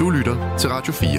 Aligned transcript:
Du 0.00 0.10
lytter 0.10 0.56
til 0.58 0.70
Radio 0.70 0.92
4. 0.92 1.10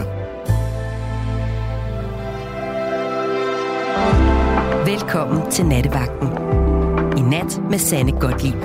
Velkommen 4.86 5.52
til 5.52 5.66
Nattevagten. 5.66 6.28
I 7.18 7.22
nat 7.22 7.62
med 7.70 7.78
Sanne 7.78 8.12
Godtlip. 8.20 8.64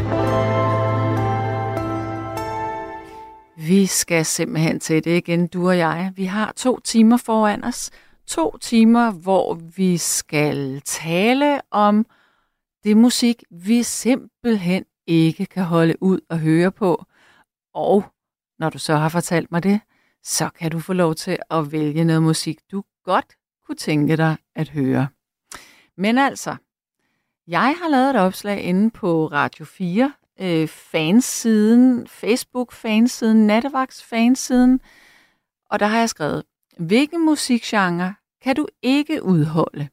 Vi 3.67 3.87
skal 3.87 4.25
simpelthen 4.25 4.81
til 4.81 5.04
det 5.04 5.17
igen, 5.17 5.47
du 5.47 5.69
og 5.69 5.79
jeg. 5.79 6.13
Vi 6.17 6.25
har 6.25 6.53
to 6.56 6.81
timer 6.81 7.17
foran 7.17 7.65
os. 7.65 7.90
To 8.27 8.56
timer, 8.61 9.11
hvor 9.11 9.54
vi 9.77 9.97
skal 9.97 10.81
tale 10.85 11.61
om 11.71 12.06
det 12.85 12.97
musik, 12.97 13.45
vi 13.51 13.83
simpelthen 13.83 14.85
ikke 15.06 15.47
kan 15.47 15.65
holde 15.65 16.02
ud 16.02 16.20
og 16.30 16.38
høre 16.38 16.73
på. 16.73 17.05
Og 17.74 18.05
når 18.59 18.70
du 18.70 18.78
så 18.78 18.96
har 18.96 19.09
fortalt 19.09 19.52
mig 19.52 19.62
det, 19.62 19.80
så 20.23 20.48
kan 20.48 20.70
du 20.70 20.80
få 20.80 20.93
lov 20.93 21.15
til 21.15 21.38
at 21.51 21.73
vælge 21.73 22.05
noget 22.05 22.23
musik, 22.23 22.59
du 22.73 22.84
godt 23.05 23.37
kunne 23.66 23.77
tænke 23.77 24.16
dig 24.16 24.37
at 24.55 24.69
høre. 24.69 25.09
Men 25.96 26.19
altså, 26.19 26.57
jeg 27.46 27.77
har 27.83 27.88
lavet 27.88 28.10
et 28.10 28.16
opslag 28.16 28.62
inde 28.62 28.91
på 28.91 29.27
Radio 29.27 29.65
4, 29.65 30.12
øh, 30.41 30.69
fansiden, 30.69 32.07
Facebook-fansiden, 32.07 33.46
Nattevagts-fansiden, 33.46 34.80
og 35.71 35.80
der 35.80 35.87
har 35.87 35.98
jeg 35.98 36.09
skrevet, 36.09 36.45
hvilken 36.79 37.24
musikgenre 37.24 38.15
kan 38.43 38.57
du 38.57 38.66
ikke 38.82 39.23
udholde? 39.23 39.88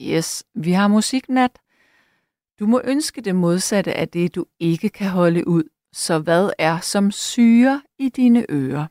Yes, 0.00 0.44
vi 0.54 0.72
har 0.72 0.88
musiknat. 0.88 1.58
Du 2.60 2.66
må 2.66 2.80
ønske 2.84 3.20
det 3.20 3.34
modsatte 3.34 3.94
af 3.94 4.08
det, 4.08 4.34
du 4.34 4.44
ikke 4.60 4.88
kan 4.88 5.10
holde 5.10 5.48
ud. 5.48 5.64
Så 5.98 6.18
hvad 6.18 6.50
er 6.58 6.80
som 6.80 7.10
syre 7.10 7.82
i 7.98 8.08
dine 8.08 8.46
ører? 8.50 8.86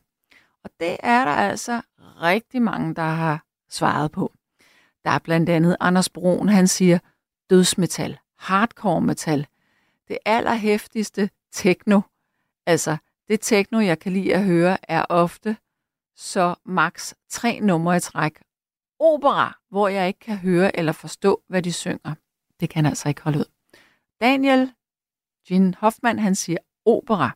Og 0.63 0.69
det 0.79 0.97
er 0.99 1.25
der 1.25 1.31
altså 1.31 1.81
rigtig 2.21 2.61
mange, 2.61 2.95
der 2.95 3.01
har 3.01 3.45
svaret 3.69 4.11
på. 4.11 4.33
Der 5.03 5.11
er 5.11 5.19
blandt 5.19 5.49
andet 5.49 5.77
Anders 5.79 6.09
Broen, 6.09 6.49
han 6.49 6.67
siger 6.67 6.99
dødsmetal, 7.49 8.17
hardcore 8.37 9.01
metal, 9.01 9.47
det 10.07 10.17
allerhæftigste 10.25 11.29
techno. 11.51 12.01
Altså, 12.65 12.97
det 13.27 13.41
techno, 13.41 13.79
jeg 13.79 13.99
kan 13.99 14.13
lide 14.13 14.35
at 14.35 14.43
høre, 14.43 14.91
er 14.91 15.05
ofte 15.09 15.57
så 16.15 16.55
maks 16.65 17.15
tre 17.29 17.59
numre 17.59 17.97
i 17.97 17.99
træk. 17.99 18.41
Opera, 18.99 19.57
hvor 19.69 19.87
jeg 19.87 20.07
ikke 20.07 20.19
kan 20.19 20.37
høre 20.37 20.79
eller 20.79 20.91
forstå, 20.91 21.41
hvad 21.47 21.61
de 21.61 21.73
synger. 21.73 22.15
Det 22.59 22.69
kan 22.69 22.85
altså 22.85 23.09
ikke 23.09 23.21
holde 23.21 23.39
ud. 23.39 23.51
Daniel 24.21 24.73
Jean 25.49 25.73
Hoffmann, 25.73 26.19
han 26.19 26.35
siger 26.35 26.57
opera. 26.87 27.31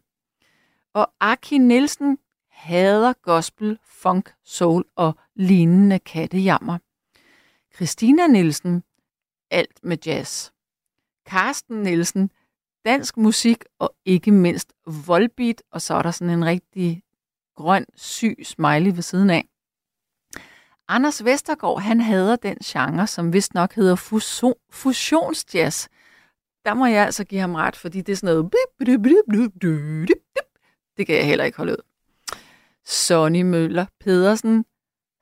Og 0.93 1.11
Aki 1.19 1.57
Nielsen 1.57 2.17
hader 2.49 3.13
gospel, 3.21 3.79
funk, 3.83 4.33
soul 4.43 4.85
og 4.95 5.15
lignende 5.35 5.99
kattejammer. 5.99 6.77
Christina 7.75 8.27
Nielsen, 8.27 8.83
alt 9.51 9.79
med 9.83 9.97
jazz. 10.05 10.51
Carsten 11.27 11.81
Nielsen, 11.81 12.31
dansk 12.85 13.17
musik 13.17 13.63
og 13.79 13.95
ikke 14.05 14.31
mindst 14.31 14.73
voldbeat, 15.05 15.63
og 15.71 15.81
så 15.81 15.93
er 15.93 16.01
der 16.01 16.11
sådan 16.11 16.33
en 16.33 16.45
rigtig 16.45 17.03
grøn, 17.55 17.85
syg 17.95 18.37
smiley 18.43 18.95
ved 18.95 19.01
siden 19.01 19.29
af. 19.29 19.47
Anders 20.87 21.25
Vestergaard, 21.25 21.81
han 21.81 22.01
hader 22.01 22.35
den 22.35 22.57
genre, 22.57 23.07
som 23.07 23.33
vist 23.33 23.53
nok 23.53 23.73
hedder 23.73 23.95
fusion, 23.95 24.53
fusionsjazz. 24.69 25.87
Der 26.65 26.73
må 26.73 26.85
jeg 26.85 27.05
altså 27.05 27.23
give 27.23 27.41
ham 27.41 27.55
ret, 27.55 27.75
fordi 27.75 28.01
det 28.01 28.11
er 28.11 28.15
sådan 28.15 28.35
noget... 28.35 28.53
Det 30.97 31.07
kan 31.07 31.15
jeg 31.15 31.25
heller 31.25 31.45
ikke 31.45 31.57
holde 31.57 31.71
ud. 31.71 31.83
Sonny 32.85 33.41
Møller 33.41 33.85
Pedersen, 33.99 34.65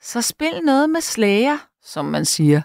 så 0.02 0.22
spil 0.22 0.62
noget 0.64 0.90
med 0.90 1.02
slager, 1.02 1.58
som 1.82 2.06
man 2.06 2.26
siger. 2.26 2.62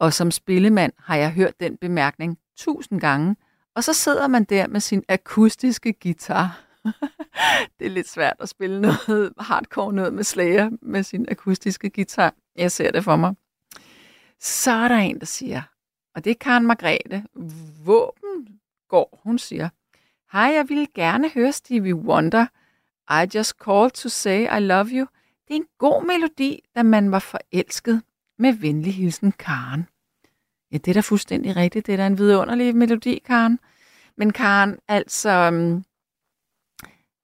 Og 0.00 0.12
som 0.12 0.30
spillemand 0.30 0.92
har 0.98 1.16
jeg 1.16 1.32
hørt 1.32 1.60
den 1.60 1.76
bemærkning 1.76 2.38
tusind 2.56 3.00
gange, 3.00 3.36
og 3.74 3.84
så 3.84 3.92
sidder 3.92 4.26
man 4.26 4.44
der 4.44 4.66
med 4.66 4.80
sin 4.80 5.04
akustiske 5.08 5.92
guitar. 6.02 6.60
det 7.78 7.86
er 7.86 7.90
lidt 7.90 8.08
svært 8.08 8.36
at 8.40 8.48
spille 8.48 8.80
noget 8.80 9.32
hardcore 9.38 9.92
noget 9.92 10.14
med 10.14 10.24
slager 10.24 10.70
med 10.82 11.02
sin 11.02 11.26
akustiske 11.30 11.90
guitar. 11.90 12.34
Jeg 12.56 12.72
ser 12.72 12.90
det 12.90 13.04
for 13.04 13.16
mig. 13.16 13.34
Så 14.40 14.70
er 14.70 14.88
der 14.88 14.96
en, 14.96 15.20
der 15.20 15.26
siger, 15.26 15.62
og 16.14 16.24
det 16.24 16.30
er 16.30 16.34
Karen 16.40 16.66
Margrethe, 16.66 17.24
våben 17.84 18.60
går, 18.88 19.20
hun 19.22 19.38
siger, 19.38 19.68
Hej, 20.32 20.42
jeg 20.42 20.68
ville 20.68 20.86
gerne 20.94 21.30
høre 21.30 21.52
Stevie 21.52 21.94
Wonder. 21.94 22.46
I 23.10 23.36
just 23.36 23.54
called 23.64 23.90
to 23.90 24.08
say 24.08 24.58
I 24.58 24.60
love 24.60 24.86
you. 24.86 25.06
Det 25.48 25.54
er 25.54 25.60
en 25.60 25.66
god 25.78 26.06
melodi, 26.06 26.64
da 26.76 26.82
man 26.82 27.10
var 27.10 27.18
forelsket. 27.18 28.02
Med 28.38 28.52
venlig 28.52 28.94
hilsen, 28.94 29.32
Karen. 29.32 29.86
Ja, 30.72 30.76
det 30.76 30.88
er 30.88 30.94
da 30.94 31.00
fuldstændig 31.00 31.56
rigtigt. 31.56 31.86
Det 31.86 31.92
er 31.92 31.96
da 31.96 32.06
en 32.06 32.18
vidunderlig 32.18 32.76
melodi, 32.76 33.18
Karen. 33.24 33.58
Men 34.16 34.32
Karen, 34.32 34.78
altså, 34.88 35.50
mm, 35.50 35.84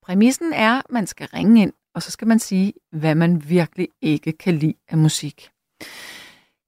præmissen 0.03 0.53
er, 0.53 0.79
at 0.79 0.91
man 0.91 1.07
skal 1.07 1.29
ringe 1.29 1.63
ind, 1.63 1.73
og 1.95 2.03
så 2.03 2.11
skal 2.11 2.29
man 2.29 2.39
sige, 2.39 2.73
hvad 2.93 3.15
man 3.15 3.49
virkelig 3.49 3.89
ikke 4.01 4.33
kan 4.33 4.55
lide 4.55 4.75
af 4.89 4.99
musik. 4.99 5.51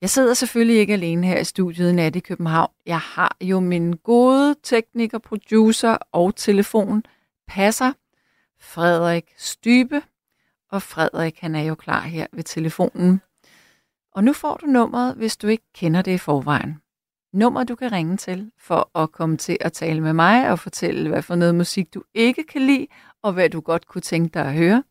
Jeg 0.07 0.11
sidder 0.11 0.35
selvfølgelig 0.35 0.77
ikke 0.79 0.93
alene 0.93 1.27
her 1.27 1.39
i 1.39 1.45
studiet 1.45 1.91
i 1.91 1.93
Nat 1.93 2.17
i 2.17 2.21
København. 2.21 2.71
Jeg 2.87 2.99
har 2.99 3.37
jo 3.41 3.61
min 3.61 3.93
gode 3.93 4.55
tekniker, 4.63 5.19
producer 5.19 5.97
og 6.13 6.37
telefon 6.37 7.03
passer, 7.49 7.93
Frederik 8.61 9.25
Stybe. 9.37 10.03
Og 10.71 10.83
Frederik, 10.83 11.39
han 11.41 11.55
er 11.55 11.63
jo 11.63 11.75
klar 11.75 12.01
her 12.01 12.27
ved 12.33 12.43
telefonen. 12.43 13.21
Og 14.13 14.25
nu 14.25 14.33
får 14.33 14.57
du 14.57 14.67
nummeret, 14.67 15.15
hvis 15.15 15.37
du 15.37 15.47
ikke 15.47 15.65
kender 15.75 16.03
det 16.03 16.13
i 16.13 16.19
forvejen. 16.19 16.77
Nummer, 17.33 17.65
du 17.65 17.75
kan 17.75 17.93
ringe 17.93 18.17
til 18.17 18.51
for 18.59 18.99
at 18.99 19.13
komme 19.13 19.37
til 19.37 19.59
at 19.61 19.73
tale 19.73 20.01
med 20.01 20.13
mig 20.13 20.51
og 20.51 20.59
fortælle, 20.59 21.09
hvad 21.09 21.23
for 21.23 21.35
noget 21.35 21.55
musik 21.55 21.95
du 21.95 22.03
ikke 22.15 22.45
kan 22.45 22.63
lide, 22.63 22.87
og 23.23 23.33
hvad 23.33 23.51
du 23.51 23.61
godt 23.61 23.87
kunne 23.87 24.03
tænke 24.03 24.35
dig 24.35 24.47
at 24.47 24.55
høre. 24.55 24.83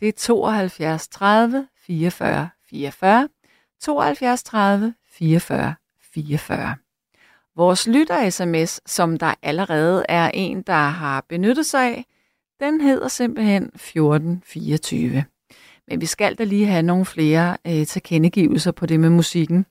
Det 0.00 0.08
er 0.08 0.12
72 0.12 1.08
30 1.08 1.68
44 1.86 2.48
44. 2.70 3.28
72 3.80 4.42
30 4.42 4.94
44 5.10 5.74
44. 6.14 6.76
Vores 7.56 7.86
lytter-sms, 7.86 8.80
som 8.86 9.16
der 9.16 9.34
allerede 9.42 10.04
er 10.08 10.30
en, 10.34 10.62
der 10.62 10.88
har 10.88 11.24
benyttet 11.28 11.66
sig 11.66 11.84
af, 11.84 12.04
den 12.60 12.80
hedder 12.80 13.08
simpelthen 13.08 13.62
1424. 13.62 15.24
Men 15.88 16.00
vi 16.00 16.06
skal 16.06 16.34
da 16.34 16.44
lige 16.44 16.66
have 16.66 16.82
nogle 16.82 17.04
flere 17.04 17.56
øh, 17.66 17.86
tilkendegivelser 17.86 18.72
på 18.72 18.86
det 18.86 19.00
med 19.00 19.10
musikken. 19.10 19.66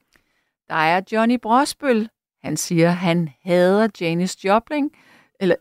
Der 0.70 0.76
er 0.76 1.02
Johnny 1.12 1.40
Brosbøl. 1.42 2.10
Han 2.44 2.58
siger, 2.58 2.90
han 2.90 3.30
hader 3.44 3.88
Janis 4.02 4.46
Joplin, 4.46 4.90
eller 5.40 5.56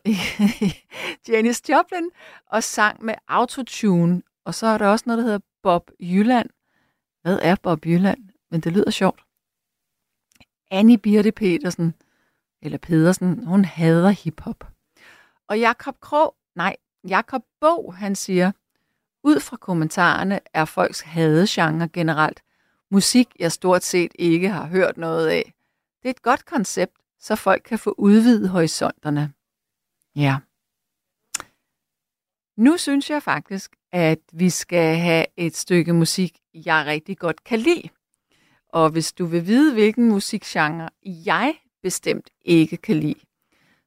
Janis 1.29 1.63
Joplin, 1.69 2.11
og 2.47 2.63
sang 2.63 3.05
med 3.05 3.15
autotune. 3.29 4.23
Og 4.45 4.55
så 4.55 4.67
er 4.67 4.79
der 4.79 4.87
også 4.87 5.05
noget, 5.07 5.19
der 5.19 5.25
hedder 5.25 5.47
Bob 5.63 5.91
Jylland. 6.01 6.49
Hvad 7.23 7.39
er 7.43 7.57
Bob 7.63 7.87
Jylland? 7.87 8.36
Men 8.51 8.61
det 8.61 8.73
lyder 8.73 8.91
sjovt. 8.91 9.25
Annie 10.71 10.99
Birte 10.99 11.33
Petersen, 11.33 11.95
eller 12.63 12.79
Pedersen, 12.79 13.47
hun 13.47 13.65
hader 13.65 14.11
hiphop. 14.11 14.73
Og 15.49 15.59
Jakob 15.59 16.01
Krog, 16.01 16.37
nej, 16.55 16.77
Jakob 17.09 17.43
Bog, 17.61 17.95
han 17.95 18.17
siger, 18.17 18.53
ud 19.23 19.41
fra 19.41 19.57
kommentarerne 19.57 20.41
er 20.55 20.65
folks 20.65 21.01
hadegenre 21.01 21.89
generelt 21.89 22.43
musik, 22.91 23.29
jeg 23.39 23.53
stort 23.53 23.85
set 23.85 24.13
ikke 24.15 24.49
har 24.49 24.67
hørt 24.67 24.97
noget 24.97 25.29
af. 25.29 25.53
Det 26.03 26.09
er 26.09 26.11
et 26.11 26.23
godt 26.23 26.45
koncept, 26.45 26.97
så 27.19 27.37
folk 27.37 27.63
kan 27.63 27.79
få 27.79 27.95
udvidet 27.99 28.49
horisonterne. 28.49 29.33
Ja. 30.17 30.39
Nu 32.57 32.77
synes 32.77 33.11
jeg 33.11 33.23
faktisk, 33.23 33.77
at 33.93 34.19
vi 34.33 34.51
skal 34.51 34.97
have 34.97 35.27
et 35.37 35.57
stykke 35.57 35.93
musik, 35.93 36.39
jeg 36.55 36.87
rigtig 36.87 37.19
godt 37.19 37.45
kan 37.45 37.59
lide. 37.59 37.89
Og 38.77 38.91
hvis 38.91 39.13
du 39.13 39.27
vil 39.27 39.47
vide, 39.47 39.73
hvilken 39.73 40.09
musikgenre 40.09 40.89
jeg 41.05 41.55
bestemt 41.83 42.31
ikke 42.45 42.77
kan 42.77 42.97
lide, 42.97 43.21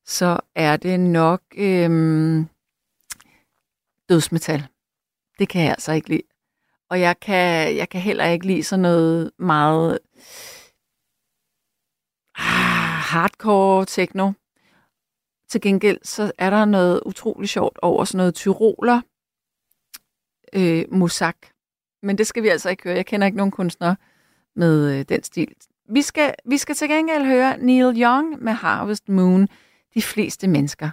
så 0.05 0.39
er 0.55 0.77
det 0.77 0.99
nok 0.99 1.41
øhm, 1.57 2.47
dødsmetal. 4.09 4.67
Det 5.39 5.49
kan 5.49 5.61
jeg 5.61 5.69
altså 5.69 5.91
ikke 5.91 6.09
lide. 6.09 6.21
Og 6.89 7.01
jeg 7.01 7.19
kan, 7.19 7.75
jeg 7.75 7.89
kan 7.89 8.01
heller 8.01 8.25
ikke 8.25 8.47
lide 8.47 8.63
sådan 8.63 8.81
noget 8.81 9.31
meget 9.39 9.99
ah, 12.35 12.99
hardcore 13.11 13.85
techno. 13.85 14.31
Til 15.49 15.61
gengæld 15.61 15.99
så 16.03 16.31
er 16.37 16.49
der 16.49 16.65
noget 16.65 17.01
utrolig 17.05 17.49
sjovt 17.49 17.79
over 17.81 18.05
sådan 18.05 18.17
noget 18.17 18.35
tyroler 18.35 19.01
øh, 20.53 20.85
musak. 20.91 21.37
Men 22.03 22.17
det 22.17 22.27
skal 22.27 22.43
vi 22.43 22.47
altså 22.47 22.69
ikke 22.69 22.83
høre. 22.83 22.95
Jeg 22.95 23.05
kender 23.05 23.27
ikke 23.27 23.37
nogen 23.37 23.51
kunstnere 23.51 23.95
med 24.59 24.99
øh, 24.99 25.05
den 25.09 25.23
stil. 25.23 25.47
Vi 25.89 26.01
skal, 26.01 26.33
vi 26.45 26.57
skal 26.57 26.75
til 26.75 26.89
gengæld 26.89 27.25
høre 27.25 27.57
Neil 27.57 28.01
Young 28.01 28.43
med 28.43 28.53
Harvest 28.53 29.09
Moon. 29.09 29.47
De 29.93 30.01
fleste 30.01 30.47
mennesker 30.47 30.89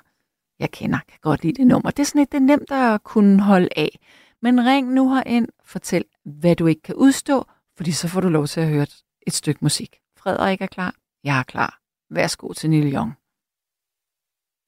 jeg 0.59 0.71
kender, 0.71 0.99
kan 1.09 1.19
godt 1.23 1.43
lide 1.43 1.55
det 1.55 1.67
nummer. 1.67 1.91
Det 1.91 2.03
er 2.03 2.07
sådan 2.07 2.23
et, 2.23 2.33
det 2.33 2.39
er 2.39 2.43
nemt 2.43 2.71
at 2.71 3.03
kunne 3.03 3.43
holde 3.43 3.69
af. 3.77 3.99
Men 4.43 4.67
ring 4.67 4.93
nu 4.93 5.15
herind, 5.15 5.49
fortæl, 5.65 6.05
hvad 6.25 6.57
du 6.57 6.67
ikke 6.67 6.83
kan 6.83 6.95
udstå, 6.95 7.45
fordi 7.77 7.93
så 7.93 8.09
får 8.09 8.21
du 8.21 8.29
lov 8.29 8.47
til 8.47 8.61
at 8.61 8.69
høre 8.69 8.83
et, 8.83 9.03
et 9.27 9.35
stykke 9.35 9.59
musik. 9.63 9.97
Frederik 10.19 10.61
er 10.61 10.67
klar, 10.67 10.95
jeg 11.25 11.39
er 11.39 11.43
klar. 11.43 11.79
Værsgo 12.11 12.53
til 12.53 12.71
Neil 12.71 12.95
Young. 12.95 13.12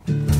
Come 0.06 0.37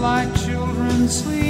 like 0.00 0.32
children 0.36 1.08
sleeping, 1.08 1.47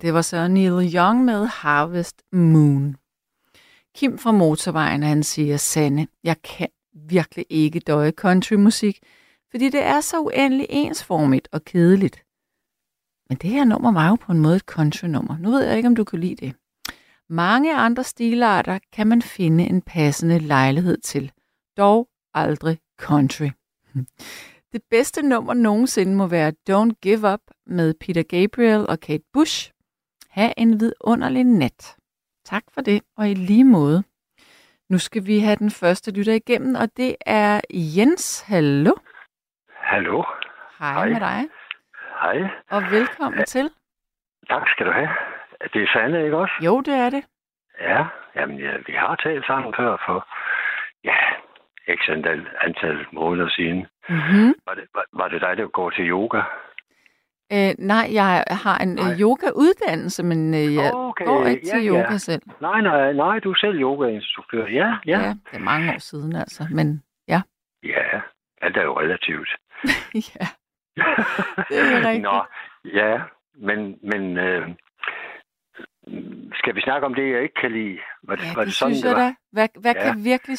det 0.00 0.14
var 0.14 0.22
så 0.22 0.48
Neil 0.48 0.94
Young 0.94 1.24
med 1.24 1.46
Harvest 1.46 2.22
Moon. 2.32 2.96
Kim 3.94 4.18
fra 4.18 4.32
Motorvejen, 4.32 5.02
han 5.02 5.22
siger, 5.22 5.56
Sanne, 5.56 6.06
jeg 6.24 6.42
kan 6.42 6.68
virkelig 6.94 7.46
ikke 7.50 7.80
døje 7.80 8.10
countrymusik, 8.10 8.98
fordi 9.50 9.68
det 9.68 9.82
er 9.82 10.00
så 10.00 10.20
uendelig 10.20 10.66
ensformigt 10.70 11.48
og 11.52 11.64
kedeligt. 11.64 12.22
Men 13.28 13.38
det 13.38 13.50
her 13.50 13.64
nummer 13.64 13.92
var 13.92 14.08
jo 14.08 14.14
på 14.14 14.32
en 14.32 14.38
måde 14.38 14.56
et 14.56 14.62
countrynummer. 14.62 15.38
Nu 15.38 15.50
ved 15.50 15.64
jeg 15.64 15.76
ikke, 15.76 15.86
om 15.86 15.96
du 15.96 16.04
kan 16.04 16.20
lide 16.20 16.46
det. 16.46 16.54
Mange 17.28 17.76
andre 17.76 18.04
stilarter 18.04 18.78
kan 18.92 19.06
man 19.06 19.22
finde 19.22 19.64
en 19.64 19.82
passende 19.82 20.38
lejlighed 20.38 20.98
til. 20.98 21.32
Dog 21.76 22.08
aldrig 22.34 22.78
country. 22.98 23.48
Det 24.72 24.82
bedste 24.90 25.22
nummer 25.22 25.54
nogensinde 25.54 26.14
må 26.16 26.26
være 26.26 26.52
Don't 26.70 26.98
Give 27.02 27.32
Up 27.32 27.40
med 27.66 27.94
Peter 28.00 28.22
Gabriel 28.22 28.86
og 28.88 29.00
Kate 29.00 29.24
Bush. 29.32 29.72
Ha' 30.36 30.52
en 30.56 30.80
vidunderlig 30.80 31.44
nat. 31.44 31.96
Tak 32.44 32.62
for 32.74 32.80
det, 32.80 33.02
og 33.18 33.28
i 33.28 33.34
lige 33.34 33.64
måde. 33.64 33.98
Nu 34.90 34.98
skal 34.98 35.22
vi 35.26 35.38
have 35.46 35.56
den 35.56 35.70
første 35.70 36.08
lytter 36.16 36.32
igennem, 36.32 36.74
og 36.74 36.86
det 36.96 37.16
er 37.26 37.60
Jens. 37.96 38.44
Hallo. 38.48 38.92
Hallo. 39.92 40.24
Hej, 40.78 40.92
Hej. 40.92 41.08
med 41.08 41.20
dig, 41.20 41.40
Hej. 42.22 42.38
og 42.70 42.82
velkommen 42.90 43.44
til. 43.44 43.70
Tak 44.48 44.68
skal 44.68 44.86
du 44.86 44.92
have. 44.92 45.08
Det 45.72 45.82
er 45.82 45.88
Sanne, 45.92 46.24
ikke 46.24 46.36
også? 46.36 46.54
Jo, 46.66 46.80
det 46.80 46.94
er 46.94 47.10
det. 47.10 47.24
Ja. 47.80 48.04
Jamen, 48.36 48.58
ja, 48.58 48.72
vi 48.86 48.92
har 48.92 49.16
talt 49.16 49.46
sammen 49.46 49.74
før 49.76 49.96
for, 50.06 50.28
ja, 51.04 51.18
x 51.98 52.00
antal, 52.08 52.48
antal 52.60 53.06
måneder 53.12 53.48
siden. 53.48 53.86
Mm-hmm. 54.08 54.54
Var 54.66 54.74
det, 54.74 54.86
var, 54.94 55.04
var 55.12 55.28
det 55.28 55.40
dig, 55.40 55.56
der 55.56 55.66
går 55.68 55.90
til 55.90 56.10
yoga? 56.10 56.40
Øh, 57.52 57.74
nej, 57.78 58.08
jeg 58.12 58.44
har 58.48 58.78
en 58.78 58.88
Nej. 58.94 59.12
øh, 59.12 59.20
yoga-uddannelse, 59.20 60.22
men 60.22 60.54
øh, 60.54 60.74
jeg 60.74 60.90
Okay, 60.94 61.24
går 61.24 61.46
ikke 61.46 61.66
til 61.66 61.82
ja, 61.84 61.88
yoga 61.90 62.12
ja. 62.12 62.18
selv. 62.18 62.42
Nej, 62.60 62.80
nej, 62.80 63.12
nej, 63.12 63.38
du 63.38 63.50
er 63.50 63.54
selv 63.60 63.80
yogainstruktør. 63.80 64.66
Ja, 64.66 64.88
ja. 65.06 65.18
ja, 65.20 65.28
det 65.28 65.54
er 65.54 65.58
mange 65.58 65.92
år 65.94 65.98
siden 65.98 66.36
altså, 66.36 66.66
men 66.70 67.02
ja. 67.28 67.40
Ja, 67.82 68.20
alt 68.62 68.76
er 68.76 68.82
jo 68.82 69.00
relativt. 69.00 69.48
ja, 70.30 70.46
det 71.68 71.78
er 71.78 71.98
rigtigt. 72.08 72.22
Nå, 72.22 72.42
ja, 72.84 73.20
men, 73.54 73.98
men 74.02 74.38
øh, 74.38 74.68
skal 76.54 76.74
vi 76.74 76.80
snakke 76.80 77.06
om 77.06 77.14
det, 77.14 77.30
jeg 77.32 77.42
ikke 77.42 77.54
kan 77.60 77.72
lide? 77.72 77.98
Var, 78.22 78.36
Ja, 78.42 78.54
var 78.54 78.64
det 78.64 78.74
sådan, 78.74 78.94
synes 78.94 79.04
jeg 79.04 79.16
da. 79.16 79.34
Hvad, 79.52 79.68
hvad 79.80 79.94
Ja. 79.94 80.02
kan 80.02 80.24
virkelig... 80.24 80.58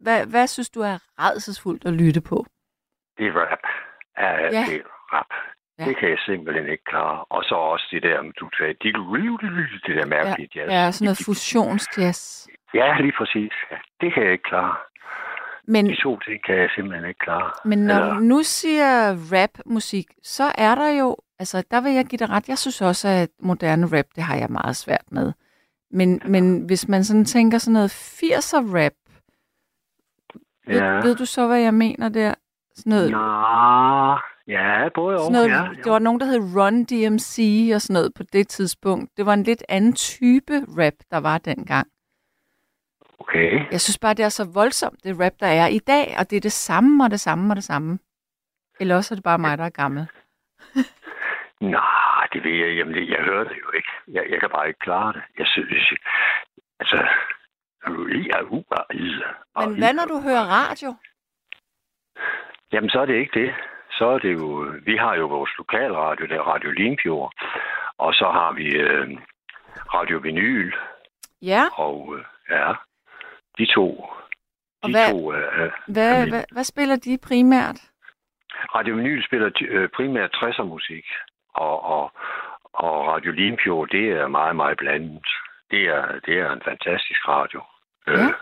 Hvad, 0.00 0.26
hvad 0.26 0.46
synes 0.46 0.70
du 0.70 0.80
er 0.80 0.98
redselsfuldt 1.18 1.84
at 1.86 1.92
lytte 1.92 2.20
på? 2.20 2.46
Det 3.18 3.26
er 3.26 3.32
rap. 3.32 3.58
Ja. 4.18 4.32
ja. 4.42 4.64
det 4.70 4.76
er 4.80 4.86
rap. 5.14 5.26
Ja. 5.80 5.84
Ja. 5.84 5.88
Det 5.88 5.96
kan 5.98 6.08
jeg 6.08 6.18
simpelthen 6.26 6.66
ikke 6.74 6.84
klare. 6.84 7.24
Og 7.30 7.42
så 7.44 7.54
også 7.54 7.86
det 7.90 8.02
der, 8.02 8.16
du 8.40 8.48
sagde, 8.58 8.74
det, 8.82 8.92
det 9.86 9.96
der 9.98 10.06
mærkelige 10.06 10.48
jazz. 10.56 10.70
Ja, 10.76 10.90
sådan 10.90 11.04
noget 11.04 11.22
fusionsjazz. 11.26 12.46
Ja, 12.74 13.00
lige 13.00 13.12
præcis. 13.18 13.52
Ja, 13.70 13.76
det 14.00 14.14
kan 14.14 14.22
jeg 14.22 14.32
ikke 14.32 14.48
klare. 14.52 14.74
Men, 15.64 15.86
De 15.86 15.96
to 16.02 16.18
ting 16.20 16.44
kan 16.46 16.56
jeg 16.56 16.68
simpelthen 16.76 17.08
ikke 17.08 17.18
klare. 17.18 17.50
men 17.64 17.78
når 17.78 17.94
Eller- 17.94 18.14
du 18.14 18.20
nu 18.20 18.42
siger 18.42 19.12
rap-musik, 19.32 20.06
så 20.22 20.44
er 20.58 20.74
der 20.74 20.90
jo... 21.00 21.16
Altså, 21.38 21.64
der 21.70 21.80
vil 21.80 21.92
jeg 21.92 22.04
give 22.06 22.18
dig 22.18 22.30
ret. 22.30 22.48
Jeg 22.48 22.58
synes 22.58 22.82
også, 22.82 23.08
at 23.08 23.28
moderne 23.42 23.86
rap, 23.98 24.04
det 24.16 24.22
har 24.22 24.36
jeg 24.36 24.48
meget 24.50 24.76
svært 24.76 25.04
med. 25.12 25.32
Men, 25.90 26.22
men 26.26 26.66
hvis 26.66 26.88
man 26.88 27.04
sådan 27.04 27.24
tænker 27.24 27.58
sådan 27.58 27.72
noget 27.72 27.90
80'er 28.22 28.76
rap, 28.76 28.92
ved, 30.66 30.76
Ja. 30.80 30.92
ved 30.92 31.16
du 31.16 31.24
så, 31.24 31.46
hvad 31.46 31.60
jeg 31.60 31.74
mener 31.74 32.08
der? 32.08 32.34
Sådan 32.76 32.90
noget, 32.90 33.10
Nå, 33.10 34.18
ja, 34.50 34.88
både 34.94 35.16
og. 35.16 35.32
noget, 35.32 35.48
ja, 35.48 35.68
det 35.84 35.92
var 35.92 35.98
nogen, 35.98 36.20
der 36.20 36.26
hed 36.26 36.40
Run 36.56 36.84
DMC 36.84 37.34
og 37.74 37.80
sådan 37.80 37.94
noget 37.94 38.12
på 38.16 38.22
det 38.22 38.48
tidspunkt. 38.48 39.16
Det 39.16 39.26
var 39.26 39.34
en 39.34 39.42
lidt 39.42 39.62
anden 39.68 39.92
type 39.92 40.54
rap, 40.78 40.98
der 41.10 41.18
var 41.18 41.38
dengang. 41.38 41.88
Okay. 43.18 43.72
Jeg 43.72 43.80
synes 43.80 43.98
bare, 43.98 44.14
det 44.14 44.24
er 44.24 44.28
så 44.28 44.50
voldsomt, 44.54 45.04
det 45.04 45.20
rap, 45.20 45.32
der 45.40 45.46
er 45.46 45.66
i 45.66 45.78
dag, 45.78 46.16
og 46.18 46.30
det 46.30 46.36
er 46.36 46.40
det 46.40 46.52
samme 46.52 47.04
og 47.04 47.10
det 47.10 47.20
samme 47.20 47.52
og 47.52 47.56
det 47.56 47.64
samme. 47.64 47.98
Eller 48.80 48.96
også 48.96 49.14
er 49.14 49.16
det 49.16 49.24
bare 49.24 49.38
mig, 49.38 49.58
der 49.58 49.64
er 49.64 49.70
gammel. 49.70 50.06
Nej, 51.76 52.26
det 52.32 52.44
ved 52.44 52.50
jeg. 52.50 52.76
Jamen, 52.76 52.94
det, 52.94 53.08
jeg 53.08 53.18
hører 53.24 53.44
det 53.44 53.56
jo 53.64 53.70
ikke. 53.76 53.88
Jeg, 54.08 54.24
jeg 54.30 54.40
kan 54.40 54.50
bare 54.50 54.68
ikke 54.68 54.78
klare 54.78 55.12
det. 55.12 55.22
Jeg 55.38 55.46
synes, 55.46 55.92
altså... 56.80 57.08
Jeg 57.86 58.40
er 58.40 59.68
Men 59.68 59.78
hvad 59.78 59.94
når 59.94 60.04
du 60.04 60.20
hører 60.20 60.44
radio? 60.58 60.94
Jamen, 62.72 62.90
så 62.90 63.00
er 63.00 63.06
det 63.06 63.14
ikke 63.14 63.40
det. 63.40 63.54
Så 64.00 64.06
er 64.08 64.18
det 64.18 64.32
jo... 64.32 64.48
Vi 64.88 64.96
har 64.96 65.14
jo 65.16 65.26
vores 65.26 65.50
lokalradio, 65.58 66.26
der 66.26 66.34
er 66.38 66.48
Radio 66.54 66.70
Limfjord. 66.70 67.32
Og 67.98 68.14
så 68.14 68.24
har 68.38 68.52
vi 68.52 68.66
øh, 68.76 69.08
Radio 69.94 70.18
Vinyl. 70.18 70.72
Ja, 71.42 71.62
Og 71.74 72.14
øh, 72.18 72.24
ja, 72.50 72.72
de 73.58 73.66
to... 73.74 73.86
Og 74.82 74.88
De 74.88 74.92
hvad- 74.94 75.10
to 75.10 75.32
øh, 75.34 75.70
hvad, 75.86 76.28
hvad, 76.28 76.44
hvad 76.52 76.64
spiller 76.64 76.96
de 76.96 77.18
primært? 77.28 77.78
Radio 78.74 78.94
Vinyl 78.94 79.22
spiller 79.24 79.50
øh, 79.68 79.88
primært 79.88 80.30
60'er 80.34 80.62
musik. 80.62 81.04
Og, 81.54 81.82
og, 81.84 82.12
og 82.72 83.06
Radio 83.06 83.32
Limfjord, 83.32 83.88
det 83.88 84.08
er 84.10 84.28
meget, 84.28 84.56
meget 84.56 84.78
blandet. 84.78 85.26
Det 85.70 85.82
er, 85.88 86.04
det 86.26 86.38
er 86.38 86.52
en 86.52 86.62
fantastisk 86.64 87.28
radio. 87.28 87.62
Ja. 88.06 88.12
Øh, 88.12 88.32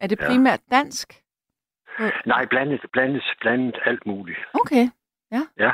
Er 0.00 0.06
det 0.06 0.20
Ja. 0.20 0.26
primært 0.26 0.60
dansk? 1.98 2.26
nej, 2.26 2.46
blandet, 2.46 2.80
blandet, 2.92 3.22
blandet 3.40 3.78
alt 3.84 4.06
muligt. 4.06 4.38
Okay, 4.54 4.84
ja. 5.32 5.42
Ja. 5.58 5.72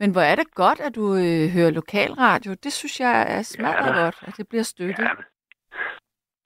Men 0.00 0.12
hvor 0.12 0.20
er 0.20 0.34
det 0.34 0.54
godt, 0.54 0.80
at 0.80 0.94
du 0.94 1.14
øh, 1.14 1.48
hører 1.56 1.70
lokalradio. 1.70 2.54
Det 2.54 2.72
synes 2.72 3.00
jeg 3.00 3.36
er 3.38 3.42
smadret 3.42 3.96
Ja. 3.96 4.02
godt, 4.04 4.16
at 4.22 4.36
det 4.36 4.48
bliver 4.48 4.62
støttet. 4.62 5.04
Ja, 5.04 5.10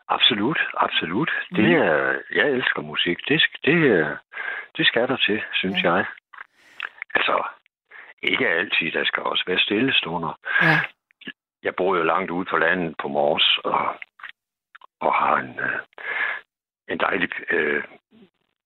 absolut, 0.09 0.61
absolut. 0.77 1.31
Mhm. 1.51 1.63
Det 1.63 1.73
er, 1.73 2.19
jeg 2.35 2.47
elsker 2.51 2.83
musik. 2.83 3.19
Det, 3.29 3.43
det, 3.65 3.75
øh, 3.77 4.09
det 4.77 4.87
skal 4.87 5.09
der 5.09 5.17
til, 5.17 5.43
synes 5.53 5.83
Ja. 5.83 5.93
jeg. 5.93 6.05
Altså, 7.15 7.43
ikke 8.23 8.49
altid. 8.49 8.93
Der 8.93 9.05
skal 9.05 9.23
også 9.23 9.45
være 9.47 9.59
stillestunder. 9.59 10.39
Ja. 10.63 10.81
Jeg 11.63 11.75
bor 11.77 11.97
jo 11.97 12.03
langt 12.03 12.31
ude 12.31 12.45
på 12.51 12.57
landet 12.59 12.95
på 13.03 13.09
Mors, 13.09 13.59
og, 13.65 13.97
og 15.01 15.15
har 15.15 15.37
en, 15.37 15.59
øh, 15.59 15.79
en 16.89 16.99
dejlig... 17.01 17.29
Øh, 17.51 17.85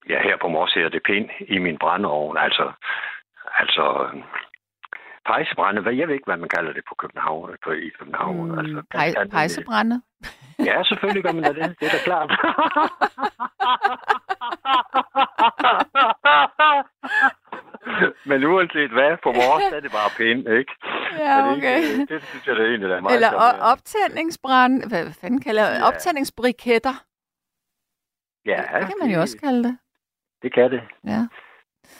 ja, 0.09 0.23
her 0.23 0.37
på 0.41 0.49
Mors 0.49 0.75
her 0.75 0.89
det 0.89 1.03
pind 1.03 1.29
i 1.49 1.59
min 1.59 1.79
brændeovn. 1.79 2.37
Altså, 2.39 2.73
altså 3.59 4.11
øh, 4.15 4.23
pejsebrænde. 5.27 5.83
Hvad, 5.83 5.93
jeg 5.93 6.07
ved 6.09 6.15
ikke, 6.15 6.25
hvad 6.27 6.37
man 6.37 6.49
kalder 6.49 6.73
det 6.73 6.85
på 6.89 6.95
København. 6.95 7.57
På, 7.65 7.71
I 7.73 7.89
København. 7.99 8.51
Mm, 8.51 8.59
altså, 8.59 8.83
pej, 8.91 9.15
pejsebrænde. 9.31 10.03
Ja, 10.65 10.83
selvfølgelig 10.83 11.25
gør 11.25 11.33
man 11.33 11.43
da 11.43 11.53
det. 11.53 11.81
Det 11.81 11.87
er 11.87 11.91
da 11.93 11.99
klart. 12.05 12.31
Men 18.27 18.45
uanset 18.45 18.91
hvad, 18.91 19.17
på 19.23 19.31
vores 19.33 19.65
er 19.73 19.81
det 19.81 19.93
bare 19.93 20.11
pænt, 20.19 20.49
ikke? 20.59 20.73
Ja, 21.19 21.37
det 21.49 21.57
okay. 21.57 21.79
Ikke, 21.83 22.07
det 22.15 22.23
synes 22.25 22.47
jeg, 22.47 22.57
det 22.57 22.63
er 22.65 22.69
egentlig, 22.69 22.89
der 22.91 22.97
er 22.97 23.01
meget 23.01 23.15
Eller 23.15 23.29
charmerende. 23.29 23.61
o- 23.63 23.65
optændingsbrænde. 23.73 24.89
Hvad 24.89 25.03
hvad 25.05 25.13
fanden 25.21 25.41
kalder 25.41 25.63
jeg 25.69 25.79
Ja. 25.81 25.87
Optændingsbriketter. 25.87 26.95
Ja, 28.47 28.63
det 28.79 28.87
kan 28.91 28.99
man 29.03 29.11
jo 29.11 29.21
også 29.21 29.39
kalde 29.45 29.65
det. 29.65 29.79
Det 30.43 30.55
kan 30.55 30.71
det. 30.71 30.83
Ja. 31.05 31.21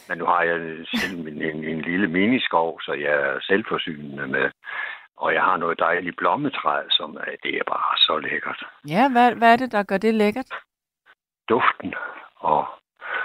Men 0.09 0.19
nu 0.19 0.25
har 0.25 0.43
jeg 0.43 0.87
selv 0.95 1.19
en, 1.19 1.43
en, 1.43 1.65
en 1.65 1.81
lille 1.81 2.09
miniskov, 2.09 2.81
så 2.81 2.93
jeg 2.93 3.13
er 3.13 3.41
selvforsynende 3.41 4.27
med. 4.27 4.51
Og 5.17 5.35
jeg 5.35 5.43
har 5.43 5.57
noget 5.57 5.79
dejligt 5.79 6.17
blommetræ, 6.17 6.83
som 6.91 7.17
er, 7.17 7.37
det 7.43 7.55
er 7.59 7.65
bare 7.69 7.97
så 7.97 8.19
lækkert. 8.19 8.63
Ja, 8.89 9.09
hvad, 9.13 9.35
hvad 9.35 9.53
er 9.53 9.57
det, 9.57 9.73
der 9.73 9.83
gør 9.83 9.99
det 9.99 10.15
lækkert? 10.15 10.51
Duften 11.49 11.95
og 12.37 12.67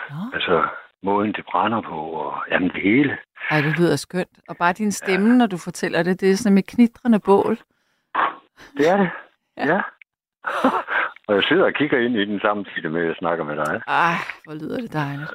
Nå. 0.10 0.15
altså 0.34 0.67
måden, 1.03 1.34
det 1.34 1.45
brænder 1.45 1.81
på, 1.81 2.00
og 2.00 2.43
jamen 2.51 2.69
det 2.69 2.81
hele. 2.81 3.17
Ej, 3.50 3.62
det 3.62 3.79
lyder 3.79 3.95
skønt. 3.95 4.39
Og 4.50 4.57
bare 4.57 4.74
din 4.74 4.91
stemme, 4.91 5.38
når 5.38 5.45
du 5.45 5.57
fortæller 5.57 6.03
det, 6.03 6.22
det 6.22 6.31
er 6.31 6.36
sådan 6.36 6.53
med 6.53 6.63
knitrende 6.63 7.19
bål. 7.19 7.57
Det 8.77 8.89
er 8.89 8.98
det. 8.98 9.10
Ja. 9.57 9.65
Ja. 9.65 9.81
og 11.27 11.36
jeg 11.36 11.44
sidder 11.44 11.65
og 11.65 11.74
kigger 11.74 12.00
ind 12.00 12.15
i 12.15 12.25
den 12.25 12.39
samtidig 12.39 12.91
med, 12.91 13.01
at 13.01 13.08
jeg 13.08 13.15
snakker 13.15 13.44
med 13.44 13.55
dig. 13.55 13.82
Ej, 13.88 14.13
hvor 14.44 14.53
lyder 14.53 14.82
det 14.82 14.94
dejligt. 14.94 15.29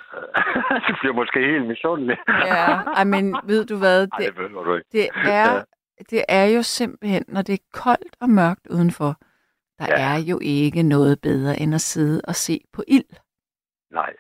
du 0.89 0.93
bliver 1.01 1.15
måske 1.15 1.39
helt 1.41 1.67
misundelig. 1.67 2.17
Ja, 2.29 2.65
ej, 2.99 3.05
men 3.05 3.37
ved 3.45 3.65
du 3.67 3.77
hvad, 3.79 4.09
Ej, 4.13 4.19
det, 4.19 4.27
det 4.27 4.35
behøver 4.35 4.65
du 4.65 4.75
ikke. 4.75 4.89
det, 4.93 5.09
er, 5.15 5.53
Ja. 5.55 5.63
det 6.11 6.25
er 6.29 6.45
jo 6.45 6.63
simpelthen, 6.63 7.25
når 7.29 7.43
det 7.43 7.53
er 7.53 7.65
koldt 7.73 8.17
og 8.21 8.31
mørkt 8.31 8.67
udenfor, 8.71 9.17
der 9.79 9.87
Ja. 9.89 10.15
er 10.15 10.19
jo 10.31 10.39
ikke 10.43 10.83
noget 10.83 11.21
bedre 11.21 11.59
end 11.61 11.75
at 11.75 11.81
sidde 11.81 12.21
og 12.29 12.35
se 12.35 12.61
på 12.73 12.83
ild. 12.89 13.11
Nej, 13.91 14.13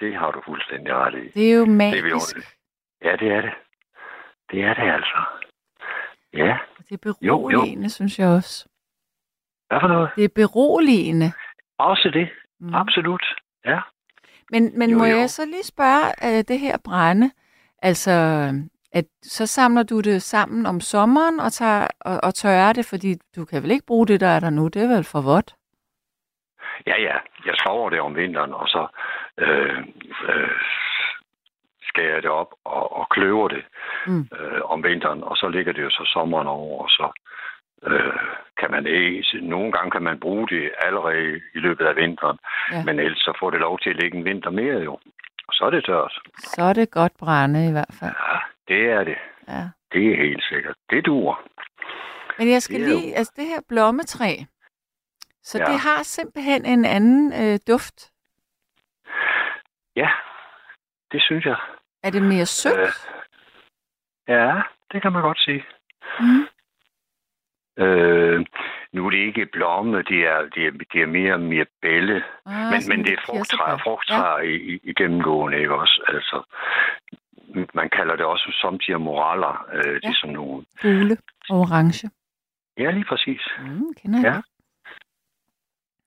det 0.00 0.14
har 0.16 0.30
du 0.30 0.42
fuldstændig 0.46 0.94
ret 0.94 1.14
i. 1.14 1.28
Det 1.28 1.50
er 1.50 1.54
jo 1.54 1.64
Det 1.64 1.70
er 1.70 1.76
magisk. 1.76 2.36
Ja, 3.04 3.16
det 3.16 3.28
er 3.32 3.40
det. 3.40 3.52
Det 4.50 4.64
er 4.64 4.74
det 4.74 4.92
altså. 4.92 5.18
Ja, 6.32 6.58
Det 6.88 7.06
er 7.06 7.14
Jo, 7.22 7.50
synes 7.88 8.18
jeg 8.18 8.28
også. 8.28 8.68
Hvad 9.68 9.80
for 9.80 9.88
noget? 9.88 10.10
Det 10.16 10.24
er 10.24 10.28
beroligende. 10.34 11.32
Også 11.78 12.10
det. 12.12 12.28
Mm. 12.60 12.74
Absolut. 12.74 13.24
Ja. 13.64 13.80
Men, 14.50 14.78
men 14.78 14.90
Jo, 14.90 14.98
må 14.98 15.04
jo. 15.04 15.16
jeg 15.16 15.30
så 15.30 15.44
lige 15.46 15.62
spørge 15.64 16.04
uh, 16.24 16.44
det 16.48 16.58
her 16.60 16.76
brænde? 16.84 17.30
Altså, 17.82 18.10
at 18.92 19.04
så 19.22 19.46
samler 19.46 19.82
du 19.82 20.00
det 20.00 20.22
sammen 20.22 20.66
om 20.66 20.80
sommeren 20.80 21.40
og, 21.40 21.52
tager, 21.52 21.86
og, 22.00 22.20
og 22.22 22.34
tørrer 22.34 22.72
det, 22.72 22.86
fordi 22.86 23.14
du 23.36 23.44
kan 23.44 23.62
vel 23.62 23.70
ikke 23.70 23.86
bruge 23.86 24.06
det, 24.06 24.20
der 24.20 24.26
er 24.26 24.40
der 24.40 24.50
nu. 24.50 24.68
Det 24.68 24.82
er 24.82 24.88
vel 24.96 25.04
for 25.04 25.20
vådt? 25.20 25.54
Ja, 26.86 27.00
ja. 27.02 27.16
Jeg 27.46 27.54
sover 27.56 27.90
det 27.90 28.00
om 28.00 28.16
vinteren, 28.16 28.52
og 28.54 28.68
så 28.68 28.86
øh, 29.38 29.78
øh, 30.28 30.50
skærer 31.82 32.14
jeg 32.14 32.22
det 32.22 32.30
op 32.30 32.54
og, 32.64 32.96
og 32.96 33.08
kløver 33.10 33.48
det 33.48 33.64
Mm. 34.06 34.28
øh, 34.40 34.60
om 34.64 34.84
vinteren, 34.84 35.22
og 35.24 35.36
så 35.36 35.48
ligger 35.48 35.72
det 35.72 35.82
jo 35.82 35.90
så 35.90 36.04
sommeren 36.14 36.46
over, 36.46 36.82
og 36.82 36.88
så 36.90 37.23
øh, 37.86 38.14
kan 38.60 38.70
man 38.70 38.86
ikke, 38.86 39.24
nogle 39.42 39.72
gange 39.72 39.90
kan 39.90 40.02
man 40.02 40.20
bruge 40.20 40.48
det 40.48 40.70
allerede 40.86 41.36
i 41.54 41.58
løbet 41.58 41.86
af 41.86 41.96
vinteren, 41.96 42.38
Ja. 42.72 42.84
men 42.84 42.98
ellers 42.98 43.18
så 43.18 43.32
får 43.40 43.50
det 43.50 43.60
lov 43.60 43.78
til 43.78 43.90
at 43.90 43.96
ligge 44.02 44.18
en 44.18 44.24
vinter 44.24 44.50
mere 44.50 44.78
jo. 44.78 44.92
Og 45.48 45.52
så 45.54 45.64
er 45.64 45.70
det 45.70 45.84
tørt. 45.84 46.18
Så 46.38 46.62
er 46.62 46.72
det 46.72 46.90
godt 46.90 47.12
brænde 47.18 47.68
i 47.68 47.72
hvert 47.72 47.94
fald. 48.00 48.14
Ja, 48.32 48.38
det 48.68 48.90
er 48.90 49.04
det. 49.04 49.18
Ja. 49.48 49.62
Det 49.92 50.12
er 50.12 50.16
helt 50.16 50.44
sikkert. 50.48 50.76
Det 50.90 51.06
dur. 51.06 51.40
Men 52.38 52.50
jeg 52.50 52.62
skal 52.62 52.80
Det 52.80 52.90
jo- 52.90 52.96
lige, 52.96 53.16
altså 53.16 53.32
det 53.36 53.46
her 53.46 53.60
blommetræ, 53.68 54.36
så 55.42 55.58
Ja. 55.58 55.64
det 55.64 55.80
har 55.80 56.02
simpelthen 56.02 56.64
en 56.64 56.84
anden 56.84 57.32
øh, 57.42 57.58
duft. 57.68 58.10
Ja, 59.96 60.10
det 61.12 61.22
synes 61.22 61.44
jeg. 61.44 61.56
Er 62.02 62.10
det 62.10 62.22
mere 62.22 62.46
sødt? 62.46 62.78
Øh, 62.78 62.92
ja, 64.28 64.62
det 64.92 65.02
kan 65.02 65.12
man 65.12 65.22
godt 65.22 65.38
sige. 65.38 65.64
Mm. 66.20 66.46
Øh, 67.78 68.46
nu 68.92 69.06
er 69.06 69.10
det 69.10 69.18
ikke 69.18 69.46
blomme, 69.46 69.98
det 70.02 70.20
er, 70.26 70.40
det 70.54 70.66
er, 70.66 70.70
det 70.92 71.02
er 71.02 71.06
mere 71.06 71.38
mere 71.38 71.66
bælle. 71.82 72.24
Ah, 72.46 72.70
Men, 72.72 72.80
men 72.88 73.04
det 73.04 73.12
er 73.12 73.22
frugttræ, 73.26 73.56
kirsebær. 73.56 73.76
frugttræ 73.84 74.36
ja. 74.36 74.38
i, 74.38 74.80
i, 74.84 74.92
gennemgående, 74.92 75.58
ikke 75.58 75.74
også? 75.74 76.04
Altså, 76.08 76.42
man 77.74 77.88
kalder 77.90 78.16
det 78.16 78.24
også 78.24 78.58
samtidig 78.62 79.00
moraler. 79.00 79.66
Øh, 79.72 79.84
Det 79.94 80.00
Ja. 80.02 80.08
er 80.08 80.14
sådan 80.14 80.34
nogle... 80.34 80.64
Gule 80.82 81.16
og 81.50 81.58
orange. 81.60 82.10
Ja, 82.78 82.90
lige 82.90 83.04
præcis. 83.04 83.40
Mm, 83.58 83.94
kender 84.02 84.18
jeg 84.18 84.24
Ja. 84.28 84.34
godt. 84.34 84.44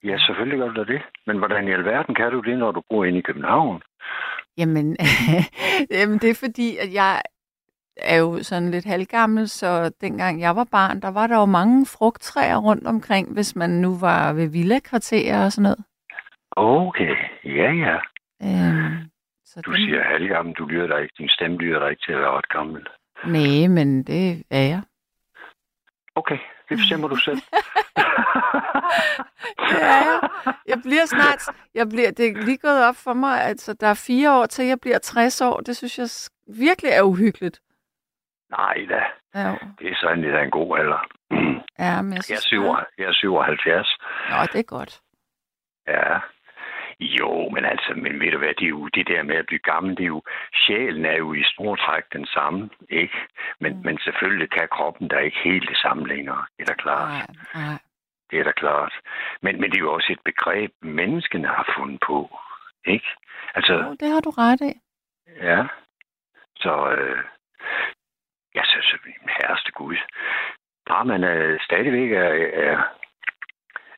Ja, 0.04 0.18
selvfølgelig 0.18 0.60
gør 0.60 0.70
du 0.74 0.84
det. 0.84 1.02
Men 1.26 1.38
hvordan 1.38 1.68
i 1.68 1.72
alverden 1.72 2.16
kan 2.16 2.32
du 2.32 2.40
det, 2.42 2.58
når 2.58 2.72
du 2.72 2.82
bor 2.90 3.06
inde 3.06 3.20
i 3.20 3.22
København? 3.22 3.82
Jamen, 4.58 4.98
jamen, 5.98 6.18
det 6.20 6.30
er 6.30 6.40
fordi, 6.46 6.78
at 6.78 6.94
jeg 6.94 7.22
er 8.00 8.18
jo 8.18 8.44
sådan 8.44 8.72
lidt 8.72 8.86
halvgammel, 8.86 9.50
så 9.50 9.92
dengang 10.02 10.42
jeg 10.42 10.56
var 10.56 10.64
barn, 10.64 11.02
der 11.02 11.12
var 11.12 11.28
der 11.28 11.36
jo 11.40 11.46
mange 11.46 11.86
frugttræer 11.86 12.58
rundt 12.58 12.88
omkring, 12.88 13.34
hvis 13.34 13.56
man 13.56 13.70
nu 13.70 13.98
var 13.98 14.34
ved 14.34 14.48
villakvarterer 14.48 15.46
og 15.46 15.52
sådan 15.52 15.64
noget. 15.64 15.84
Okay, 16.56 17.16
ja, 17.46 17.72
ja. 17.72 17.96
Øhm, 18.44 19.10
så 19.46 19.62
Du 19.62 19.74
siger 19.74 20.04
halvgammel, 20.04 20.54
du 20.54 20.66
lyder 20.66 20.88
dig 20.88 21.02
ikke. 21.02 21.14
Din 21.18 21.30
stemme 21.30 21.58
lyder 21.58 21.80
dig 21.80 21.90
ikke 21.90 22.02
til 22.06 22.12
at 22.14 22.20
være 22.20 22.32
ret 22.38 22.50
gammel. 22.50 22.88
Nej, 23.26 23.68
men 23.68 24.04
det 24.04 24.44
er 24.50 24.62
jeg. 24.62 24.82
Okay, 26.16 26.38
det 26.70 26.78
bestemmer 26.78 27.08
du 27.08 27.16
selv. 27.16 27.42
Ja, 29.72 30.20
jeg 30.68 30.80
bliver 30.84 31.06
snart, 31.06 31.42
jeg 31.74 31.90
bliver, 31.90 32.12
det 32.12 32.28
er 32.28 32.46
lige 32.46 32.58
gået 32.58 32.84
op 32.84 32.96
for 32.96 33.14
mig, 33.14 33.44
altså 33.44 33.74
der 33.74 33.88
er 33.88 33.94
fire 34.08 34.40
år 34.40 34.46
til, 34.46 34.66
jeg 34.66 34.80
bliver 34.80 34.98
60 34.98 35.42
år. 35.42 35.60
Det 35.60 35.78
synes 35.78 36.00
jeg 36.00 36.08
virkelig 36.58 36.92
er 36.92 37.02
uhyggeligt. 37.02 37.62
Nej 38.50 38.86
da, 38.90 39.02
Ja, 39.36 39.48
jo. 39.50 39.56
det 39.80 39.92
er 39.92 39.96
sådan 40.02 40.22
lidt 40.22 40.36
af 40.36 40.44
en 40.44 40.52
god 40.52 40.80
alder. 40.80 41.02
ja 41.86 42.02
men 42.02 42.14
jeg 42.14 42.24
Jeg 42.30 42.36
er, 42.36 42.40
synes, 42.42 42.44
syv, 42.44 42.64
jeg 42.98 43.06
er 43.06 43.14
77. 43.14 43.98
Nå, 44.30 44.36
det 44.54 44.60
er 44.60 44.64
godt. 44.78 45.02
Ja. 45.88 46.20
Jo, 47.00 47.50
men 47.50 47.66
altså, 47.66 47.94
men 47.96 48.20
ved 48.20 48.32
du 48.32 48.38
hvad, 48.38 48.54
det 48.60 48.66
er 48.66 48.70
jo 48.70 48.88
det 48.88 49.08
der 49.08 49.24
med 49.24 49.36
at 49.36 49.46
blive 49.46 49.60
gammel, 49.60 49.98
det 49.98 50.04
er 50.04 50.08
jo, 50.08 50.22
sjælen 50.54 51.06
er 51.06 51.18
jo 51.18 51.34
i 51.34 51.44
stor 51.44 51.76
træk 51.76 52.04
den 52.14 52.26
samme, 52.26 52.70
ikke? 52.90 53.18
Men, 53.60 53.74
mm. 53.78 53.82
men 53.86 53.98
selvfølgelig 54.00 54.50
kan 54.52 54.68
kroppen 54.72 55.08
da 55.08 55.18
ikke 55.18 55.38
helt 55.44 55.70
det 55.70 55.78
samme 55.78 56.08
længere, 56.08 56.46
det 56.58 56.62
er 56.64 56.66
da 56.66 56.74
klart. 56.74 57.10
Nej, 57.10 57.28
nej. 57.56 57.80
Det 58.32 58.40
er 58.40 58.44
da 58.44 58.52
klart. 58.52 58.94
Men, 59.42 59.62
men 59.62 59.72
det 59.72 59.78
er 59.78 59.82
jo 59.88 59.94
også 59.94 60.12
et 60.14 60.20
begreb, 60.26 60.72
menneskene 60.82 61.48
har 61.48 61.74
fundet 61.78 62.00
på, 62.08 62.38
ikke? 62.86 63.08
Altså, 63.56 63.74
Jo, 63.74 63.96
det 64.00 64.10
har 64.10 64.20
du 64.22 64.30
ret 64.30 64.62
i. 64.62 64.74
ja. 65.42 65.66
Så, 66.56 66.90
øh, 66.92 67.24
jeg 68.58 68.66
synes, 68.72 68.90
herreste 69.38 69.72
Gud, 69.72 69.96
bare 70.90 71.06
man 71.06 71.24
øh, 71.24 71.60
stadigvæk 71.68 72.12
er, 72.12 72.32
er, 72.66 72.78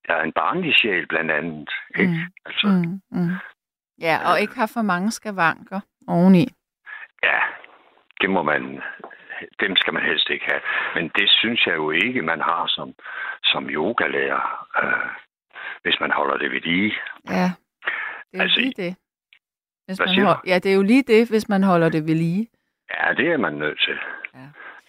er 0.10 0.22
en 0.24 0.34
barnlig 0.42 0.76
sjæl 0.76 1.08
blandt 1.08 1.32
andet, 1.32 1.70
ikke? 2.00 2.14
Mm. 2.14 2.32
Altså, 2.46 2.68
Mm, 2.68 3.02
mm. 3.12 3.36
Ja, 4.02 4.16
og 4.32 4.42
ikke 4.42 4.56
har 4.56 4.72
for 4.74 4.82
mange 4.82 5.12
skavanker 5.12 5.80
oveni. 6.08 6.46
Ja, 7.24 7.40
det 8.22 8.30
må 8.30 8.44
man, 8.44 8.64
dem 9.60 9.76
skal 9.76 9.94
man 9.94 10.04
helst 10.04 10.30
ikke 10.30 10.46
have. 10.46 10.62
Men 10.96 11.12
det 11.18 11.30
synes 11.30 11.66
jeg 11.66 11.76
jo 11.76 11.92
ikke, 11.92 12.22
man 12.22 12.42
har 12.42 12.68
som, 12.68 12.94
som 13.44 13.70
yogalærer, 13.70 14.68
øh, 14.84 15.10
hvis 15.84 15.98
man 16.00 16.12
holder 16.12 16.38
det 16.38 16.52
ved 16.52 16.62
lige. 16.62 16.94
Ja, 17.30 17.50
det 18.32 18.38
er 18.38 18.42
Altså, 18.42 18.60
lige 18.60 18.74
det. 18.78 18.96
Hvis 19.86 20.00
man 20.00 20.26
hold... 20.26 20.38
Ja, 20.48 20.56
det 20.60 20.72
er 20.72 20.76
jo 20.76 20.82
lige 20.82 21.04
det, 21.04 21.30
hvis 21.30 21.50
man 21.50 21.64
holder 21.64 21.90
det 21.90 22.04
ved 22.08 22.16
lige. 22.16 22.48
Ja, 22.98 23.14
det 23.14 23.28
er 23.34 23.38
man 23.38 23.54
nødt 23.54 23.80
til. 23.80 23.96
Ja. 24.36 24.40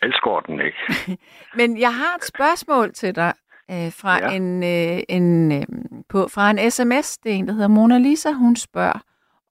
Ellers 0.02 0.20
går 0.20 0.40
den 0.40 0.60
ikke. 0.60 0.78
Men 1.58 1.80
jeg 1.80 1.94
har 1.94 2.14
et 2.16 2.24
spørgsmål 2.24 2.92
til 2.94 3.14
dig 3.14 3.32
øh, 3.70 3.92
fra 3.92 4.18
Ja. 4.18 4.30
en, 4.36 4.62
øh, 4.62 5.02
en 5.08 5.52
øh, 5.52 5.62
på 6.08 6.28
fra 6.34 6.50
en 6.50 6.70
sms. 6.70 7.18
Det 7.18 7.32
er 7.32 7.36
en, 7.36 7.46
der 7.46 7.52
hedder 7.52 7.68
Mona 7.68 7.98
Lisa. 7.98 8.30
Hun 8.32 8.56
spørger, 8.56 9.00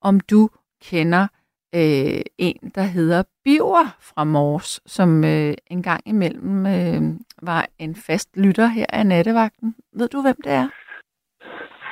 om 0.02 0.20
du 0.20 0.50
kender 0.84 1.28
øh, 1.76 2.22
en, 2.38 2.72
der 2.76 2.82
hedder 2.82 3.24
Biver 3.44 3.96
fra 4.02 4.24
Mors, 4.24 4.82
som 4.86 5.24
øh, 5.24 5.54
en 5.68 5.84
gang 5.84 6.02
imellem 6.06 6.66
øh, 6.66 7.02
var 7.42 7.68
en 7.80 7.96
fast 7.96 8.38
lytter 8.38 8.68
her 8.68 8.86
af 8.90 9.06
nattevagten. 9.06 9.76
Ved 9.94 10.08
du, 10.10 10.22
hvem 10.22 10.36
det 10.44 10.52
er? 10.52 10.68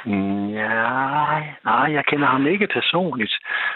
Ja, 0.07 1.53
nej, 1.63 1.93
jeg 1.93 2.05
kender 2.05 2.27
ham 2.27 2.47
ikke 2.47 2.67
personligt. 2.67 3.33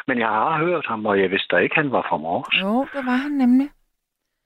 Men 0.07 0.19
jeg 0.19 0.27
har 0.27 0.57
hørt 0.57 0.85
ham, 0.87 1.05
og 1.05 1.19
jeg 1.21 1.31
vidste 1.31 1.55
da 1.55 1.61
ikke, 1.61 1.75
han 1.75 1.91
var 1.91 2.05
fra 2.09 2.17
Mors. 2.17 2.61
Jo, 2.61 2.87
det 2.93 3.05
var 3.05 3.15
han 3.25 3.31
nemlig. 3.31 3.69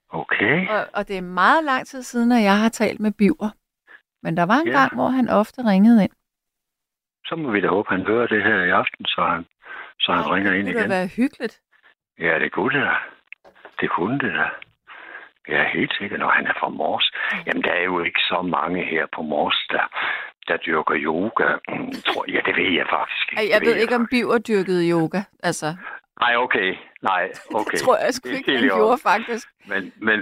Okay. 0.10 0.68
Og, 0.70 0.88
og 0.94 1.08
det 1.08 1.18
er 1.18 1.22
meget 1.22 1.64
lang 1.64 1.86
tid 1.88 2.02
siden, 2.04 2.32
at 2.32 2.44
jeg 2.44 2.58
har 2.60 2.70
talt 2.70 3.00
med 3.00 3.12
Biver. 3.12 3.50
Men 4.24 4.38
der 4.38 4.46
var 4.46 4.60
en 4.66 4.68
Ja. 4.68 4.80
gang, 4.80 4.96
hvor 4.96 5.08
han 5.08 5.30
ofte 5.30 5.62
ringede 5.72 6.04
ind. 6.04 6.12
Så 7.26 7.36
må 7.36 7.52
vi 7.52 7.62
da 7.62 7.68
håbe, 7.68 7.90
han 7.90 8.06
hører 8.06 8.28
det 8.28 8.44
her 8.44 8.64
i 8.64 8.70
aften, 8.70 9.06
så 9.06 9.22
han, 9.22 9.46
så 10.00 10.12
han 10.14 10.32
ringer 10.34 10.54
ind 10.54 10.66
det 10.68 10.74
kunne 10.74 10.82
igen. 10.82 10.90
da 10.92 10.96
være 10.98 11.08
hyggeligt. 11.18 11.60
Ja, 12.20 12.40
det 12.40 12.52
kunne 12.52 12.80
det 12.80 12.86
da. 12.88 12.96
Det 13.82 13.90
kunne 13.90 14.20
det 14.20 14.34
da. 14.34 14.48
Ja, 15.48 15.70
helt 15.74 15.94
sikkert, 15.98 16.20
når 16.20 16.30
han 16.30 16.48
er 16.48 16.54
fra 16.60 16.70
Mors. 16.70 17.12
Jamen, 17.46 17.64
der 17.64 17.72
er 17.72 17.84
jo 17.84 18.04
ikke 18.04 18.20
så 18.20 18.42
mange 18.42 18.86
her 18.86 19.06
på 19.16 19.22
Mors, 19.22 19.66
der, 19.72 19.86
der 20.48 20.58
dyrker 20.58 20.96
yoga. 20.96 21.48
Tror, 22.06 22.26
ja, 22.28 22.40
det 22.46 22.56
ved 22.56 22.72
jeg 22.80 22.88
faktisk 22.90 23.32
ikke. 23.32 23.54
Jeg 23.54 23.62
ved 23.62 23.76
ikke, 23.76 23.96
om. 23.96 24.08
Biver 24.12 24.38
dyrkede 24.38 24.90
yoga. 24.92 25.22
Altså, 25.44 25.76
Nej, 26.20 26.36
okay. 26.36 26.76
Nej, 27.02 27.32
okay. 27.54 27.72
det 27.72 27.80
tror 27.80 27.98
jeg 27.98 28.14
sgu 28.14 28.30
ikke, 28.30 28.58
han 28.58 28.64
gjorde 28.64 28.98
faktisk. 29.04 29.48
Men, 29.66 29.94
men, 29.98 30.20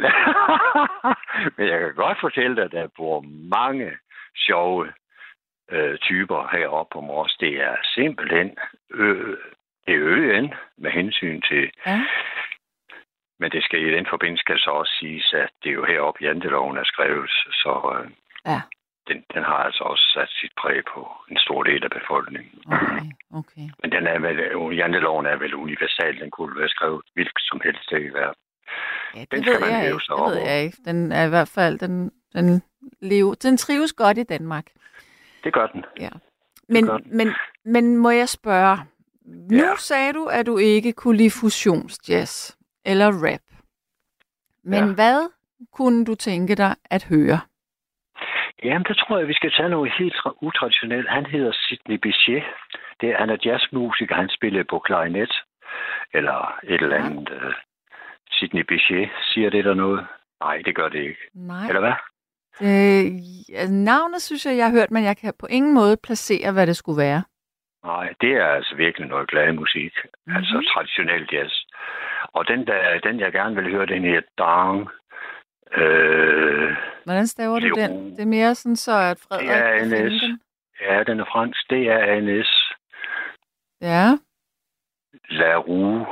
men 1.56 1.68
jeg 1.68 1.80
kan 1.80 1.94
godt 1.96 2.18
fortælle 2.22 2.56
dig, 2.56 2.64
at 2.64 2.72
der 2.72 2.88
bor 2.98 3.26
mange 3.58 3.92
sjove 4.36 4.94
øh, 5.72 5.98
typer 5.98 6.50
heroppe 6.52 6.94
på 6.94 7.02
Mors. 7.02 7.36
Det 7.40 7.62
er 7.62 7.76
simpelthen 7.96 8.58
øh, 8.94 9.38
det 9.86 9.94
er 9.94 10.02
øen 10.02 10.54
med 10.78 10.92
hensyn 10.92 11.42
til... 11.42 11.72
Ja. 11.86 12.06
Men 13.40 13.52
det 13.52 13.64
skal 13.64 13.82
i 13.82 13.96
den 13.96 14.06
forbindelse 14.10 14.42
skal 14.42 14.60
så 14.60 14.70
også 14.70 14.94
siges, 15.00 15.34
at 15.34 15.50
det 15.64 15.70
er 15.70 15.74
jo 15.74 15.86
heroppe, 15.86 16.24
janteloven 16.24 16.78
er 16.78 16.84
skrevet, 16.84 17.30
så 17.32 18.00
øh, 18.00 18.12
Ja. 18.46 18.62
Den, 19.08 19.18
den 19.34 19.44
har 19.44 19.60
altså 19.68 19.84
også 19.84 20.06
sat 20.16 20.30
sit 20.42 20.52
præg 20.62 20.80
på 20.94 21.02
en 21.32 21.38
stor 21.46 21.63
del 21.63 21.84
af 21.84 21.92
befolkningen. 22.00 22.56
Okay, 22.78 23.08
okay. 23.39 23.68
Men 23.82 23.92
den 23.92 24.04
er 24.08 24.20
vel, 24.20 24.38
janteloven 24.76 25.26
er 25.26 25.38
vel 25.38 25.56
universal, 25.56 26.20
den 26.20 26.32
kunne 26.32 26.60
være 26.60 26.70
skrevet 26.70 27.02
hvilket 27.13 27.42
som 27.50 27.62
helst 27.63 27.84
sted 27.84 28.02
i 28.10 28.13
verden. 28.20 28.42
Ja, 29.16 29.20
det 29.22 29.32
Den 29.32 29.46
ved 29.46 29.60
man 29.60 29.70
jeg 29.70 29.86
ikke. 29.86 29.98
Det 29.98 30.26
ved 30.32 30.38
jeg 30.50 30.63
ikke. 30.63 30.78
Den 30.86 31.12
er 31.12 31.24
i 31.26 31.30
hvert 31.30 31.48
fald, 31.48 31.80
den, 31.80 32.12
den, 32.36 32.62
lever, 33.02 33.34
den 33.34 33.58
trives 33.58 33.94
godt 33.94 34.18
i 34.18 34.24
Danmark. 34.24 34.66
Det 35.44 35.54
gør 35.54 35.68
den. 35.68 35.86
Ja. 36.00 36.10
Men, 36.70 36.86
godt. 36.86 37.06
men, 37.12 37.28
men 37.66 37.98
må 37.98 38.10
jeg 38.10 38.30
spørge, 38.30 38.78
nu 39.26 39.58
Ja. 39.58 39.76
sagde 39.78 40.13
du, 40.13 40.26
at 40.26 40.46
du 40.46 40.58
ikke 40.58 40.94
kunne 40.94 41.18
lide 41.18 41.32
fusionsjazz 41.32 42.56
eller 42.86 43.08
rap. 43.08 43.42
Men 44.63 44.88
Ja. 44.88 44.94
hvad 44.94 45.30
kunne 45.74 46.06
du 46.06 46.16
tænke 46.16 46.56
dig 46.56 46.76
at 46.89 47.04
høre? 47.04 47.39
Jamen, 48.63 48.86
der 48.88 48.94
tror 48.94 49.18
jeg, 49.18 49.28
vi 49.28 49.34
skal 49.34 49.52
tage 49.52 49.70
noget 49.70 49.94
helt 50.00 50.13
tra- 50.13 50.38
utraditionelt. 50.42 51.10
Han 51.10 51.26
hedder 51.26 51.52
Sidney 51.54 51.96
Bechet. 51.98 52.44
Det 53.02 53.10
er, 53.10 53.18
han 53.18 53.30
er 53.30 53.38
jazzmusiker. 53.46 54.16
Han 54.16 54.30
spiller 54.30 54.63
på 54.70 54.80
klarinet. 54.80 55.32
Eller 56.13 56.60
et 56.63 56.82
eller 56.82 56.96
Ja. 56.98 57.06
andet. 57.06 57.30
Uh, 57.30 57.54
Sidney 58.32 58.62
Bechet. 58.68 59.10
Siger 59.34 59.50
det 59.50 59.66
der 59.66 59.74
noget? 59.74 60.08
Nej, 60.42 60.62
det 60.66 60.76
gør 60.76 60.89
det 60.89 61.00
ikke. 61.00 61.22
Nej. 61.36 61.68
Eller 61.68 61.80
hvad? 61.80 61.94
Øh, 62.62 63.06
ja, 63.54 63.68
navnet 63.68 64.22
synes 64.22 64.46
jeg, 64.46 64.58
jeg 64.58 64.66
har 64.66 64.72
hørt, 64.80 64.92
men 64.92 65.04
jeg 65.04 65.18
kan 65.18 65.34
på 65.39 65.48
ingen 65.50 65.74
måde 65.74 65.98
placere, 66.04 66.52
hvad 66.52 66.68
det 66.68 66.78
skulle 66.78 67.02
være. 67.02 67.24
Nej, 67.84 68.13
det 68.22 68.32
er 68.34 68.46
altså 68.46 68.76
virkelig 68.76 69.08
noget 69.08 69.30
glad 69.30 69.54
musik. 69.54 69.94
Mm-hmm. 70.04 70.36
Altså 70.38 70.56
Mhm. 70.56 70.66
traditionel 70.74 71.30
jazz. 71.32 71.54
Og 72.34 72.48
den, 72.48 72.68
der, 72.68 73.00
den 73.00 73.20
jeg 73.20 73.32
gerne 73.32 73.56
vil 73.56 73.72
høre, 73.72 73.86
den 73.86 74.04
her 74.04 74.22
Dang. 74.38 74.89
Øh, 75.71 76.78
Hvordan 77.04 77.28
staver 77.28 77.60
du 77.60 77.69
den? 77.76 78.12
Det 78.12 78.19
er 78.19 78.26
mere 78.26 78.56
sådan 78.56 78.76
så, 78.76 78.91
at 78.91 79.19
Frederik 79.19 79.49
er 79.49 79.78
kan 79.80 79.89
finde 79.89 80.19
den. 80.19 80.41
ja, 80.82 81.04
den 81.04 81.19
er 81.19 81.26
fransk. 81.26 81.69
Det 81.69 81.89
er 81.89 82.21
NS. 82.21 82.73
Ja. 83.82 84.17
La 85.30 85.56
Rue. 85.58 86.06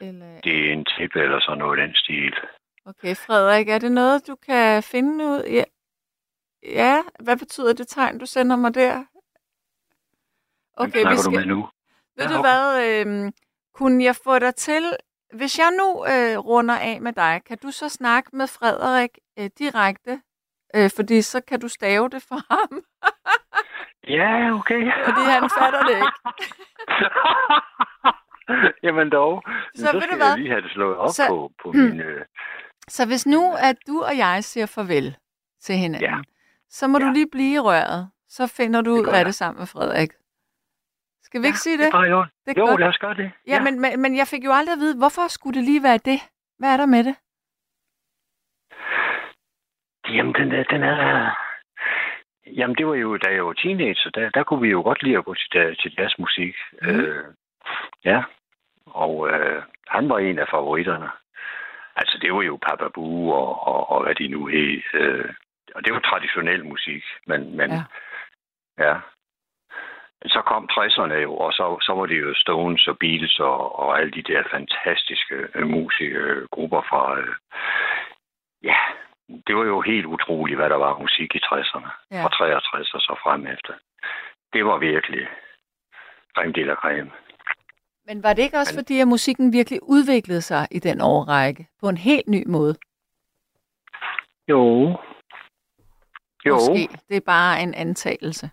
Eller, 0.00 0.40
Det 0.40 0.68
er 0.68 0.72
en 0.72 0.84
tip 0.84 1.16
eller 1.16 1.40
sådan 1.40 1.58
noget 1.58 1.78
den 1.78 1.94
stil. 1.94 2.34
okay, 2.86 3.14
Frederik, 3.16 3.68
er 3.68 3.78
det 3.78 3.92
noget, 3.92 4.26
du 4.26 4.36
kan 4.36 4.82
finde 4.82 5.24
ud? 5.24 5.42
Ja. 5.50 5.64
ja. 6.62 7.02
Hvad 7.20 7.36
betyder 7.36 7.72
det 7.72 7.88
tegn, 7.88 8.18
du 8.18 8.26
sender 8.26 8.56
mig 8.56 8.74
der? 8.74 8.94
Hvem 8.94 10.88
Okay, 10.88 10.98
vi 10.98 11.02
snakker 11.02 11.22
skal... 11.22 11.32
du 11.32 11.38
med 11.38 11.46
nu? 11.46 11.68
Ved 12.16 12.24
Ja, 12.26 12.32
du 12.34 12.38
okay. 12.38 12.48
hvad, 12.48 13.06
øh, 13.26 13.32
kunne 13.74 14.04
jeg 14.04 14.16
få 14.24 14.38
dig 14.38 14.54
til, 14.54 14.82
hvis 15.34 15.58
jeg 15.58 15.70
nu 15.78 16.04
øh, 16.06 16.38
runder 16.38 16.78
af 16.78 17.00
med 17.00 17.12
dig, 17.12 17.40
kan 17.46 17.58
du 17.62 17.70
så 17.70 17.88
snakke 17.88 18.30
med 18.36 18.46
Frederik 18.46 19.10
øh, 19.38 19.50
direkte? 19.58 20.20
Øh, 20.76 20.90
fordi 20.96 21.22
så 21.22 21.40
kan 21.48 21.60
du 21.60 21.68
stave 21.68 22.08
det 22.08 22.22
for 22.28 22.40
ham, 22.54 22.82
Ja, 24.18 24.52
okay. 24.54 24.80
fordi 25.08 25.20
han 25.20 25.50
fatter 25.58 25.82
det 25.82 25.96
ikke. 25.96 26.12
Jamen 28.82 29.10
dog. 29.10 29.42
Så 29.74 29.86
Så, 29.86 29.92
du 29.92 30.00
skal 30.00 30.16
hvad? 30.16 30.26
jeg 30.28 30.38
lige 30.38 30.50
have 30.50 30.62
det 30.62 30.70
slået 30.70 30.96
op 30.96 31.08
Så- 31.10 31.26
på, 31.28 31.52
på 31.62 31.70
Hmm. 31.72 31.80
min... 31.80 32.00
Øh... 32.00 32.24
Så 32.88 33.06
hvis 33.06 33.26
nu, 33.26 33.54
at 33.58 33.76
du 33.86 34.02
og 34.02 34.16
jeg 34.16 34.44
siger 34.44 34.66
farvel 34.66 35.16
til 35.60 35.74
hinanden, 35.74 36.10
Ja. 36.10 36.16
så 36.70 36.86
må 36.88 36.98
du 36.98 37.06
Ja. 37.06 37.12
lige 37.12 37.28
blive 37.32 37.54
i 37.54 37.58
røret. 37.58 38.10
Så 38.28 38.46
finder 38.46 38.80
du 38.80 38.90
ud 38.90 39.06
af 39.06 39.24
det 39.24 39.34
sammen 39.34 39.58
med 39.58 39.66
Frederik. 39.66 40.10
Skal 41.28 41.40
vi 41.42 41.46
ikke 41.46 41.58
sige 41.66 41.78
Det 41.78 41.92
jo. 42.10 42.24
Det 42.46 42.56
Jo, 42.58 42.64
godt. 42.66 42.80
lad 42.80 42.88
os 42.88 42.98
gøre 42.98 43.14
det. 43.14 43.32
Ja, 43.46 43.62
men, 43.62 43.80
men, 43.80 44.00
men 44.02 44.16
jeg 44.16 44.26
fik 44.26 44.44
jo 44.44 44.52
aldrig 44.52 44.72
at 44.72 44.78
vide, 44.84 44.98
hvorfor 44.98 45.28
skulle 45.28 45.56
det 45.58 45.64
lige 45.64 45.82
være 45.82 45.98
det? 46.10 46.20
Hvad 46.58 46.68
er 46.72 46.76
der 46.76 46.86
med 46.86 47.04
det? 47.08 47.14
Jamen, 50.14 50.34
den, 50.34 50.52
er- 50.52 50.64
den 50.64 50.82
er... 50.82 51.30
Jamen, 52.46 52.76
det 52.76 52.86
var 52.86 52.94
jo, 52.94 53.16
da 53.16 53.28
jeg 53.34 53.46
var 53.46 53.52
teenager, 53.52 54.10
der, 54.10 54.30
der 54.30 54.42
kunne 54.44 54.60
vi 54.62 54.68
jo 54.70 54.82
godt 54.82 55.02
lide 55.02 55.18
at 55.18 55.24
gå 55.24 55.34
til, 55.34 55.48
da- 55.52 55.74
til 55.74 55.94
jazzmusik. 55.98 56.54
Mhm. 56.82 56.90
Øh, 57.00 57.24
ja, 58.04 58.22
og 58.86 59.28
øh, 59.30 59.62
han 59.88 60.08
var 60.08 60.18
en 60.18 60.38
af 60.38 60.48
favoritterne. 60.50 61.10
Altså, 61.96 62.18
det 62.22 62.34
var 62.34 62.42
jo 62.42 62.58
Papa 62.68 62.88
Boo 62.94 63.30
og, 63.30 63.66
og, 63.68 63.90
og 63.90 64.02
hvad 64.04 64.14
de 64.14 64.28
nu 64.28 64.46
hed. 64.46 64.82
Øh, 64.94 65.34
og 65.74 65.84
det 65.84 65.92
var 65.94 66.00
traditionel 66.00 66.64
musik, 66.64 67.04
men, 67.26 67.56
men 67.56 67.70
Ja. 67.70 67.82
ja. 68.78 68.94
Så 70.26 70.42
kom 70.46 70.68
60'erne 70.72 71.14
jo, 71.14 71.36
og 71.36 71.52
så, 71.52 71.78
så 71.82 71.92
var 71.94 72.06
det 72.06 72.20
jo 72.20 72.34
Stones 72.34 72.86
og 72.86 72.98
Beatles 72.98 73.38
og, 73.38 73.78
og 73.78 73.98
alle 73.98 74.10
de 74.10 74.22
der 74.22 74.42
fantastiske 74.50 75.34
øh, 75.54 75.66
musikgrupper 75.66 76.82
fra... 76.90 77.18
Øh, 77.20 77.34
ja, 78.62 78.76
det 79.46 79.56
var 79.56 79.64
jo 79.64 79.80
helt 79.80 80.06
utroligt, 80.06 80.58
hvad 80.58 80.70
der 80.70 80.76
var 80.76 80.98
musik 80.98 81.34
i 81.34 81.40
60'erne. 81.44 81.90
Ja. 82.10 82.16
Ja. 82.16 82.24
Fra 82.24 82.28
63 82.28 82.94
og 82.94 83.00
så 83.00 83.20
frem 83.22 83.46
efter. 83.46 83.72
Det 84.52 84.64
var 84.64 84.78
virkelig 84.78 85.28
creme 86.34 86.52
de 86.52 86.64
la 86.64 86.74
creme. 86.74 87.10
Men 88.06 88.22
var 88.22 88.32
det 88.32 88.42
ikke 88.42 88.56
også 88.58 88.74
Men- 88.74 88.80
fordi, 88.84 89.00
at 89.00 89.08
musikken 89.08 89.52
virkelig 89.52 89.80
udviklede 89.82 90.42
sig 90.42 90.68
i 90.70 90.78
den 90.78 91.00
årrække 91.00 91.66
på 91.80 91.88
en 91.88 91.96
helt 91.96 92.28
ny 92.28 92.42
måde? 92.46 92.74
Jo. 94.48 94.96
Jo. 96.46 96.54
Måske. 96.54 96.88
Det 97.08 97.16
er 97.16 97.20
bare 97.26 97.62
en 97.62 97.74
antagelse. 97.74 98.50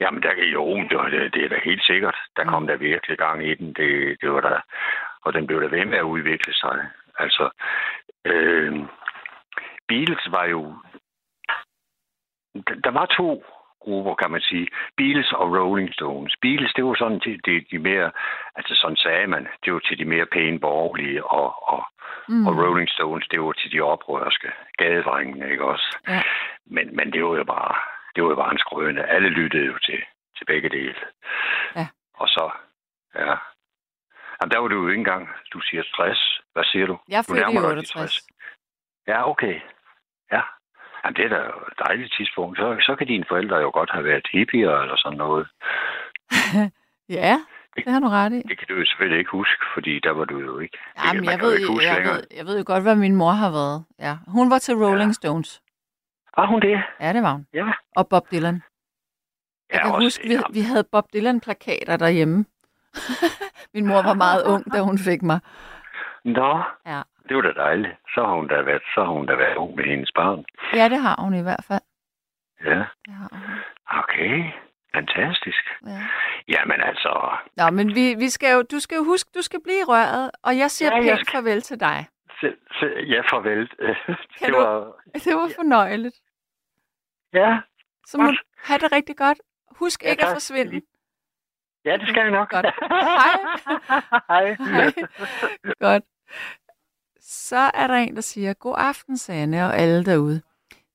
Jamen, 0.00 0.22
der, 0.22 0.32
jo, 0.52 0.76
det, 0.76 1.12
det, 1.12 1.34
det 1.34 1.44
er 1.44 1.48
da 1.48 1.58
helt 1.64 1.84
sikkert. 1.84 2.16
Der 2.36 2.44
kom 2.44 2.62
Mm. 2.62 2.66
der 2.68 2.76
virkelig 2.76 3.18
gang 3.18 3.46
i 3.46 3.54
den. 3.54 3.72
Det, 3.72 4.16
det 4.20 4.32
var 4.32 4.40
der, 4.40 4.60
og 5.22 5.32
den 5.32 5.46
blev 5.46 5.62
der 5.62 5.68
ved 5.68 5.84
med 5.84 5.98
at 5.98 6.10
udvikle 6.14 6.54
sig. 6.54 6.86
Altså, 7.18 7.50
øh, 8.24 8.78
Beatles 9.88 10.26
var 10.30 10.44
jo... 10.44 10.74
Der, 12.84 12.90
var 12.90 13.06
to 13.06 13.44
grupper, 13.80 14.14
kan 14.14 14.30
man 14.30 14.40
sige. 14.40 14.68
Beatles 14.96 15.32
og 15.32 15.56
Rolling 15.56 15.94
Stones. 15.94 16.34
Beatles, 16.42 16.72
det 16.76 16.84
var 16.84 16.94
sådan 16.94 17.20
til 17.20 17.40
de, 17.46 17.64
de 17.70 17.78
mere... 17.78 18.10
Altså, 18.56 18.74
sådan 18.74 18.96
sagde 18.96 19.26
man. 19.26 19.48
Det 19.64 19.72
var 19.72 19.78
til 19.78 19.98
de 19.98 20.04
mere 20.04 20.26
pæne 20.26 20.58
borgerlige, 20.60 21.24
og, 21.24 21.68
og, 21.72 21.84
mm. 22.28 22.46
og 22.46 22.52
Rolling 22.56 22.88
Stones, 22.88 23.28
det 23.28 23.40
var 23.40 23.52
til 23.52 23.72
de 23.72 23.80
oprørske 23.80 24.52
gadedrengene, 24.78 25.50
ikke 25.50 25.64
også? 25.64 25.98
Ja. 26.08 26.22
Men, 26.66 26.96
men 26.96 27.12
det 27.12 27.24
var 27.24 27.36
jo 27.36 27.44
bare, 27.44 27.74
det 28.14 28.22
var 28.24 28.30
jo 28.30 28.36
bare 28.36 28.52
en 28.52 28.58
skrøne. 28.58 29.06
Alle 29.14 29.28
lyttede 29.28 29.66
jo 29.66 29.78
til, 29.78 29.98
til 30.36 30.44
begge 30.44 30.68
dele. 30.68 30.94
Ja. 31.76 31.86
Og 32.14 32.28
så, 32.28 32.50
ja. 33.14 33.34
Jamen, 34.36 34.50
der 34.52 34.58
var 34.58 34.68
du 34.68 34.82
jo 34.82 34.88
ikke 34.88 34.98
engang, 34.98 35.28
du 35.52 35.60
siger 35.60 35.82
60. 35.96 36.40
Hvad 36.52 36.64
siger 36.64 36.86
du? 36.86 36.98
Jeg 37.08 37.24
Du 37.28 37.34
nærmer 37.34 37.60
dig 37.60 37.70
de 37.70 37.76
68. 37.76 38.26
Ja, 39.06 39.30
okay. 39.30 39.60
Ja. 40.32 40.42
Jamen, 41.04 41.16
det 41.16 41.24
er 41.24 41.28
da 41.28 41.40
et 41.72 41.78
dejligt 41.86 42.14
tidspunkt. 42.16 42.58
Så, 42.58 42.76
så 42.80 42.96
kan 42.98 43.06
dine 43.06 43.24
forældre 43.28 43.56
jo 43.56 43.70
godt 43.74 43.90
have 43.90 44.04
været 44.04 44.26
hippier 44.32 44.70
eller 44.82 44.96
sådan 44.96 45.18
noget. 45.18 45.48
Ja, 47.08 47.38
det 47.76 47.92
har 47.92 48.00
du 48.00 48.08
ret 48.08 48.32
i. 48.32 48.42
Det 48.48 48.58
kan 48.58 48.66
du 48.68 48.74
jo 48.74 48.84
selvfølgelig 48.86 49.18
ikke 49.18 49.30
huske, 49.30 49.64
fordi 49.74 49.98
der 50.00 50.10
var 50.10 50.24
du 50.24 50.38
jo 50.38 50.58
ikke. 50.58 50.78
Det 50.96 51.04
Jamen, 51.04 51.24
man 51.24 51.30
jeg 51.30 51.38
kan 51.38 51.46
jo 51.48 51.50
ved, 51.50 51.58
ikke 51.58 51.72
huske 51.72 51.86
jeg, 51.86 51.94
længere. 51.96 52.14
ved, 52.14 52.24
jeg 52.36 52.46
ved 52.46 52.58
jo 52.58 52.64
godt, 52.66 52.82
hvad 52.82 52.96
min 52.96 53.16
mor 53.16 53.30
har 53.30 53.50
været. 53.50 53.84
Ja. 53.98 54.14
Hun 54.26 54.50
var 54.50 54.58
til 54.58 54.74
Rolling 54.74 55.08
Ja. 55.10 55.12
Stones. 55.12 55.62
Var 56.36 56.46
hun 56.46 56.60
det? 56.60 56.82
Ja, 57.00 57.12
det 57.12 57.22
var 57.22 57.32
hun. 57.32 57.46
Ja. 57.54 57.66
Og 57.96 58.08
Bob 58.08 58.30
Dylan. 58.30 58.54
Jeg 58.54 59.78
Ja, 59.78 59.82
kan 59.82 59.94
også 59.94 60.04
huske, 60.06 60.28
vi, 60.28 60.34
ja. 60.34 60.40
vi 60.52 60.60
havde 60.60 60.84
Bob 60.92 61.04
Dylan-plakater 61.12 61.96
derhjemme. 61.96 62.44
min 63.74 63.86
mor 63.86 64.02
var 64.02 64.14
meget 64.14 64.42
ung, 64.44 64.72
da 64.74 64.80
hun 64.80 64.98
fik 64.98 65.22
mig. 65.22 65.40
Nå, 66.24 66.62
Ja. 66.86 67.00
det 67.28 67.36
var 67.36 67.42
da 67.42 67.52
dejligt. 67.52 67.92
Så 68.14 68.24
har 68.24 68.34
hun 68.34 68.48
da 68.48 68.62
været, 68.62 68.82
så 68.94 69.04
har 69.04 69.12
hun 69.12 69.26
da 69.26 69.34
været 69.34 69.56
ung 69.56 69.76
med 69.76 69.84
hendes 69.84 70.12
barn. 70.14 70.44
Ja, 70.74 70.88
det 70.88 70.98
har 71.00 71.16
hun 71.20 71.34
i 71.34 71.42
hvert 71.42 71.64
fald. 71.68 71.80
Ja, 72.64 72.82
hun. 73.08 73.40
okay. 74.02 74.50
Fantastisk. 74.94 75.64
Ja. 75.86 76.00
Jamen 76.48 76.80
altså, 76.80 77.36
Nå, 77.56 77.70
men 77.70 77.94
vi, 77.94 78.14
vi 78.18 78.28
skal 78.30 78.52
jo, 78.54 78.62
du 78.62 78.80
skal 78.80 78.96
jo 78.96 79.04
huske, 79.04 79.30
du 79.34 79.42
skal 79.42 79.60
blive 79.62 79.84
røret, 79.88 80.30
og 80.42 80.58
jeg 80.58 80.70
siger 80.70 80.90
Ja, 80.90 80.96
ja, 80.96 81.04
jeg 81.06 81.16
pænt 81.16 81.26
skal- 81.28 81.36
farvel 81.38 81.62
til 81.62 81.80
dig. 81.80 82.06
se, 82.40 82.48
se, 82.80 82.86
ja, 82.86 83.20
farvel. 83.20 83.68
Kan 84.38 84.46
det 84.46 84.54
du- 84.54 84.60
var, 84.60 84.92
Det 85.24 85.32
var 85.36 85.48
fornøjeligt. 85.56 86.16
Ja, 87.34 87.60
Så 88.06 88.18
må 88.18 88.24
Godt. 88.24 88.36
du 88.36 88.42
have 88.56 88.78
det 88.78 88.92
rigtig 88.92 89.16
godt. 89.16 89.38
Husk 89.70 90.02
Ja, 90.02 90.10
ikke 90.10 90.22
at 90.22 90.26
tak. 90.26 90.34
forsvinde. 90.34 90.80
ja, 91.84 91.96
det 91.96 92.08
skal 92.08 92.20
jeg 92.22 92.30
nok. 92.30 92.50
Godt. 92.50 92.66
Hej. 92.90 93.36
Hej. 94.28 94.56
Hej. 94.58 94.92
Godt. 95.80 96.04
Så 97.20 97.70
er 97.74 97.86
der 97.86 97.94
en, 97.94 98.14
der 98.14 98.20
siger, 98.20 98.52
God 98.54 98.74
aften, 98.78 99.16
Sanne 99.18 99.66
og 99.66 99.76
alle 99.78 100.04
derude. 100.04 100.42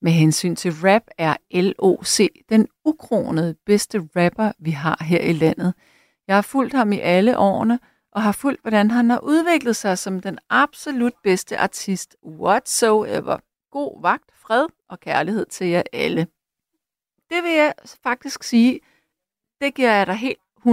Med 0.02 0.12
hensyn 0.12 0.56
til 0.56 0.72
rap 0.72 1.02
er 1.18 1.36
LOC 1.52 2.20
den 2.50 2.68
ukronede 2.86 3.56
bedste 3.66 4.10
rapper, 4.16 4.52
vi 4.60 4.72
har 4.72 5.04
her 5.04 5.20
i 5.22 5.34
landet. 5.34 5.74
Jeg 6.28 6.36
har 6.36 6.42
fulgt 6.42 6.74
ham 6.74 6.92
i 6.92 7.00
alle 7.00 7.38
årene, 7.38 7.80
og 8.12 8.22
har 8.24 8.32
fulgt, 8.32 8.62
hvordan 8.62 8.92
han 8.92 9.10
har 9.10 9.20
udviklet 9.20 9.76
sig 9.76 9.98
som 9.98 10.20
den 10.22 10.40
absolut 10.50 11.14
bedste 11.24 11.58
artist 11.58 12.16
whatsoever. 12.26 13.38
God 13.72 14.02
vagt, 14.02 14.32
fred 14.48 14.68
og 14.90 15.00
kærlighed 15.00 15.46
til 15.46 15.68
jer 15.68 15.84
alle. 15.94 16.28
Det 17.30 17.44
vil 17.44 17.52
jeg 17.52 17.74
faktisk 18.04 18.44
sige, 18.44 18.80
det 19.62 19.76
giver 19.76 19.94
jeg 19.94 20.08
dig 20.08 20.16
helt 20.16 20.40
100% 20.40 20.64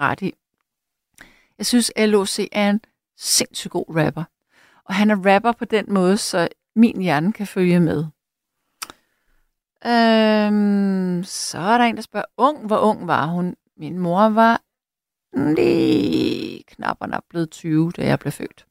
ret 0.00 0.22
i. 0.22 0.34
Jeg 1.58 1.66
synes, 1.66 1.92
LOC 1.96 2.38
er 2.52 2.70
en 2.70 2.80
sindssygt 3.16 3.72
god 3.72 3.96
rapper. 3.96 4.24
Og 4.84 4.94
han 4.94 5.10
er 5.10 5.34
rapper 5.34 5.52
på 5.52 5.64
den 5.64 5.84
måde, 5.88 6.16
så 6.16 6.48
min 6.76 7.02
hjerne 7.02 7.32
kan 7.32 7.46
følge 7.46 7.80
med. 7.80 8.04
Øhm, 9.86 11.24
så 11.24 11.58
er 11.58 11.78
der 11.78 11.84
en, 11.84 11.96
der 11.96 12.02
spørger, 12.02 12.26
ung, 12.36 12.66
hvor 12.66 12.78
ung 12.78 13.06
var 13.06 13.26
hun? 13.26 13.56
Min 13.76 13.98
mor 13.98 14.28
var 14.28 14.62
lige 15.54 16.62
knap 16.62 16.96
og 17.00 17.08
nap 17.08 17.24
blevet 17.28 17.50
20, 17.50 17.90
da 17.90 18.06
jeg 18.06 18.18
blev 18.18 18.32
født. 18.32 18.66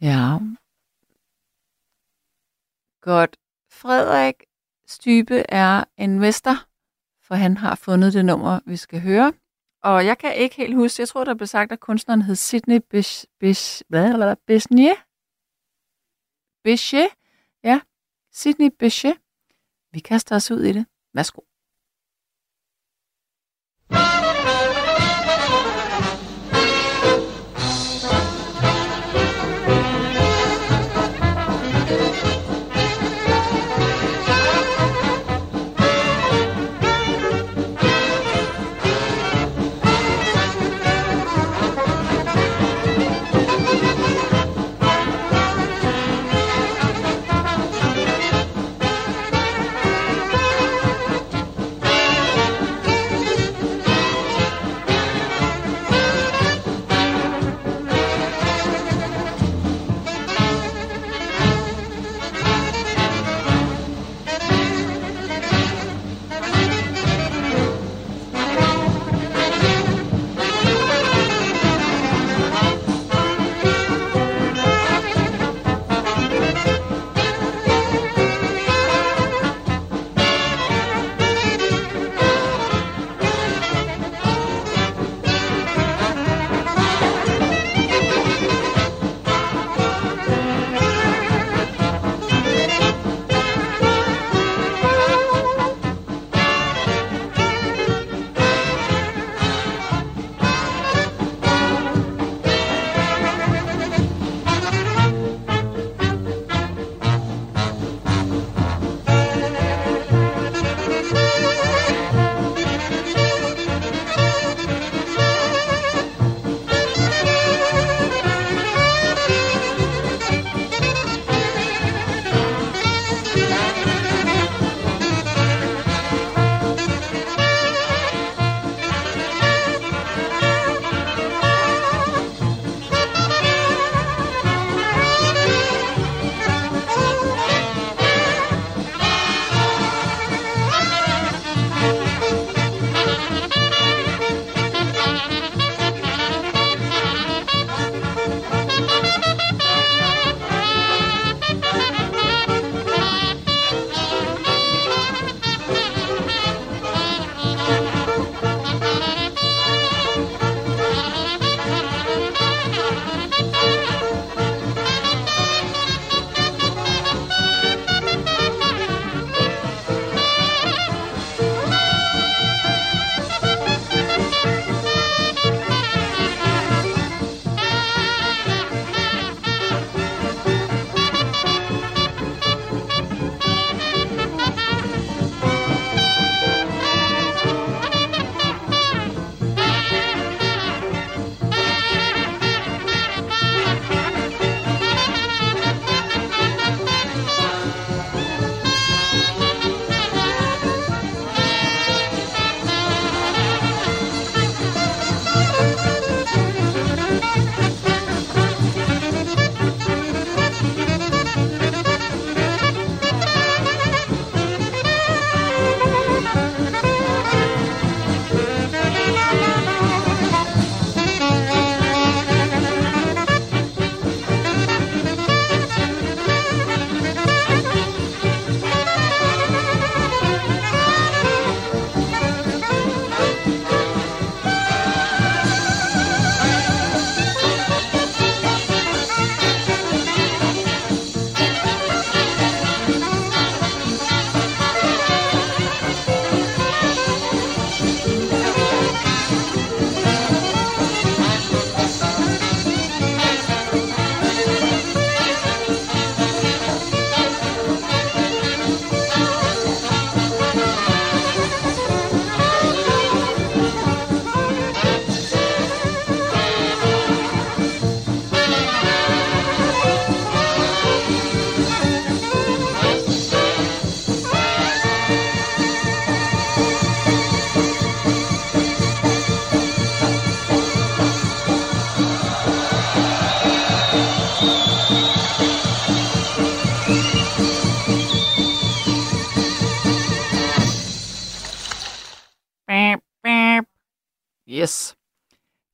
Ja. 0.00 0.38
Godt. 3.02 3.36
Frederik 3.72 4.34
Stybe 4.86 5.44
er 5.48 5.84
en 5.96 6.20
mester, 6.20 6.68
for 7.22 7.34
han 7.34 7.56
har 7.56 7.74
fundet 7.74 8.12
det 8.12 8.24
nummer, 8.24 8.60
vi 8.66 8.76
skal 8.76 9.00
høre. 9.00 9.32
Og 9.82 10.06
jeg 10.06 10.18
kan 10.18 10.36
ikke 10.36 10.56
helt 10.56 10.74
huske, 10.74 11.00
jeg 11.00 11.08
tror, 11.08 11.24
der 11.24 11.34
blev 11.34 11.46
sagt, 11.46 11.72
at 11.72 11.80
kunstneren 11.80 12.22
hed 12.22 12.34
Sidney 12.34 12.80
Bish, 12.90 13.26
Bish, 13.40 13.82
hvad, 13.88 14.36
Bisnier? 14.46 14.94
Bichet? 16.64 17.08
Ja, 17.64 17.80
Sidney 18.32 18.70
Bichet. 18.78 19.16
Vi 19.92 20.00
kaster 20.00 20.36
os 20.36 20.50
ud 20.50 20.60
i 20.60 20.72
det. 20.72 20.86
Værsgo. 21.14 21.40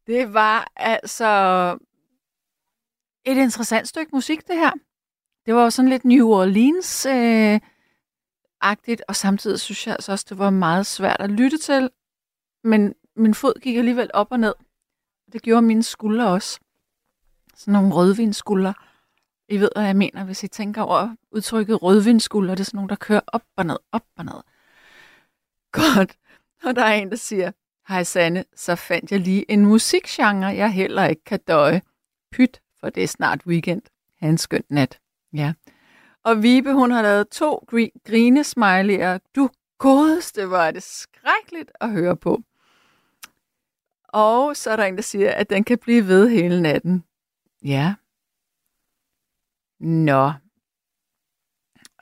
Det 0.08 0.34
var 0.34 0.72
altså 0.76 1.28
et 3.24 3.36
interessant 3.36 3.88
stykke 3.88 4.10
musik, 4.12 4.48
det 4.48 4.56
her. 4.56 4.70
Det 5.46 5.54
var 5.54 5.62
jo 5.62 5.70
sådan 5.70 5.88
lidt 5.88 6.04
New 6.04 6.28
Orleans-agtigt, 6.28 9.00
øh, 9.00 9.04
og 9.08 9.16
samtidig 9.16 9.60
synes 9.60 9.86
jeg 9.86 9.94
altså 9.94 10.12
også, 10.12 10.26
det 10.28 10.38
var 10.38 10.50
meget 10.50 10.86
svært 10.86 11.20
at 11.20 11.30
lytte 11.30 11.58
til. 11.58 11.90
Men 12.64 12.94
min 13.16 13.34
fod 13.34 13.60
gik 13.60 13.76
alligevel 13.76 14.10
op 14.14 14.26
og 14.30 14.40
ned. 14.40 14.54
Det 15.32 15.42
gjorde 15.42 15.62
mine 15.62 15.82
skuldre 15.82 16.28
også. 16.28 16.60
Sådan 17.54 17.72
nogle 17.72 17.94
rødvinsskuldre. 17.94 18.74
I 19.48 19.60
ved, 19.60 19.70
hvad 19.74 19.84
jeg 19.84 19.96
mener, 19.96 20.24
hvis 20.24 20.44
I 20.44 20.48
tænker 20.48 20.82
over 20.82 21.16
udtrykket 21.30 21.82
rødvinsskuldre. 21.82 22.54
Det 22.54 22.60
er 22.60 22.64
sådan 22.64 22.78
nogle, 22.78 22.88
der 22.88 22.96
kører 22.96 23.20
op 23.26 23.44
og 23.56 23.66
ned, 23.66 23.78
op 23.92 24.04
og 24.16 24.24
ned. 24.24 24.42
Godt. 25.72 26.18
Og 26.64 26.76
der 26.76 26.84
er 26.84 26.94
en, 26.94 27.10
der 27.10 27.16
siger, 27.16 27.52
Hej 27.88 28.03
Sanne, 28.03 28.44
så 28.57 28.77
fandt 28.77 29.12
jeg 29.12 29.20
lige 29.20 29.51
en 29.51 29.66
musikgenre, 29.66 30.46
jeg 30.48 30.72
heller 30.72 31.05
ikke 31.07 31.24
kan 31.24 31.40
døje. 31.48 31.83
Pyt, 32.33 32.61
for 32.81 32.90
det 32.90 33.03
er 33.03 33.09
snart 33.09 33.46
weekend. 33.46 33.83
Ha' 34.20 34.29
en 34.29 34.38
skøn 34.38 34.62
nat. 34.68 35.01
Ja. 35.33 35.53
Og 36.24 36.42
Vibe, 36.42 36.72
hun 36.72 36.90
har 36.90 37.03
lavet 37.03 37.29
to 37.29 37.64
gri- 37.72 37.98
grinesmiley'er. 38.09 39.18
Du 39.37 39.51
godeste, 39.79 40.51
var 40.51 40.70
det 40.70 40.83
skrækkeligt 40.83 41.72
at 41.81 41.90
høre 41.90 42.16
på. 42.16 42.42
Og 44.09 44.57
så 44.57 44.70
er 44.70 44.77
der 44.77 44.85
en, 44.85 44.96
der 44.96 45.03
siger, 45.03 45.33
at 45.33 45.51
den 45.51 45.64
kan 45.64 45.79
blive 45.79 46.07
ved 46.07 46.29
hele 46.29 46.62
natten. 46.62 47.05
Ja. 47.64 47.94
Nå. 49.81 50.33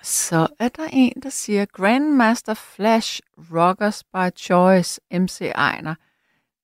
Så 0.07 0.47
er 0.59 0.69
der 0.69 0.89
en, 0.93 1.23
der 1.23 1.29
siger, 1.29 1.65
Grandmaster 1.65 2.55
Flash 2.55 3.21
Rockers 3.39 4.05
by 4.05 4.37
Choice, 4.37 5.01
MC 5.13 5.41
Ejner. 5.55 5.95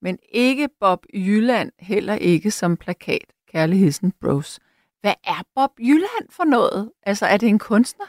Men 0.00 0.18
ikke 0.28 0.68
Bob 0.80 1.06
Jylland, 1.14 1.72
heller 1.78 2.14
ikke 2.14 2.50
som 2.50 2.76
plakat. 2.76 3.32
Kærlig 3.48 3.78
hilsen, 3.78 4.12
bros. 4.20 4.60
Hvad 5.00 5.14
er 5.24 5.42
Bob 5.54 5.70
Jylland 5.78 6.30
for 6.30 6.44
noget? 6.44 6.92
Altså, 7.02 7.26
er 7.26 7.36
det 7.36 7.48
en 7.48 7.58
kunstner? 7.58 8.06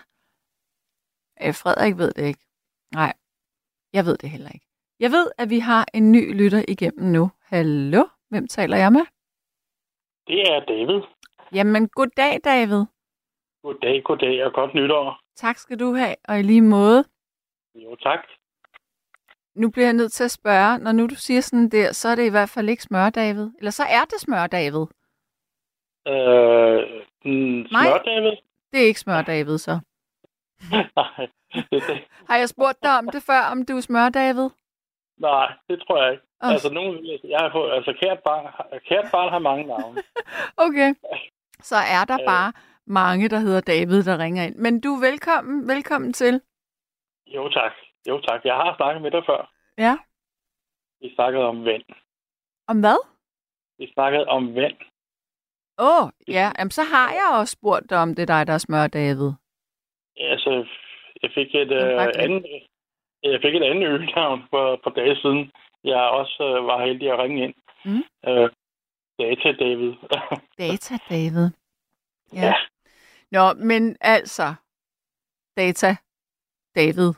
Øh, 1.43 1.53
Frederik 1.53 1.97
ved 1.97 2.11
det 2.13 2.25
ikke. 2.25 2.45
Nej, 2.91 3.13
jeg 3.93 4.05
ved 4.05 4.17
det 4.17 4.29
heller 4.29 4.49
ikke. 4.53 4.67
Jeg 4.99 5.11
ved, 5.11 5.31
at 5.37 5.49
vi 5.49 5.59
har 5.59 5.85
en 5.93 6.11
ny 6.11 6.37
lytter 6.37 6.65
igennem 6.67 7.11
nu. 7.11 7.31
Hallo, 7.41 8.03
hvem 8.29 8.47
taler 8.47 8.77
jeg 8.77 8.91
med? 8.91 9.05
Det 10.27 10.41
er 10.41 10.59
David. 10.65 11.01
Jamen, 11.53 11.89
goddag, 11.89 12.39
David. 12.43 12.85
Goddag, 13.63 14.03
goddag 14.03 14.45
og 14.45 14.53
godt 14.53 14.73
nytår. 14.73 15.19
Tak 15.35 15.57
skal 15.57 15.79
du 15.79 15.93
have, 15.93 16.15
og 16.27 16.39
i 16.39 16.41
lige 16.41 16.61
måde. 16.61 17.03
Jo, 17.75 17.95
tak. 17.95 18.19
Nu 19.55 19.71
bliver 19.71 19.85
jeg 19.85 19.93
nødt 19.93 20.11
til 20.11 20.23
at 20.23 20.31
spørge, 20.31 20.77
når 20.77 20.91
nu 20.91 21.07
du 21.07 21.15
siger 21.15 21.41
sådan 21.41 21.69
der, 21.69 21.91
så 21.91 22.09
er 22.09 22.15
det 22.15 22.25
i 22.25 22.29
hvert 22.29 22.49
fald 22.49 22.69
ikke 22.69 22.83
smør, 22.83 23.09
David. 23.09 23.49
Eller 23.57 23.71
så 23.71 23.83
er 23.83 24.05
det 24.05 24.19
smør, 24.19 24.47
David. 24.47 24.85
Øh, 26.07 26.81
mm, 27.25 27.67
smør, 27.67 27.97
David? 28.05 28.31
Det 28.71 28.81
er 28.81 28.85
ikke 28.87 28.99
smør, 28.99 29.21
David, 29.21 29.57
så. 29.57 29.79
Nej, 30.71 31.27
Har 32.29 32.37
jeg 32.37 32.49
spurgt 32.49 32.83
dig 32.83 32.97
om 32.97 33.07
det 33.09 33.23
før, 33.23 33.41
om 33.51 33.65
du 33.65 33.77
er 33.77 33.81
smør, 33.81 34.09
David? 34.09 34.49
nej, 35.17 35.53
det 35.69 35.83
tror 35.87 36.03
jeg 36.03 36.11
ikke. 36.11 36.23
Åh. 36.43 36.49
Altså, 36.51 36.73
nogen, 36.73 37.05
jeg 37.23 37.39
har 37.39 37.51
fået, 37.51 37.71
altså 37.73 37.93
kært 38.01 38.19
barn, 38.19 38.45
kært 38.89 39.05
barn 39.11 39.29
har 39.31 39.39
mange 39.39 39.63
navne. 39.67 40.03
Okay. 40.67 40.93
Så 41.61 41.75
er 41.75 42.03
der 42.07 42.19
Øh. 42.21 42.25
bare 42.25 42.53
mange, 42.87 43.29
der 43.29 43.39
hedder 43.39 43.61
David, 43.61 44.03
der 44.03 44.17
ringer 44.17 44.43
ind. 44.43 44.55
Men 44.55 44.81
du 44.81 44.89
er 44.95 44.99
velkommen, 45.09 45.67
velkommen 45.67 46.13
til. 46.13 46.41
Jo, 47.27 47.49
tak. 47.49 47.71
Jo, 48.07 48.21
tak. 48.21 48.45
Jeg 48.45 48.55
har 48.55 48.75
snakket 48.75 49.01
med 49.01 49.11
dig 49.11 49.23
før. 49.25 49.51
Ja. 49.77 49.97
Vi 51.01 51.13
snakkede 51.15 51.43
om 51.43 51.65
vand. 51.65 51.83
Om 52.67 52.79
hvad? 52.79 52.99
Vi 53.77 53.91
snakkede 53.93 54.25
om 54.27 54.55
vand. 54.55 54.77
Åh, 55.79 56.03
oh, 56.03 56.09
ja. 56.27 56.51
Jamen, 56.57 56.71
så 56.71 56.83
har 56.83 57.11
jeg 57.11 57.39
også 57.39 57.51
spurgt 57.51 57.89
dig, 57.89 57.97
om 57.97 58.15
det 58.15 58.21
er 58.21 58.35
dig, 58.35 58.47
der 58.47 58.53
er 58.53 58.57
smør, 58.57 58.87
David. 58.87 59.31
Altså, 60.17 60.65
jeg 61.21 61.31
fik 61.33 61.55
et, 61.55 61.71
øh, 61.71 62.07
andet, 62.15 62.45
jeg 63.23 63.39
fik 63.41 63.55
et 63.55 63.63
andet 63.63 63.87
ølnavn 63.87 64.43
for, 64.49 64.79
for 64.83 64.89
dage 64.89 65.15
siden. 65.15 65.51
Jeg 65.83 65.99
også 65.99 66.43
øh, 66.43 66.65
var 66.67 66.85
heldig 66.85 67.11
at 67.11 67.19
ringe 67.19 67.43
ind. 67.43 67.53
Mm. 67.85 68.03
Øh, 68.29 68.49
Data 69.19 69.51
David. 69.51 69.93
Data, 70.63 70.95
David. 71.09 71.49
Ja. 72.33 72.45
Ja. 72.45 72.53
Nå, 73.35 73.53
men 73.53 73.97
altså, 74.01 74.55
Data, 75.57 75.95
David. 76.75 77.13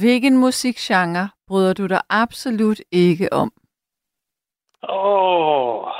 Hvilken 0.00 0.36
musikgenre 0.38 1.30
bryder 1.46 1.74
du 1.74 1.86
dig 1.86 2.02
absolut 2.10 2.80
ikke 2.90 3.32
om? 3.32 3.52
Åh, 4.82 4.90
oh, 4.90 5.92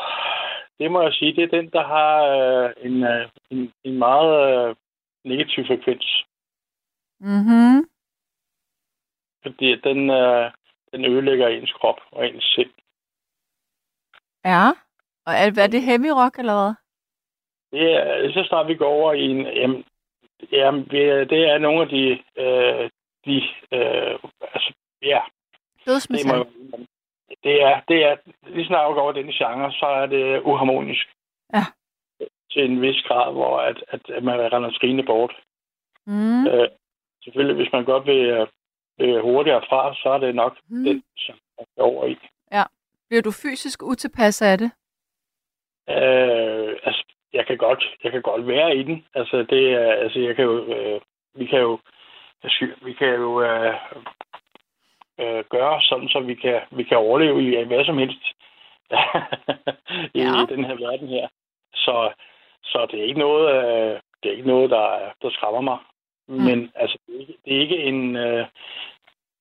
det 0.78 0.92
må 0.92 1.02
jeg 1.02 1.12
sige, 1.12 1.36
det 1.36 1.44
er 1.44 1.56
den, 1.58 1.70
der 1.70 1.84
har 1.86 2.14
øh, 2.36 2.70
en, 2.86 3.02
øh, 3.04 3.28
en, 3.50 3.72
en 3.84 3.98
meget 3.98 4.32
øh, 4.68 4.76
negativ 5.24 5.64
frekvens. 5.66 6.24
Mhm. 7.20 7.88
Fordi 9.42 9.80
den, 9.80 10.10
øh, 10.10 10.52
den 10.92 11.04
ødelægger 11.04 11.48
ens 11.48 11.72
krop 11.72 12.00
og 12.12 12.26
ens 12.26 12.44
sind. 12.44 12.70
Ja. 14.44 14.68
Og 15.26 15.32
er, 15.32 15.62
er 15.64 15.66
det 15.66 15.82
heavy 15.82 16.10
rock, 16.20 16.38
eller 16.38 16.54
hvad? 16.54 16.83
Det 17.74 17.92
er, 17.94 18.32
så 18.32 18.44
snart 18.48 18.68
vi 18.68 18.74
går 18.74 18.88
over 18.88 19.12
i 19.12 19.24
en... 19.30 19.46
Jamen, 19.46 19.84
jamen 20.52 20.84
det 21.32 21.40
er 21.50 21.58
nogle 21.58 21.82
af 21.82 21.88
de... 21.88 22.04
Øh, 22.42 22.90
de 23.26 23.36
øh, 23.72 24.18
altså, 24.54 24.72
ja, 25.02 25.20
det 25.86 26.26
må 26.26 26.46
det 27.44 27.62
er, 27.62 27.80
det 27.88 28.04
er, 28.04 28.16
lige 28.46 28.66
snart 28.66 28.90
vi 28.90 28.94
går 28.94 29.02
over 29.02 29.12
den 29.12 29.32
genre, 29.32 29.72
så 29.72 29.86
er 29.86 30.06
det 30.06 30.40
uharmonisk. 30.40 31.06
Ja. 31.54 31.64
Til 32.52 32.64
en 32.64 32.82
vis 32.82 33.02
grad, 33.02 33.32
hvor 33.32 33.58
at, 33.60 33.84
at, 33.88 34.24
man 34.24 34.52
render 34.52 34.70
skrigende 34.72 35.02
bort. 35.02 35.32
Mm. 36.06 36.46
Øh, 36.46 36.68
selvfølgelig, 37.24 37.56
hvis 37.56 37.72
man 37.72 37.84
godt 37.84 38.06
vil, 38.06 38.46
vil 38.98 39.20
hurtigere 39.20 39.62
fra, 39.68 39.94
så 39.94 40.08
er 40.08 40.18
det 40.18 40.34
nok 40.34 40.58
Mm. 40.68 40.84
den, 40.84 41.02
som 41.18 41.34
man 41.58 41.66
skal 41.66 41.82
over 41.82 42.06
i. 42.06 42.16
Bliver 43.08 43.22
du 43.22 43.32
fysisk 43.32 43.82
utilpas 43.82 44.42
af 44.42 44.58
det? 44.58 44.70
Øh, 45.88 46.76
altså, 46.86 47.04
jeg 47.34 47.46
kan 47.46 47.56
godt, 47.58 47.84
jeg 48.04 48.12
kan 48.12 48.22
godt 48.22 48.46
være 48.46 48.76
i 48.76 48.82
den. 48.82 49.04
Altså, 49.14 49.36
det 49.50 49.72
er, 49.72 49.92
altså, 49.92 50.18
jeg 50.20 50.36
kan 50.36 50.44
jo, 50.44 50.56
øh, 50.74 51.00
vi 51.34 51.46
kan 51.46 51.60
jo, 51.60 51.78
vi 52.82 52.92
kan 52.92 53.08
jo 53.14 53.42
øh, 53.42 53.74
øh, 55.20 55.44
gøre 55.50 55.80
sådan, 55.82 56.08
så 56.08 56.20
vi 56.20 56.34
kan, 56.34 56.60
vi 56.70 56.82
kan 56.84 56.96
overleve 56.96 57.42
i 57.42 57.64
hvad 57.64 57.84
som 57.84 57.98
helst 57.98 58.24
i 60.14 60.20
Ja. 60.20 60.46
den 60.48 60.64
her 60.64 60.74
verden 60.74 61.08
her. 61.08 61.28
Så, 61.74 62.12
så 62.62 62.86
det 62.90 63.00
er 63.00 63.04
ikke 63.04 63.20
noget, 63.20 63.44
øh, 63.54 64.00
det 64.22 64.28
er 64.28 64.36
ikke 64.36 64.48
noget, 64.48 64.70
der, 64.70 64.86
der 65.22 65.30
skræmmer 65.30 65.60
mig. 65.60 65.78
Mm. 66.28 66.34
Men 66.44 66.72
altså, 66.74 66.98
det 67.06 67.14
er 67.16 67.20
ikke, 67.20 67.36
det 67.44 67.56
er 67.56 67.60
ikke 67.60 67.78
en, 67.78 68.16
øh, 68.16 68.46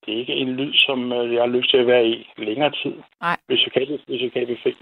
det 0.05 0.13
er 0.13 0.17
ikke 0.17 0.33
en 0.33 0.49
lyd, 0.55 0.73
som 0.73 1.11
øh, 1.13 1.33
jeg 1.33 1.41
har 1.41 1.47
lyst 1.47 1.69
til 1.69 1.77
at 1.77 1.87
være 1.87 2.05
i 2.07 2.27
længere 2.37 2.71
tid. 2.83 2.93
Nej. 3.21 3.37
Hvis 3.47 3.63
jeg 3.65 3.71
kan 3.71 3.87
det, 3.87 4.01
hvis 4.07 4.21
jeg 4.21 4.31
kan 4.31 4.47
det 4.47 4.59
fri. 4.63 4.75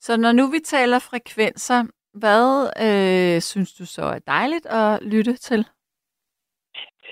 Så 0.00 0.16
når 0.16 0.32
nu 0.32 0.50
vi 0.50 0.58
taler 0.64 0.98
frekvenser, 1.10 1.84
hvad 2.18 2.70
øh, 2.86 3.40
synes 3.40 3.74
du 3.74 3.86
så 3.86 4.02
er 4.02 4.18
dejligt 4.18 4.66
at 4.66 5.02
lytte 5.02 5.36
til? 5.36 5.66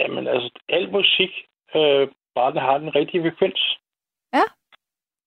Jamen 0.01 0.27
altså, 0.29 0.51
al 0.69 0.93
musik, 0.93 1.31
øh, 1.75 2.09
bare 2.35 2.51
den 2.51 2.61
har 2.61 2.79
den 2.79 2.95
rigtige 2.95 3.23
frekvens. 3.23 3.79
Ja. 4.35 4.43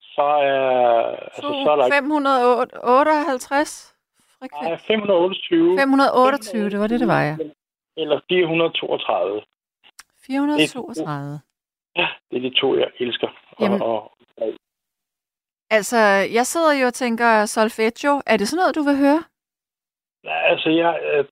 Så 0.01 0.21
er, 0.21 1.15
altså, 1.35 1.61
så 1.65 1.71
er 1.71 1.75
der 1.75 1.85
ikke... 1.85 1.95
558 1.95 3.95
Nej, 4.41 4.49
frekvens? 4.49 4.81
528. 4.87 5.79
528, 5.79 6.69
det 6.69 6.79
var 6.79 6.87
det, 6.87 6.99
det 6.99 7.07
var, 7.07 7.21
ja. 7.23 7.37
Eller 7.97 8.19
432. 8.29 9.41
432. 10.25 11.39
Ja, 11.95 12.07
det 12.31 12.37
er 12.37 12.41
de 12.49 12.59
to, 12.59 12.77
jeg 12.77 12.91
elsker. 12.99 13.27
Jamen. 13.59 13.81
Og, 13.81 14.03
og, 14.37 14.53
Altså, 15.71 15.97
jeg 16.37 16.45
sidder 16.45 16.73
jo 16.81 16.85
og 16.87 16.93
tænker 16.93 17.45
solfeggio. 17.45 18.21
Er 18.25 18.37
det 18.37 18.47
sådan 18.47 18.61
noget, 18.61 18.75
du 18.75 18.81
vil 18.81 18.97
høre? 18.97 19.23
Altså, 20.25 20.69
jeg, 20.69 20.99
øh, 21.13 21.25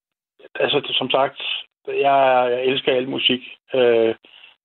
altså, 0.56 0.93
som 0.93 1.10
sagt, 1.10 1.41
jeg, 1.88 2.47
jeg 2.52 2.65
elsker 2.65 2.93
al 2.93 3.10
musik. 3.10 3.41
Øh, 3.73 4.15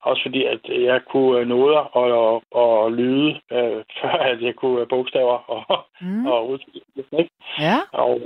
også 0.03 0.23
fordi, 0.23 0.45
at 0.45 0.61
jeg 0.69 1.01
kunne 1.05 1.41
øh, 1.41 1.47
noder 1.47 1.79
og, 1.79 2.33
og, 2.33 2.43
og 2.51 2.93
lyde, 2.93 3.41
øh, 3.53 3.85
før 4.01 4.13
at 4.13 4.43
jeg 4.43 4.55
kunne 4.55 4.81
øh, 4.81 4.89
bogstaver 4.89 5.39
og, 5.51 5.87
Mm. 6.01 6.27
og 6.27 6.49
udtryk. 6.49 6.83
Ikke? 7.19 7.31
Ja. 7.59 7.77
Og 7.93 8.21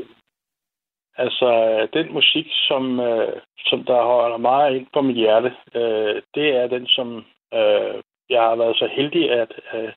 altså, 1.17 1.49
den 1.93 2.13
musik, 2.13 2.47
som, 2.69 3.01
øh, 3.01 3.41
som 3.59 3.85
der 3.85 4.03
holder 4.03 4.37
meget 4.37 4.77
ind 4.77 4.87
på 4.93 5.01
mit 5.03 5.17
hjerte, 5.17 5.55
øh, 5.75 6.23
det 6.35 6.57
er 6.57 6.67
den, 6.67 6.87
som 6.87 7.17
øh, 7.55 8.03
jeg 8.31 8.43
har 8.43 8.57
været 8.57 8.77
så 8.77 8.87
heldig, 8.93 9.31
at, 9.31 9.53
øh, 9.75 9.93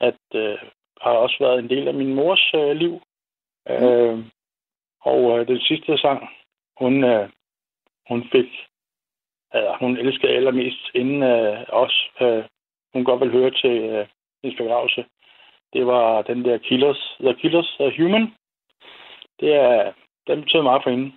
at 0.00 0.20
øh, 0.34 0.58
har 1.00 1.10
også 1.10 1.36
været 1.40 1.58
en 1.58 1.70
del 1.70 1.88
af 1.88 1.94
min 1.94 2.14
mors 2.14 2.50
øh, 2.54 2.76
liv. 2.76 3.02
Øh, 3.68 4.18
og 5.00 5.38
øh, 5.38 5.46
den 5.48 5.60
sidste 5.60 5.98
sang, 5.98 6.28
hun, 6.78 7.04
øh, 7.04 7.28
hun 8.08 8.28
fik, 8.32 8.50
eller 9.54 9.76
hun 9.78 9.96
elskede 9.96 10.32
allermest 10.32 10.90
inden 10.94 11.22
øh, 11.22 11.66
os. 11.68 12.10
Øh, 12.20 12.44
hun 12.92 13.04
godt 13.04 13.20
vil 13.20 13.32
høre 13.32 13.50
til 13.50 13.76
øh, 13.90 14.06
hendes 14.42 14.58
begravelse. 14.58 15.04
det 15.72 15.86
var 15.86 16.22
den 16.22 16.44
der 16.44 16.58
Killers, 16.58 17.16
The 17.20 17.34
Killers 17.34 17.80
uh, 17.80 17.92
Human. 17.96 18.34
Det 19.40 19.54
er, 19.54 19.92
den 20.26 20.40
betyder 20.42 20.62
meget 20.62 20.82
for 20.82 20.90
hende. 20.90 21.12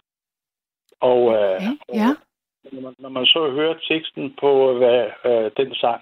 Og 0.99 1.19
øh, 1.33 1.55
Okay, 1.55 1.71
ja. 1.93 2.09
når, 2.71 2.81
man, 2.81 2.95
når 2.99 3.09
man 3.09 3.25
så 3.25 3.51
hører 3.51 3.79
teksten 3.87 4.35
på 4.39 4.73
hvad, 4.77 5.09
øh, 5.25 5.51
den 5.57 5.75
sang, 5.75 6.01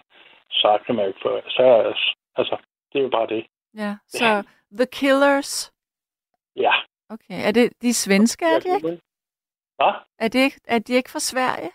så 0.51 0.79
kan 0.85 0.95
man 0.95 1.05
jo 1.05 1.07
ikke 1.07 1.19
få, 1.23 1.41
så, 1.47 1.93
altså, 2.35 2.57
det 2.93 2.99
er 2.99 3.03
jo 3.03 3.09
bare 3.09 3.27
det. 3.27 3.45
ja. 3.75 3.95
Så 4.07 4.43
The 4.77 4.85
Killers. 4.85 5.73
Ja. 6.55 6.73
Okay, 7.13 7.47
er 7.47 7.51
det 7.51 7.73
de 7.81 7.93
svenske, 7.93 8.45
er 8.45 8.59
de 8.59 8.75
ikke? 8.75 9.01
Hvad? 9.77 9.93
Er, 10.19 10.27
det 10.27 10.39
ikke? 10.39 10.59
er 10.67 10.79
de 10.79 10.93
ikke 10.93 11.11
fra 11.11 11.19
Sverige? 11.19 11.71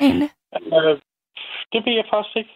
Egentlig? 0.00 0.30
Øh, 0.54 1.00
det 1.72 1.80
ved 1.86 1.92
jeg 1.92 2.06
faktisk 2.10 2.36
ikke. 2.36 2.54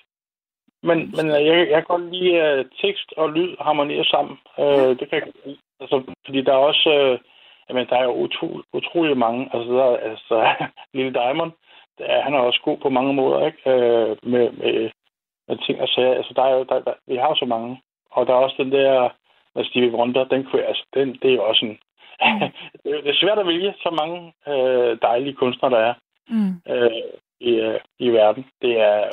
Men, 0.82 0.98
men 1.16 1.26
øh, 1.36 1.46
jeg, 1.46 1.56
jeg 1.70 1.78
kan 1.80 1.84
godt 1.94 2.14
lide 2.14 2.34
uh, 2.60 2.70
tekst 2.82 3.12
og 3.16 3.30
lyd 3.32 3.56
harmonerer 3.60 4.04
sammen. 4.04 4.38
Uh, 4.58 4.90
det 4.98 5.04
kan 5.08 5.12
jeg 5.18 5.22
godt 5.22 5.46
lide. 5.46 5.58
Altså, 5.80 6.14
fordi 6.24 6.40
der 6.42 6.52
er 6.52 6.62
også... 6.70 6.88
Uh, 7.12 7.18
jamen, 7.68 7.86
der 7.88 7.96
er 7.96 8.04
jo 8.04 8.14
utro, 8.24 8.62
utrolig 8.72 9.16
mange. 9.18 9.50
Altså, 9.54 9.72
der 9.72 9.84
er, 9.84 9.96
altså 9.96 10.36
Lille 10.94 11.12
Diamond, 11.12 11.52
der, 11.98 12.04
er- 12.04 12.22
han 12.22 12.34
er 12.34 12.38
også 12.38 12.60
god 12.64 12.78
på 12.78 12.88
mange 12.88 13.12
måder, 13.14 13.46
ikke? 13.46 13.62
Uh, 13.72 14.30
med, 14.32 14.50
med, 14.50 14.90
med 15.48 15.56
ting 15.66 15.80
og 15.80 15.88
sager. 15.88 16.14
Altså, 16.14 16.32
der 16.36 16.42
er 16.42 16.54
jo, 16.56 16.62
der, 16.64 16.78
der, 16.80 16.94
vi 17.06 17.16
har 17.16 17.28
jo 17.28 17.34
så 17.36 17.44
mange. 17.44 17.82
Og 18.10 18.26
der 18.26 18.32
er 18.32 18.36
også 18.46 18.56
den 18.58 18.72
der 18.72 19.10
med 19.54 19.64
Stevie 19.64 19.90
Wonder, 19.96 20.24
den 20.24 20.44
kunne 20.44 20.60
jeg, 20.60 20.68
altså, 20.68 20.86
den, 20.94 21.08
det 21.22 21.30
er 21.30 21.34
jo 21.34 21.44
også 21.44 21.66
en... 21.66 21.78
det 22.84 22.90
er- 22.96 23.00
det 23.02 23.10
er 23.10 23.20
svært 23.20 23.38
at 23.38 23.46
vælge 23.46 23.74
så 23.78 23.90
mange 24.00 24.32
uh, 24.46 24.98
dejlige 25.02 25.34
kunstnere, 25.34 25.72
der 25.72 25.78
er 25.78 25.94
Mm. 26.28 26.62
uh, 26.70 26.92
i, 27.40 27.60
uh, 27.66 27.74
i 27.98 28.08
verden. 28.08 28.44
Det 28.62 28.80
er 28.80 29.10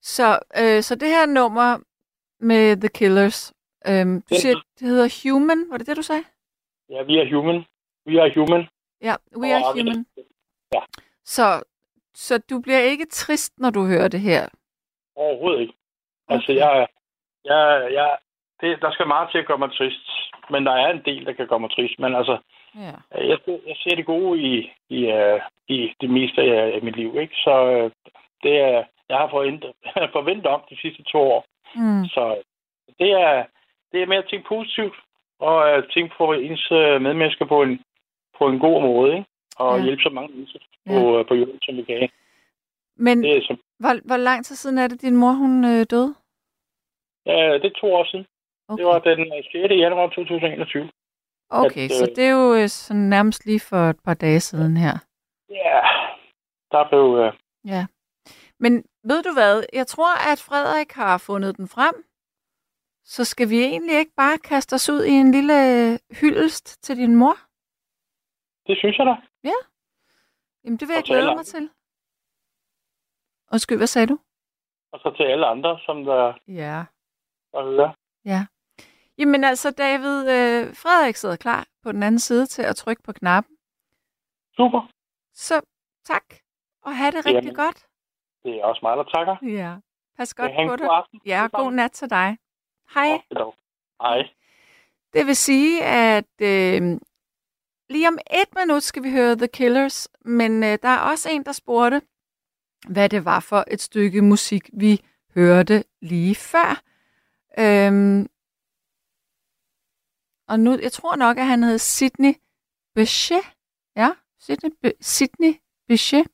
Så, 0.00 0.38
øh, 0.60 0.82
så 0.82 0.94
det 0.94 1.08
her 1.08 1.26
nummer 1.26 1.78
med 2.40 2.76
The 2.76 2.88
Killers, 2.88 3.52
øhm, 3.88 4.22
du 4.30 4.34
siger, 4.34 4.54
det 4.78 4.88
hedder 4.88 5.08
Human, 5.32 5.70
var 5.70 5.76
det 5.78 5.86
det, 5.86 5.96
du 5.96 6.02
sagde? 6.02 6.24
Ja, 6.90 7.02
vi 7.02 7.18
er 7.18 7.34
human. 7.34 7.64
Vi 8.06 8.16
er 8.16 8.34
human. 8.34 8.66
Ja, 9.02 9.14
We 9.36 9.54
Are 9.54 9.64
Og- 9.64 9.72
Human. 9.72 10.06
Ja. 10.74 10.80
Så, 11.24 11.62
så 12.14 12.38
du 12.50 12.60
bliver 12.60 12.78
ikke 12.80 13.06
trist, 13.10 13.58
når 13.58 13.70
du 13.70 13.86
hører 13.86 14.08
det 14.08 14.20
her? 14.20 14.48
Overhovedet 15.16 15.60
ikke. 15.60 15.74
Altså, 16.28 16.52
Okay. 16.52 16.60
jeg, 16.60 16.86
jeg, 17.44 17.88
jeg, 17.92 18.16
det, 18.60 18.80
der 18.82 18.90
skal 18.92 19.06
meget 19.06 19.28
til 19.30 19.38
at 19.38 19.46
gøre 19.46 19.58
mig 19.58 19.72
trist. 19.72 20.10
Men 20.50 20.66
der 20.66 20.72
er 20.72 20.90
en 20.92 21.02
del, 21.04 21.26
der 21.26 21.32
kan 21.32 21.46
gøre 21.46 21.60
mig 21.60 21.70
trist. 21.70 21.98
Men 21.98 22.14
altså, 22.14 22.38
Ja. 22.76 22.92
jeg, 23.30 23.38
jeg 23.46 23.76
ser 23.82 23.96
det 23.96 24.06
gode 24.06 24.40
i, 24.40 24.72
i, 24.88 25.12
uh, 25.12 25.40
i 25.68 25.92
det 26.00 26.10
meste 26.10 26.42
af, 26.42 26.74
af 26.76 26.82
mit 26.82 26.96
liv. 26.96 27.16
Ikke? 27.20 27.34
Så 27.34 27.54
uh, 27.84 27.90
det 28.42 28.58
er, 28.60 28.84
jeg 29.08 29.16
har 29.18 29.28
forventet, 29.30 29.72
forventet 30.18 30.46
om 30.46 30.60
de 30.70 30.76
sidste 30.80 31.02
to 31.02 31.18
år. 31.18 31.44
Mm. 31.74 32.04
Så 32.04 32.42
det 32.98 33.10
er, 33.12 33.44
det 33.92 34.02
er 34.02 34.06
med 34.06 34.16
at 34.16 34.26
tænke 34.30 34.48
positivt. 34.48 34.94
Og 35.38 35.78
uh, 35.78 35.84
tænke 35.94 36.14
på 36.18 36.32
ens 36.32 36.68
medmennesker 36.70 37.44
på 37.44 37.62
en, 37.62 37.82
på 38.38 38.48
en 38.48 38.58
god 38.58 38.82
måde. 38.82 39.12
Ikke? 39.12 39.26
Og 39.58 39.78
Ja. 39.78 39.84
hjælpe 39.84 40.02
så 40.02 40.10
mange 40.10 40.34
mennesker 40.36 40.58
Ja. 40.86 40.98
på, 41.00 41.24
på 41.28 41.34
jorden, 41.34 41.60
som 41.62 41.76
vi 41.76 41.82
kan. 41.82 42.08
Men 42.96 43.22
Det 43.22 43.36
er, 43.36 43.42
som, 43.46 43.58
hvor, 43.78 44.06
hvor 44.06 44.16
lang 44.16 44.44
tid 44.44 44.56
siden 44.56 44.78
er 44.78 44.88
det, 44.88 45.02
din 45.02 45.16
mor 45.16 45.32
hun 45.32 45.64
øh, 45.64 45.86
døde? 45.90 46.14
ja, 47.26 47.54
det 47.54 47.64
er 47.64 47.80
to 47.80 47.94
år 47.94 48.04
siden. 48.04 48.26
Okay, 48.68 48.78
Det 48.78 48.86
var 48.86 48.98
den 48.98 49.20
øh, 49.20 49.44
6. 49.52 49.54
januar 49.54 50.06
2021. 50.06 50.90
okay 51.50 51.84
at, 51.84 51.90
så 51.90 52.04
øh, 52.10 52.16
det 52.16 52.24
er 52.24 52.30
jo 52.30 52.54
øh, 52.54 52.68
sådan 52.68 53.02
nærmest 53.02 53.46
lige 53.46 53.60
for 53.60 53.76
et 53.76 54.00
par 54.04 54.14
dage 54.14 54.40
siden 54.40 54.76
her. 54.76 54.94
Ja, 55.50 55.80
der 56.70 56.88
blev... 56.88 57.24
Øh, 57.24 57.32
Ja. 57.66 57.86
Men 58.60 58.72
ved 59.04 59.22
du 59.22 59.32
hvad? 59.32 59.64
Jeg 59.72 59.86
tror, 59.86 60.32
at 60.32 60.38
Frederik 60.48 60.92
har 60.92 61.18
fundet 61.18 61.56
den 61.56 61.68
frem. 61.68 61.94
Så 63.04 63.24
skal 63.24 63.48
vi 63.50 63.58
egentlig 63.62 63.98
ikke 63.98 64.12
bare 64.16 64.38
kaste 64.38 64.74
os 64.74 64.88
ud 64.90 65.04
i 65.04 65.10
en 65.10 65.30
lille 65.32 65.54
øh, 65.72 65.98
hyldest 66.20 66.82
til 66.82 66.96
din 66.96 67.14
mor? 67.16 67.36
det 68.66 68.78
synes 68.78 68.98
jeg 68.98 69.06
da. 69.06 69.14
Jamen, 70.64 70.78
det 70.78 70.88
vil 70.88 70.94
jeg 70.94 71.02
Og 71.02 71.04
glæde 71.04 71.34
mig 71.34 71.46
til. 71.46 71.70
Undskyld, 73.52 73.78
hvad 73.78 73.86
sagde 73.86 74.06
du? 74.06 74.18
Og 74.92 74.98
så 75.00 75.14
til 75.16 75.22
alle 75.22 75.46
andre, 75.46 75.78
som 75.86 76.04
der, 76.04 76.32
Ja. 76.48 76.84
der 77.52 77.64
hører. 77.64 77.92
Ja. 78.24 78.46
Jamen 79.18 79.44
altså, 79.44 79.70
David, 79.70 80.20
øh, 80.20 80.76
Frederik 80.76 81.16
sidder 81.16 81.36
klar 81.36 81.66
på 81.82 81.92
den 81.92 82.02
anden 82.02 82.18
side 82.18 82.46
til 82.46 82.62
at 82.62 82.76
trykke 82.76 83.02
på 83.02 83.12
knappen. 83.12 83.56
Super. 84.56 84.88
Så 85.34 85.60
tak, 86.04 86.24
og 86.82 86.96
have 86.96 87.10
det 87.10 87.26
rigtig 87.26 87.34
Jamen. 87.34 87.54
godt. 87.54 87.86
Det 88.44 88.52
er 88.60 88.64
også 88.64 88.80
mig, 88.82 88.96
der 88.96 89.04
takker. 89.04 89.36
Ja. 89.42 89.76
Pas 90.16 90.34
godt 90.34 90.52
på 90.68 90.76
dig. 90.76 90.86
aften. 90.86 91.20
Ja, 91.26 91.44
og 91.44 91.52
god 91.52 91.72
nat 91.72 91.92
til 91.92 92.10
dig. 92.10 92.38
Hej. 92.94 93.22
Hej. 94.02 94.28
Det 95.12 95.26
vil 95.26 95.36
sige, 95.36 95.84
at 95.84 96.40
øh, 96.42 97.00
lige 97.88 98.08
om 98.08 98.18
et 98.30 98.48
minut 98.56 98.82
skal 98.82 99.02
vi 99.02 99.10
høre 99.10 99.36
The 99.36 99.48
Killers, 99.48 100.08
men 100.24 100.62
øh, 100.62 100.78
der 100.82 100.88
er 100.88 100.98
også 101.10 101.28
en, 101.30 101.44
der 101.44 101.52
spurgte, 101.52 102.02
hvad 102.88 103.08
det 103.08 103.24
var 103.24 103.40
for 103.40 103.64
et 103.68 103.80
stykke 103.80 104.22
musik, 104.22 104.70
vi 104.72 105.00
hørte 105.34 105.84
lige 106.02 106.34
før. 106.34 106.82
Øhm, 107.58 108.28
og 110.54 110.60
nu, 110.60 110.78
jeg 110.82 110.92
tror 110.92 111.16
nok, 111.16 111.38
at 111.38 111.46
han 111.46 111.62
hed 111.62 111.78
Sidney 111.78 112.34
Bechet. 112.94 113.42
Ja, 113.96 114.10
Sidney, 114.40 114.70
Be- 114.82 114.92
Sidney 115.00 115.54
Bechet. 115.88 116.26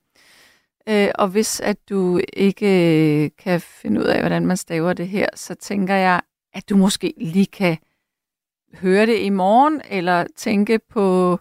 Øh, 0.88 1.08
og 1.14 1.28
hvis 1.28 1.60
at 1.60 1.88
du 1.88 2.20
ikke 2.32 2.66
øh, 3.24 3.30
kan 3.38 3.60
finde 3.60 4.00
ud 4.00 4.04
af, 4.06 4.20
hvordan 4.20 4.46
man 4.46 4.56
staver 4.56 4.92
det 4.92 5.08
her, 5.08 5.26
så 5.34 5.54
tænker 5.54 5.94
jeg, 5.94 6.20
at 6.52 6.68
du 6.68 6.76
måske 6.76 7.14
lige 7.16 7.46
kan 7.46 7.78
høre 8.74 9.06
det 9.06 9.18
i 9.18 9.28
morgen, 9.28 9.82
eller 9.90 10.26
tænke 10.36 10.78
på... 10.78 11.38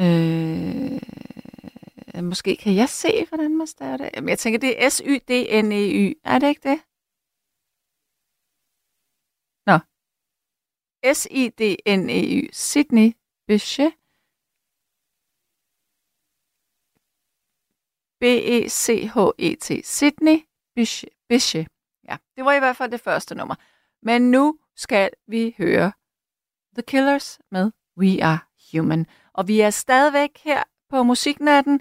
Øh, 0.00 1.00
måske 2.22 2.56
kan 2.56 2.74
jeg 2.74 2.88
se, 2.88 3.26
hvordan 3.28 3.56
man 3.56 3.66
staver 3.66 3.96
det. 3.96 4.10
Men 4.14 4.28
jeg 4.28 4.38
tænker, 4.38 4.58
det 4.58 4.84
er 4.84 4.88
S-Y-D-N-E-Y. 4.88 6.20
Er 6.24 6.38
det 6.38 6.48
ikke 6.48 6.68
det? 6.70 6.78
S-I-D-N-E-Y. 11.04 12.48
Sydney 12.52 13.12
Bechet. 13.46 13.92
B-E-C-H-E-T. 18.20 19.84
Sydney 19.84 20.38
Bechet. 21.28 21.68
Ja, 22.08 22.16
det 22.36 22.44
var 22.44 22.52
i 22.52 22.58
hvert 22.58 22.76
fald 22.76 22.90
det 22.90 23.00
første 23.00 23.34
nummer. 23.34 23.54
Men 24.02 24.30
nu 24.30 24.58
skal 24.76 25.10
vi 25.26 25.54
høre 25.58 25.92
The 26.74 26.82
Killers 26.82 27.38
med 27.50 27.70
We 27.98 28.24
Are 28.24 28.38
Human. 28.72 29.06
Og 29.32 29.48
vi 29.48 29.60
er 29.60 29.70
stadigvæk 29.70 30.38
her 30.44 30.62
på 30.88 31.02
Musiknatten. 31.02 31.80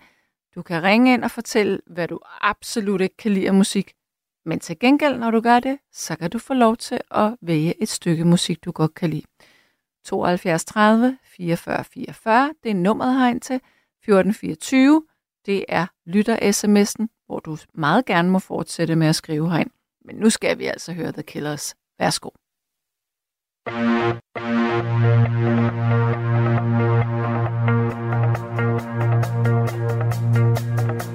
Du 0.55 0.61
kan 0.61 0.84
ringe 0.84 1.13
ind 1.13 1.24
og 1.24 1.32
fortælle, 1.32 1.82
hvad 1.88 2.07
du 2.07 2.20
absolut 2.41 3.01
ikke 3.01 3.18
kan 3.18 3.32
lide 3.34 3.47
af 3.47 3.53
musik. 3.53 3.93
Men 4.48 4.60
til 4.60 4.80
gengæld, 4.80 5.18
når 5.18 5.32
du 5.32 5.41
gør 5.41 5.60
det, 5.60 5.80
så 5.91 6.16
kan 6.16 6.30
du 6.30 6.39
få 6.39 6.54
lov 6.54 6.78
til 6.78 7.02
at 7.12 7.36
vælge 7.41 7.82
et 7.82 7.89
stykke 7.89 8.26
musik, 8.26 8.66
du 8.66 8.72
godt 8.72 8.93
kan 8.93 9.10
lide. 9.10 9.26
72 10.06 10.66
30 10.66 11.18
44 11.24 11.84
44, 11.84 12.54
det 12.64 12.72
er 12.72 12.76
nummeret 12.76 13.20
herind 13.20 13.41
til. 13.41 13.56
1424, 13.56 15.04
det 15.45 15.66
er 15.70 15.86
lytter-sms'en, 16.06 17.08
hvor 17.26 17.39
du 17.39 17.58
meget 17.74 18.06
gerne 18.06 18.30
må 18.30 18.39
fortsætte 18.39 18.95
med 18.95 19.08
at 19.08 19.16
skrive 19.16 19.50
herind. 19.50 19.70
Men 20.06 20.16
nu 20.16 20.30
skal 20.30 20.60
vi 20.60 20.66
altså 20.66 20.93
høre 20.93 21.12
The 21.12 21.24
Killers. 21.24 21.76
Værsgo. 22.00 22.30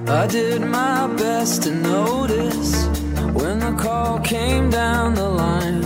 I 0.08 0.26
did 0.28 0.60
my 0.60 1.16
best 1.16 1.62
to 1.62 1.70
notice 1.70 3.01
came 4.24 4.70
down 4.70 5.14
the 5.14 5.28
line. 5.28 5.84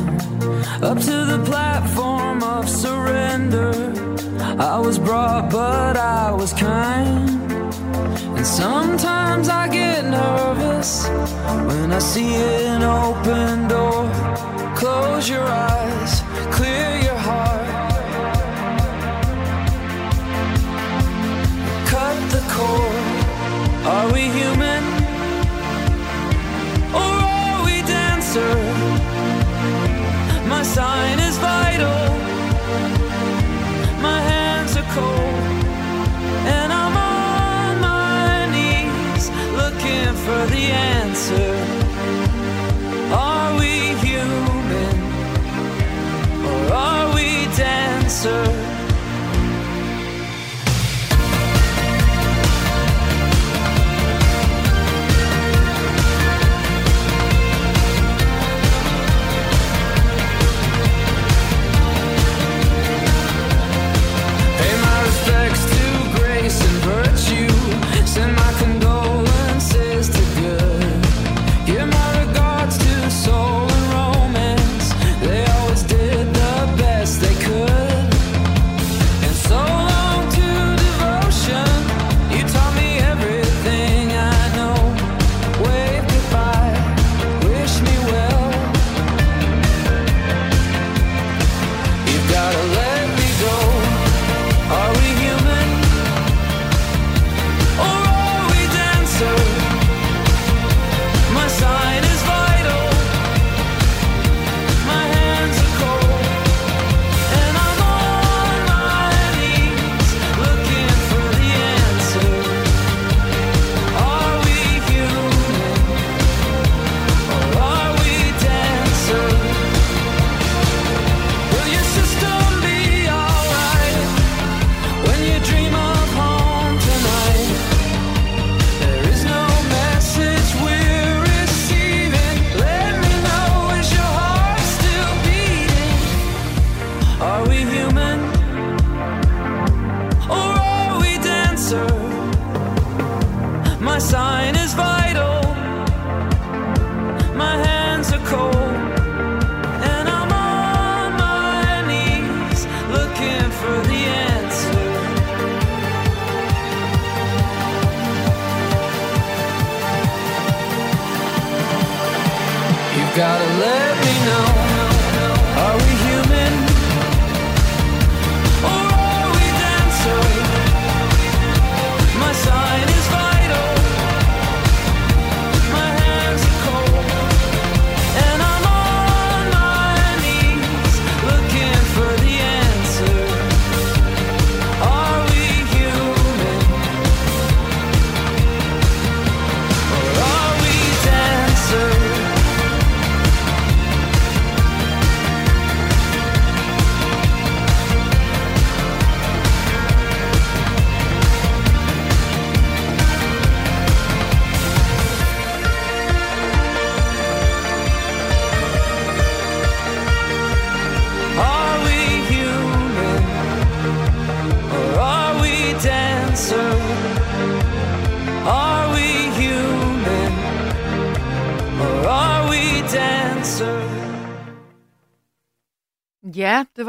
Up 0.83 0.99
to 0.99 1.17
the 1.33 1.43
platform 1.45 2.43
of 2.43 2.69
surrender. 2.69 3.73
I 4.59 4.79
was 4.79 4.99
brought, 4.99 5.51
but 5.51 5.97
I 5.97 6.33
was 6.33 6.53
kind. 6.53 7.31
And 8.37 8.47
sometimes 8.47 9.49
I 9.49 9.69
get 9.69 10.05
nervous 10.05 11.09
when 11.69 11.93
I 11.93 11.99
see 11.99 12.35
an 12.35 12.83
open 12.83 13.69
door. 13.69 14.05
Close 14.77 15.29
your 15.29 15.45
eyes, 15.45 16.21
clear 16.53 17.01
your 17.09 17.21
heart. 17.29 17.67
Cut 21.87 22.17
the 22.35 22.43
cord. 22.55 23.87
Are 23.87 24.13
we 24.13 24.23
human? 24.23 24.56
answer. 48.27 48.66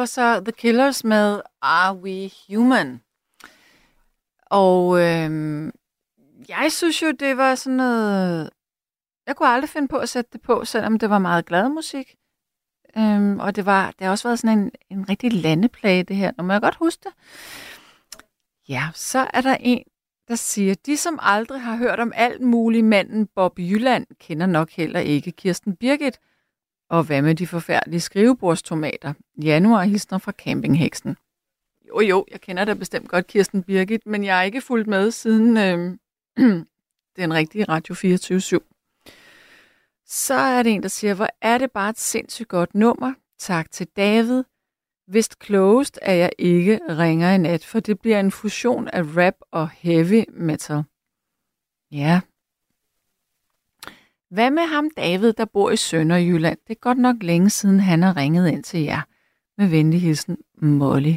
Så 0.07 0.39
The 0.39 0.51
Killers 0.51 1.03
med 1.03 1.41
Are 1.61 1.97
We 1.97 2.29
Human? 2.49 3.01
Og 4.45 5.01
øhm, 5.01 5.71
jeg 6.49 6.71
synes 6.71 7.01
jo, 7.03 7.11
det 7.11 7.37
var 7.37 7.55
sådan 7.55 7.77
noget... 7.77 8.49
Jeg 9.27 9.35
kunne 9.35 9.49
aldrig 9.49 9.69
finde 9.69 9.87
på 9.87 9.97
at 9.97 10.09
sætte 10.09 10.29
det 10.33 10.41
på, 10.41 10.65
selvom 10.65 10.99
det 10.99 11.09
var 11.09 11.19
meget 11.19 11.45
glad 11.45 11.69
musik. 11.69 12.15
Øhm, 12.97 13.39
og 13.39 13.55
det, 13.55 13.65
var, 13.65 13.91
det 13.91 14.05
har 14.05 14.11
også 14.11 14.27
været 14.27 14.39
sådan 14.39 14.59
en, 14.59 14.71
en 14.89 15.09
rigtig 15.09 15.33
landeplage, 15.33 16.03
det 16.03 16.15
her. 16.15 16.31
Nu 16.37 16.43
må 16.43 16.53
jeg 16.53 16.61
godt 16.61 16.75
huske 16.75 17.01
det? 17.03 17.13
Ja, 18.69 18.89
så 18.93 19.27
er 19.33 19.41
der 19.41 19.57
en, 19.59 19.83
der 20.27 20.35
siger, 20.35 20.75
de 20.85 20.97
som 20.97 21.19
aldrig 21.21 21.61
har 21.61 21.75
hørt 21.75 21.99
om 21.99 22.11
alt 22.15 22.41
muligt 22.41 22.85
manden 22.85 23.27
Bob 23.35 23.59
Jylland, 23.59 24.07
kender 24.19 24.45
nok 24.45 24.71
heller 24.71 24.99
ikke 24.99 25.31
Kirsten 25.31 25.75
Birgit. 25.75 26.19
Og 26.89 27.03
hvad 27.03 27.21
med 27.21 27.35
de 27.35 27.47
forfærdelige 27.47 27.99
skrivebordstomater? 27.99 29.13
Januar 29.43 29.83
hilsner 29.83 30.17
fra 30.17 30.31
campingheksen. 30.31 31.17
Jo, 31.87 31.99
jo, 31.99 32.25
jeg 32.31 32.41
kender 32.41 32.65
da 32.65 32.73
bestemt 32.73 33.09
godt 33.09 33.27
Kirsten 33.27 33.63
Birgit, 33.63 34.05
men 34.05 34.23
jeg 34.23 34.39
er 34.39 34.43
ikke 34.43 34.61
fulgt 34.61 34.87
med 34.87 35.11
siden 35.11 35.57
øh, 35.57 35.97
den 37.21 37.33
rigtige 37.33 37.63
Radio 37.63 37.95
24 37.95 38.37
/7. 38.39 38.57
Så 40.05 40.33
er 40.33 40.63
det 40.63 40.73
en, 40.73 40.83
der 40.83 40.89
siger, 40.89 41.13
hvor 41.13 41.29
er 41.41 41.57
det 41.57 41.71
bare 41.71 41.89
et 41.89 41.99
sindssygt 41.99 42.49
godt 42.49 42.75
nummer. 42.75 43.13
Tak 43.39 43.71
til 43.71 43.87
David. 43.87 44.43
Vist 45.07 45.39
klogest 45.39 45.99
er 46.01 46.13
jeg 46.13 46.31
ikke 46.37 46.79
ringer 46.89 47.31
i 47.31 47.37
nat, 47.37 47.65
for 47.65 47.79
det 47.79 47.99
bliver 47.99 48.19
en 48.19 48.31
fusion 48.31 48.87
af 48.87 49.01
rap 49.01 49.35
og 49.51 49.69
heavy 49.69 50.23
metal. 50.29 50.83
Ja. 51.91 52.21
Hvad 54.29 54.51
med 54.51 54.63
ham 54.63 54.89
David, 54.89 55.33
der 55.33 55.45
bor 55.45 55.71
i 55.71 55.77
Sønderjylland? 55.77 56.57
Det 56.67 56.75
er 56.75 56.79
godt 56.79 56.97
nok 56.97 57.15
længe 57.21 57.49
siden, 57.49 57.79
han 57.79 58.03
har 58.03 58.17
ringet 58.17 58.49
ind 58.49 58.63
til 58.63 58.79
jer. 58.79 59.01
Med 59.57 59.67
venlig 59.67 60.01
hilsen, 60.01 60.37
Molly. 60.61 61.13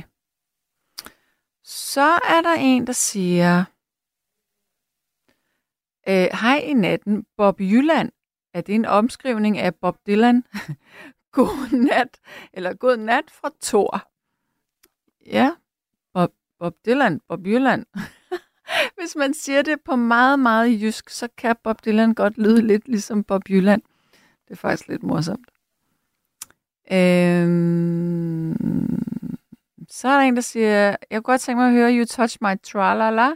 Så 1.64 2.20
er 2.28 2.40
der 2.42 2.54
en, 2.54 2.86
der 2.86 2.92
siger... 2.92 3.64
Øh, 6.08 6.28
Hej 6.40 6.58
i 6.58 6.72
natten, 6.72 7.26
Bob 7.36 7.60
Jylland. 7.60 8.12
Er 8.54 8.60
det 8.60 8.74
en 8.74 8.84
omskrivning 8.84 9.58
af 9.58 9.74
Bob 9.74 9.96
Dylan? 10.06 10.44
god 11.32 11.76
nat, 11.88 12.20
eller 12.52 12.74
god 12.74 12.96
nat 12.96 13.30
fra 13.30 13.50
Thor. 13.62 14.10
Ja, 15.26 15.50
Bob, 16.14 16.30
Bob 16.58 16.74
Dylan, 16.86 17.20
Bob 17.28 17.46
Jylland. 17.46 17.86
Hvis 18.98 19.16
man 19.16 19.34
siger 19.34 19.62
det 19.62 19.80
på 19.80 19.96
meget, 19.96 20.38
meget 20.38 20.82
jysk, 20.82 21.10
så 21.10 21.28
kan 21.36 21.56
Bob 21.64 21.84
Dylan 21.84 22.14
godt 22.14 22.38
lyde 22.38 22.66
lidt 22.66 22.88
ligesom 22.88 23.24
Bob 23.24 23.50
Jylland. 23.50 23.82
Det 24.48 24.50
er 24.50 24.56
faktisk 24.56 24.88
lidt 24.88 25.02
morsomt. 25.02 25.50
Øhm, 26.92 28.56
så 29.88 30.08
er 30.08 30.12
der 30.12 30.20
en, 30.20 30.36
der 30.36 30.42
siger, 30.42 30.70
jeg 30.80 30.96
kunne 31.10 31.22
godt 31.22 31.40
tænke 31.40 31.60
mig 31.60 31.66
at 31.68 31.74
høre 31.74 31.92
You 31.92 32.04
Touch 32.04 32.38
My 32.40 32.60
Tralala. 32.62 33.30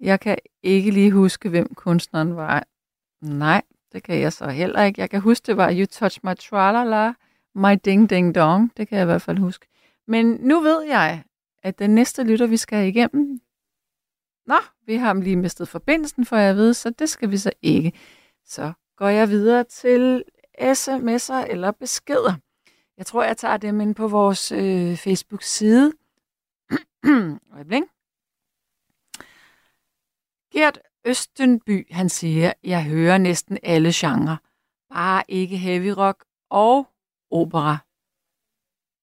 Jeg 0.00 0.20
kan 0.20 0.38
ikke 0.62 0.90
lige 0.90 1.10
huske, 1.10 1.48
hvem 1.48 1.74
kunstneren 1.74 2.36
var. 2.36 2.64
Nej, 3.20 3.62
det 3.92 4.02
kan 4.02 4.20
jeg 4.20 4.32
så 4.32 4.48
heller 4.48 4.82
ikke. 4.82 5.00
Jeg 5.00 5.10
kan 5.10 5.20
huske, 5.20 5.46
det 5.46 5.56
var 5.56 5.72
You 5.72 5.86
Touch 5.86 6.20
My 6.22 6.34
Tralala, 6.34 7.12
My 7.54 7.78
Ding 7.84 8.10
Ding 8.10 8.34
Dong. 8.34 8.72
Det 8.76 8.88
kan 8.88 8.98
jeg 8.98 9.04
i 9.04 9.06
hvert 9.06 9.22
fald 9.22 9.38
huske. 9.38 9.66
Men 10.06 10.26
nu 10.40 10.60
ved 10.60 10.82
jeg, 10.82 11.22
at 11.62 11.78
den 11.78 11.90
næste 11.90 12.24
lytter, 12.24 12.46
vi 12.46 12.56
skal 12.56 12.88
igennem, 12.88 13.40
Nå, 14.46 14.56
vi 14.86 14.96
har 14.96 15.14
lige 15.14 15.36
mistet 15.36 15.68
forbindelsen, 15.68 16.26
for 16.26 16.36
jeg 16.36 16.56
ved, 16.56 16.74
så 16.74 16.90
det 16.90 17.08
skal 17.08 17.30
vi 17.30 17.36
så 17.36 17.52
ikke. 17.62 17.92
Så 18.44 18.72
går 18.96 19.08
jeg 19.08 19.28
videre 19.28 19.64
til 19.64 20.24
sms'er 20.60 21.50
eller 21.50 21.70
beskeder. 21.70 22.34
Jeg 22.96 23.06
tror, 23.06 23.22
jeg 23.24 23.36
tager 23.36 23.56
dem 23.56 23.80
ind 23.80 23.94
på 23.94 24.08
vores 24.08 24.52
øh, 24.52 24.96
Facebook-side. 24.96 25.92
Øjeblik. 27.54 27.82
Gert 30.52 30.78
Østenby, 31.04 31.92
han 31.92 32.08
siger, 32.08 32.52
jeg 32.64 32.84
hører 32.84 33.18
næsten 33.18 33.58
alle 33.62 33.90
genrer. 33.94 34.36
Bare 34.88 35.22
ikke 35.28 35.56
heavy 35.56 35.88
rock 35.96 36.24
og 36.50 36.88
opera. 37.30 37.78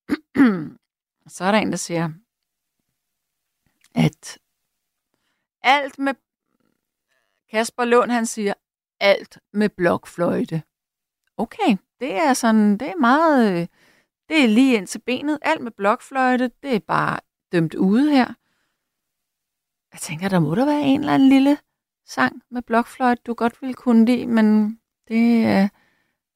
Så 1.36 1.44
er 1.44 1.52
der 1.52 1.60
en, 1.60 1.72
der 1.72 1.78
siger, 1.78 2.10
at 3.96 4.40
alt 5.64 6.00
med... 6.00 6.14
Kasper 7.52 7.86
Lund, 7.86 8.12
han 8.12 8.26
siger, 8.26 8.54
alt 9.00 9.40
med 9.54 9.70
blokfløjte. 9.70 10.64
Okay, 11.38 11.78
det 12.00 12.14
er 12.14 12.34
sådan, 12.34 12.78
det 12.78 12.88
er 12.88 12.96
meget, 12.96 13.70
det 14.30 14.44
er 14.44 14.48
lige 14.48 14.78
ind 14.78 14.88
til 14.88 15.00
benet. 15.00 15.40
Alt 15.42 15.62
med 15.62 15.72
blokfløjte, 15.72 16.52
det 16.64 16.76
er 16.76 16.80
bare 16.80 17.20
dømt 17.52 17.76
ude 17.76 18.12
her. 18.12 18.34
Jeg 19.94 20.00
tænker, 20.00 20.30
der 20.30 20.40
må 20.40 20.56
der 20.56 20.66
være 20.66 20.82
en 20.82 21.00
eller 21.00 21.14
anden 21.14 21.30
lille 21.30 21.58
sang 22.06 22.42
med 22.52 22.62
blokfløjte, 22.62 23.22
du 23.26 23.34
godt 23.34 23.62
ville 23.62 23.74
kunne 23.74 24.06
lide, 24.06 24.28
men 24.28 24.80
det, 25.08 25.46
øh, 25.46 25.70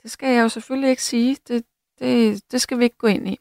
det 0.04 0.12
skal 0.12 0.34
jeg 0.34 0.44
jo 0.44 0.50
selvfølgelig 0.50 0.90
ikke 0.90 1.04
sige. 1.04 1.38
Det, 1.48 1.66
det, 2.00 2.44
det 2.52 2.62
skal 2.62 2.80
vi 2.80 2.84
ikke 2.84 2.98
gå 2.98 3.08
ind 3.08 3.28
i. 3.28 3.40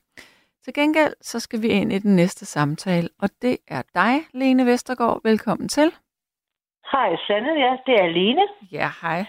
Til 0.64 0.74
gengæld, 0.74 1.14
så 1.20 1.40
skal 1.40 1.62
vi 1.62 1.68
ind 1.68 1.92
i 1.92 1.98
den 1.98 2.16
næste 2.16 2.46
samtale, 2.46 3.08
og 3.22 3.28
det 3.42 3.58
er 3.68 3.82
dig, 3.94 4.14
Lene 4.34 4.66
Vestergaard. 4.66 5.20
Velkommen 5.24 5.68
til. 5.68 5.88
Hej, 6.92 7.16
Sanne. 7.26 7.52
Ja, 7.64 7.70
det 7.86 7.94
er 8.04 8.06
Lene. 8.06 8.46
Ja, 8.72 8.88
hej. 9.02 9.20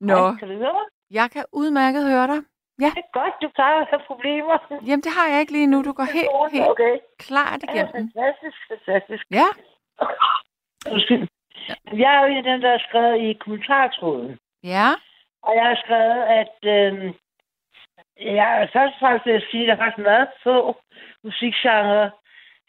Nå, 0.00 0.16
Hej, 0.16 0.36
kan 0.38 0.48
du 0.48 0.54
høre 0.56 0.72
mig? 0.72 0.86
jeg 1.10 1.30
kan 1.30 1.44
udmærket 1.52 2.02
høre 2.12 2.26
dig. 2.26 2.40
Det 2.78 2.86
er 3.04 3.12
godt, 3.20 3.34
du 3.42 3.48
plejer 3.54 3.80
at 3.80 3.86
have 3.90 4.02
problemer. 4.06 4.56
Jamen, 4.86 5.00
det 5.06 5.12
har 5.18 5.26
jeg 5.32 5.40
ikke 5.40 5.52
lige 5.52 5.66
nu. 5.66 5.82
Du 5.82 5.92
går 5.92 6.04
helt, 6.16 6.28
helt 6.52 6.68
Okay. 6.72 6.94
klart 7.18 7.60
Ja, 7.62 7.72
igennem. 7.72 7.92
fantastisk, 8.14 8.58
fantastisk. 8.70 9.24
Ja, 9.30 9.48
Undskyld. 10.92 11.28
Jeg 12.02 12.10
er 12.14 12.20
jo 12.22 12.26
en 12.26 12.36
af 12.36 12.42
dem, 12.50 12.60
der 12.60 12.70
har 12.70 12.82
skrevet 12.88 13.16
i 13.28 13.32
kommentartråden. 13.42 14.38
ja, 14.74 14.88
Og 15.42 15.52
jeg 15.58 15.64
har 15.70 15.78
skrevet, 15.84 16.20
at 16.40 16.56
øh, 16.76 17.14
jeg 18.20 18.68
først 18.72 18.94
og 18.94 19.00
fremmest 19.00 19.26
vil 19.26 19.32
jeg 19.32 19.46
sige, 19.50 19.62
at 19.62 19.68
der 19.68 19.74
er 19.74 19.84
faktisk 19.84 20.04
meget 20.04 20.28
få 20.42 20.80
musikgenre, 21.24 22.10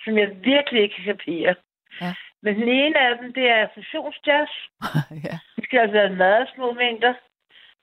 som 0.03 0.17
jeg 0.17 0.29
virkelig 0.43 0.81
ikke 0.81 0.95
kan 0.95 1.05
kapere. 1.05 1.55
Ja. 2.01 2.13
Men 2.43 2.55
den 2.55 2.69
ene 2.69 2.99
af 2.99 3.17
dem, 3.17 3.33
det 3.33 3.49
er 3.49 3.67
fusionsjazz. 3.73 4.51
ja. 5.25 5.35
Det 5.55 5.63
skal 5.63 5.79
altså 5.79 5.97
være 5.97 6.09
meget 6.09 6.49
små 6.55 6.73
mængder. 6.73 7.13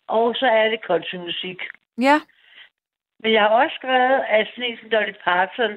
Og 0.08 0.34
så 0.34 0.46
er 0.46 0.68
det 0.68 0.80
countrymusik. 0.84 1.60
Ja, 2.00 2.20
Men 3.20 3.32
jeg 3.32 3.42
har 3.42 3.48
også 3.48 3.74
skrevet, 3.76 4.24
at 4.28 4.48
sådan 4.48 4.70
en 4.70 4.78
som 4.78 4.90
Dolly 4.90 5.12
Parton 5.24 5.72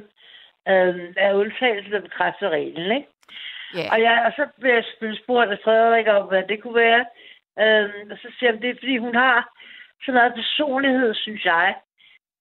øh, 0.72 1.14
er 1.18 1.34
undtagelse, 1.34 1.92
der 1.92 2.02
bekræfter 2.02 2.50
reglen, 2.50 2.92
ikke? 2.98 3.08
ja. 3.74 3.88
Og, 3.92 4.02
jeg, 4.02 4.24
og 4.26 4.32
så 4.36 4.48
blev 4.60 4.74
jeg 4.74 4.84
spurgt 5.24 5.52
af 5.52 5.60
Frederik 5.64 6.08
om, 6.08 6.28
hvad 6.28 6.44
det 6.50 6.62
kunne 6.62 6.76
være. 6.76 7.06
Øh, 7.60 7.90
og 8.12 8.18
så 8.18 8.28
siger 8.40 8.52
jeg, 8.52 8.62
det 8.62 8.70
er, 8.70 8.76
fordi 8.80 8.98
hun 8.98 9.16
har 9.16 9.38
så 10.06 10.12
meget 10.12 10.34
personlighed, 10.36 11.14
synes 11.16 11.46
jeg. 11.46 11.76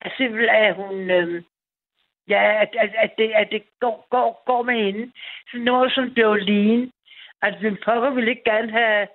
At 0.01 0.13
simpelthen, 0.17 0.49
at 0.65 0.75
hun, 0.75 1.11
øh, 1.11 1.43
Ja, 2.29 2.63
at, 2.63 2.69
at, 2.79 2.91
at, 2.97 3.11
det, 3.19 3.33
at 3.35 3.49
det 3.51 3.63
går, 3.81 4.07
går, 4.11 4.43
går 4.47 4.63
med 4.63 4.75
hende. 4.85 5.13
Så 5.51 5.57
noget 5.59 5.93
som 5.93 6.05
Jolene. 6.05 6.91
At 7.43 7.55
den 7.61 7.79
pokker 7.85 8.11
ville 8.11 8.31
ikke 8.31 8.45
gerne 8.45 8.71
have 8.71 9.09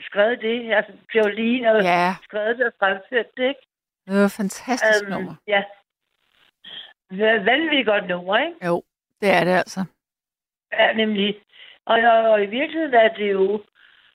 skrevet 0.00 0.40
det. 0.40 0.72
Altså, 0.74 0.92
Jolene 1.14 1.72
og 1.72 1.82
Ja, 1.82 2.14
skrevet 2.22 2.58
det 2.58 2.66
og 2.66 2.72
fremført 2.78 3.26
det, 3.36 3.48
ikke? 3.48 3.60
det 4.06 4.14
var 4.18 4.24
et 4.24 4.32
fantastisk 4.32 5.02
Øhm, 5.04 5.12
nummer. 5.12 5.34
Ja. 5.46 5.62
Vanvittigt 7.50 7.86
godt 7.86 8.08
nummer, 8.08 8.38
ikke? 8.38 8.66
Jo, 8.66 8.82
det 9.20 9.30
er 9.30 9.44
det 9.44 9.52
altså. 9.52 9.84
Ja, 10.72 10.92
nemlig. 10.92 11.40
Og, 11.86 11.98
og, 11.98 12.18
og 12.32 12.42
i 12.42 12.46
virkeligheden 12.46 12.94
er 12.94 13.08
det 13.08 13.32
jo 13.32 13.62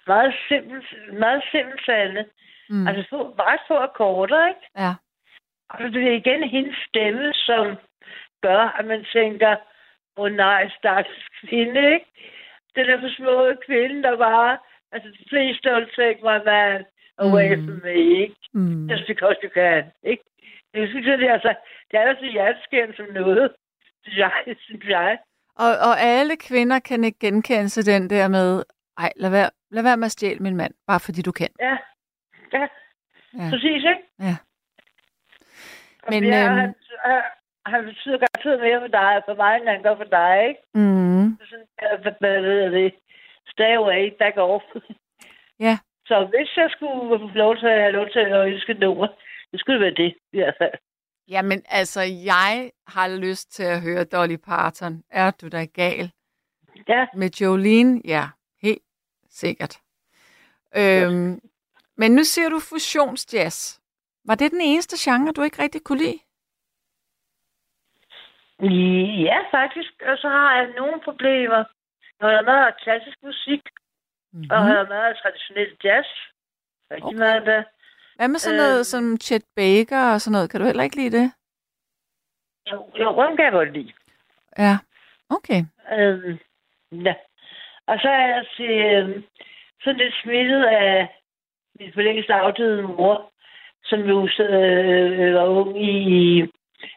meget 0.08 0.36
simpelt, 0.48 0.86
meget 1.14 1.44
simpelt. 1.52 2.30
Mm. 2.70 2.88
Altså 2.88 3.04
få, 3.10 3.18
ret 3.40 3.60
få 3.68 3.76
akkorder, 3.76 4.48
ikke? 4.48 4.66
Ja. 4.78 4.94
Og 5.70 5.80
det 5.94 6.04
er 6.08 6.12
igen 6.22 6.44
hendes 6.50 6.78
stemme, 6.88 7.34
som 7.34 7.66
gør, 8.42 8.62
at 8.80 8.86
man 8.86 9.06
tænker, 9.14 9.52
åh 10.18 10.24
oh, 10.24 10.32
nej, 10.32 10.70
stakkels 10.78 11.26
kvinde, 11.40 11.94
ikke? 11.94 12.06
Den 12.76 12.86
der 12.88 13.00
for 13.02 13.12
små 13.20 13.36
kvinde, 13.66 14.04
der 14.04 14.18
bare, 14.18 14.58
altså, 14.92 15.10
please 15.30 15.60
don't 15.68 15.90
take 16.02 16.20
my 16.30 16.38
man 16.52 16.86
away 17.18 17.56
Mm. 17.56 17.66
from 17.66 17.80
me, 17.84 17.96
ikke? 18.24 18.36
Mm. 18.54 18.88
Just 18.90 19.08
because 19.08 19.36
you 19.44 19.50
can, 19.50 19.84
ikke? 20.04 20.24
Jeg 20.74 20.88
synes, 20.90 21.06
det 21.06 21.28
er, 21.30 21.34
altså, 21.34 21.54
det 21.92 22.00
er 22.00 22.04
altså 22.04 22.26
hjerteskærende 22.26 22.96
som 22.96 23.06
noget, 23.14 23.52
synes 24.04 24.18
jeg, 24.18 24.32
synes 24.66 24.86
jeg. 24.86 25.18
Og, 25.56 25.72
og 25.90 26.00
alle 26.00 26.38
kvinder 26.38 26.80
kan 26.80 27.04
ikke 27.04 27.20
genkende 27.20 27.70
sig 27.70 27.86
den 27.86 28.10
der 28.10 28.28
med, 28.28 28.64
ej, 28.98 29.12
lad 29.16 29.30
være, 29.30 29.50
lad 29.72 29.84
være 29.84 29.98
med 29.98 30.06
at 30.06 30.12
stjæle 30.12 30.40
min 30.40 30.56
mand, 30.56 30.74
bare 30.88 31.00
fordi 31.00 31.22
du 31.22 31.32
kan. 31.32 31.50
Ja, 31.60 31.78
ja, 32.54 32.68
Ja. 33.38 33.50
præcis, 33.50 33.84
ikke? 33.92 34.04
Ja. 34.20 34.36
Men, 36.10 36.24
er, 36.34 36.52
øhm, 36.52 36.74
han, 37.06 37.22
han, 37.66 37.86
betyder 37.86 38.18
garanteret 38.18 38.60
mere 38.60 38.80
for 38.82 38.88
dig, 38.88 39.22
for 39.28 39.36
mig, 39.36 39.56
end 39.58 39.68
han 39.68 39.84
gør 39.84 39.96
for 39.96 40.04
dig, 40.04 40.48
ikke? 40.50 40.62
Mm. 40.74 41.38
Så 41.40 41.46
sådan, 41.50 41.68
hvad, 42.02 42.14
hvad 42.20 42.42
ved 42.42 42.72
det? 42.72 42.94
Stay 43.48 43.76
away, 43.76 44.12
back 44.20 44.38
off. 44.38 44.64
Ja. 45.60 45.78
Så 46.06 46.26
hvis 46.26 46.58
jeg 46.58 46.70
skulle 46.72 47.20
få 47.20 47.28
lov 47.38 47.58
til 47.58 47.68
at 47.68 47.82
have 47.82 47.92
lov 47.92 48.08
til 48.10 48.20
at 48.20 48.48
ønske 48.48 48.74
nummer, 48.74 49.08
det 49.52 49.60
skulle 49.60 49.80
være 49.80 49.94
det, 49.94 50.14
i 50.34 50.38
hvert 50.38 50.56
fald. 50.58 50.74
Jamen, 51.30 51.64
altså, 51.70 52.02
jeg 52.02 52.72
har 52.88 53.08
lyst 53.18 53.52
til 53.52 53.64
at 53.64 53.82
høre 53.82 54.04
Dolly 54.04 54.36
Parton. 54.36 55.04
Er 55.10 55.32
du 55.32 55.48
da 55.48 55.66
gal? 55.66 56.12
Ja, 56.88 57.06
Med 57.14 57.30
Jolene? 57.42 58.02
Ja, 58.06 58.24
helt 58.62 58.84
sikkert. 59.30 59.78
Øhm, 60.78 61.40
men 62.00 62.12
nu 62.12 62.24
siger 62.24 62.50
du 62.50 62.60
fusionsjazz. 62.60 63.80
Var 64.28 64.36
det 64.36 64.52
den 64.52 64.62
eneste 64.62 64.96
genre, 65.00 65.32
du 65.34 65.42
ikke 65.44 65.62
rigtig 65.64 65.82
kunne 65.84 65.98
lide? 66.04 66.20
ja, 69.28 69.38
faktisk. 69.58 69.92
Og 70.10 70.18
så 70.18 70.28
har 70.30 70.58
jeg 70.58 70.68
nogle 70.78 71.02
problemer. 71.02 71.64
Jeg 72.20 72.30
har 72.30 72.42
meget 72.42 72.74
klassisk 72.84 73.18
musik, 73.24 73.62
Mm-hmm. 74.34 74.50
og 74.52 74.58
jeg 74.58 74.76
har 74.78 74.88
meget 74.88 75.18
traditionel 75.22 75.78
jazz. 75.84 76.08
Rigtig 76.92 77.04
Okay. 77.04 77.18
meget 77.18 77.46
der. 77.46 77.64
Hvad 78.16 78.28
med 78.28 78.40
sådan 78.40 78.58
noget 78.58 78.78
øhm. 78.80 78.84
som 78.84 79.18
Chet 79.22 79.44
Baker 79.56 80.14
og 80.14 80.22
sådan 80.22 80.32
noget? 80.32 80.50
Kan 80.50 80.60
du 80.60 80.66
heller 80.66 80.84
ikke 80.84 80.96
lide 80.96 81.18
det? 81.18 81.32
Jo, 82.72 82.78
jo 83.00 83.10
rundt 83.10 83.38
kan 83.38 83.46
jeg 83.46 83.52
godt 83.52 83.74
lide. 83.74 83.94
Ja, 84.58 84.78
okay. 85.30 85.62
Øhm, 85.98 86.38
ja. 87.06 87.16
Og 87.88 88.00
så 88.02 88.08
er 88.10 88.28
jeg 88.36 88.46
til, 88.58 88.72
øhm, 88.92 89.24
sådan 89.84 89.98
lidt 90.00 90.16
smittet 90.24 90.64
af 90.66 91.19
min 91.80 91.94
for 91.94 92.02
længst 92.02 92.30
afdøde 92.30 92.82
mor, 92.84 93.32
som 93.84 94.00
jo 94.00 94.28
øh, 94.40 95.34
var 95.36 95.46
ung 95.46 95.84
i, 95.84 95.92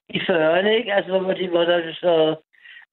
i 0.09 0.19
40'erne, 0.19 0.69
ikke? 0.69 0.93
Altså, 0.95 1.19
hvor 1.19 1.33
de 1.35 1.53
var 1.53 1.65
der 1.65 1.95
så 1.95 2.37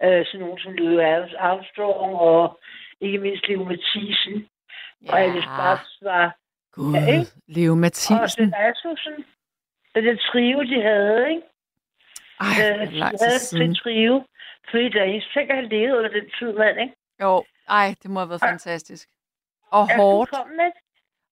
øh, 0.04 0.26
sådan 0.26 0.40
nogen 0.40 0.60
som 0.60 0.74
Louis 0.74 1.34
Armstrong 1.40 2.16
og 2.16 2.60
ikke 3.02 3.18
mindst 3.18 3.48
Leo 3.48 3.64
Mathisen. 3.64 4.48
Ja. 5.06 5.12
Og 5.12 5.20
Alice 5.22 5.48
Babs 5.58 5.98
var... 6.02 6.36
Gud, 6.74 6.94
Ja, 6.96 7.06
ikke? 7.14 7.32
Leo 7.48 7.72
Og 7.72 7.78
Mathisen. 7.78 8.44
den 8.44 8.54
Asmussen, 8.58 9.26
den 9.96 10.06
der 10.06 10.16
trio, 10.32 10.62
de 10.64 10.82
havde, 10.82 11.30
ikke? 11.30 11.42
Ej, 12.40 12.48
Øh, 12.60 12.80
det 12.80 13.02
er 13.02 13.10
de 13.10 13.18
havde 13.26 13.40
siden. 13.40 13.70
en 13.70 13.76
trio. 13.76 14.24
Fordi 14.70 14.90
der 14.90 15.00
er 15.02 15.06
en 15.06 15.22
tænker, 15.34 15.56
han 15.56 15.66
levede 15.66 15.98
under 15.98 16.10
den 16.10 16.26
tid, 16.40 16.54
mand, 16.54 16.80
ikke? 16.80 16.94
Jo, 17.22 17.44
ej, 17.70 17.96
det 18.04 18.12
må 18.12 18.20
have 18.20 18.30
været 18.30 18.42
fantastisk. 18.42 19.10
Og 19.72 19.88
Ja, 19.90 19.96
hårdt. 19.98 20.30
fuldkommen, 20.30 20.60
ikke? 20.68 20.80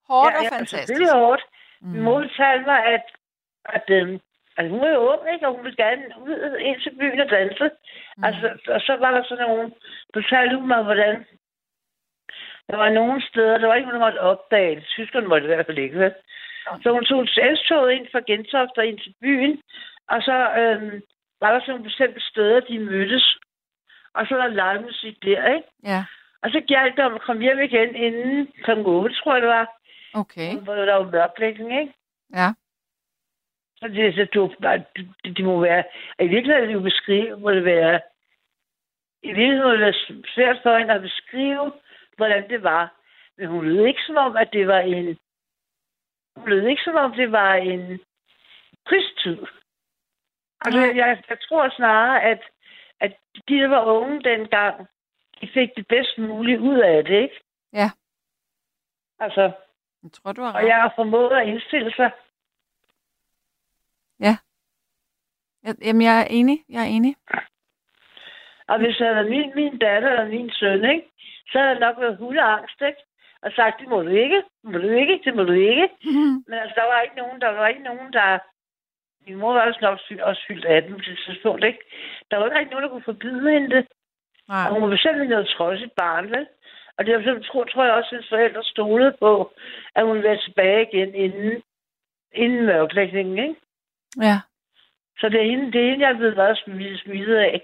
Hårdt 0.09 0.33
ja, 0.33 0.37
og 0.39 0.43
ja, 0.43 0.49
fantastisk. 0.49 0.87
selvfølgelig 0.87 1.19
hårdt. 1.21 1.43
Mm. 1.81 1.87
Min 1.91 2.01
mor 2.01 2.21
fortalte 2.21 2.65
mig, 2.65 2.79
at, 2.95 3.05
at 3.65 3.85
øhm, 3.97 4.19
altså, 4.57 4.69
hun 4.73 4.81
jo 4.93 5.01
ung, 5.11 5.21
ikke? 5.33 5.47
Og 5.47 5.53
hun 5.55 5.63
ville 5.63 5.83
gerne 5.85 6.03
ud 6.21 6.57
ind 6.67 6.79
til 6.81 6.93
byen 6.99 7.19
og 7.19 7.29
danse. 7.29 7.65
Mm. 8.17 8.23
Altså, 8.23 8.45
og 8.75 8.81
så 8.81 8.93
var 9.03 9.11
der 9.11 9.23
sådan 9.23 9.47
nogle... 9.47 9.71
Fortalte 10.13 10.55
hun 10.55 10.67
mig, 10.67 10.83
hvordan... 10.83 11.25
Der 12.69 12.77
var 12.77 12.89
nogle 12.89 13.21
steder, 13.29 13.57
der 13.57 13.67
var 13.67 13.75
ikke 13.75 13.91
der 13.91 13.99
måtte 13.99 14.21
opdage. 14.31 14.81
Tyskerne 14.81 15.27
måtte 15.27 15.45
i 15.45 15.47
hvert 15.47 15.65
fald 15.65 15.77
ikke? 15.77 16.13
Så 16.83 16.91
hun 16.91 17.05
tog 17.05 17.27
S-toget 17.27 17.91
ind 17.91 18.07
fra 18.11 18.21
Gentofte 18.27 18.79
og 18.79 18.85
ind 18.85 18.99
til 18.99 19.13
byen. 19.21 19.61
Og 20.09 20.21
så 20.21 20.35
øhm, 20.59 21.01
var 21.41 21.51
der 21.51 21.59
sådan 21.59 21.71
nogle 21.71 21.83
bestemte 21.83 22.21
steder, 22.21 22.59
de 22.59 22.79
mødtes. 22.79 23.37
Og 24.13 24.27
så 24.27 24.35
var 24.35 24.47
der 24.47 24.59
live 24.61 24.83
musik 24.85 25.23
der, 25.23 25.53
ikke? 25.55 25.67
Ja, 25.83 26.05
Og 26.43 26.49
så 26.51 26.59
gjaldt 26.67 26.95
det 26.97 27.05
om 27.05 27.15
at 27.15 27.21
komme 27.21 27.41
hjem 27.41 27.59
igen 27.59 27.95
inden 27.95 28.47
kl. 28.63 28.71
8, 28.71 29.15
tror 29.15 29.33
jeg 29.33 29.41
det 29.41 29.49
var. 29.49 29.76
Okay. 30.21 30.51
Der 30.65 30.93
var 30.93 31.11
mørklægning, 31.11 31.79
ikke? 31.81 31.93
Ja. 32.33 32.49
Så 33.75 33.87
det, 33.87 34.15
så 34.15 34.27
du, 34.33 34.53
nej, 34.59 34.81
det, 34.95 35.37
det 35.37 35.45
må 35.45 35.61
være... 35.61 35.83
I 36.19 36.27
virkeligheden 36.27 36.69
det 36.69 36.73
jo 36.73 36.79
beskrive, 36.79 37.39
må 37.39 37.51
det 37.51 37.65
være... 37.65 38.01
I 39.23 39.27
virkeligheden 39.27 39.63
må 39.63 39.71
det 39.71 39.79
være 39.79 40.23
svært 40.35 40.59
for 40.63 40.77
hende 40.77 40.93
at 40.93 41.01
beskrive, 41.01 41.73
hvordan 42.17 42.49
det 42.49 42.63
var. 42.63 42.93
Men 43.37 43.47
hun 43.47 43.65
lød 43.65 43.85
ikke 43.85 44.01
som 44.07 44.15
om, 44.15 44.37
at 44.37 44.49
det 44.53 44.67
var 44.67 44.79
en... 44.79 45.17
Hun 46.35 46.49
lød 46.49 46.67
ikke 46.67 46.81
som 46.83 46.95
om, 46.95 47.11
det 47.13 47.31
var 47.31 47.53
en 47.53 47.99
krigstid. 48.85 49.37
Altså, 50.61 50.79
jeg, 50.79 51.23
jeg 51.29 51.37
tror 51.41 51.69
snarere, 51.69 52.23
at, 52.23 52.41
at 52.99 53.17
de, 53.49 53.55
der 53.55 53.67
var 53.67 53.85
unge 53.85 54.23
dengang, 54.23 54.87
de 55.41 55.49
fik 55.53 55.69
det 55.75 55.87
bedst 55.87 56.17
muligt 56.17 56.59
ud 56.59 56.79
af 56.79 57.05
det, 57.05 57.21
ikke? 57.21 57.39
Ja. 57.73 57.89
Altså, 59.19 59.51
Jeg 60.03 60.11
tror, 60.11 60.31
du 60.31 60.41
har 60.41 60.53
og 60.53 60.55
ret. 60.55 60.67
jeg 60.67 60.75
har 60.75 60.93
formået 60.95 61.31
at 61.31 61.47
indstille 61.47 61.91
sig. 61.91 62.11
Jeg, 65.67 65.75
jamen, 65.85 66.01
jeg 66.01 66.15
er 66.21 66.27
enig. 66.39 66.57
Jeg 66.69 66.81
er 66.81 66.91
enig. 66.97 67.15
Og 68.67 68.77
hvis 68.79 68.97
det 68.97 69.07
havde 69.07 69.29
min, 69.29 69.51
min 69.55 69.77
datter 69.77 70.09
eller 70.09 70.27
min 70.35 70.51
søn, 70.51 70.85
ikke? 70.95 71.07
så 71.51 71.57
havde 71.57 71.71
jeg 71.71 71.79
nok 71.79 71.97
været 71.99 72.17
hundeangst, 72.17 72.81
ikke? 72.81 73.01
Og 73.41 73.51
sagt, 73.51 73.79
det 73.79 73.87
må 73.87 74.01
du 74.01 74.09
ikke, 74.09 74.35
det 74.61 74.71
må 74.71 74.77
du 74.77 74.89
ikke, 74.89 75.21
det 75.25 75.35
må 75.35 75.43
du 75.43 75.51
ikke. 75.51 75.89
Men 76.47 76.57
altså, 76.61 76.75
der 76.79 76.85
var 76.91 77.01
ikke 77.01 77.15
nogen, 77.15 77.41
der 77.41 77.49
var 77.49 77.67
ikke 77.67 77.83
nogen, 77.83 78.13
der... 78.13 78.39
Min 79.25 79.37
mor 79.37 79.53
var 79.53 79.67
også 79.67 79.79
nok 79.81 79.99
også 80.29 80.43
fyldt 80.47 80.65
18 80.65 80.93
på 80.93 80.99
det 80.99 81.19
tidspunkt, 81.25 81.63
ikke? 81.63 81.79
Der 82.31 82.37
var 82.37 82.59
ikke 82.59 82.71
nogen, 82.71 82.83
der 82.83 82.89
kunne 82.89 83.11
forbyde 83.11 83.51
hende 83.51 83.69
det. 83.75 83.87
Nej. 84.47 84.65
Og 84.67 84.73
hun 84.73 84.81
var 84.81 85.21
ikke 85.21 85.27
noget 85.27 85.47
trodsigt 85.47 85.95
barn, 85.95 86.31
vel? 86.31 86.47
Og 86.97 87.05
det 87.05 87.45
tror, 87.45 87.63
tror 87.63 87.83
jeg 87.83 87.93
også, 87.93 88.07
at 88.07 88.11
hendes 88.11 88.29
forældre 88.29 88.63
stolede 88.63 89.15
på, 89.19 89.51
at 89.95 90.05
hun 90.05 90.13
ville 90.13 90.29
være 90.29 90.41
tilbage 90.45 90.87
igen 90.91 91.15
inden, 91.15 91.61
inden 92.33 92.65
mørklægningen, 92.65 93.37
ikke? 93.37 93.55
Ja. 94.21 94.39
Så 95.19 95.29
det 95.29 95.39
er 95.41 95.49
hende, 95.51 95.71
det 95.71 95.81
er 95.81 95.89
hende 95.89 96.05
jeg 96.05 96.13
er 96.13 96.17
blevet 96.17 96.35
meget 96.35 96.57
smittet, 96.57 96.99
smittet 96.99 97.35
af. 97.35 97.61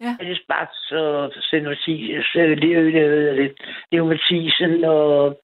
Ja. 0.00 0.16
Det 0.20 0.30
er 0.30 0.36
bare 0.48 0.66
så 0.72 1.30
Senotis, 1.50 2.26
det 3.90 3.98
er 3.98 4.04
Mathisen 4.04 4.84
og, 4.84 5.40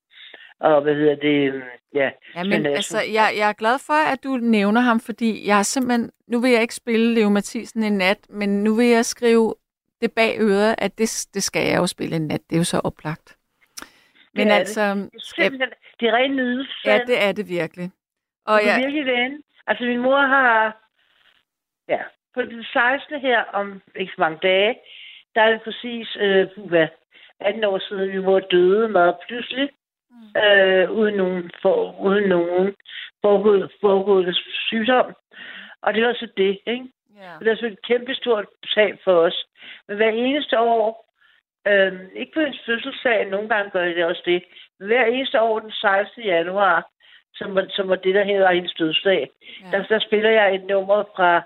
og 0.61 0.83
hvad 0.83 0.95
hedder 0.95 1.15
det, 1.15 1.63
ja. 1.95 2.11
Ja, 2.37 2.45
men 2.45 2.67
altså, 2.67 2.99
jeg, 3.13 3.35
jeg 3.37 3.49
er 3.49 3.53
glad 3.53 3.79
for, 3.87 4.13
at 4.13 4.25
du 4.25 4.37
nævner 4.37 4.81
ham, 4.81 5.01
fordi 5.01 5.47
jeg 5.47 5.57
har 5.57 5.63
simpelthen... 5.63 6.11
Nu 6.29 6.41
vil 6.41 6.51
jeg 6.51 6.63
ikke 6.63 6.75
spille 6.75 7.15
Leo 7.15 7.29
Mathisen 7.29 7.83
en 7.83 7.99
nat, 7.99 8.19
men 8.31 8.65
nu 8.65 8.75
vil 8.75 8.87
jeg 8.87 9.05
skrive 9.05 9.55
det 10.05 10.13
bag 10.21 10.33
øret, 10.49 10.75
at 10.79 10.93
det, 10.99 11.09
det 11.35 11.43
skal 11.43 11.63
jeg 11.71 11.77
jo 11.83 11.87
spille 11.87 12.17
en 12.17 12.27
nat. 12.27 12.43
Det 12.49 12.57
er 12.57 12.61
jo 12.65 12.73
så 12.75 12.81
oplagt. 12.91 13.37
Men 14.35 14.47
Det 14.47 14.53
er 14.53 14.55
det. 14.55 14.61
altså... 14.61 14.85
Det 14.95 15.15
er 15.15 15.43
simpelthen, 15.43 15.71
det 16.01 16.09
er 16.09 16.13
ren 16.13 16.37
nydelse. 16.37 16.73
ja, 16.85 16.99
det 17.11 17.23
er 17.27 17.33
det 17.33 17.49
virkelig. 17.49 17.91
Og 18.47 18.55
Og 18.55 18.61
jeg... 18.67 18.69
jeg, 18.69 18.79
virkelig 18.85 19.07
ven. 19.07 19.43
Altså, 19.67 19.85
min 19.85 20.01
mor 20.07 20.21
har... 20.21 20.51
Ja, 21.89 22.03
på 22.35 22.43
den 22.43 22.65
16. 22.65 23.21
her, 23.21 23.41
om 23.61 23.83
ikke 23.97 24.13
så 24.17 24.21
mange 24.25 24.39
dage, 24.43 24.75
der 25.35 25.41
er 25.43 25.51
det 25.53 25.63
præcis, 25.63 26.17
øh, 26.21 26.47
hvad, 26.69 26.89
18 27.41 27.65
år 27.65 27.79
siden, 27.79 28.09
min 28.09 28.25
mor 28.25 28.41
døde 28.41 28.89
meget 28.89 29.17
pludselig, 29.29 29.69
mm. 30.11 30.41
øh, 30.43 30.91
uden 30.91 31.15
nogen, 31.17 31.51
for, 31.63 32.01
uden 32.01 32.29
nogen 32.29 32.75
foregået, 33.23 33.73
foregået 33.81 34.37
sygdom. 34.69 35.15
Og 35.83 35.95
det 35.95 36.03
var 36.07 36.13
så 36.13 36.29
det, 36.37 36.59
ikke? 36.67 36.89
Og 37.39 37.41
det 37.45 37.51
er 37.51 37.55
selvfølgelig 37.55 37.79
et 37.83 37.87
kæmpe 37.87 38.15
stort 38.15 38.47
tab 38.75 38.95
for 39.05 39.17
os. 39.27 39.47
Men 39.89 39.97
hver 39.97 40.11
eneste 40.11 40.61
år, 40.61 40.87
øh, 41.67 41.93
ikke 42.21 42.33
på 42.35 42.41
hendes 42.41 42.61
fødselsdag, 42.67 43.31
nogle 43.31 43.49
gange 43.49 43.71
gør 43.71 43.85
det 43.85 44.05
også 44.05 44.23
det, 44.25 44.45
men 44.79 44.87
hver 44.89 45.05
eneste 45.05 45.41
år 45.41 45.59
den 45.59 45.71
16. 45.73 46.23
januar, 46.23 46.91
som 47.35 47.59
som 47.69 47.89
var 47.89 47.97
det, 47.97 48.15
der 48.15 48.25
hedder 48.25 48.53
hendes 48.53 48.75
dødsdag, 48.75 49.31
Ja. 49.63 49.71
der, 49.79 49.87
der 49.87 49.99
spiller 49.99 50.31
jeg 50.31 50.55
et 50.55 50.65
nummer 50.65 51.05
fra 51.17 51.37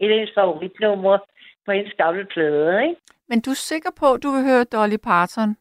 et 0.00 0.08
af 0.10 0.14
hendes 0.18 0.34
favoritnumre 0.34 1.18
på 1.66 1.72
hendes 1.72 1.94
gamle 1.98 2.24
plade, 2.24 2.82
ikke? 2.88 3.00
Men 3.28 3.40
du 3.40 3.50
er 3.50 3.54
sikker 3.72 3.90
på, 4.00 4.12
at 4.12 4.22
du 4.22 4.30
vil 4.30 4.44
høre 4.44 4.64
Dolly 4.64 4.96
Parton? 5.04 5.56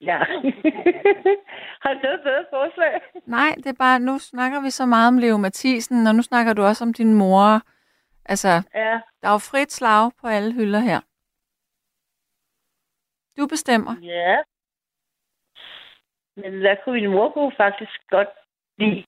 Ja. 0.00 0.18
Har 1.82 1.92
du 1.94 2.00
noget 2.02 2.20
bedre 2.24 2.44
forslag? 2.50 3.00
Nej, 3.26 3.54
det 3.56 3.66
er 3.66 3.78
bare, 3.78 3.98
nu 4.00 4.18
snakker 4.18 4.60
vi 4.62 4.70
så 4.70 4.86
meget 4.86 5.08
om 5.08 5.18
Leo 5.18 5.36
Mathisen, 5.36 6.06
og 6.06 6.14
nu 6.14 6.22
snakker 6.22 6.52
du 6.52 6.62
også 6.62 6.84
om 6.84 6.92
din 6.92 7.14
mor. 7.14 7.62
Altså, 8.24 8.48
Ja, 8.74 9.00
der 9.22 9.28
er 9.28 9.32
jo 9.32 9.38
frit 9.38 9.72
slag 9.72 10.10
på 10.20 10.26
alle 10.26 10.52
hylder 10.54 10.78
her. 10.80 11.00
Du 13.36 13.46
bestemmer. 13.46 13.94
ja. 14.02 14.36
Men 16.36 16.60
hvad 16.60 16.76
kunne 16.84 17.00
min 17.00 17.10
mor 17.10 17.30
kunne 17.30 17.52
faktisk 17.56 17.96
godt 18.08 18.28
lide? 18.78 19.04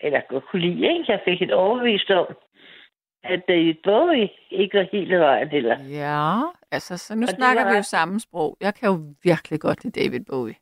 Eller 0.00 0.20
godt 0.28 0.44
kunne 0.50 0.62
lide, 0.62 0.86
ikke? 0.98 1.12
Jeg 1.12 1.22
fik 1.24 1.42
et 1.42 1.52
overbevist 1.52 2.10
om, 2.10 2.26
at 3.24 3.42
David 3.48 3.74
Bowie 3.84 4.30
ikke 4.50 4.78
var 4.78 4.86
helt 4.92 5.12
af 5.12 5.20
vejen 5.20 5.48
heller. 5.48 5.76
Ja, 5.84 6.42
altså, 6.70 6.98
så 6.98 7.14
nu 7.14 7.22
Og 7.22 7.28
snakker 7.28 7.62
var 7.64 7.70
vi 7.70 7.76
jo 7.76 7.82
samme 7.82 8.20
sprog. 8.20 8.56
Jeg 8.60 8.74
kan 8.74 8.88
jo 8.88 9.14
virkelig 9.22 9.60
godt 9.60 9.84
lide 9.84 10.00
David 10.00 10.24
Bowie. 10.30 10.56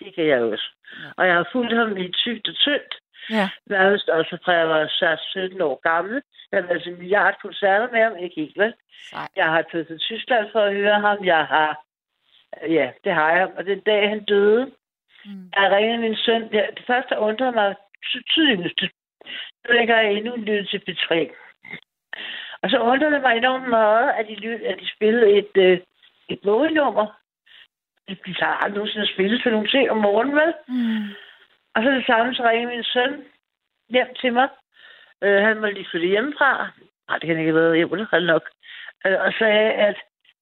Det 0.00 0.14
kan 0.14 0.26
jeg 0.26 0.40
også. 0.42 0.68
Og 1.16 1.26
jeg 1.26 1.34
har 1.34 1.48
fulgt 1.52 1.76
ham 1.76 1.96
i 1.96 2.12
tygt 2.12 2.48
og 2.48 2.54
tyndt. 2.54 2.94
Ja. 3.30 3.48
Nærmest 3.66 4.08
også 4.08 4.38
fra 4.44 4.52
jeg 4.52 4.68
var 4.68 4.86
så 4.88 5.16
17 5.30 5.60
år 5.60 5.80
gammel. 5.82 6.22
Jeg 6.52 6.64
til 6.82 6.92
en 6.92 6.98
milliard 6.98 7.36
koncerter 7.42 7.88
med 7.92 8.02
ham, 8.02 8.16
ikke 8.16 8.34
helt 8.40 8.58
vel? 8.58 8.74
Jeg 9.36 9.46
har 9.46 9.62
taget 9.72 9.86
til 9.86 9.98
Tyskland 9.98 10.46
for 10.52 10.60
at 10.60 10.74
høre 10.74 11.00
ham. 11.00 11.24
Jeg 11.24 11.44
har... 11.44 11.84
Ja, 12.68 12.90
det 13.04 13.12
har 13.12 13.32
jeg. 13.36 13.48
Og 13.56 13.64
den 13.66 13.80
dag, 13.80 14.08
han 14.08 14.24
døde, 14.24 14.70
Mm. 15.24 15.50
jeg 15.56 15.70
ringede 15.70 15.98
min 15.98 16.16
søn. 16.16 16.48
Ja, 16.52 16.66
Det 16.76 16.84
første, 16.86 17.14
der 17.14 17.20
undrede 17.20 17.52
mig 17.52 17.74
tydeligst, 18.34 18.80
det 18.80 18.90
var, 19.68 19.74
jeg 19.74 20.12
endnu 20.12 20.36
lyttede 20.36 20.66
til 20.66 20.82
P3. 20.88 21.30
Og 22.62 22.70
så 22.70 22.78
undrede 22.78 23.14
det 23.14 23.22
mig 23.22 23.36
enormt 23.36 23.68
meget, 23.68 24.10
at 24.18 24.26
de, 24.28 24.34
lyd, 24.34 24.64
at 24.64 24.76
de 24.80 24.88
spillede 24.96 25.30
et, 25.30 25.50
øh, 25.56 25.78
et 26.28 26.40
Bowie-nummer. 26.44 27.06
De 28.08 28.34
har 28.38 28.56
aldrig 28.64 28.74
nogensinde 28.74 29.12
spillet 29.14 29.42
for 29.42 29.50
nogen 29.50 29.68
ting 29.68 29.90
om 29.90 29.96
morgenen, 29.96 30.36
vel? 30.36 30.54
Mm. 30.68 31.08
Og 31.74 31.82
så 31.82 31.90
det 31.90 32.06
samme, 32.06 32.34
så 32.34 32.42
ringede 32.48 32.74
min 32.74 32.84
søn 32.84 33.24
hjem 33.88 34.14
til 34.20 34.32
mig. 34.32 34.48
Øh, 35.22 35.42
han 35.42 35.62
var 35.62 35.70
lige 35.70 35.86
flyttet 35.90 36.10
hjemmefra. 36.10 36.70
Nej, 37.08 37.18
det 37.18 37.26
kan 37.26 37.38
ikke 37.38 37.52
have 37.52 37.62
været 37.62 37.76
hjemme, 37.76 38.06
havde 38.10 38.26
nok. 38.26 38.44
Øh, 39.06 39.18
og 39.20 39.32
sagde, 39.38 39.72
at 39.72 39.96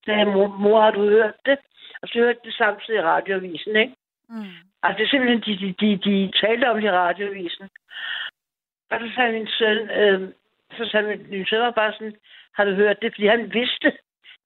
sagde, 0.04 0.24
mor, 0.24 0.46
mor, 0.46 0.80
har 0.80 0.90
du 0.90 1.02
hørt 1.08 1.34
det? 1.46 1.58
Og 2.02 2.08
så 2.08 2.18
hørte 2.18 2.40
det 2.44 2.54
samtidig 2.54 2.98
i 2.98 3.02
radioavisen, 3.02 3.76
ikke? 3.76 3.94
Mm. 4.28 4.54
Altså, 4.82 4.98
det 4.98 5.04
er 5.04 5.10
simpelthen, 5.10 5.42
de, 5.46 5.54
de, 5.62 5.74
de, 5.80 5.90
de 6.06 6.32
talte 6.40 6.70
om 6.70 6.76
det 6.76 6.84
i 6.84 6.90
radioavisen. 6.90 7.68
Og 8.90 9.00
så 9.00 9.06
sagde 9.14 9.32
min 9.32 9.48
søn, 9.58 9.90
øh, 9.90 10.28
så 10.76 10.88
sagde 10.90 11.06
min, 11.08 11.30
min 11.30 11.46
søn 11.46 11.60
var 11.60 11.70
bare 11.70 11.92
sådan, 11.92 12.16
har 12.54 12.64
du 12.64 12.74
hørt 12.74 13.02
det? 13.02 13.12
Fordi 13.14 13.26
han 13.26 13.54
vidste, 13.54 13.92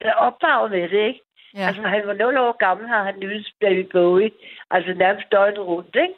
der 0.01 0.13
opdraget 0.13 0.71
med 0.71 0.89
det, 0.89 1.07
ikke? 1.09 1.21
Ja. 1.55 1.67
Altså, 1.67 1.83
han 1.83 2.07
var 2.07 2.15
0 2.15 2.37
år 2.37 2.53
gammel, 2.57 2.89
har 2.89 3.03
han 3.05 3.21
lyttet 3.21 3.49
David 3.63 3.85
Bowie. 3.85 4.31
Altså, 4.71 4.95
nærmest 4.95 5.33
døgnet 5.33 5.67
rundt, 5.67 5.97
ikke? 5.97 6.15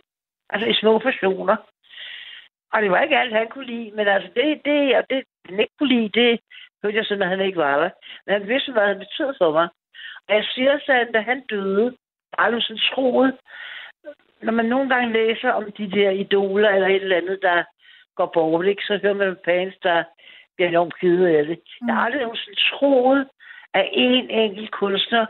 Altså, 0.50 0.68
i 0.68 0.74
små 0.74 0.98
portioner. 0.98 1.56
Og 2.72 2.82
det 2.82 2.90
var 2.90 3.00
ikke 3.02 3.18
alt, 3.18 3.34
han 3.34 3.48
kunne 3.48 3.66
lide, 3.66 3.90
men 3.90 4.08
altså, 4.08 4.30
det, 4.36 4.60
det, 4.64 4.96
og 4.96 5.04
det, 5.10 5.24
han 5.46 5.60
ikke 5.60 5.74
kunne 5.78 5.88
lide, 5.88 6.20
det 6.20 6.40
hørte 6.82 6.96
jeg 6.96 7.04
sådan, 7.04 7.22
at 7.22 7.28
han 7.28 7.40
ikke 7.40 7.58
var 7.58 7.76
der. 7.80 7.90
Men 8.26 8.32
han 8.32 8.48
vidste, 8.48 8.72
hvad 8.72 8.86
han 8.86 8.98
betød 8.98 9.34
for 9.38 9.52
mig. 9.52 9.68
Og 10.28 10.34
jeg 10.34 10.44
siger 10.44 10.78
så, 10.78 11.06
da 11.14 11.20
han 11.20 11.40
døde, 11.50 11.96
nu 12.50 12.60
sådan 12.60 12.82
troet, 12.92 13.38
når 14.42 14.52
man 14.52 14.64
nogle 14.64 14.88
gange 14.88 15.12
læser 15.12 15.50
om 15.50 15.72
de 15.72 15.90
der 15.90 16.10
idoler 16.10 16.70
eller 16.70 16.88
et 16.88 17.02
eller 17.02 17.16
andet, 17.16 17.38
der 17.42 17.64
går 18.14 18.30
bort, 18.34 18.66
ikke, 18.66 18.82
så 18.82 18.98
hører 19.02 19.14
man 19.14 19.36
fans, 19.44 19.74
der 19.82 20.04
bliver 20.54 20.68
enormt 20.68 21.00
kede 21.00 21.38
af 21.38 21.44
det. 21.44 21.58
Mm. 21.80 21.88
Jeg 21.88 21.94
har 21.96 22.02
aldrig 22.04 22.22
nogensinde 22.22 22.60
troet, 22.70 23.28
at 23.74 23.88
en 23.92 24.30
enkelt 24.30 24.70
kunstner 24.70 25.26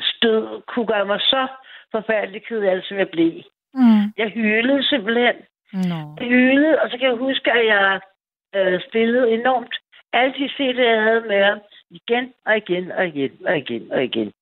stød 0.00 0.62
kunne 0.62 0.86
gøre 0.86 1.06
mig 1.06 1.20
så 1.20 1.46
forfærdelig 1.94 2.42
ked 2.46 2.62
af 2.62 2.76
det, 2.76 2.84
som 2.84 2.98
jeg 2.98 3.08
blev. 3.08 3.32
Mm. 3.74 4.04
Jeg 4.16 4.28
hylede 4.28 4.82
simpelthen. 4.88 5.36
Nå. 5.72 6.00
Jeg 6.20 6.28
hylede, 6.28 6.80
og 6.82 6.90
så 6.90 6.98
kan 6.98 7.08
jeg 7.08 7.16
huske, 7.16 7.52
at 7.52 7.66
jeg 7.66 8.00
øh, 8.56 8.80
spillede 8.88 9.30
enormt 9.30 9.74
alle 10.12 10.34
de 10.34 10.46
CD'er, 10.56 10.90
jeg 10.94 11.02
havde 11.02 11.24
med 11.28 11.44
ham, 11.44 11.60
igen 11.90 12.32
og 12.46 12.56
igen 12.56 12.92
og 12.92 13.06
igen 13.06 13.32
og 13.46 13.56
igen 13.58 13.92
og 13.92 14.04
igen. 14.04 14.32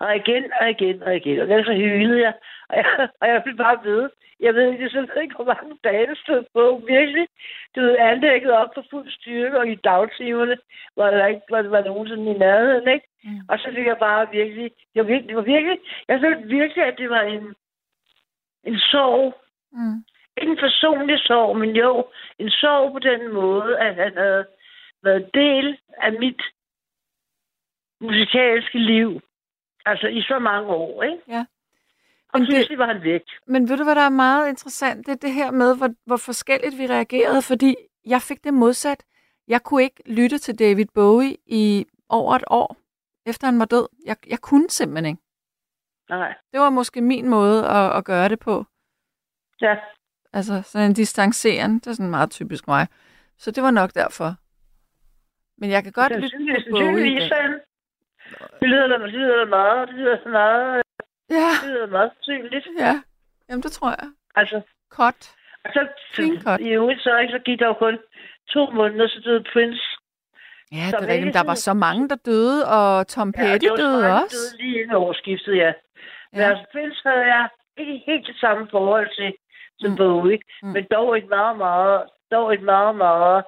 Og 0.00 0.16
igen 0.16 0.44
og 0.60 0.70
igen 0.70 1.02
og 1.02 1.16
igen. 1.16 1.40
Og 1.40 1.64
så 1.64 1.72
hylede 1.72 2.20
jeg, 2.20 2.34
og 2.68 2.76
jeg, 2.76 3.08
og 3.20 3.28
jeg 3.28 3.42
blev 3.42 3.56
bare 3.56 3.78
ved. 3.84 4.10
Jeg 4.40 4.54
ved 4.54 4.72
ikke, 4.72 4.90
så 4.90 5.00
ved 5.00 5.22
ikke, 5.22 5.34
hvor 5.34 5.44
mange 5.44 5.78
dage 5.84 6.06
det 6.06 6.18
stod 6.18 6.44
på. 6.54 6.82
Virkelig, 6.86 7.28
du 7.76 7.80
ved, 7.80 7.96
anlægget 7.98 8.50
op 8.50 8.70
på 8.74 8.82
fuld 8.90 9.10
styrke, 9.10 9.58
og 9.58 9.68
i 9.68 9.74
dagtimerne, 9.74 10.56
hvor 10.94 11.06
der 11.06 11.26
ikke 11.26 11.40
var, 11.50 11.62
var 11.62 11.84
nogen 11.84 12.08
sådan 12.08 12.26
i 12.26 12.38
nærheden, 12.38 12.88
ikke? 12.88 13.06
Mm. 13.24 13.40
Og 13.48 13.58
så 13.58 13.68
fik 13.74 13.86
jeg 13.86 13.98
bare 13.98 14.28
virkelig, 14.32 14.70
det 14.94 15.00
var 15.02 15.08
virkelig, 15.08 15.28
det 15.28 15.36
var 15.36 15.42
virkelig, 15.42 15.78
jeg 16.08 16.20
følte 16.20 16.48
virkelig, 16.48 16.84
at 16.84 16.98
det 16.98 17.10
var 17.10 17.22
en, 17.22 17.54
en 18.64 18.78
sorg, 18.78 19.34
Mm. 19.72 20.04
ikke 20.36 20.50
en 20.50 20.56
personlig 20.56 21.18
sorg, 21.20 21.56
men 21.56 21.76
jo, 21.76 22.06
en 22.38 22.50
sorg 22.50 22.92
på 22.92 22.98
den 22.98 23.32
måde, 23.32 23.78
at 23.78 23.94
han 23.94 24.12
havde 24.16 24.46
været 25.02 25.30
del 25.34 25.78
af 25.96 26.12
mit 26.12 26.42
musikalske 28.00 28.78
liv. 28.78 29.20
Altså 29.86 30.06
i 30.06 30.22
så 30.22 30.38
mange 30.38 30.68
år, 30.68 31.02
ikke? 31.02 31.18
Ja. 31.28 31.44
Og 32.28 32.40
Men 32.40 32.46
det- 32.46 32.54
pludselig 32.54 32.78
var 32.78 32.86
han 32.86 33.02
væk. 33.02 33.22
Men 33.46 33.68
ved 33.68 33.76
du, 33.76 33.84
hvad 33.84 33.94
der 33.94 34.00
er 34.00 34.08
meget 34.10 34.48
interessant? 34.48 35.06
Det 35.06 35.12
er 35.12 35.16
det 35.16 35.32
her 35.32 35.50
med, 35.50 35.76
hvor, 35.76 35.88
hvor 36.06 36.16
forskelligt 36.16 36.78
vi 36.78 36.86
reagerede, 36.86 37.42
fordi 37.42 37.74
jeg 38.06 38.22
fik 38.22 38.44
det 38.44 38.54
modsat. 38.54 39.04
Jeg 39.48 39.62
kunne 39.62 39.82
ikke 39.82 40.02
lytte 40.06 40.38
til 40.38 40.58
David 40.58 40.86
Bowie 40.94 41.36
i 41.46 41.86
over 42.08 42.34
et 42.34 42.44
år, 42.46 42.76
efter 43.26 43.46
han 43.46 43.58
var 43.58 43.64
død. 43.64 43.88
Jeg, 44.06 44.16
jeg 44.26 44.38
kunne 44.40 44.70
simpelthen 44.70 45.06
ikke. 45.06 45.22
Nej. 46.10 46.34
Det 46.52 46.60
var 46.60 46.70
måske 46.70 47.00
min 47.00 47.28
måde 47.28 47.66
at, 47.68 47.96
at 47.96 48.04
gøre 48.04 48.28
det 48.28 48.38
på. 48.40 48.64
Ja. 49.60 49.76
Altså 50.32 50.62
sådan 50.62 50.86
en 50.90 50.94
distanceren, 50.94 51.74
det 51.74 51.86
er 51.86 51.92
sådan 51.92 52.10
meget 52.10 52.30
typisk 52.30 52.66
mig. 52.68 52.86
Så 53.38 53.50
det 53.50 53.62
var 53.62 53.70
nok 53.70 53.94
derfor. 53.94 54.34
Men 55.60 55.70
jeg 55.70 55.82
kan 55.82 55.92
godt 55.92 56.12
lytte 56.12 56.28
til 56.28 56.70
Bowie. 56.70 57.30
Det 58.60 58.68
lyder 58.68 58.86
det 58.98 59.10
lyder 59.10 59.46
meget, 59.46 59.88
det 59.88 59.94
lyder 59.96 60.28
meget, 60.28 60.82
Ja, 61.30 61.48
det 61.62 61.70
lyder 61.70 61.86
meget 61.86 62.10
synligt. 62.20 62.66
ja. 62.78 62.94
Jamen, 63.48 63.62
det 63.62 63.72
tror 63.72 63.88
jeg. 63.90 64.08
Altså, 64.34 64.60
Kort. 64.90 65.34
og 65.64 65.70
så, 65.74 65.88
Fint 66.14 66.44
godt. 66.44 66.60
i 66.60 66.68
øvrigt 66.68 67.00
så, 67.02 67.18
ikke, 67.18 67.32
så 67.32 67.38
gik 67.38 67.58
der 67.58 67.66
jo 67.66 67.72
kun 67.72 67.98
to 68.54 68.70
måneder, 68.70 69.08
så 69.08 69.20
døde 69.24 69.44
Prince. 69.52 69.82
Ja, 70.72 70.86
det 71.00 71.08
er 71.08 71.12
rigtigt. 71.14 71.34
Der 71.34 71.44
var 71.44 71.54
så 71.54 71.74
mange, 71.74 72.08
der 72.08 72.16
døde, 72.16 72.66
og 72.78 73.06
Tom 73.08 73.32
Petty 73.32 73.64
det 73.64 73.70
var 73.70 73.76
døde 73.76 74.00
så, 74.00 74.06
han 74.08 74.22
også. 74.22 74.36
døde 74.36 74.62
lige 74.62 74.82
inden 74.82 74.96
årsskiftet, 74.96 75.56
ja. 75.56 75.72
Men 76.32 76.40
Ja. 76.40 76.48
altså, 76.50 76.64
Prince 76.72 77.00
havde 77.08 77.24
jeg 77.34 77.48
ikke 77.76 78.02
helt 78.06 78.26
det 78.26 78.36
samme 78.40 78.68
forhold 78.70 79.08
til 79.18 79.34
som 79.80 79.90
Mm. 79.90 79.96
Bowie, 79.96 80.38
Mm. 80.62 80.68
men 80.68 80.84
dog 80.90 81.18
et 81.18 81.28
meget, 81.28 81.56
meget, 81.56 82.02
dog 82.32 82.54
et 82.54 82.62
meget, 82.62 82.96
meget 82.96 83.44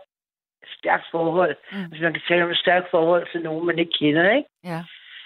stærkt 0.79 1.07
forhold. 1.11 1.57
Mm. 1.73 1.85
Hvis 1.89 2.01
man 2.01 2.13
kan 2.13 2.23
tale 2.29 2.45
om 2.45 2.51
et 2.51 2.57
stærkt 2.57 2.91
forhold 2.91 3.27
til 3.33 3.43
nogen, 3.43 3.67
man 3.67 3.79
ikke 3.79 3.93
kender, 3.99 4.31
ikke? 4.31 4.49
Ja. 4.65 4.81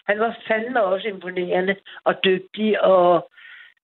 Han 0.09 0.19
var 0.19 0.37
fandme 0.49 0.83
også 0.83 1.09
imponerende 1.09 1.77
og 2.05 2.15
dygtig 2.25 2.83
og 2.83 3.31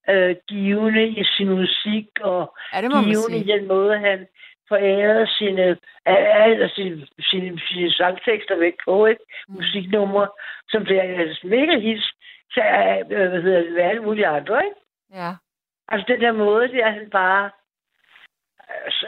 øh, 0.08 0.36
givende 0.48 1.08
i 1.08 1.24
sin 1.24 1.48
musik 1.48 2.08
og 2.20 2.56
ja, 2.74 2.80
det 2.82 2.90
givende 2.90 3.38
i 3.38 3.58
den 3.58 3.68
måde, 3.68 3.98
han 3.98 4.26
forærede 4.68 5.26
sine, 5.38 5.76
alle 6.06 6.68
sine, 6.68 7.06
sine, 7.20 7.60
sine 7.68 7.92
sangtekster 7.92 8.56
væk 8.58 8.74
på, 8.84 9.06
ikke? 9.06 9.22
Mm. 9.48 9.54
Musiknumre, 9.54 10.28
som 10.68 10.84
bliver 10.84 11.02
altså 11.02 11.46
mega 11.46 11.78
hits 11.78 12.12
til 12.54 12.62
øh, 13.10 13.28
hvad 13.28 13.42
hedder 13.42 13.60
det, 13.60 13.74
ved 13.74 13.82
alle 13.82 14.02
mulige 14.02 14.26
andre, 14.26 14.64
ikke? 14.64 14.80
Ja. 15.14 15.30
Altså 15.88 16.04
den 16.08 16.20
der 16.20 16.32
måde, 16.32 16.68
det 16.68 16.80
er 16.82 16.90
han 16.90 17.10
bare 17.10 17.50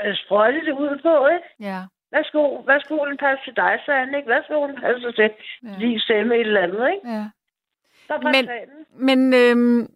øh, 0.05 0.17
sprøjte 0.17 0.61
det 0.67 0.73
ud 0.73 0.99
på, 1.03 1.27
ikke? 1.27 1.49
Ja. 1.61 1.81
Værsgo, 2.13 2.43
værsgo, 2.67 3.07
den 3.07 3.17
passer 3.17 3.45
til 3.45 3.57
dig, 3.57 3.81
sagde 3.87 4.01
han, 4.05 4.15
ikke? 4.15 4.29
Værsgo, 4.29 4.67
den 4.69 4.77
passer 4.81 5.11
til 5.13 5.31
Ja. 5.63 5.79
lige 5.79 6.01
stemme 6.01 6.35
et 6.35 6.41
eller 6.41 6.61
andet, 6.63 6.91
ikke? 6.95 7.09
ja. 7.09 7.25
Var 8.09 8.21
Men- 8.21 8.45
planen. 8.45 8.87
Men 9.09 9.35
øhm, 9.35 9.95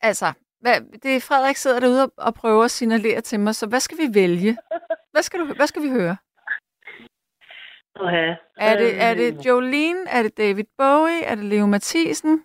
altså, 0.00 0.26
hvad, 0.60 0.80
det 1.02 1.16
er 1.16 1.20
Frederik 1.20 1.56
sidder 1.56 1.80
derude 1.80 2.02
og, 2.04 2.12
og 2.18 2.34
prøver 2.34 2.64
at 2.64 2.70
signalere 2.70 3.20
til 3.20 3.40
mig, 3.40 3.54
så 3.54 3.66
hvad 3.68 3.80
skal 3.80 3.98
vi 3.98 4.14
vælge? 4.14 4.56
Hvad 5.12 5.22
skal, 5.22 5.40
du, 5.40 5.54
hvad 5.54 5.66
skal 5.66 5.82
vi 5.82 5.88
høre? 5.90 6.16
Okay. 7.94 8.34
Er 8.56 8.76
det, 8.76 9.02
er 9.02 9.14
det 9.14 9.46
Jolene? 9.46 10.08
Er 10.08 10.22
det 10.22 10.36
David 10.38 10.64
Bowie? 10.78 11.22
Er 11.24 11.34
det 11.34 11.44
Leo 11.44 11.66
Mathisen? 11.66 12.44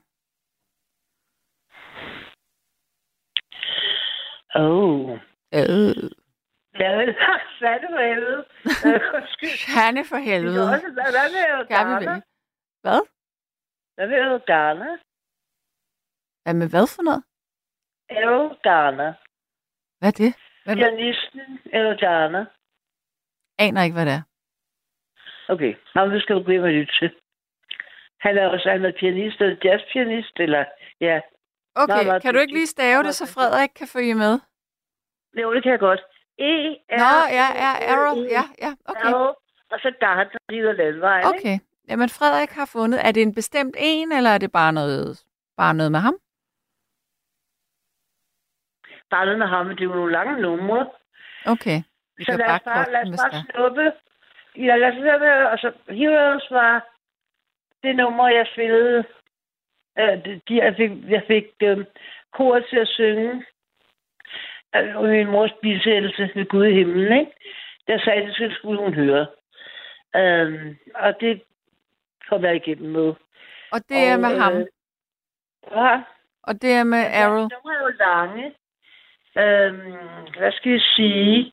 Oh. 4.56 5.20
Øh. 5.54 6.10
Hvad 6.76 6.86
er 6.86 7.78
det 7.82 7.90
for 7.90 8.02
helvede? 8.10 8.46
Øh. 8.88 9.02
Hanne 9.78 10.06
for 10.06 10.16
Det 10.16 10.24
er 10.26 10.32
helvede. 10.32 10.68
hvad, 10.70 10.82
med 11.60 11.68
Ghana? 11.68 12.22
Hvad? 12.82 13.02
Hvad 13.96 14.08
med 14.08 14.40
Ghana? 14.46 14.98
Hvad 16.44 16.54
med 16.54 16.70
hvad 16.70 16.88
for 16.96 17.02
noget? 17.04 17.24
Ghana. 18.64 19.14
Hvad 20.00 20.10
er 20.10 20.18
det? 20.24 20.36
Hvad, 20.66 20.76
Pianisten 20.76 21.60
Dana? 22.02 22.46
aner 23.60 23.84
ikke, 23.84 23.94
hvad 23.94 24.06
det 24.06 24.14
er. 24.14 24.24
Okay, 25.54 25.74
Nå, 25.96 26.06
nu 26.06 26.20
skal 26.20 26.36
du 26.36 26.52
hjem 26.52 26.64
og 26.64 26.70
lytte 26.70 26.94
til. 27.00 27.16
Han 28.20 28.38
er 28.38 28.48
også 28.48 28.70
han 28.70 28.86
er 28.86 28.92
pianist, 29.00 29.42
eller 29.42 29.58
jazzpianist, 29.64 30.36
eller 30.40 30.66
ja. 31.02 31.20
Okay, 31.76 31.94
Meget, 31.94 32.08
meget 32.08 32.22
kan 32.22 32.34
du 32.34 32.40
ikke 32.40 32.54
lige 32.54 32.68
stave 32.68 33.04
det, 33.04 33.16
så. 33.16 33.34
Frederik 33.34 33.70
kan 33.76 33.88
følge 33.88 34.16
med? 34.16 34.40
Jo, 35.42 35.54
det 35.54 35.64
kan 35.64 35.72
jeg 35.72 35.80
godt. 35.80 36.02
E, 36.40 36.50
R, 36.90 36.98
Nå, 37.02 37.12
ja, 37.40 37.48
ja, 37.64 37.72
Errol. 37.92 38.18
Ja, 38.38 38.44
ja, 38.62 38.72
okay. 38.86 39.12
Og 39.72 39.80
så 39.80 39.92
Gardner 40.00 40.68
og 40.70 40.76
landvejen, 40.76 41.26
ikke? 41.36 41.40
Okay. 41.48 41.60
Jamen, 41.90 42.10
Frederik 42.10 42.50
har 42.50 42.66
fundet, 42.74 43.08
er 43.08 43.12
det 43.12 43.22
en 43.22 43.36
bestemt 43.36 43.76
en, 43.80 44.12
eller 44.12 44.30
er 44.30 44.38
det 44.38 44.52
bare 44.52 44.74
noget, 44.74 45.24
bare 45.58 45.74
noget 45.74 45.92
med 45.92 46.00
ham? 46.00 46.16
Bare 49.10 49.26
noget 49.26 49.40
med 49.40 49.48
ham, 49.48 49.68
det 49.70 49.80
er 49.80 49.84
jo 49.84 49.94
nogle 49.96 50.12
lange 50.12 50.42
numre. 50.42 50.90
Okay. 51.46 51.80
Vi 52.18 52.24
Så 52.24 52.32
lad 52.38 52.46
os 52.56 52.62
bare, 52.66 52.92
lad 52.92 53.02
os 53.14 53.20
bare 53.22 53.34
er. 53.40 53.44
snuppe. 53.52 53.92
Ja, 54.56 54.76
lad 54.76 54.90
os 54.90 54.96
lade 55.04 55.20
med, 55.20 55.46
og 55.52 55.58
så 55.60 55.72
Heroes 55.90 56.48
var 56.52 56.74
det 57.84 57.96
nummer, 57.96 58.30
jeg 58.30 58.48
spillede. 58.54 59.04
Øh, 60.00 60.24
det- 60.26 60.42
de, 60.50 60.56
jeg 60.66 60.76
fik, 60.78 60.92
jeg 61.10 61.24
fik 61.28 61.46
øh, 61.64 61.86
kor 62.34 62.60
til 62.60 62.78
at 62.78 62.88
synge. 62.88 63.46
Altså, 64.78 65.02
min 65.02 65.28
mors 65.32 65.52
bisættelse 65.62 66.30
ved 66.36 66.46
Gud 66.46 66.66
i 66.66 66.74
himlen, 66.74 67.20
ikke? 67.20 67.32
Der 67.88 68.00
sagde, 68.00 68.26
det 68.26 68.34
skulle- 68.36 68.56
skulle 68.56 68.80
hun 68.80 68.94
høre. 68.94 69.26
Øhm, 70.16 70.78
og 70.96 71.20
det 71.20 71.42
kom 72.30 72.44
jeg 72.44 72.56
igennem 72.56 72.92
med. 72.92 73.14
Og 73.72 73.80
det 73.90 73.98
er 74.12 74.18
med 74.18 74.36
Og, 74.36 74.44
ham. 74.44 74.54
øh, 74.54 74.66
Ja, 75.72 76.02
Og 76.44 76.62
det 76.62 76.72
er 76.74 76.84
med 76.84 77.04
Errol. 77.14 77.38
Nogle 77.38 77.78
er 77.78 77.82
jo 77.84 77.92
lange. 78.08 78.46
Øhm, 79.38 79.94
hvad 80.38 80.52
skal 80.52 80.72
jeg 80.72 80.82
sige? 80.96 81.52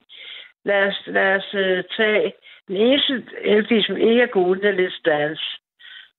Lad 0.64 0.86
os, 0.88 1.02
lad 1.06 1.36
os 1.36 1.54
uh, 1.54 1.84
tage 1.96 2.32
den 2.68 2.76
eneste 2.76 3.12
LP, 3.44 3.70
som 3.86 3.96
ikke 3.96 4.22
er 4.22 4.26
god, 4.26 4.56
det 4.56 4.64
er 4.70 4.78
Let's 4.88 5.00
Dance. 5.04 5.44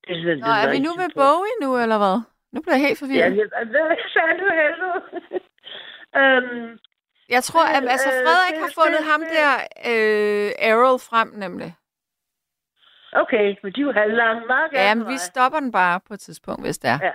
Det 0.07 0.11
er, 0.17 0.21
sådan, 0.21 0.37
Nå, 0.37 0.45
er 0.63 0.71
vi 0.71 0.79
nu 0.79 0.91
ved 1.01 1.09
Bowie 1.15 1.55
nu, 1.61 1.69
eller 1.83 1.97
hvad? 1.97 2.17
Nu 2.53 2.61
bliver 2.61 2.75
jeg 2.77 2.85
helt 2.87 3.01
Ja, 3.01 3.05
forvirret. 3.05 3.37
jeg, 3.37 3.65
hvad 3.73 3.97
sagde 4.13 4.35
du 4.41 4.47
helvede? 4.61 4.99
øhm, 6.21 6.79
Jeg 7.30 7.43
tror, 7.43 7.65
at 7.65 7.84
altså, 7.89 8.09
øh, 8.09 8.13
Frederik 8.26 8.59
har 8.61 8.71
fundet 8.82 8.99
det- 8.99 9.07
ham 9.11 9.21
der 9.21 9.51
øh, 9.91 10.51
Errol 10.69 10.99
frem, 10.99 11.28
nemlig. 11.36 11.76
okay, 13.13 13.55
men 13.63 13.74
de 13.74 13.80
er 13.82 13.86
jo 13.86 13.91
halvlange. 13.91 14.45
Meget 14.47 14.71
Ja, 14.74 14.95
men 14.95 15.07
vi 15.07 15.17
stopper 15.17 15.59
den 15.59 15.71
bare 15.71 15.99
på 16.07 16.13
et 16.13 16.19
tidspunkt, 16.19 16.61
hvis 16.63 16.78
det 16.78 16.89
er. 16.89 16.99
Ja. 17.01 17.11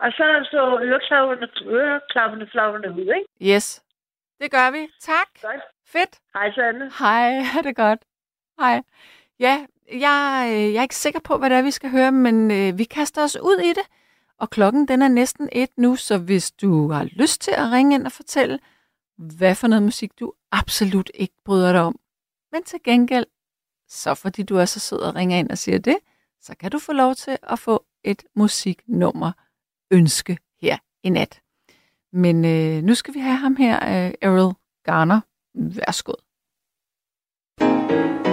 Og 0.00 0.12
så 0.12 0.46
så 0.50 0.78
øreklapperne, 0.82 1.48
øreklapperne 1.66 2.48
flapperne 2.52 2.92
ud, 2.92 3.00
ikke? 3.18 3.54
Yes. 3.54 3.82
Det 4.40 4.50
gør 4.50 4.70
vi. 4.70 4.88
Tak. 5.00 5.28
Godt. 5.42 5.62
Fedt. 5.86 6.18
Hej, 6.34 6.52
Sande. 6.52 6.90
Hej, 6.98 7.28
er 7.58 7.62
det 7.62 7.76
godt. 7.76 7.98
Hej. 8.60 8.82
Ja, 9.40 9.66
jeg, 9.92 10.48
øh, 10.52 10.72
jeg 10.74 10.78
er 10.78 10.82
ikke 10.82 10.94
sikker 10.94 11.20
på, 11.20 11.38
hvad 11.38 11.50
det 11.50 11.58
er, 11.58 11.62
vi 11.62 11.70
skal 11.70 11.90
høre, 11.90 12.12
men 12.12 12.50
øh, 12.50 12.78
vi 12.78 12.84
kaster 12.84 13.22
os 13.22 13.36
ud 13.42 13.58
i 13.64 13.68
det. 13.68 13.86
Og 14.38 14.50
klokken 14.50 14.88
den 14.88 15.02
er 15.02 15.08
næsten 15.08 15.48
et 15.52 15.70
nu, 15.76 15.96
så 15.96 16.18
hvis 16.18 16.50
du 16.50 16.90
har 16.92 17.04
lyst 17.04 17.40
til 17.40 17.50
at 17.50 17.72
ringe 17.72 17.94
ind 17.94 18.06
og 18.06 18.12
fortælle, 18.12 18.58
hvad 19.18 19.54
for 19.54 19.68
noget 19.68 19.82
musik 19.82 20.18
du 20.20 20.32
absolut 20.52 21.10
ikke 21.14 21.34
bryder 21.44 21.72
dig 21.72 21.80
om, 21.80 22.00
men 22.52 22.64
til 22.64 22.78
gengæld, 22.84 23.26
så 23.88 24.14
fordi 24.14 24.42
du 24.42 24.56
er 24.56 24.64
så 24.64 24.80
sød 24.80 24.98
og 24.98 25.14
ringer 25.14 25.38
ind 25.38 25.50
og 25.50 25.58
siger 25.58 25.78
det, 25.78 25.96
så 26.40 26.54
kan 26.60 26.70
du 26.70 26.78
få 26.78 26.92
lov 26.92 27.14
til 27.14 27.38
at 27.42 27.58
få 27.58 27.84
et 28.04 28.24
musiknummer 28.36 29.32
ønske 29.90 30.38
her 30.60 30.78
i 31.02 31.08
nat. 31.08 31.42
Men 32.12 32.44
øh, 32.44 32.82
nu 32.82 32.94
skal 32.94 33.14
vi 33.14 33.18
have 33.18 33.36
ham 33.36 33.56
her, 33.56 34.06
øh, 34.06 34.14
Errol 34.22 34.54
Garner. 34.84 35.20
Værsgod. 35.54 36.22
Thank 37.58 38.27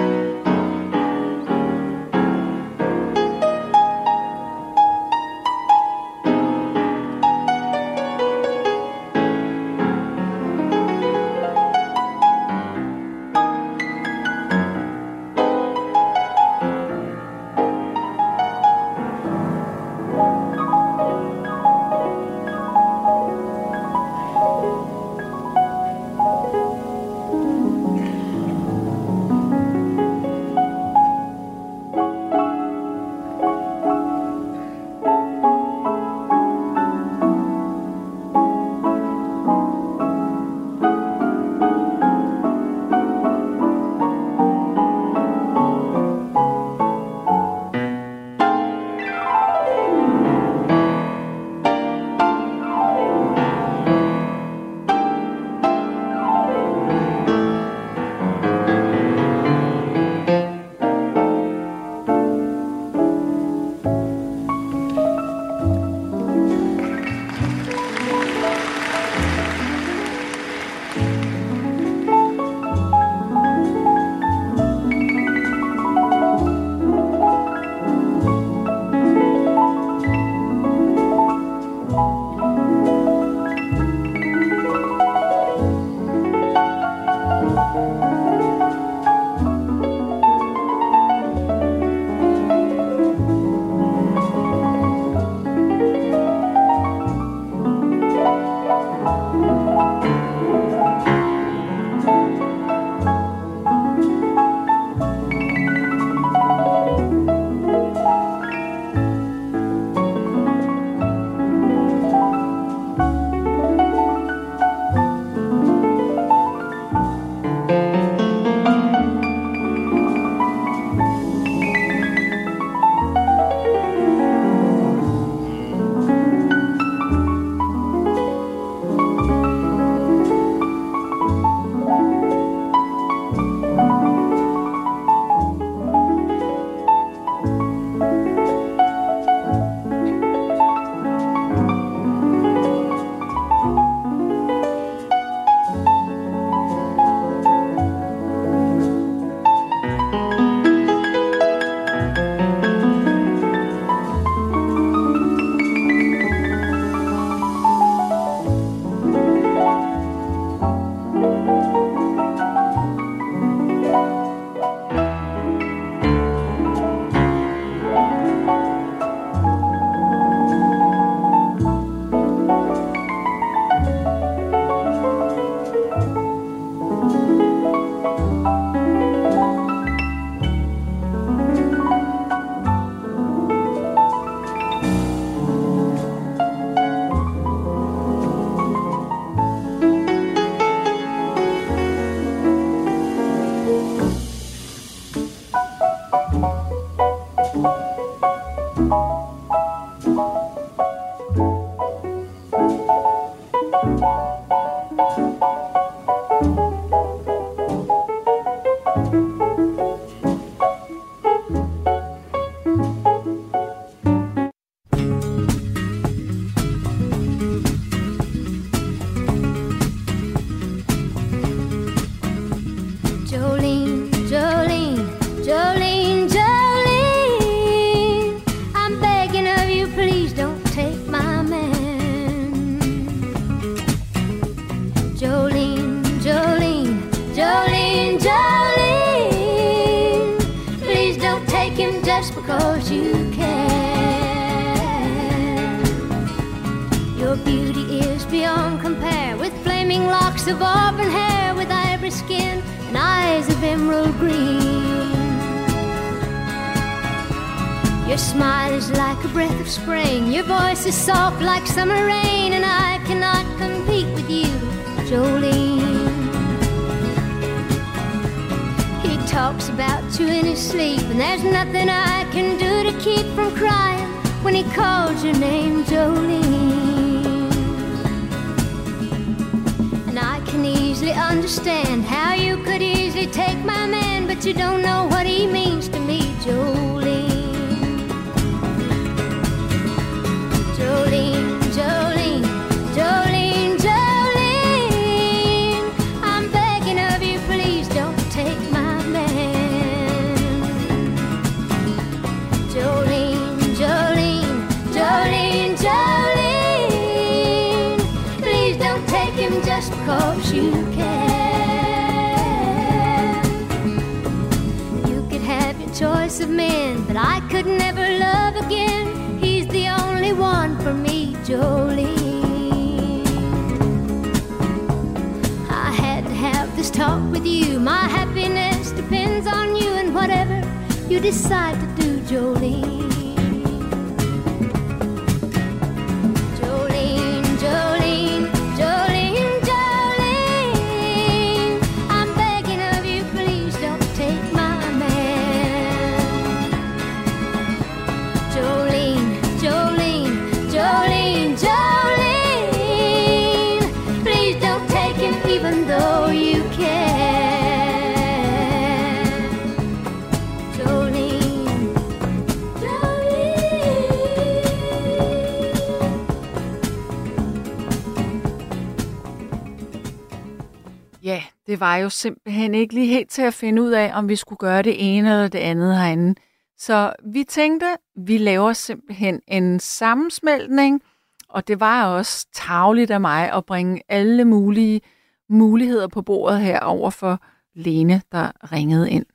det 371.75 371.79
var 371.79 371.95
jo 371.95 372.09
simpelthen 372.09 372.75
ikke 372.75 372.93
lige 372.93 373.07
helt 373.07 373.29
til 373.29 373.41
at 373.41 373.53
finde 373.53 373.81
ud 373.81 373.91
af, 373.91 374.11
om 374.17 374.29
vi 374.29 374.35
skulle 374.35 374.57
gøre 374.57 374.81
det 374.81 374.95
ene 375.17 375.29
eller 375.29 375.47
det 375.47 375.59
andet 375.59 375.97
herinde. 375.97 376.35
Så 376.77 377.13
vi 377.25 377.43
tænkte, 377.43 377.85
vi 378.17 378.37
laver 378.37 378.73
simpelthen 378.73 379.41
en 379.47 379.79
sammensmeltning, 379.79 381.01
og 381.49 381.67
det 381.67 381.79
var 381.79 382.05
også 382.05 382.47
tavligt 382.53 383.11
af 383.11 383.21
mig 383.21 383.51
at 383.51 383.65
bringe 383.65 384.01
alle 384.09 384.45
mulige 384.45 385.01
muligheder 385.49 386.07
på 386.07 386.21
bordet 386.21 386.59
her 386.59 386.79
over 386.79 387.09
for 387.09 387.39
Lene, 387.73 388.21
der 388.31 388.71
ringede 388.71 389.11
ind. 389.11 389.25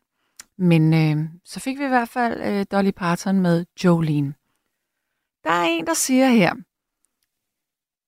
Men 0.59 0.95
øh, 0.95 1.28
så 1.45 1.61
fik 1.61 1.78
vi 1.78 1.84
i 1.84 1.88
hvert 1.88 2.09
fald 2.09 2.41
øh, 2.43 2.66
Dolly 2.72 2.91
Parton 2.91 3.41
med 3.41 3.64
Jolene. 3.84 4.34
Der 5.45 5.51
er 5.51 5.64
en, 5.64 5.86
der 5.86 5.95
siger 5.95 6.28
her, 6.28 6.55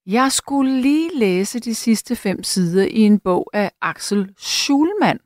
jeg 0.07 0.32
skulle 0.32 0.80
lige 0.80 1.18
læse 1.18 1.61
de 1.61 1.74
sidste 1.74 2.16
fem 2.16 2.42
sider 2.42 2.84
i 2.84 2.98
en 2.98 3.18
bog 3.20 3.50
af 3.53 3.70
Axel 3.80 4.34
Schulman, 4.38 5.20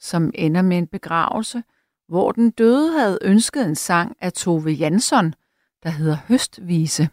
som 0.00 0.30
ender 0.34 0.62
med 0.62 0.78
en 0.78 0.86
begravelse, 0.86 1.62
hvor 2.08 2.32
den 2.32 2.50
døde 2.50 2.98
havde 2.98 3.18
ønsket 3.22 3.66
en 3.66 3.74
sang 3.74 4.16
af 4.20 4.32
Tove 4.32 4.70
Jansson, 4.70 5.34
der 5.82 5.90
hedder 5.90 6.16
Høstvise. 6.28 7.08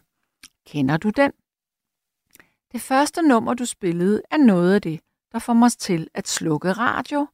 Kender 0.66 0.96
du 0.96 1.10
den? 1.10 1.32
Det 2.72 2.80
første 2.80 3.22
nummer, 3.22 3.54
du 3.54 3.64
spillede, 3.64 4.22
er 4.30 4.36
noget 4.36 4.74
af 4.74 4.82
det, 4.82 5.00
der 5.32 5.38
får 5.38 5.52
mig 5.52 5.72
til 5.72 6.08
at 6.14 6.28
slukke 6.28 6.72
radio. 6.72 7.26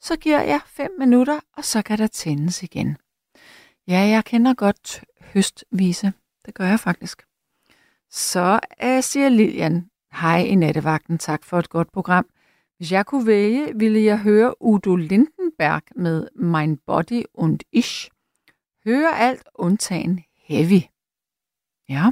Så 0.00 0.16
giver 0.16 0.42
jeg 0.42 0.60
fem 0.66 0.90
minutter, 0.98 1.40
og 1.56 1.64
så 1.64 1.82
kan 1.82 1.98
der 1.98 2.06
tændes 2.06 2.62
igen. 2.62 2.96
Ja, 3.88 3.98
jeg 3.98 4.24
kender 4.24 4.54
godt 4.54 5.04
Høstvise. 5.20 6.12
Det 6.46 6.54
gør 6.54 6.66
jeg 6.66 6.80
faktisk. 6.80 7.22
Så 8.12 8.60
uh, 8.84 9.00
siger 9.00 9.28
Lilian, 9.28 9.90
hej 10.12 10.38
i 10.38 10.54
nattevagten, 10.54 11.18
tak 11.18 11.44
for 11.44 11.58
et 11.58 11.68
godt 11.68 11.92
program. 11.92 12.26
Hvis 12.76 12.92
jeg 12.92 13.06
kunne 13.06 13.26
vælge, 13.26 13.78
ville 13.78 14.02
jeg 14.02 14.18
høre 14.18 14.62
Udo 14.62 14.96
Lindenberg 14.96 15.82
med 15.96 16.28
Mein 16.34 16.76
Body 16.76 17.22
und 17.34 17.60
Ich. 17.72 18.10
Høre 18.84 19.18
alt 19.18 19.42
undtagen 19.54 20.24
Heavy. 20.36 20.82
Ja. 21.88 22.04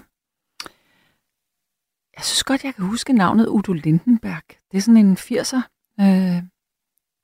Jeg 2.17 2.25
synes 2.25 2.45
godt, 2.45 2.65
jeg 2.65 2.75
kan 2.75 2.85
huske 2.85 3.13
navnet 3.13 3.47
Udo 3.47 3.73
Lindenberg. 3.73 4.49
Det 4.71 4.77
er 4.77 4.81
sådan 4.81 5.07
en 5.07 5.17
80'er 5.17 5.63
øh, 6.01 6.43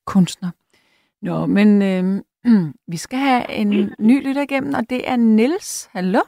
kunstner. 0.06 0.50
Nå, 1.22 1.46
men 1.46 1.82
øh, 1.82 2.22
vi 2.92 2.96
skal 2.96 3.18
have 3.18 3.50
en 3.50 3.94
ny 3.98 4.26
lytter 4.26 4.42
igennem, 4.42 4.74
og 4.74 4.90
det 4.90 5.10
er 5.10 5.16
Nils. 5.16 5.88
Hallo? 5.92 6.20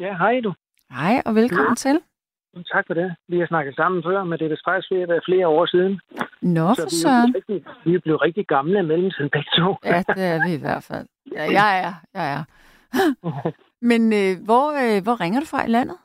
Ja, 0.00 0.16
hej 0.16 0.40
du. 0.40 0.52
Hej, 0.90 1.22
og 1.26 1.34
velkommen 1.34 1.70
ja. 1.70 1.74
til. 1.74 2.00
Tak 2.72 2.86
for 2.86 2.94
det. 2.94 3.14
Vi 3.28 3.38
har 3.38 3.46
snakket 3.46 3.74
sammen 3.76 4.02
før, 4.02 4.24
men 4.24 4.38
det 4.38 4.44
er 4.44 4.48
vist 4.48 4.62
faktisk 4.68 4.90
ved 4.90 5.00
at 5.02 5.08
være 5.08 5.20
flere 5.24 5.48
år 5.48 5.66
siden. 5.66 6.00
Nå, 6.42 6.74
Så 6.74 6.82
for 6.82 7.26
vi 7.26 7.32
er, 7.32 7.36
rigtig, 7.36 7.64
vi 7.84 7.94
er 7.94 8.00
blevet 8.00 8.22
rigtig 8.22 8.46
gamle 8.46 8.82
mellem 8.82 9.10
tiden 9.10 9.30
begge 9.30 9.50
to. 9.58 9.76
Ja, 9.84 10.02
det 10.18 10.24
er 10.34 10.38
vi 10.48 10.52
i 10.54 10.60
hvert 10.66 10.84
fald. 10.90 11.06
Ja, 11.32 11.44
jeg 11.60 11.70
er, 11.86 11.92
jeg 12.14 12.26
er. 12.36 12.42
Men 13.90 14.02
øh, 14.12 14.32
hvor, 14.44 14.66
øh, 14.82 15.02
hvor 15.02 15.20
ringer 15.20 15.40
du 15.40 15.46
fra 15.46 15.64
i 15.66 15.68
landet? 15.68 15.96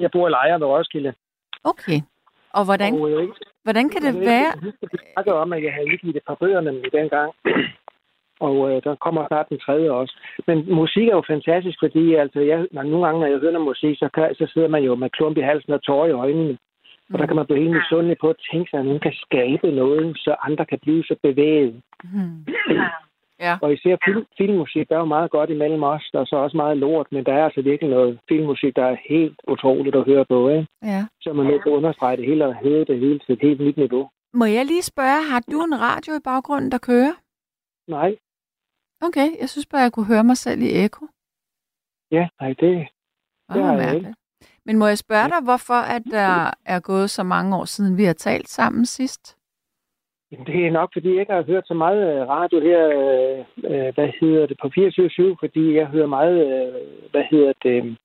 Jeg 0.00 0.10
bor 0.12 0.28
i 0.28 0.30
Lejre 0.30 0.60
ved 0.60 0.66
Roskilde. 0.66 1.12
Okay. 1.64 2.00
Og 2.52 2.64
hvordan, 2.64 2.92
Og, 2.94 3.10
øh, 3.10 3.28
hvordan 3.62 3.88
kan 3.88 4.02
det 4.02 4.14
jeg 4.14 4.20
være? 4.20 4.52
Jeg 4.62 4.72
husker, 5.16 5.32
om, 5.32 5.52
at 5.52 5.62
jeg 5.64 5.72
havde 5.72 5.86
udgivet 5.92 6.16
et 6.16 6.22
par 6.26 6.34
bøger 6.34 6.60
nemlig 6.60 6.92
dengang. 6.92 7.32
Og 8.40 8.54
øh, 8.70 8.82
der 8.84 8.94
kommer 8.94 9.26
snart 9.26 9.48
den 9.48 9.58
tredje 9.58 9.90
også. 9.90 10.14
Men 10.46 10.74
musik 10.74 11.08
er 11.08 11.16
jo 11.16 11.24
fantastisk, 11.26 11.78
fordi 11.84 12.14
altså, 12.14 12.40
jeg, 12.40 12.66
når, 12.72 12.82
nogle 12.82 13.06
gange, 13.06 13.20
når 13.20 13.26
jeg 13.26 13.38
hører 13.38 13.52
noget 13.52 13.70
musik, 13.72 13.98
så, 13.98 14.08
kan, 14.14 14.34
så 14.34 14.50
sidder 14.52 14.68
man 14.68 14.82
jo 14.82 14.94
med 14.94 15.10
klump 15.10 15.36
i 15.38 15.48
halsen 15.50 15.72
og 15.72 15.82
tårer 15.82 16.08
i 16.08 16.18
øjnene. 16.24 16.58
Og 17.12 17.18
der 17.18 17.26
kan 17.26 17.36
man 17.36 17.46
blive 17.46 17.60
helt 17.60 17.76
misundelig 17.80 18.16
på 18.20 18.28
at 18.30 18.42
tænke 18.50 18.70
sig, 18.70 18.78
at 18.78 18.84
nogen 18.84 19.00
kan 19.00 19.14
skabe 19.26 19.70
noget, 19.70 20.16
så 20.18 20.36
andre 20.46 20.64
kan 20.66 20.78
blive 20.82 21.04
så 21.04 21.14
bevæget. 21.22 21.82
Hmm. 22.04 22.46
Ja. 23.40 23.58
Og 23.62 23.72
især 23.72 23.96
film, 24.04 24.24
filmmusik, 24.38 24.88
der 24.88 24.94
er 24.94 24.98
jo 24.98 25.14
meget 25.16 25.30
godt 25.30 25.50
imellem 25.50 25.82
os. 25.82 26.10
Der 26.12 26.20
er 26.20 26.24
så 26.24 26.36
også 26.36 26.56
meget 26.56 26.76
lort, 26.76 27.06
men 27.12 27.24
der 27.24 27.32
er 27.32 27.44
altså 27.44 27.62
virkelig 27.62 27.90
noget 27.90 28.18
filmmusik, 28.28 28.76
der 28.76 28.84
er 28.84 28.96
helt 29.08 29.38
utroligt 29.48 29.96
at 29.96 30.04
høre 30.04 30.24
på. 30.24 30.48
Ikke? 30.48 30.66
ja. 30.82 31.06
Så 31.20 31.32
man 31.32 31.46
nødt 31.46 31.62
til 31.62 31.70
at 31.70 31.74
understrege 31.80 32.16
det 32.16 32.26
hele 32.26 32.46
og 32.46 32.54
hæve 32.54 32.84
det 32.84 32.98
hele 32.98 33.18
til 33.18 33.32
et 33.32 33.42
helt 33.42 33.60
nyt 33.60 33.76
niveau. 33.76 34.08
Må 34.32 34.44
jeg 34.44 34.64
lige 34.66 34.82
spørge, 34.82 35.30
har 35.30 35.42
du 35.52 35.58
en 35.62 35.80
radio 35.80 36.12
i 36.14 36.22
baggrunden, 36.24 36.72
der 36.72 36.78
kører? 36.78 37.14
Nej, 37.88 38.16
Okay, 39.02 39.28
jeg 39.40 39.48
synes 39.48 39.66
bare, 39.66 39.80
jeg 39.80 39.92
kunne 39.92 40.06
høre 40.06 40.24
mig 40.24 40.36
selv 40.36 40.60
i 40.62 40.84
ekko. 40.84 41.06
ja, 42.10 42.28
nej, 42.40 42.48
det, 42.60 42.88
Det 43.52 43.62
har 43.64 43.76
jeg. 43.76 44.14
Men 44.66 44.78
må 44.78 44.86
jeg 44.86 44.98
spørge 44.98 45.28
dig, 45.28 45.40
hvorfor 45.44 45.80
at 45.96 46.02
der 46.10 46.50
er 46.64 46.80
gået 46.80 47.10
så 47.10 47.22
mange 47.22 47.56
år 47.56 47.64
siden, 47.64 47.96
vi 47.98 48.04
har 48.04 48.12
talt 48.12 48.48
sammen 48.48 48.86
sidst? 48.86 49.36
Jamen, 50.32 50.46
det 50.46 50.66
er 50.66 50.70
nok, 50.70 50.90
fordi 50.92 51.08
jeg 51.12 51.20
ikke 51.20 51.32
har 51.32 51.42
hørt 51.42 51.66
så 51.66 51.74
meget 51.74 52.00
øh, 52.20 52.28
radio 52.28 52.60
her, 52.60 52.82
øh, 52.98 53.38
øh, 53.72 53.94
hvad 53.94 54.08
hedder 54.20 54.46
det, 54.46 54.56
på 54.62 54.70
24 54.74 55.36
fordi 55.40 55.74
jeg 55.74 55.86
hører 55.86 56.06
meget, 56.06 56.36
øh, 56.46 56.74
hvad 57.10 57.24
hedder 57.30 57.52
det, 57.62 57.84
øh, 57.84 57.96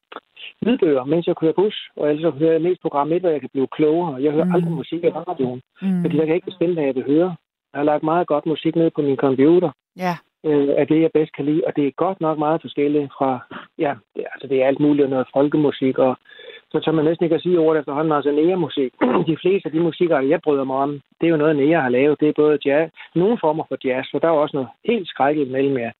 lydbøger, 0.61 1.03
mens 1.03 1.27
jeg 1.27 1.35
kører 1.37 1.53
bus, 1.53 1.89
og 1.95 2.09
ellers 2.09 2.21
så 2.33 2.39
hører 2.39 2.51
jeg 2.51 2.61
mest 2.61 2.81
program 2.81 3.11
1, 3.11 3.21
hvor 3.21 3.29
jeg 3.29 3.39
kan 3.41 3.49
blive 3.53 3.67
klogere. 3.67 4.21
Jeg 4.23 4.31
hører 4.31 4.45
mm. 4.45 4.55
aldrig 4.55 4.71
musik 4.71 5.03
i 5.03 5.09
radioen, 5.09 5.61
Mm. 5.81 6.01
fordi 6.01 6.17
jeg 6.17 6.25
kan 6.25 6.35
ikke 6.35 6.45
bestemme, 6.51 6.73
hvad 6.73 6.83
jeg 6.83 6.95
vil 6.95 7.03
høre. 7.05 7.35
Jeg 7.73 7.79
har 7.79 7.83
lagt 7.83 8.03
meget 8.03 8.27
godt 8.27 8.45
musik 8.45 8.75
ned 8.75 8.91
på 8.95 9.01
min 9.01 9.17
computer, 9.17 9.71
Ja, 9.97 10.15
øh, 10.45 10.67
er 10.81 10.85
det, 10.85 11.01
jeg 11.01 11.11
bedst 11.13 11.33
kan 11.35 11.45
lide. 11.45 11.63
Og 11.67 11.75
det 11.75 11.87
er 11.87 12.01
godt 12.05 12.21
nok 12.21 12.37
meget 12.37 12.61
forskelligt 12.61 13.11
fra, 13.17 13.39
ja, 13.77 13.93
det, 14.15 14.23
altså 14.33 14.47
det 14.47 14.61
er 14.61 14.67
alt 14.67 14.79
muligt, 14.79 15.09
noget 15.09 15.27
folkemusik, 15.33 15.97
og 15.97 16.17
så 16.71 16.79
tør 16.79 16.91
man 16.91 17.05
næsten 17.05 17.23
ikke 17.23 17.35
at 17.35 17.41
sige 17.41 17.59
ordet 17.59 17.79
efterhånden, 17.79 18.13
altså 18.13 18.31
næremusik. 18.31 18.91
De 19.29 19.37
fleste 19.41 19.67
af 19.67 19.71
de 19.71 19.79
musikker, 19.79 20.19
jeg 20.19 20.41
bryder 20.41 20.63
mig 20.63 20.75
om, 20.75 21.01
det 21.21 21.27
er 21.27 21.31
jo 21.31 21.37
noget, 21.37 21.55
nære 21.55 21.81
har 21.81 21.89
lavet. 21.89 22.19
Det 22.19 22.27
er 22.29 22.33
både 22.35 22.59
jazz, 22.65 22.91
nogle 23.15 23.37
former 23.41 23.63
for 23.67 23.77
jazz, 23.85 24.07
for 24.11 24.19
der 24.19 24.27
er 24.27 24.31
også 24.31 24.57
noget 24.57 24.69
helt 24.85 25.07
skrækkeligt 25.07 25.51
mellem 25.51 25.77
jer. 25.77 25.91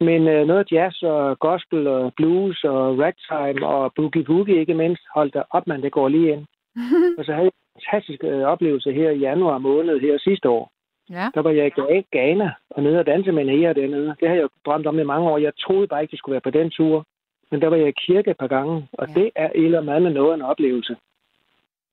Men 0.00 0.28
øh, 0.28 0.46
noget 0.46 0.72
jazz 0.72 1.02
og 1.02 1.38
gospel 1.38 1.86
og 1.86 2.12
blues 2.16 2.64
og 2.64 2.98
ragtime 2.98 3.66
og 3.66 3.92
boogie 3.96 4.24
boogie 4.24 4.60
ikke 4.60 4.74
mindst, 4.74 5.02
hold 5.14 5.30
da 5.30 5.42
op, 5.50 5.66
man, 5.66 5.82
det 5.82 5.92
går 5.92 6.08
lige 6.08 6.32
ind. 6.32 6.44
og 7.18 7.24
så 7.24 7.32
havde 7.32 7.50
jeg 7.50 7.52
en 7.52 7.80
fantastisk 7.80 8.24
øh, 8.24 8.42
oplevelse 8.42 8.92
her 8.92 9.10
i 9.10 9.18
januar 9.18 9.58
måned 9.58 10.00
her 10.00 10.18
sidste 10.18 10.48
år. 10.48 10.75
Ja. 11.10 11.26
Der 11.34 11.40
var 11.40 11.50
jeg 11.50 11.66
i 11.66 12.02
Ghana 12.12 12.52
og 12.70 12.82
nede 12.82 12.98
og 12.98 13.06
danse 13.06 13.32
med 13.32 13.44
nære 13.44 13.74
dernede. 13.74 14.14
Det 14.20 14.28
har 14.28 14.34
jeg 14.34 14.42
jo 14.42 14.48
drømt 14.66 14.86
om 14.86 14.98
i 14.98 15.04
mange 15.04 15.28
år. 15.30 15.38
Jeg 15.38 15.52
troede 15.58 15.86
bare 15.86 16.02
ikke, 16.02 16.10
det 16.10 16.18
skulle 16.18 16.32
være 16.32 16.40
på 16.40 16.50
den 16.50 16.70
tur. 16.70 17.04
Men 17.50 17.60
der 17.62 17.68
var 17.68 17.76
jeg 17.76 17.88
i 17.88 18.00
kirke 18.06 18.30
et 18.30 18.36
par 18.36 18.46
gange, 18.46 18.88
og 18.92 19.08
Ja. 19.08 19.20
det 19.20 19.30
er 19.34 19.50
eller 19.54 19.92
andet 19.92 20.12
noget 20.12 20.30
af 20.30 20.34
en 20.34 20.42
oplevelse. 20.42 20.96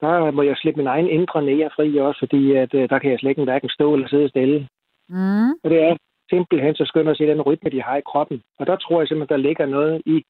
Der 0.02 0.32
må 0.32 0.42
jeg 0.42 0.58
slippe 0.58 0.78
min 0.78 0.88
egen 0.88 1.08
indre 1.08 1.42
nære 1.42 1.70
fri 1.76 1.98
også, 1.98 2.20
fordi 2.20 2.52
at, 2.56 2.74
øh, 2.74 2.90
der 2.90 3.00
kan 3.00 3.12
jeg 3.12 3.20
slet 3.20 3.30
ikke 3.30 3.44
hverken 3.44 3.70
stå 3.70 3.94
eller 3.94 4.08
sidde 4.08 4.30
stille. 4.30 4.68
Mm. 5.10 5.50
Og 5.64 5.70
det 5.70 5.80
er 5.84 5.96
simpelthen 6.30 6.76
så 6.76 6.86
skønt 6.86 7.10
at 7.10 7.18
se 7.18 7.28
den 7.28 7.42
rytme, 7.42 7.70
de 7.70 7.82
har 7.82 7.98
i 7.98 8.02
kroppen. 8.12 8.42
Og 8.60 8.68
der 8.68 8.76
tror 8.76 9.02
jeg 9.02 9.08
simpelthen, 9.08 9.38
der 9.38 9.48
ligger 9.48 9.66
noget 9.66 10.02
i, 10.06 10.24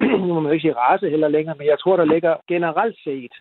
nu 0.20 0.26
må 0.34 0.40
man 0.40 0.52
ikke 0.52 0.62
sige 0.62 0.76
race 0.76 1.10
heller 1.10 1.28
længere, 1.28 1.56
men 1.58 1.66
jeg 1.66 1.78
tror, 1.78 1.96
der 1.96 2.04
ligger 2.04 2.36
generelt 2.48 2.96
set, 3.04 3.32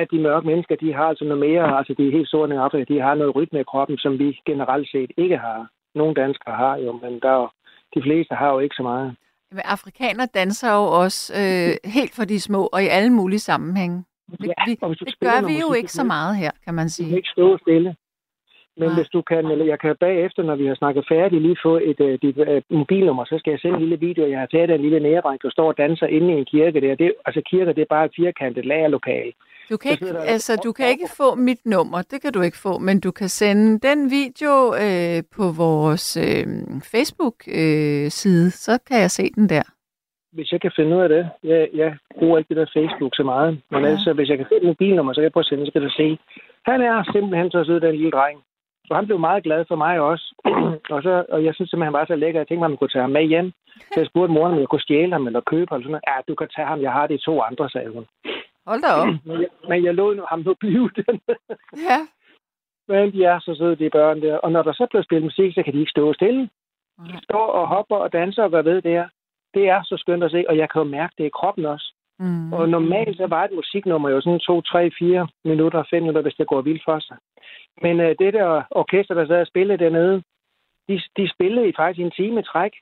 at 0.00 0.06
de 0.12 0.18
mørke 0.26 0.46
mennesker, 0.46 0.76
de 0.76 0.92
har 0.94 1.04
altså 1.04 1.24
noget 1.24 1.40
mere, 1.46 1.78
altså 1.78 1.94
de 1.98 2.10
helt 2.10 2.28
sorte 2.30 2.54
i 2.54 2.56
Afrika, 2.56 2.94
de 2.94 3.00
har 3.00 3.14
noget 3.14 3.36
rytme 3.36 3.60
i 3.60 3.64
kroppen, 3.70 3.98
som 3.98 4.18
vi 4.18 4.38
generelt 4.46 4.88
set 4.90 5.10
ikke 5.16 5.36
har. 5.38 5.68
Nogle 5.94 6.14
danskere 6.14 6.54
har 6.56 6.76
jo, 6.76 6.92
men 7.02 7.20
der, 7.20 7.34
er 7.42 7.52
de 7.94 8.02
fleste 8.02 8.34
har 8.34 8.52
jo 8.52 8.58
ikke 8.58 8.74
så 8.74 8.82
meget. 8.82 9.16
Men 9.50 9.60
afrikanere 9.64 10.28
danser 10.34 10.70
jo 10.74 10.84
også 11.02 11.20
øh, 11.40 11.90
helt 11.92 12.14
for 12.14 12.24
de 12.24 12.40
små, 12.40 12.68
og 12.72 12.82
i 12.84 12.86
alle 12.86 13.10
mulige 13.10 13.38
sammenhænge. 13.38 14.04
Det, 14.30 14.46
Ja, 14.46 14.52
vi, 14.66 14.70
det 14.70 15.18
gør 15.20 15.46
vi 15.46 15.54
jo 15.60 15.72
ikke 15.72 15.92
så 15.92 16.02
kan- 16.02 16.06
meget 16.06 16.36
her, 16.36 16.50
kan 16.64 16.74
man 16.74 16.82
Du 16.82 16.84
kan 16.84 16.90
sige. 16.90 17.16
ikke 17.16 17.28
stå 17.28 17.58
stille. 17.58 17.96
Men 18.76 18.88
Nej. 18.88 18.96
hvis 18.96 19.08
du 19.08 19.22
kan, 19.22 19.46
eller 19.46 19.64
jeg 19.64 19.78
kan 19.80 19.96
bagefter, 20.00 20.42
når 20.42 20.56
vi 20.56 20.66
har 20.66 20.74
snakket 20.74 21.04
færdigt, 21.08 21.42
lige 21.42 21.56
få 21.62 21.74
et 21.90 22.00
uh, 22.00 22.14
dit 22.22 22.36
uh, 22.38 22.78
mobilnummer, 22.78 23.24
så 23.24 23.38
skal 23.38 23.50
jeg 23.50 23.60
sende 23.60 23.74
en 23.76 23.80
lille 23.82 23.98
video. 24.06 24.26
Jeg 24.30 24.38
har 24.38 24.46
taget 24.46 24.70
af 24.70 24.74
en 24.74 24.80
lille 24.82 25.00
næredreng, 25.00 25.42
der 25.42 25.50
står 25.50 25.68
og 25.68 25.78
danser 25.78 26.06
inde 26.06 26.28
i 26.34 26.36
en 26.38 26.44
kirke 26.44 26.80
der. 26.80 26.94
Det, 26.94 27.14
altså 27.26 27.42
kirke, 27.50 27.72
det 27.72 27.82
er 27.82 27.90
bare 27.96 28.04
et 28.04 28.12
firkantet 28.16 28.64
lagerlokale. 28.66 29.32
Du 29.70 29.76
kan, 29.76 29.90
ikke, 29.90 30.06
der- 30.06 30.20
altså, 30.20 30.56
du 30.64 30.72
kan 30.72 30.88
ikke 30.88 31.08
få 31.16 31.34
mit 31.34 31.66
nummer, 31.66 32.02
det 32.10 32.22
kan 32.22 32.32
du 32.32 32.40
ikke 32.40 32.56
få, 32.58 32.78
men 32.78 33.00
du 33.00 33.10
kan 33.10 33.28
sende 33.28 33.78
den 33.88 34.10
video 34.10 34.54
øh, 34.84 35.22
på 35.36 35.44
vores 35.64 36.16
øh, 36.16 36.46
Facebook-side, 36.92 38.50
så 38.50 38.78
kan 38.88 39.00
jeg 39.00 39.10
se 39.10 39.30
den 39.34 39.48
der. 39.48 39.62
Hvis 40.32 40.52
jeg 40.52 40.60
kan 40.60 40.72
finde 40.76 40.96
ud 40.96 41.02
af 41.02 41.08
det, 41.08 41.28
jeg, 41.44 41.68
jeg 41.74 41.96
bruger 42.18 42.38
ikke 42.38 42.48
det 42.48 42.56
der 42.56 42.66
Facebook 42.80 43.12
så 43.14 43.22
meget, 43.22 43.50
men 43.70 43.80
Ja. 43.80 43.86
ja. 43.86 43.92
altså, 43.92 44.12
hvis 44.12 44.28
jeg 44.28 44.36
kan 44.38 44.46
få 44.48 44.54
et 44.54 44.62
mobilnummer, 44.62 45.12
så 45.12 45.18
kan 45.20 45.24
jeg 45.24 45.32
prøve 45.32 45.46
at 45.46 45.46
sende, 45.46 45.66
så 45.66 45.72
kan 45.72 45.82
du 45.82 45.90
se. 45.90 46.18
Han 46.70 46.80
er 46.80 47.04
simpelthen 47.12 47.50
så 47.50 47.64
sød, 47.64 47.80
den 47.80 47.94
lille 47.94 48.10
dreng. 48.10 48.38
Så 48.86 48.94
han 48.94 49.06
blev 49.06 49.18
meget 49.18 49.44
glad 49.44 49.64
for 49.68 49.76
mig 49.76 50.00
også. 50.00 50.34
og, 50.94 51.02
så, 51.02 51.24
og 51.28 51.44
jeg 51.44 51.54
synes 51.54 51.70
simpelthen, 51.70 51.92
han 51.94 52.00
var 52.00 52.04
så 52.04 52.16
lækker. 52.16 52.40
Jeg 52.40 52.46
tænkte 52.48 52.60
mig, 52.60 52.66
at 52.66 52.70
man 52.70 52.78
kunne 52.78 52.94
tage 52.94 53.02
ham 53.02 53.10
med 53.10 53.24
hjem. 53.24 53.52
Så 53.92 53.96
jeg 54.00 54.06
spurgte 54.06 54.34
moren, 54.34 54.52
om 54.52 54.60
jeg 54.60 54.68
kunne 54.68 54.86
stjæle 54.86 55.12
ham 55.12 55.26
eller 55.26 55.40
købe 55.40 55.70
ham. 55.70 55.80
Sådan 55.82 55.90
noget. 55.90 56.08
Ja, 56.10 56.16
du 56.28 56.34
kan 56.34 56.48
tage 56.56 56.66
ham. 56.66 56.80
Jeg 56.80 56.92
har 56.92 57.06
de 57.06 57.18
to 57.18 57.42
andre, 57.42 57.70
sagde 57.70 57.90
hun. 57.96 58.06
Hold 58.66 58.82
da 58.82 58.90
op. 59.00 59.08
Men 59.28 59.40
jeg, 59.42 59.48
men 59.68 59.84
jeg 59.84 59.92
nu 59.92 60.24
ham 60.28 60.40
nu 60.46 60.54
blive 60.54 60.90
den. 61.06 61.20
Ja. 61.88 61.98
men 62.88 63.12
de 63.12 63.24
er 63.24 63.38
så 63.38 63.54
søde, 63.58 63.76
de 63.76 63.90
børn 63.90 64.22
der. 64.22 64.36
Og 64.36 64.52
når 64.52 64.62
der 64.62 64.72
så 64.72 64.86
bliver 64.90 65.02
spillet 65.02 65.24
musik, 65.24 65.54
så 65.54 65.62
kan 65.62 65.72
de 65.72 65.80
ikke 65.80 65.90
stå 65.90 66.12
stille. 66.12 66.48
De 67.06 67.18
står 67.24 67.46
og 67.46 67.68
hopper 67.68 67.96
og 67.96 68.12
danser 68.12 68.42
og 68.42 68.48
hvad 68.48 68.62
ved 68.62 68.82
det 68.82 68.94
er. 68.94 69.08
Det 69.54 69.68
er 69.68 69.82
så 69.82 69.96
skønt 69.96 70.24
at 70.24 70.30
se, 70.30 70.44
og 70.48 70.56
jeg 70.56 70.70
kan 70.70 70.82
jo 70.82 70.88
mærke 70.88 71.14
det 71.18 71.24
i 71.24 71.36
kroppen 71.38 71.64
også. 71.66 71.94
Mm. 72.22 72.52
Og 72.52 72.68
normalt 72.68 73.16
så 73.16 73.26
var 73.26 73.44
et 73.44 73.52
musiknummer 73.54 74.08
jo 74.10 74.20
sådan 74.20 74.38
2, 74.38 74.60
3, 74.60 74.90
4 74.98 75.28
minutter, 75.44 75.82
5 75.90 76.02
minutter, 76.02 76.22
hvis 76.22 76.34
det 76.34 76.46
går 76.46 76.60
vildt 76.60 76.84
for 76.84 76.98
sig. 76.98 77.16
Men 77.82 78.00
øh, 78.00 78.14
det 78.18 78.32
der 78.34 78.62
orkester, 78.70 79.14
der 79.14 79.26
sad 79.26 79.40
og 79.40 79.46
spillede 79.46 79.84
dernede, 79.84 80.22
de, 80.88 81.02
de 81.16 81.30
spillede 81.34 81.68
i 81.68 81.72
faktisk 81.76 82.04
en 82.04 82.10
time 82.10 82.40
i 82.40 82.42
træk. 82.42 82.72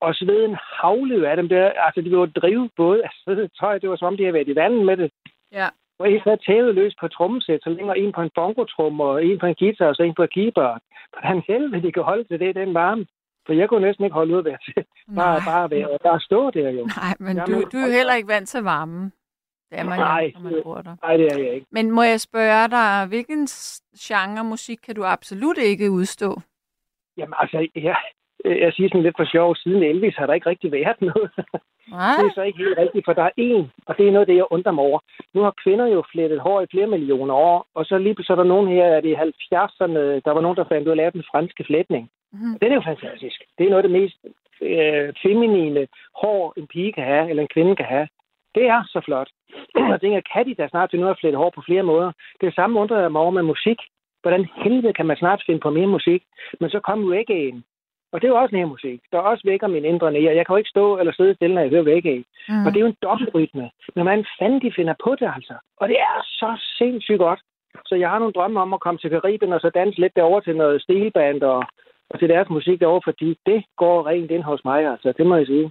Og 0.00 0.14
sveden 0.14 0.56
havlede 0.80 1.28
af 1.28 1.36
dem 1.36 1.48
der. 1.48 1.70
Altså, 1.86 2.00
de 2.00 2.16
var 2.16 2.26
drive 2.26 2.70
både 2.76 3.04
af 3.04 3.10
sved 3.24 3.48
tøj. 3.60 3.78
Det 3.78 3.90
var 3.90 3.96
som 3.96 4.06
om, 4.06 4.16
de 4.16 4.22
havde 4.22 4.34
været 4.34 4.48
i 4.48 4.54
vandet 4.54 4.86
med 4.86 4.96
det. 4.96 5.10
Ja. 5.52 5.68
Og 5.98 6.10
en 6.10 6.20
sad 6.24 6.38
tævet 6.46 6.74
løs 6.74 6.94
på 7.00 7.08
trommesæt, 7.08 7.60
så 7.62 7.70
længere 7.70 7.98
en 7.98 8.12
på 8.12 8.22
en 8.22 8.30
bongotrum, 8.34 9.00
og 9.00 9.24
en 9.24 9.38
på 9.38 9.46
en 9.46 9.54
guitar, 9.54 9.86
og 9.86 9.94
så 9.94 10.02
en 10.02 10.14
på 10.14 10.22
en 10.22 10.28
keyboard. 10.34 10.80
Hvordan 11.12 11.42
helvede 11.48 11.82
de 11.82 11.92
kan 11.92 12.02
holde 12.02 12.24
til 12.24 12.40
det, 12.40 12.54
den 12.54 12.74
varme? 12.74 13.06
For 13.46 13.52
jeg 13.52 13.68
kunne 13.68 13.86
næsten 13.86 14.04
ikke 14.04 14.14
holde 14.14 14.36
ud 14.36 14.42
ved 14.42 14.56
til. 14.64 14.84
Bare, 15.16 15.38
Nej. 15.38 15.44
bare, 15.46 15.70
være, 15.70 15.98
bare 16.02 16.20
stå 16.20 16.50
der 16.50 16.70
jo. 16.70 16.84
Nej, 16.96 17.14
men 17.20 17.36
Jamen, 17.36 17.60
du, 17.62 17.68
du 17.72 17.76
er 17.76 17.86
jo 17.86 17.92
heller 17.92 18.14
ikke 18.14 18.28
vant 18.28 18.48
til 18.48 18.62
varmen. 18.62 19.12
Det 19.70 19.78
er 19.78 19.84
man 19.84 19.98
Nej. 19.98 20.32
jo, 20.34 20.40
når 20.40 20.50
man 20.50 20.60
bor 20.62 20.80
der. 20.82 20.96
Nej, 21.02 21.16
det 21.16 21.26
er 21.32 21.38
jeg 21.38 21.54
ikke. 21.54 21.66
Men 21.70 21.90
må 21.90 22.02
jeg 22.02 22.20
spørge 22.20 22.68
dig, 22.68 23.06
hvilken 23.08 23.46
genre 23.98 24.44
musik 24.44 24.78
kan 24.86 24.94
du 24.94 25.04
absolut 25.04 25.58
ikke 25.58 25.90
udstå? 25.90 26.40
Jamen 27.16 27.34
altså, 27.38 27.68
jeg, 27.74 27.96
jeg 28.44 28.72
siger 28.72 28.88
sådan 28.88 29.02
lidt 29.02 29.16
for 29.18 29.24
sjov, 29.24 29.56
siden 29.56 29.82
Elvis 29.82 30.16
har 30.16 30.26
der 30.26 30.34
ikke 30.34 30.48
rigtig 30.48 30.72
været 30.72 31.00
noget. 31.00 31.30
Nej? 31.90 32.16
Det 32.18 32.26
er 32.26 32.34
så 32.34 32.42
ikke 32.42 32.58
helt 32.58 32.78
rigtigt, 32.78 33.04
for 33.04 33.12
der 33.12 33.22
er 33.22 33.30
en, 33.36 33.72
og 33.86 33.98
det 33.98 34.08
er 34.08 34.12
noget 34.12 34.28
det, 34.28 34.36
jeg 34.36 34.46
undrer 34.50 34.72
mig 34.72 34.84
over. 34.84 34.98
Nu 35.34 35.40
har 35.42 35.54
kvinder 35.62 35.86
jo 35.86 36.02
flettet 36.12 36.40
hår 36.40 36.60
i 36.60 36.66
flere 36.70 36.86
millioner 36.86 37.34
år, 37.34 37.66
og 37.74 37.86
så 37.86 37.98
lige 37.98 38.24
så 38.24 38.32
er 38.32 38.36
der 38.36 38.44
nogen 38.44 38.68
her, 38.68 38.96
at 38.96 39.04
i 39.04 39.14
70'erne, 39.14 40.00
der 40.26 40.30
var 40.30 40.40
nogen, 40.40 40.56
der 40.56 40.64
fandt 40.68 40.86
ud 40.86 40.90
af 40.90 40.96
at 40.96 40.96
lave 40.96 41.10
den 41.10 41.24
franske 41.30 41.64
flætning. 41.64 42.10
Og 42.54 42.60
Den 42.60 42.70
er 42.72 42.74
jo 42.74 42.82
fantastisk. 42.92 43.38
Det 43.58 43.66
er 43.66 43.70
noget 43.70 43.84
af 43.84 43.88
det 43.88 44.00
mest 44.00 44.16
øh, 44.60 45.12
feminine 45.22 45.86
hår, 46.20 46.54
en 46.56 46.66
pige 46.66 46.92
kan 46.92 47.04
have, 47.04 47.30
eller 47.30 47.42
en 47.42 47.54
kvinde 47.54 47.76
kan 47.76 47.86
have. 47.86 48.08
Det 48.54 48.64
er 48.66 48.82
så 48.88 49.00
flot. 49.04 49.30
Og 49.92 50.00
tænker, 50.00 50.20
kan 50.32 50.46
de 50.46 50.54
da 50.54 50.68
snart 50.68 50.94
ud 50.94 51.06
af 51.06 51.10
at 51.10 51.18
flette 51.20 51.36
hår 51.36 51.50
på 51.54 51.62
flere 51.66 51.82
måder? 51.82 52.12
Det 52.40 52.54
samme 52.54 52.80
undrer 52.80 53.00
jeg 53.00 53.12
mig 53.12 53.20
over 53.20 53.30
med 53.30 53.42
musik. 53.42 53.78
Hvordan 54.22 54.48
helvede 54.64 54.92
kan 54.92 55.06
man 55.06 55.16
snart 55.16 55.42
finde 55.46 55.60
på 55.60 55.70
mere 55.70 55.86
musik? 55.86 56.22
Men 56.60 56.70
så 56.70 56.80
kom 56.80 57.10
vækkeægen. 57.10 57.64
Og 58.14 58.20
det 58.20 58.26
er 58.26 58.32
jo 58.34 58.42
også 58.42 58.54
mere 58.56 58.72
musik. 58.74 59.00
Der 59.10 59.18
er 59.18 59.22
også 59.22 59.42
vækker 59.50 59.66
min 59.66 59.84
indre 59.84 60.12
nære. 60.12 60.36
Jeg 60.38 60.46
kan 60.46 60.54
jo 60.54 60.62
ikke 60.62 60.74
stå 60.76 60.98
eller 60.98 61.12
sidde 61.12 61.34
stille, 61.34 61.54
når 61.54 61.62
jeg 61.62 61.70
hører 61.70 61.90
vækkeæg. 61.92 62.24
Mm. 62.48 62.66
Og 62.66 62.68
det 62.72 62.78
er 62.78 62.84
jo 62.86 62.92
en 62.92 63.02
dobbeltrytme. 63.02 63.70
Men 63.94 64.04
man 64.04 64.26
fanden 64.38 64.60
de 64.62 64.72
finder 64.76 64.94
på 65.04 65.10
det, 65.20 65.28
altså. 65.36 65.54
Og 65.80 65.88
det 65.88 65.98
er 65.98 66.16
så 66.40 66.50
sindssygt 66.78 67.18
godt. 67.18 67.40
Så 67.88 67.94
jeg 67.94 68.08
har 68.10 68.18
nogle 68.18 68.32
drømme 68.32 68.60
om 68.60 68.72
at 68.72 68.80
komme 68.80 68.98
til 68.98 69.10
Karibien 69.10 69.52
og 69.52 69.60
så 69.60 69.70
danse 69.70 70.00
lidt 70.00 70.16
derover 70.16 70.40
til 70.40 70.56
noget 70.56 70.82
stilband 70.82 71.42
og, 71.42 71.64
og 72.10 72.18
til 72.18 72.28
deres 72.28 72.48
musik 72.48 72.80
derovre, 72.80 73.00
fordi 73.04 73.38
det 73.46 73.64
går 73.76 74.06
rent 74.06 74.30
ind 74.30 74.42
hos 74.42 74.64
mig, 74.64 74.80
altså. 74.92 75.12
Det 75.18 75.26
må 75.26 75.36
jeg 75.36 75.46
sige. 75.46 75.70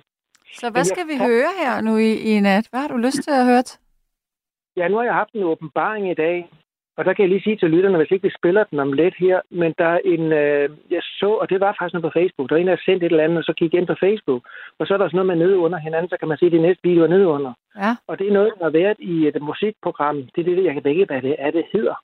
Så 0.53 0.69
hvad 0.71 0.83
skal 0.83 1.07
vi 1.07 1.17
høre 1.27 1.51
her 1.61 1.81
nu 1.81 1.97
i, 1.97 2.11
i 2.31 2.39
nat? 2.39 2.67
Hvad 2.69 2.79
har 2.79 2.87
du 2.87 2.97
lyst 2.97 3.23
til 3.23 3.31
at 3.31 3.45
høre? 3.45 3.63
Ja, 4.77 4.87
nu 4.87 4.95
har 4.97 5.03
jeg 5.03 5.13
haft 5.13 5.33
en 5.33 5.43
åbenbaring 5.43 6.11
i 6.11 6.13
dag, 6.13 6.49
og 6.97 7.05
der 7.05 7.13
kan 7.13 7.23
jeg 7.23 7.29
lige 7.29 7.43
sige 7.43 7.57
til 7.57 7.69
lytterne, 7.69 7.97
hvis 7.97 8.11
ikke 8.11 8.27
vi 8.27 8.37
spiller 8.39 8.63
den 8.63 8.79
om 8.79 8.93
lidt 8.93 9.15
her, 9.17 9.37
men 9.61 9.73
der 9.77 9.89
er 9.95 9.99
en, 10.05 10.23
øh, 10.41 10.69
jeg 10.95 11.01
så, 11.01 11.29
og 11.41 11.49
det 11.49 11.59
var 11.59 11.75
faktisk 11.77 11.93
noget 11.93 12.07
på 12.09 12.17
Facebook, 12.19 12.49
der 12.49 12.55
er 12.55 12.59
en, 12.59 12.67
der 12.67 12.75
har 12.77 12.85
sendt 12.85 13.03
et 13.03 13.11
eller 13.11 13.23
andet, 13.23 13.37
og 13.37 13.43
så 13.43 13.53
gik 13.61 13.73
ind 13.73 13.87
på 13.87 13.97
Facebook, 14.05 14.41
og 14.79 14.87
så 14.87 14.93
er 14.93 14.97
der 14.97 15.07
sådan 15.07 15.17
noget 15.19 15.31
med 15.31 15.39
nede 15.45 15.57
under 15.65 15.79
hinanden, 15.85 16.09
så 16.09 16.17
kan 16.19 16.27
man 16.27 16.37
se 16.37 16.49
de 16.49 16.65
næste 16.67 16.83
videoer 16.83 17.07
nede 17.07 17.27
under. 17.27 17.53
Ja. 17.83 17.91
Og 18.07 18.19
det 18.19 18.27
er 18.27 18.33
noget, 18.37 18.53
der 18.59 18.63
har 18.63 18.75
været 18.81 18.97
i 18.99 19.27
et 19.27 19.41
musikprogram, 19.41 20.17
det 20.33 20.39
er 20.41 20.47
det, 20.55 20.65
jeg 20.65 20.73
kan 20.73 20.91
ikke, 20.91 21.05
hvad 21.05 21.21
det 21.21 21.35
er, 21.39 21.51
det 21.51 21.65
hedder. 21.73 21.95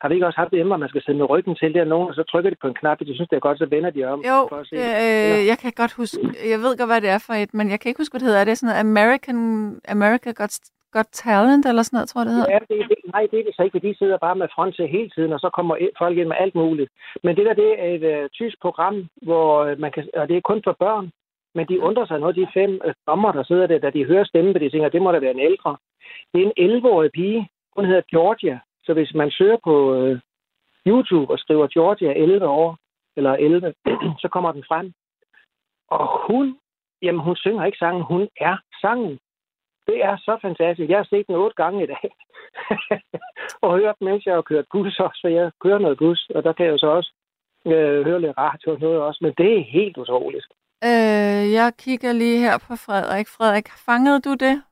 Har 0.00 0.08
vi 0.08 0.14
ikke 0.14 0.26
også 0.26 0.40
haft 0.40 0.50
det 0.50 0.64
hvor 0.64 0.76
man 0.76 0.88
skal 0.88 1.02
sidde 1.02 1.18
med 1.18 1.30
ryggen 1.30 1.54
til 1.54 1.74
der 1.74 1.84
nogen, 1.84 2.08
og 2.08 2.14
så 2.14 2.22
trykker 2.22 2.50
de 2.50 2.56
på 2.62 2.68
en 2.68 2.74
knap, 2.80 3.00
og 3.00 3.06
de 3.06 3.14
synes, 3.14 3.28
det 3.28 3.36
er 3.36 3.46
godt, 3.48 3.58
så 3.58 3.66
vender 3.66 3.90
de 3.90 4.04
om. 4.04 4.18
Jo, 4.30 4.38
for 4.48 4.56
at 4.56 4.66
se. 4.66 4.76
det, 4.76 5.40
øh, 5.40 5.46
jeg 5.50 5.58
kan 5.62 5.72
godt 5.76 5.92
huske, 5.92 6.18
jeg 6.52 6.58
ved 6.64 6.78
godt, 6.78 6.90
hvad 6.90 7.00
det 7.00 7.10
er 7.10 7.24
for 7.26 7.32
et, 7.32 7.54
men 7.54 7.70
jeg 7.70 7.80
kan 7.80 7.88
ikke 7.88 8.00
huske, 8.00 8.12
hvad 8.12 8.20
det 8.20 8.26
hedder. 8.26 8.40
Er 8.40 8.44
det 8.44 8.58
sådan 8.58 8.68
noget 8.70 8.86
American, 8.88 9.38
America 9.88 10.30
Got, 10.32 10.54
Got 10.92 11.08
Talent, 11.12 11.66
eller 11.66 11.82
sådan 11.82 11.96
noget, 11.96 12.08
tror 12.08 12.20
jeg, 12.20 12.26
det 12.26 12.34
hedder? 12.34 12.52
Ja, 12.52 12.58
det, 12.68 12.88
det, 12.90 12.98
nej, 13.14 13.26
det 13.30 13.38
er 13.40 13.44
det 13.44 13.54
så 13.56 13.62
ikke, 13.62 13.74
for 13.74 13.86
de 13.86 13.98
sidder 13.98 14.18
bare 14.18 14.36
med 14.36 14.48
front 14.54 14.74
til 14.74 14.88
hele 14.88 15.10
tiden, 15.10 15.32
og 15.32 15.40
så 15.40 15.50
kommer 15.50 15.74
folk 15.98 16.18
ind 16.18 16.28
med 16.28 16.36
alt 16.40 16.54
muligt. 16.54 16.90
Men 17.24 17.36
det 17.36 17.46
der, 17.46 17.54
det 17.54 17.70
er 17.84 17.88
et 17.96 18.04
uh, 18.22 18.28
tysk 18.38 18.56
program, 18.60 19.08
hvor 19.22 19.64
øh, 19.64 19.78
man 19.78 19.92
kan, 19.92 20.08
og 20.16 20.28
det 20.28 20.36
er 20.36 20.48
kun 20.50 20.60
for 20.64 20.76
børn, 20.84 21.10
men 21.54 21.66
de 21.68 21.80
undrer 21.80 22.06
sig, 22.06 22.18
når 22.18 22.32
de 22.32 22.48
fem 22.54 22.80
uh, 22.86 22.92
dommer, 23.06 23.32
der 23.32 23.42
sidder 23.42 23.66
der, 23.66 23.78
da 23.78 23.90
de 23.90 24.04
hører 24.04 24.24
stemmen, 24.24 24.54
de 24.54 24.70
tænker, 24.70 24.88
det 24.88 25.02
må 25.02 25.12
da 25.12 25.18
være 25.18 25.36
en 25.38 25.46
ældre. 25.50 25.76
Det 26.32 26.38
er 26.40 26.50
en 26.56 26.70
11-årig 26.70 27.10
pige, 27.14 27.48
hun 27.76 27.84
hedder 27.84 28.02
Georgia, 28.10 28.60
så 28.84 28.92
hvis 28.92 29.14
man 29.14 29.30
søger 29.30 29.56
på 29.64 29.74
uh, 29.96 30.18
YouTube 30.86 31.32
og 31.32 31.38
skriver 31.38 31.66
Georgia 31.66 32.12
11 32.12 32.46
år, 32.46 32.76
eller 33.16 33.32
11, 33.32 33.74
så 34.22 34.28
kommer 34.32 34.52
den 34.52 34.64
frem. 34.68 34.92
Og 35.90 36.04
hun, 36.26 36.58
jamen 37.02 37.20
hun 37.20 37.36
synger 37.36 37.64
ikke 37.64 37.78
sangen, 37.78 38.02
hun 38.02 38.28
er 38.40 38.56
sangen. 38.80 39.18
Det 39.88 39.98
er 40.04 40.16
så 40.16 40.38
fantastisk. 40.42 40.90
Jeg 40.90 40.98
har 40.98 41.08
set 41.10 41.26
den 41.26 41.34
otte 41.34 41.56
gange 41.62 41.82
i 41.84 41.86
dag. 41.86 42.04
og 43.62 43.78
hørt 43.78 43.96
mens 44.00 44.26
jeg 44.26 44.34
har 44.34 44.42
kørt 44.42 44.66
bus 44.72 44.98
også, 45.06 45.18
for 45.22 45.28
jeg 45.28 45.50
kører 45.60 45.78
noget 45.78 45.98
bus, 45.98 46.30
og 46.34 46.44
der 46.44 46.52
kan 46.52 46.66
jeg 46.66 46.72
jo 46.72 46.78
så 46.78 46.86
også 46.86 47.12
øh, 47.66 48.04
høre 48.06 48.20
lidt 48.20 48.38
radio 48.38 48.72
og 48.72 48.80
noget 48.80 49.00
også, 49.00 49.18
men 49.22 49.32
det 49.38 49.58
er 49.58 49.64
helt 49.78 49.96
utroligt. 49.96 50.46
Øh, 50.84 51.44
jeg 51.58 51.72
kigger 51.78 52.12
lige 52.12 52.38
her 52.38 52.58
på 52.66 52.72
Frederik. 52.86 53.28
Frederik, 53.36 53.68
fangede 53.86 54.20
du 54.20 54.34
det? 54.34 54.62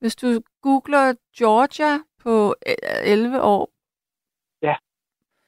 Hvis 0.00 0.16
du 0.16 0.26
googler 0.62 1.14
Georgia 1.38 1.92
på 2.24 2.54
øh, 2.68 3.12
11 3.12 3.42
år, 3.42 3.70
Ja. 4.62 4.74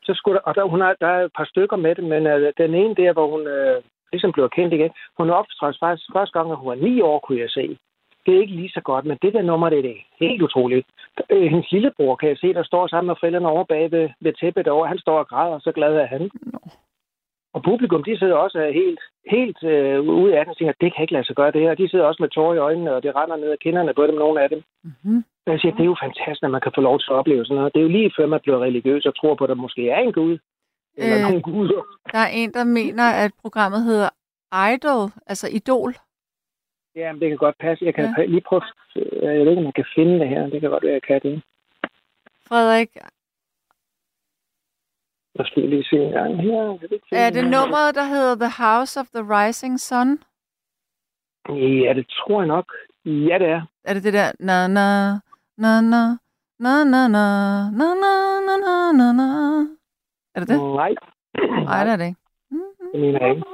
så 0.03 0.13
skulle 0.15 0.35
der, 0.39 0.43
og 0.49 0.55
der, 0.55 0.65
hun 0.65 0.81
har, 0.81 0.97
der 1.01 1.07
er 1.07 1.25
et 1.25 1.33
par 1.37 1.45
stykker 1.45 1.77
med 1.77 1.95
det, 1.95 2.05
men 2.05 2.27
uh, 2.27 2.53
den 2.59 2.75
ene 2.75 2.95
der, 2.95 3.13
hvor 3.13 3.27
hun 3.31 3.41
uh, 3.41 3.83
ligesom 4.13 4.33
blev 4.33 4.51
kendt 4.51 4.75
igen, 4.75 4.91
hun 5.19 5.31
optrådte 5.31 5.79
faktisk 5.83 6.07
første 6.17 6.33
gang, 6.39 6.51
at 6.51 6.57
hun 6.57 6.69
var 6.69 6.75
ni 6.75 7.01
år, 7.01 7.19
kunne 7.19 7.41
jeg 7.41 7.51
se. 7.51 7.79
Det 8.27 8.35
er 8.37 8.41
ikke 8.41 8.55
lige 8.55 8.71
så 8.77 8.81
godt, 8.81 9.05
men 9.05 9.19
det 9.23 9.33
der 9.33 9.43
nummer, 9.43 9.69
det 9.71 9.79
er 9.91 9.95
helt 10.21 10.43
utroligt. 10.43 10.87
Øh, 11.31 11.43
hendes 11.43 11.73
lillebror, 11.73 12.17
kan 12.17 12.29
jeg 12.29 12.39
se, 12.39 12.55
der 12.55 12.63
står 12.63 12.87
sammen 12.87 13.07
med 13.07 13.17
forældrene 13.21 13.49
over 13.49 13.65
bag 13.65 13.93
ved, 13.93 14.09
ved 14.21 14.33
tæppet 14.41 14.69
over. 14.69 14.87
Han 14.87 14.99
står 14.99 15.19
og 15.19 15.29
græder, 15.29 15.59
så 15.59 15.73
glad 15.73 15.95
er 15.97 16.07
han. 16.07 16.31
Nå. 16.53 16.59
Og 17.55 17.63
publikum, 17.63 18.05
de 18.05 18.19
sidder 18.19 18.35
også 18.35 18.59
helt, 18.81 19.01
helt 19.31 19.63
øh, 19.63 20.01
ude 20.01 20.39
af 20.39 20.45
den 20.45 20.51
og 20.51 20.57
tænker, 20.57 20.75
det 20.81 20.95
kan 20.95 21.03
ikke 21.03 21.13
lade 21.13 21.27
sig 21.27 21.37
gøre 21.37 21.53
det 21.53 21.61
her. 21.61 21.75
De 21.75 21.89
sidder 21.89 22.05
også 22.05 22.23
med 22.23 22.29
tårer 22.31 22.55
i 22.55 22.59
øjnene, 22.59 22.95
og 22.95 23.03
det 23.03 23.17
render 23.17 23.37
ned 23.37 23.51
af 23.51 23.59
kinderne 23.59 23.95
på 23.95 24.07
dem, 24.07 24.15
nogle 24.15 24.43
af 24.43 24.49
dem. 24.49 24.63
Mm-hmm. 24.85 25.25
Jeg 25.47 25.61
siger, 25.61 25.73
det 25.75 25.81
er 25.81 25.93
jo 25.95 25.97
fantastisk, 26.03 26.43
at 26.43 26.51
man 26.51 26.61
kan 26.61 26.73
få 26.75 26.81
lov 26.81 26.99
til 26.99 27.11
at 27.11 27.17
opleve 27.17 27.45
sådan 27.45 27.57
noget. 27.57 27.75
Det 27.75 27.81
er 27.81 27.89
jo 27.89 27.89
lige 27.99 28.13
før, 28.17 28.27
man 28.27 28.41
bliver 28.43 28.59
religiøs 28.63 29.07
og 29.07 29.17
tror 29.17 29.35
på, 29.35 29.45
at 29.45 29.49
der 29.49 29.55
måske 29.55 29.91
er 29.91 29.99
en 29.99 30.13
Gud. 30.13 30.39
Eller 30.97 31.17
Øh. 31.17 31.23
øh. 31.23 31.29
nogle 31.29 31.43
guder. 31.43 31.83
Der 32.13 32.19
er 32.19 32.33
en, 32.41 32.53
der 32.53 32.65
mener, 32.65 33.07
at 33.25 33.31
programmet 33.43 33.85
hedder 33.85 34.09
Idol, 34.73 35.11
altså 35.27 35.47
Idol. 35.59 35.93
Ja, 36.97 37.13
det 37.21 37.29
kan 37.29 37.37
godt 37.39 37.59
passe. 37.59 37.85
Jeg 37.85 37.95
kan 37.95 38.15
Ja. 38.19 38.25
lige 38.25 38.41
prøve, 38.41 38.63
øh, 38.97 39.23
jeg 39.37 39.45
ved 39.45 39.51
ikke, 39.51 39.59
om 39.59 39.63
man 39.65 39.73
kan 39.73 39.85
finde 39.95 40.19
det 40.21 40.29
her. 40.29 40.43
Det 40.47 40.61
kan 40.61 40.71
godt 40.71 40.85
være, 40.85 40.93
jeg 40.93 41.03
kan 41.03 41.21
det. 41.23 41.43
Frederik, 42.49 42.89
Jeg 45.39 45.47
skal 45.47 45.63
lige 45.69 45.85
se 45.85 45.97
en 45.97 46.13
gang 46.13 46.37
her. 46.43 46.79
Jeg 47.11 47.27
er 47.27 47.31
det 47.31 47.45
nummeret, 47.45 47.95
der 47.95 48.05
hedder 48.05 48.35
The 48.45 48.53
House 48.65 49.01
of 49.01 49.07
the 49.15 49.23
Rising 49.35 49.81
Sun? 49.81 50.09
Ja, 51.49 51.93
det 51.99 52.07
tror 52.09 52.41
jeg 52.41 52.49
nok. 52.49 52.73
Ja, 53.05 53.39
det 53.39 53.49
er. 53.49 53.63
Er 53.85 53.95
det 53.95 54.05
det 54.05 54.13
der 54.13 54.33
na 54.41 54.67
na 54.67 54.87
na 55.59 55.81
na 55.81 56.03
na 56.59 56.85
na 56.85 57.09
na 57.09 57.25
na 57.81 57.89
na 58.03 58.55
na 58.67 58.93
na 58.93 59.13
na 59.13 59.29
Er 60.35 60.41
det 60.41 60.49
det? 60.49 60.59
Nej, 60.61 60.95
Nej, 61.65 61.85
det 61.85 61.93
er 61.93 61.97
det 61.97 62.07
ikke. 62.07 62.21
det 62.93 63.01
mener 63.01 63.19
jeg 63.27 63.31
ikke. 63.31 63.47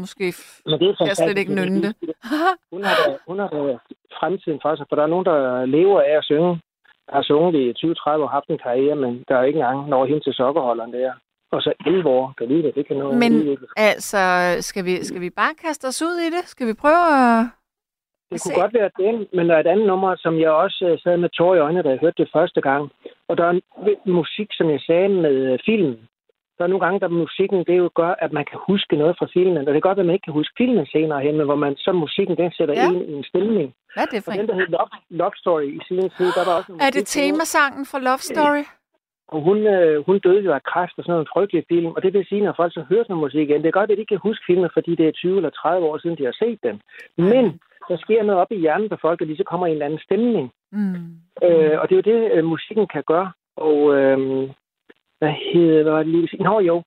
Måske 0.00 0.34
Men 0.66 0.78
det 0.80 0.88
er 0.88 1.04
jeg 1.06 1.16
slet 1.16 1.38
ikke 1.38 1.54
nynne 1.54 1.82
det. 1.82 1.92
Hun 2.72 2.82
har, 2.84 2.94
da, 3.06 3.16
hun 3.28 3.38
har 3.38 3.48
da 3.48 3.78
fremtiden 4.18 4.58
for 4.62 4.76
sig, 4.76 4.86
for 4.88 4.96
der 4.96 5.02
er 5.02 5.12
nogen, 5.14 5.26
der 5.26 5.66
lever 5.66 6.00
af 6.00 6.16
at 6.18 6.24
synge. 6.24 6.60
Der 7.06 7.14
har 7.18 7.22
sunget 7.22 7.54
i 7.60 7.86
20-30 7.86 8.10
år, 8.22 8.26
haft 8.26 8.48
en 8.48 8.58
karriere, 8.58 8.96
men 8.96 9.24
der 9.28 9.36
er 9.36 9.42
ikke 9.44 9.58
engang 9.58 9.88
når 9.88 10.06
hen 10.06 10.20
til 10.20 10.34
sokkerholderen 10.34 10.92
der. 10.92 11.12
Og 11.52 11.62
så 11.62 11.72
11 11.86 12.08
år, 12.08 12.34
kan 12.38 12.48
vide 12.48 12.62
det, 12.62 12.74
det 12.74 12.86
kan 12.86 12.96
nå 12.96 13.12
Men 13.12 13.32
udvikle. 13.34 13.66
altså, 13.76 14.22
skal 14.60 14.84
vi, 14.84 15.04
skal 15.04 15.20
vi 15.20 15.30
bare 15.30 15.54
kaste 15.54 15.86
os 15.86 16.02
ud 16.02 16.16
i 16.26 16.30
det? 16.36 16.44
Skal 16.44 16.66
vi 16.66 16.74
prøve 16.74 17.04
at... 17.20 17.46
Det 18.30 18.40
se. 18.40 18.44
kunne 18.44 18.62
godt 18.62 18.74
være 18.74 18.90
den, 19.04 19.26
men 19.36 19.48
der 19.48 19.54
er 19.54 19.60
et 19.60 19.66
andet 19.66 19.86
nummer, 19.86 20.16
som 20.18 20.40
jeg 20.40 20.50
også 20.50 20.84
øh, 20.90 20.98
sad 21.02 21.16
med 21.16 21.28
tårer 21.28 21.56
i 21.56 21.58
øjnene, 21.58 21.82
da 21.82 21.88
jeg 21.88 21.98
hørte 22.00 22.22
det 22.22 22.30
første 22.32 22.60
gang. 22.60 22.90
Og 23.28 23.36
der 23.38 23.44
er 23.44 23.50
en 23.50 23.62
musik, 24.06 24.48
som 24.52 24.70
jeg 24.70 24.80
sagde 24.80 25.08
med 25.08 25.36
øh, 25.52 25.58
Der 26.60 26.66
er 26.66 26.72
nogle 26.74 26.84
gange, 26.86 27.00
der 27.00 27.08
musikken, 27.08 27.58
det 27.68 27.76
jo 27.78 27.90
gør, 28.00 28.12
at 28.24 28.32
man 28.32 28.44
kan 28.50 28.58
huske 28.68 28.96
noget 28.96 29.14
fra 29.18 29.26
filmen. 29.32 29.58
Og 29.58 29.66
det 29.66 29.74
kan 29.74 29.88
godt 29.88 29.98
at 29.98 30.06
man 30.06 30.14
ikke 30.14 30.24
kan 30.28 30.38
huske 30.40 30.54
filmen 30.60 30.86
senere 30.86 31.20
hen, 31.26 31.36
men 31.36 31.46
hvor 31.46 31.54
man 31.66 31.76
så 31.76 31.92
musikken, 31.92 32.36
den 32.36 32.50
sætter 32.58 32.74
Ja. 32.74 32.80
ja. 32.82 32.88
ind 32.92 33.02
i 33.10 33.12
en 33.12 33.24
stemning. 33.24 33.68
Hvad 33.94 34.04
er 34.06 34.10
det 34.14 34.24
for 34.24 34.30
Og 34.30 34.34
en? 34.34 34.40
den, 34.40 34.48
der 34.48 34.54
hed 34.54 34.68
Love, 34.76 34.88
Love 35.20 35.36
Story 35.42 35.66
i 35.78 35.80
sin 35.88 36.10
tid, 36.16 36.28
der 36.36 36.44
var 36.48 36.54
også 36.58 36.72
en 36.72 36.80
Er 36.86 36.90
det 36.96 37.06
temasangen 37.06 37.84
fra 37.90 37.98
Love 38.08 38.22
Story? 38.32 38.64
Og 39.34 39.40
hun, 39.48 39.58
øh, 39.74 40.06
hun 40.06 40.18
døde 40.18 40.42
jo 40.48 40.52
af 40.52 40.62
kræft 40.62 40.94
og 40.98 41.02
sådan 41.04 41.12
noget 41.12 41.26
en 41.26 41.32
frygtelig 41.34 41.64
film. 41.72 41.90
Og 41.96 42.02
det 42.02 42.12
vil 42.14 42.26
sige, 42.28 42.44
når 42.44 42.54
folk 42.56 42.72
så 42.74 42.82
hører 42.90 43.02
sådan 43.04 43.12
noget 43.14 43.24
musik 43.26 43.42
igen, 43.48 43.60
det 43.62 43.68
er 43.68 43.78
godt, 43.78 43.90
at 43.90 43.96
de 43.96 44.00
ikke 44.02 44.14
kan 44.14 44.26
huske 44.28 44.44
filmen, 44.46 44.70
fordi 44.76 44.90
det 44.94 45.06
er 45.08 45.12
20 45.12 45.36
eller 45.36 45.50
30 45.50 45.86
år 45.86 45.98
siden, 45.98 46.18
de 46.18 46.24
har 46.24 46.36
set 46.42 46.58
den. 46.66 46.76
Men 47.30 47.44
der 47.88 47.96
sker 48.04 48.22
noget 48.22 48.40
op 48.42 48.52
i 48.52 48.58
hjernen 48.64 48.88
på 48.88 48.96
folk, 49.00 49.20
og 49.20 49.26
de 49.28 49.36
så 49.36 49.44
kommer 49.50 49.66
i 49.66 49.70
en 49.70 49.74
eller 49.76 49.86
anden 49.86 50.00
stemning. 50.08 50.46
Mm. 50.72 50.94
Øh, 51.46 51.74
og 51.80 51.84
det 51.88 51.94
er 51.94 52.00
jo 52.02 52.08
det, 52.12 52.20
øh, 52.34 52.44
musikken 52.44 52.86
kan 52.94 53.02
gøre. 53.12 53.32
Og 53.56 53.78
øh, 53.98 54.18
hvad 55.20 55.34
hedder 55.52 55.82
hvad 55.82 55.92
var 55.92 56.02
det 56.02 56.12
lige? 56.12 56.42
Nå 56.42 56.60
jo, 56.60 56.82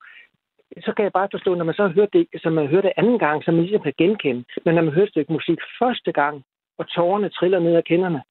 så 0.84 0.92
kan 0.96 1.04
jeg 1.04 1.12
bare 1.12 1.28
forstå, 1.30 1.54
når 1.54 1.64
man 1.64 1.74
så 1.74 1.88
hørt 1.88 2.12
det, 2.12 2.26
så 2.42 2.50
man 2.50 2.66
hører 2.66 2.82
det 2.82 2.92
anden 2.96 3.18
gang, 3.18 3.44
så 3.44 3.50
man 3.50 3.60
ligesom 3.60 3.82
kan 3.82 3.94
genkende. 3.98 4.44
Men 4.64 4.74
når 4.74 4.82
man 4.82 4.94
hører 4.94 5.06
et 5.06 5.10
stykke 5.10 5.32
musik 5.32 5.58
første 5.78 6.12
gang, 6.12 6.44
og 6.78 6.88
tårerne 6.88 7.28
triller 7.28 7.58
ned 7.58 7.74
af 7.74 7.84
kinderne, 7.84 8.22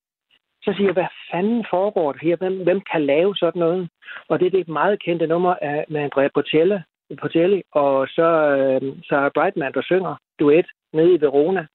så 0.63 0.73
siger 0.73 0.87
jeg, 0.87 0.93
hvad 0.93 1.11
fanden 1.31 1.65
foregår 1.69 2.11
der 2.11 2.19
her? 2.21 2.35
Hvem, 2.35 2.63
hvem 2.63 2.81
kan 2.91 3.05
lave 3.05 3.35
sådan 3.35 3.59
noget? 3.59 3.89
Og 4.29 4.39
det 4.39 4.45
er 4.45 4.49
det 4.49 4.67
meget 4.67 5.03
kendte 5.03 5.27
nummer 5.27 5.55
af, 5.61 5.85
med 5.89 6.01
Andrea 6.01 6.29
Bocelli, 6.33 6.77
Bocelli 7.21 7.61
og 7.71 8.07
så 8.07 8.27
øh, 8.57 8.81
Sarah 9.09 9.31
Brightman, 9.35 9.73
der 9.73 9.81
synger 9.81 10.15
duet 10.39 10.67
nede 10.93 11.13
i 11.13 11.21
Verona 11.21 11.67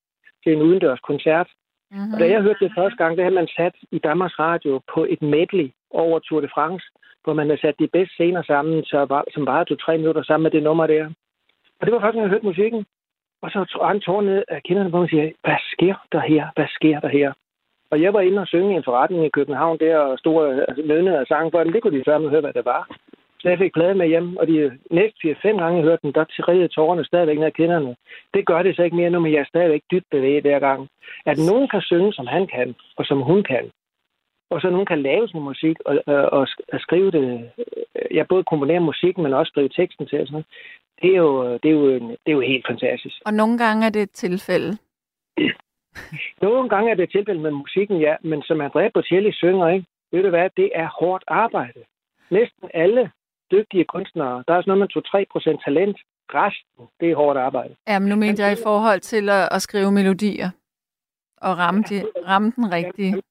til 0.44 0.52
en 0.52 0.62
udendørs 0.62 1.00
koncert. 1.00 1.48
Mm-hmm. 1.90 2.12
Og 2.12 2.20
da 2.20 2.28
jeg 2.28 2.42
hørte 2.42 2.64
det 2.64 2.72
første 2.76 2.96
gang, 2.96 3.16
det 3.16 3.24
havde 3.24 3.34
man 3.34 3.48
sat 3.56 3.74
i 3.92 3.98
Danmarks 3.98 4.38
Radio 4.38 4.80
på 4.94 5.06
et 5.08 5.22
medley 5.22 5.70
over 5.90 6.18
Tour 6.18 6.40
de 6.40 6.48
France, 6.54 6.84
hvor 7.24 7.34
man 7.34 7.46
havde 7.46 7.60
sat 7.60 7.78
de 7.78 7.88
bedste 7.96 8.14
scener 8.14 8.42
sammen, 8.42 8.84
så 8.84 8.98
var, 9.04 9.24
som 9.34 9.44
bare 9.44 9.64
tog 9.64 9.78
tre 9.80 9.98
minutter 9.98 10.22
sammen 10.22 10.42
med 10.42 10.50
det 10.50 10.62
nummer 10.62 10.86
der. 10.86 11.04
Og 11.80 11.86
det 11.86 11.92
var 11.92 12.00
faktisk, 12.00 12.16
når 12.16 12.22
jeg 12.22 12.30
hørte 12.30 12.46
musikken. 12.46 12.86
Og 13.42 13.50
så 13.50 13.64
tog 13.64 13.88
han 13.88 14.00
tårn 14.00 14.24
ned 14.24 14.42
af 14.48 14.62
kinderne, 14.62 14.90
hvor 14.90 15.02
og 15.02 15.08
siger, 15.08 15.30
hvad 15.44 15.60
sker 15.72 15.94
der 16.12 16.20
her? 16.20 16.44
Hvad 16.56 16.68
sker 16.68 17.00
der 17.00 17.08
her? 17.08 17.32
Og 17.90 18.02
jeg 18.02 18.14
var 18.14 18.20
inde 18.20 18.40
og 18.42 18.46
synge 18.46 18.72
i 18.72 18.76
en 18.76 18.84
forretning 18.84 19.24
i 19.24 19.36
København 19.38 19.78
der, 19.78 19.96
og 19.98 20.18
stod 20.18 20.64
altså, 20.68 20.82
nødnede 20.86 21.18
og 21.18 21.26
sang 21.26 21.52
for 21.52 21.64
dem. 21.64 21.72
Det 21.72 21.82
kunne 21.82 21.98
de 21.98 22.04
før 22.06 22.28
høre, 22.28 22.40
hvad 22.40 22.52
det 22.52 22.64
var. 22.64 22.82
Så 23.40 23.48
jeg 23.48 23.58
fik 23.58 23.72
pladen 23.72 23.98
med 23.98 24.08
hjem, 24.08 24.36
og 24.36 24.46
de 24.46 24.78
næste 24.90 25.18
4-5 25.24 25.48
gange, 25.60 25.76
jeg 25.78 25.84
hørte 25.88 26.02
den, 26.02 26.12
der 26.12 26.24
trillede 26.24 26.68
tårerne 26.68 27.04
stadigvæk 27.04 27.38
ned 27.38 27.46
ad 27.46 27.52
kinderne. 27.52 27.96
Det 28.34 28.46
gør 28.46 28.62
det 28.62 28.76
så 28.76 28.82
ikke 28.82 28.96
mere 28.96 29.10
nu, 29.10 29.20
men 29.20 29.32
jeg 29.32 29.40
er 29.40 29.52
stadigvæk 29.52 29.82
dybt 29.90 30.06
bevæget 30.10 30.42
hver 30.42 30.58
gang. 30.58 30.88
At 31.26 31.38
nogen 31.50 31.68
kan 31.68 31.80
synge, 31.80 32.12
som 32.12 32.26
han 32.26 32.46
kan, 32.46 32.74
og 32.96 33.04
som 33.04 33.18
hun 33.20 33.42
kan, 33.42 33.70
og 34.50 34.60
så 34.60 34.70
nogen 34.70 34.86
kan 34.86 35.02
lave 35.02 35.28
sin 35.28 35.40
musik 35.40 35.76
og, 35.86 36.02
og, 36.06 36.14
og 36.38 36.48
og 36.72 36.80
skrive 36.80 37.10
det. 37.10 37.50
Jeg 38.10 38.28
både 38.28 38.44
komponere 38.44 38.80
musikken, 38.80 39.22
men 39.22 39.34
også 39.34 39.50
skrive 39.50 39.68
teksten 39.68 40.06
til. 40.06 40.20
Og 40.20 40.26
sådan 40.26 40.32
noget. 40.32 40.46
Det, 41.02 41.10
er 41.14 41.16
jo, 41.18 41.52
det, 41.62 41.68
er 41.68 41.72
jo, 41.80 41.86
en- 41.96 42.10
det 42.10 42.28
er 42.32 42.32
jo 42.32 42.40
helt 42.40 42.66
fantastisk. 42.66 43.16
Og 43.26 43.34
nogle 43.34 43.58
gange 43.58 43.86
er 43.86 43.90
det 43.90 44.02
et 44.02 44.10
tilfælde. 44.10 44.78
Nogle 46.42 46.68
gange 46.68 46.90
er 46.90 46.94
det 46.94 47.10
tilfælde 47.10 47.40
med 47.40 47.50
musikken, 47.50 48.00
ja, 48.00 48.14
men 48.22 48.42
som 48.42 48.60
Andrea 48.60 48.88
Bocelli 48.94 49.32
synger, 49.32 49.68
ikke? 49.68 49.86
ved 50.12 50.22
du 50.22 50.28
hvad, 50.28 50.50
det 50.56 50.70
er 50.74 50.88
hårdt 51.00 51.24
arbejde. 51.26 51.80
Næsten 52.30 52.70
alle 52.74 53.10
dygtige 53.52 53.84
kunstnere, 53.84 54.44
der 54.48 54.54
er 54.54 54.62
sådan 54.62 54.78
noget 54.78 54.90
med 54.96 55.56
2-3% 55.56 55.64
talent. 55.64 55.98
Resten, 56.34 56.84
det 57.00 57.10
er 57.10 57.16
hårdt 57.16 57.38
arbejde. 57.38 57.74
Ja, 57.88 57.98
men 57.98 58.08
nu 58.08 58.16
mente 58.16 58.42
jeg 58.42 58.52
i 58.52 58.62
forhold 58.62 59.00
til 59.00 59.28
at, 59.30 59.48
at 59.50 59.62
skrive 59.62 59.92
melodier. 59.92 60.50
Og 61.40 61.58
ramme, 61.58 61.82
de, 61.82 62.02
ramme 62.26 62.52
den 62.56 62.72
rigtige. 62.72 63.22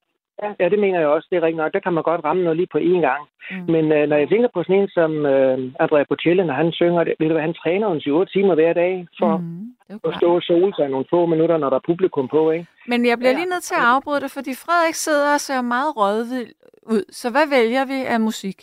Ja, 0.44 0.50
ja, 0.60 0.70
det 0.70 0.80
mener 0.80 1.00
jeg 1.00 1.08
også. 1.08 1.28
Det 1.32 1.38
er 1.38 1.42
rigtigt 1.42 1.58
nok. 1.64 1.74
Der 1.74 1.80
kan 1.80 1.94
man 1.94 2.04
godt 2.04 2.24
ramme 2.24 2.44
noget 2.44 2.58
lige 2.58 2.68
på 2.72 2.78
én 2.78 3.00
gang. 3.10 3.24
Mm. 3.52 3.72
Men 3.74 3.92
øh, 3.92 4.10
når 4.10 4.18
jeg 4.18 4.30
tænker 4.30 4.50
på 4.54 4.64
sådan 4.64 4.82
en 4.82 4.90
som 4.90 5.12
øh, 5.26 5.58
Andrea 5.80 6.04
Bocelli, 6.10 6.44
når 6.44 6.54
han 6.54 6.72
synger 6.72 7.04
det, 7.04 7.14
ved 7.20 7.28
du 7.28 7.34
hvad, 7.34 7.44
han 7.50 7.54
træner 7.64 7.88
en 7.88 8.12
8 8.12 8.32
timer 8.34 8.56
hver 8.56 8.74
dag 8.74 9.08
for 9.20 9.38
mm. 9.38 9.74
At 10.08 10.16
stå 10.18 10.36
og 10.36 10.42
sole 10.42 10.74
sig 10.76 10.90
nogle 10.90 11.06
få 11.10 11.26
minutter, 11.26 11.58
når 11.58 11.70
der 11.70 11.78
er 11.78 11.86
publikum 11.86 12.28
på, 12.28 12.52
ikke? 12.52 12.66
Men 12.88 13.06
jeg 13.06 13.18
bliver 13.18 13.32
Ja. 13.32 13.38
lige 13.38 13.50
nødt 13.50 13.64
til 13.64 13.76
at 13.76 13.86
afbryde 13.96 14.22
det, 14.22 14.32
fordi 14.32 14.52
Frederik 14.66 14.94
sidder 14.94 15.34
og 15.34 15.40
ser 15.40 15.62
meget 15.62 15.98
rødvild 15.98 16.52
ud. 16.84 17.04
Så 17.12 17.30
hvad 17.32 17.48
vælger 17.58 17.86
vi 17.86 18.06
af 18.14 18.20
musik? 18.20 18.58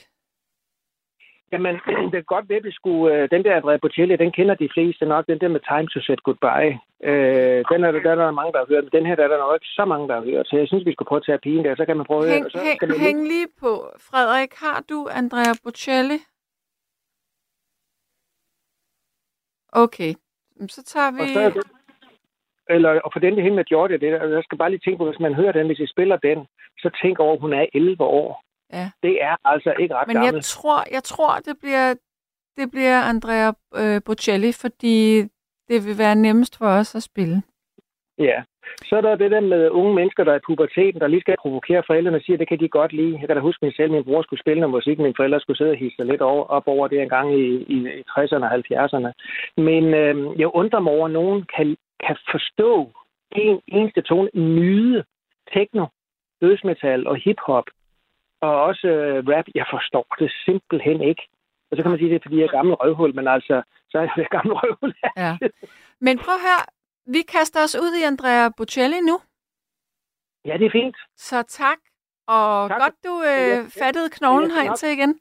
Jamen, 1.54 1.74
det 2.12 2.18
kan 2.20 2.32
godt 2.34 2.48
være, 2.48 2.62
at 2.62 2.68
vi 2.70 2.72
skulle... 2.80 3.14
Øh, 3.14 3.30
den 3.30 3.44
der 3.44 3.56
Andrea 3.56 3.76
Bocelli, 3.76 4.16
den 4.16 4.32
kender 4.32 4.54
de 4.54 4.68
fleste 4.74 5.04
nok. 5.12 5.26
Den 5.26 5.38
der 5.40 5.48
med 5.48 5.62
Time 5.70 5.88
to 5.92 6.00
Set 6.06 6.22
Goodbye. 6.26 6.74
Øh, 7.10 7.60
den 7.70 7.80
er, 7.84 7.90
der, 7.92 8.00
der 8.20 8.26
er 8.26 8.38
mange, 8.40 8.52
der 8.52 8.60
har 8.62 8.70
hørt. 8.72 8.84
Men 8.84 8.94
den 8.98 9.06
her, 9.06 9.14
der 9.16 9.24
er 9.24 9.28
der 9.32 9.38
nok 9.38 9.56
ikke 9.58 9.76
så 9.78 9.84
mange, 9.84 10.08
der 10.08 10.14
har 10.14 10.24
hørt. 10.30 10.46
Så 10.48 10.56
jeg 10.56 10.68
synes, 10.68 10.86
vi 10.86 10.92
skulle 10.92 11.10
prøve 11.10 11.22
at 11.22 11.26
tage 11.26 11.44
pigen 11.46 11.64
der. 11.64 11.76
Så 11.76 11.84
kan 11.86 11.96
man 11.96 12.06
prøve 12.06 12.20
at 12.22 12.28
høre. 12.28 12.34
Hæng, 12.34 12.46
og 12.54 12.60
hæng, 12.66 12.78
man 12.88 13.00
hæng 13.06 13.20
lige 13.32 13.50
på. 13.62 13.72
Frederik, 14.08 14.52
har 14.64 14.78
du 14.90 14.98
Andrea 15.20 15.52
Bocelli? 15.64 16.18
Okay, 19.82 20.12
så 20.68 20.82
tager 20.84 21.08
Og 21.22 21.28
så 21.34 21.40
er 21.40 21.50
vi... 21.50 21.58
det, 21.58 21.66
eller 22.68 23.00
og 23.04 23.10
for 23.12 23.20
den 23.20 23.36
der 23.36 23.42
hen 23.42 23.54
med 23.54 23.64
Georgia, 23.64 23.96
det 23.96 24.12
der, 24.12 24.28
jeg 24.36 24.44
skal 24.44 24.58
bare 24.58 24.70
lige 24.70 24.84
tænke 24.84 24.98
på, 24.98 25.06
hvis 25.10 25.20
man 25.20 25.34
hører 25.34 25.52
den, 25.52 25.66
hvis 25.66 25.78
I 25.78 25.86
spiller 25.86 26.16
den, 26.16 26.38
så 26.78 26.90
tænk 27.02 27.18
over, 27.18 27.34
at 27.34 27.40
hun 27.40 27.52
er 27.52 27.66
11 27.74 28.04
år. 28.04 28.43
Ja. 28.72 28.90
Det 29.02 29.22
er 29.22 29.36
altså 29.44 29.74
ikke 29.78 29.94
ret 29.94 30.06
Men 30.06 30.16
gammel. 30.16 30.34
jeg 30.34 30.42
tror, 30.42 30.84
jeg 30.92 31.02
tror 31.02 31.34
det 31.38 31.56
bliver, 31.60 31.94
det 32.56 32.70
bliver 32.70 33.00
Andrea 33.00 33.52
øh, 33.76 34.00
Bocelli, 34.06 34.52
fordi 34.52 35.20
det 35.68 35.78
vil 35.86 35.98
være 35.98 36.14
nemmest 36.14 36.58
for 36.58 36.66
os 36.66 36.94
at 36.94 37.02
spille. 37.02 37.42
Ja. 38.18 38.42
Så 38.84 38.96
er 38.96 39.00
der 39.00 39.14
det 39.16 39.30
der 39.30 39.40
med 39.40 39.70
unge 39.70 39.94
mennesker, 39.94 40.24
der 40.24 40.32
er 40.32 40.36
i 40.36 40.46
puberteten, 40.46 41.00
der 41.00 41.06
lige 41.06 41.20
skal 41.20 41.36
provokere 41.40 41.82
forældrene 41.86 42.16
og 42.16 42.22
siger, 42.22 42.36
at 42.36 42.40
det 42.40 42.48
kan 42.48 42.60
de 42.60 42.68
godt 42.68 42.92
lide. 42.92 43.18
Jeg 43.20 43.26
kan 43.28 43.36
da 43.36 43.42
huske 43.42 43.64
mig 43.64 43.74
selv, 43.76 43.90
min 43.90 44.04
bror 44.04 44.22
skulle 44.22 44.40
spille 44.40 44.60
noget 44.60 44.74
musik, 44.74 44.98
mine 44.98 45.14
forældre 45.16 45.40
skulle 45.40 45.56
sidde 45.56 45.70
og 45.70 45.76
hisse 45.76 46.04
lidt 46.04 46.20
over, 46.20 46.44
op 46.44 46.66
over 46.66 46.88
det 46.88 47.02
en 47.02 47.08
gang 47.08 47.34
i, 47.34 47.44
i, 47.74 47.76
i 48.00 48.02
60'erne 48.10 48.44
og 48.46 48.54
70'erne. 48.54 49.10
Men 49.56 49.84
øh, 49.94 50.40
jeg 50.40 50.54
undrer 50.54 50.80
mig 50.80 50.92
over, 50.92 51.06
at 51.06 51.12
nogen 51.12 51.46
kan, 51.56 51.76
kan 52.06 52.16
forstå 52.30 52.90
en 53.32 53.60
eneste 53.66 54.02
tone, 54.02 54.30
nyde 54.34 55.04
techno, 55.52 55.86
dødsmetal 56.42 57.06
og 57.06 57.16
hiphop, 57.16 57.64
og 58.44 58.62
også 58.68 58.86
øh, 58.86 59.24
rap. 59.32 59.44
Jeg 59.54 59.66
forstår 59.74 60.06
det 60.18 60.30
simpelthen 60.46 60.98
ikke. 61.10 61.22
Og 61.70 61.76
så 61.76 61.82
kan 61.82 61.90
man 61.90 61.98
sige, 61.98 62.08
at 62.08 62.12
det 62.12 62.18
er, 62.20 62.24
fordi 62.26 62.38
jeg 62.40 62.44
er 62.50 62.56
gammel 62.58 62.74
røvhul, 62.74 63.14
men 63.14 63.28
altså, 63.28 63.62
så 63.90 63.98
er 63.98 64.06
jeg 64.16 64.26
gammel 64.36 64.54
røvhul. 64.62 64.92
Ja. 65.24 65.32
Men 66.06 66.14
prøv 66.18 66.34
at 66.34 66.40
høre, 66.48 66.62
vi 67.14 67.20
kaster 67.34 67.60
os 67.66 67.74
ud 67.84 67.92
i 68.00 68.02
Andrea 68.10 68.48
Bocelli 68.56 69.00
nu. 69.10 69.16
Ja, 70.48 70.54
det 70.60 70.66
er 70.66 70.70
fint. 70.80 70.96
Så 71.16 71.42
tak, 71.42 71.78
og 72.26 72.68
Tak. 72.68 72.80
godt 72.80 72.94
du 73.06 73.14
øh, 73.32 73.70
fattede 73.80 74.10
knoglen 74.10 74.50
Ja, 74.50 74.54
tak. 74.56 74.62
herind 74.62 74.76
til 74.76 74.88
igen. 74.88 75.20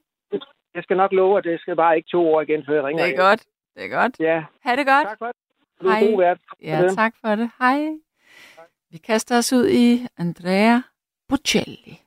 Jeg 0.76 0.84
skal 0.84 0.98
nok 0.98 1.12
love, 1.12 1.38
at 1.38 1.44
det 1.44 1.60
skal 1.62 1.76
bare 1.76 1.98
ikke 1.98 2.10
to 2.12 2.22
år 2.34 2.42
igen, 2.42 2.66
før 2.68 2.74
jeg 2.76 2.84
ringer. 2.84 3.06
Det 3.06 3.14
er 3.14 3.18
godt. 3.30 3.42
Det 3.76 3.84
er 3.86 3.90
godt. 4.00 4.20
Ja, 4.20 4.44
Ha' 4.64 4.76
det 4.76 4.86
godt. 4.88 5.08
tak 5.08 5.18
for 5.18 5.26
det. 5.26 5.36
Du 5.82 5.88
er 5.88 5.92
Hej. 5.92 6.08
god 6.08 6.18
vært. 6.18 6.38
Ja, 6.62 6.88
tak 6.96 7.14
for 7.22 7.36
det. 7.36 7.52
Hej. 7.60 7.80
Vi 8.92 8.98
kaster 8.98 9.38
os 9.38 9.54
ud 9.54 9.68
i 9.68 10.08
Andrea 10.18 10.80
Bocelli. 11.30 12.00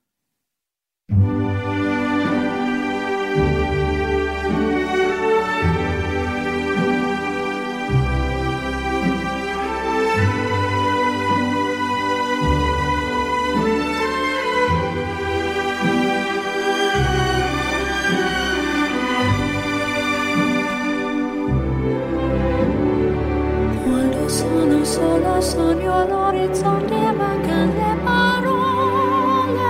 Sola 24.97 25.41
sogno 25.43 25.93
all'orizzonte 25.93 26.95
mancano 27.13 27.73
le 27.81 27.97
parole. 28.03 29.69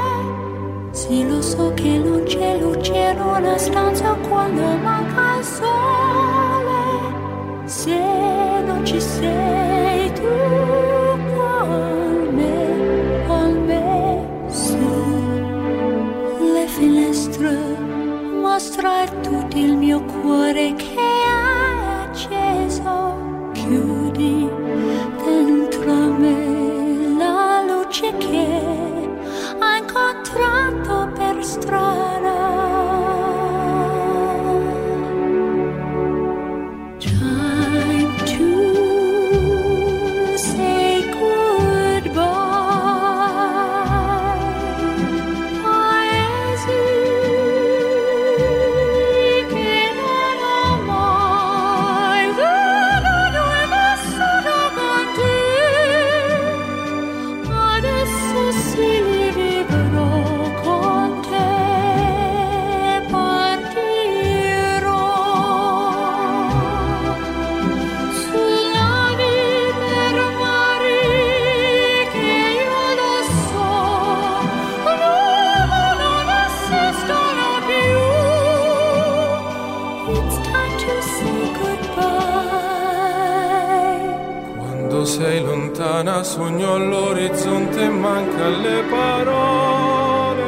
Sì, 0.93 1.27
lo 1.27 1.43
so 1.43 1.73
che 1.75 1.99
non 1.99 2.23
c'è 2.23 2.59
luce 2.61 2.95
in 3.13 3.21
una 3.21 3.59
stanza 3.59 4.15
quando 4.29 4.63
manca 4.85 5.39
il 5.39 5.45
sole. 5.45 6.85
Se 7.65 7.99
non 8.67 8.85
ci 8.85 9.01
sei 9.01 10.13
tu 10.13 10.35
con 11.35 12.29
me, 12.39 13.25
con 13.27 13.65
me 13.67 14.27
su 14.49 14.79
le 16.55 16.67
finestre 16.69 17.59
mostrar 18.43 19.11
tutto 19.27 19.57
il 19.57 19.77
mio 19.77 20.01
cuore 20.03 20.73
che 20.75 20.95
è 20.95 21.46
luce 27.97 28.17
che 28.19 29.09
ha 29.59 29.77
incontrato 29.77 31.11
per 31.15 31.43
strada 31.43 32.46
sei 85.17 85.41
lontana 85.43 86.23
sogno 86.23 86.75
all'orizzonte 86.75 87.85
e 87.85 87.89
manca 87.89 88.49
le 88.49 88.83
parole. 88.83 90.45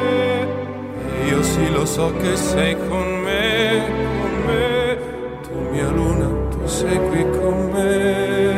Io 1.26 1.42
sì 1.42 1.72
lo 1.72 1.86
so 1.86 2.12
che 2.20 2.36
sei 2.36 2.76
con 2.86 3.08
me, 3.22 3.82
con 4.20 4.30
me. 4.44 4.98
Tu 5.40 5.54
mia 5.70 5.88
luna, 5.88 6.28
tu 6.50 6.66
sei 6.66 6.98
qui 7.08 7.22
con 7.40 7.70
me. 7.72 8.56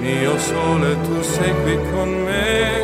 Mio 0.00 0.36
sole, 0.36 0.96
tu 1.02 1.22
sei 1.22 1.54
qui 1.62 1.78
con 1.92 2.08
me, 2.24 2.75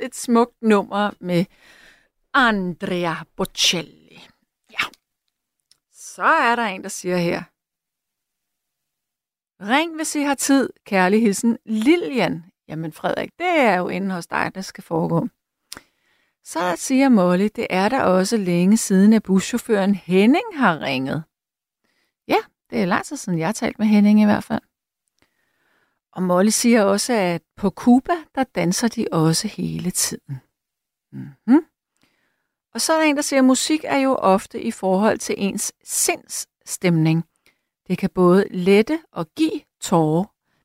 et 0.00 0.14
smukt 0.14 0.62
nummer 0.62 1.10
med 1.20 1.44
Andrea 2.34 3.14
Bocelli. 3.36 4.28
Ja. 4.70 4.84
Så 5.92 6.22
er 6.22 6.56
der 6.56 6.64
en, 6.64 6.82
der 6.82 6.88
siger 6.88 7.16
her. 7.16 7.42
Ring, 9.60 9.96
hvis 9.96 10.14
I 10.14 10.20
har 10.20 10.34
tid. 10.34 10.70
Kærlig 10.84 11.20
hilsen, 11.22 11.58
Lilian. 11.64 12.44
Jamen 12.68 12.92
Frederik, 12.92 13.30
det 13.38 13.46
er 13.46 13.76
jo 13.76 13.88
inde 13.88 14.14
hos 14.14 14.26
dig, 14.26 14.50
der 14.54 14.60
skal 14.60 14.84
foregå. 14.84 15.28
Så 16.44 16.74
siger 16.76 17.08
Molly, 17.08 17.48
det 17.56 17.66
er 17.70 17.88
der 17.88 18.02
også 18.02 18.36
længe 18.36 18.76
siden, 18.76 19.12
at 19.12 19.22
buschaufføren 19.22 19.94
Henning 19.94 20.44
har 20.54 20.80
ringet. 20.80 21.24
Ja, 22.28 22.38
det 22.70 22.82
er 22.82 22.86
lang 22.86 23.04
tid 23.04 23.16
siden, 23.16 23.38
jeg 23.38 23.48
har 23.48 23.52
talt 23.52 23.78
med 23.78 23.86
Henning 23.86 24.20
i 24.20 24.24
hvert 24.24 24.44
fald. 24.44 24.62
Og 26.12 26.22
Molly 26.22 26.48
siger 26.48 26.82
også, 26.82 27.12
at 27.12 27.42
på 27.56 27.70
Cuba, 27.70 28.12
der 28.34 28.44
danser 28.44 28.88
de 28.88 29.06
også 29.12 29.48
hele 29.48 29.90
tiden. 29.90 30.40
Mm-hmm. 31.12 31.64
Og 32.74 32.80
så 32.80 32.92
er 32.92 32.98
der 32.98 33.04
en, 33.04 33.16
der 33.16 33.22
siger, 33.22 33.40
at 33.40 33.44
musik 33.44 33.80
er 33.84 33.96
jo 33.96 34.14
ofte 34.14 34.62
i 34.62 34.70
forhold 34.70 35.18
til 35.18 35.34
ens 35.38 35.72
sindsstemning. 35.84 37.24
Det 37.88 37.98
kan 37.98 38.10
både 38.10 38.46
lette 38.50 38.98
og 39.12 39.26
give 39.36 39.60
tårer, 39.80 40.24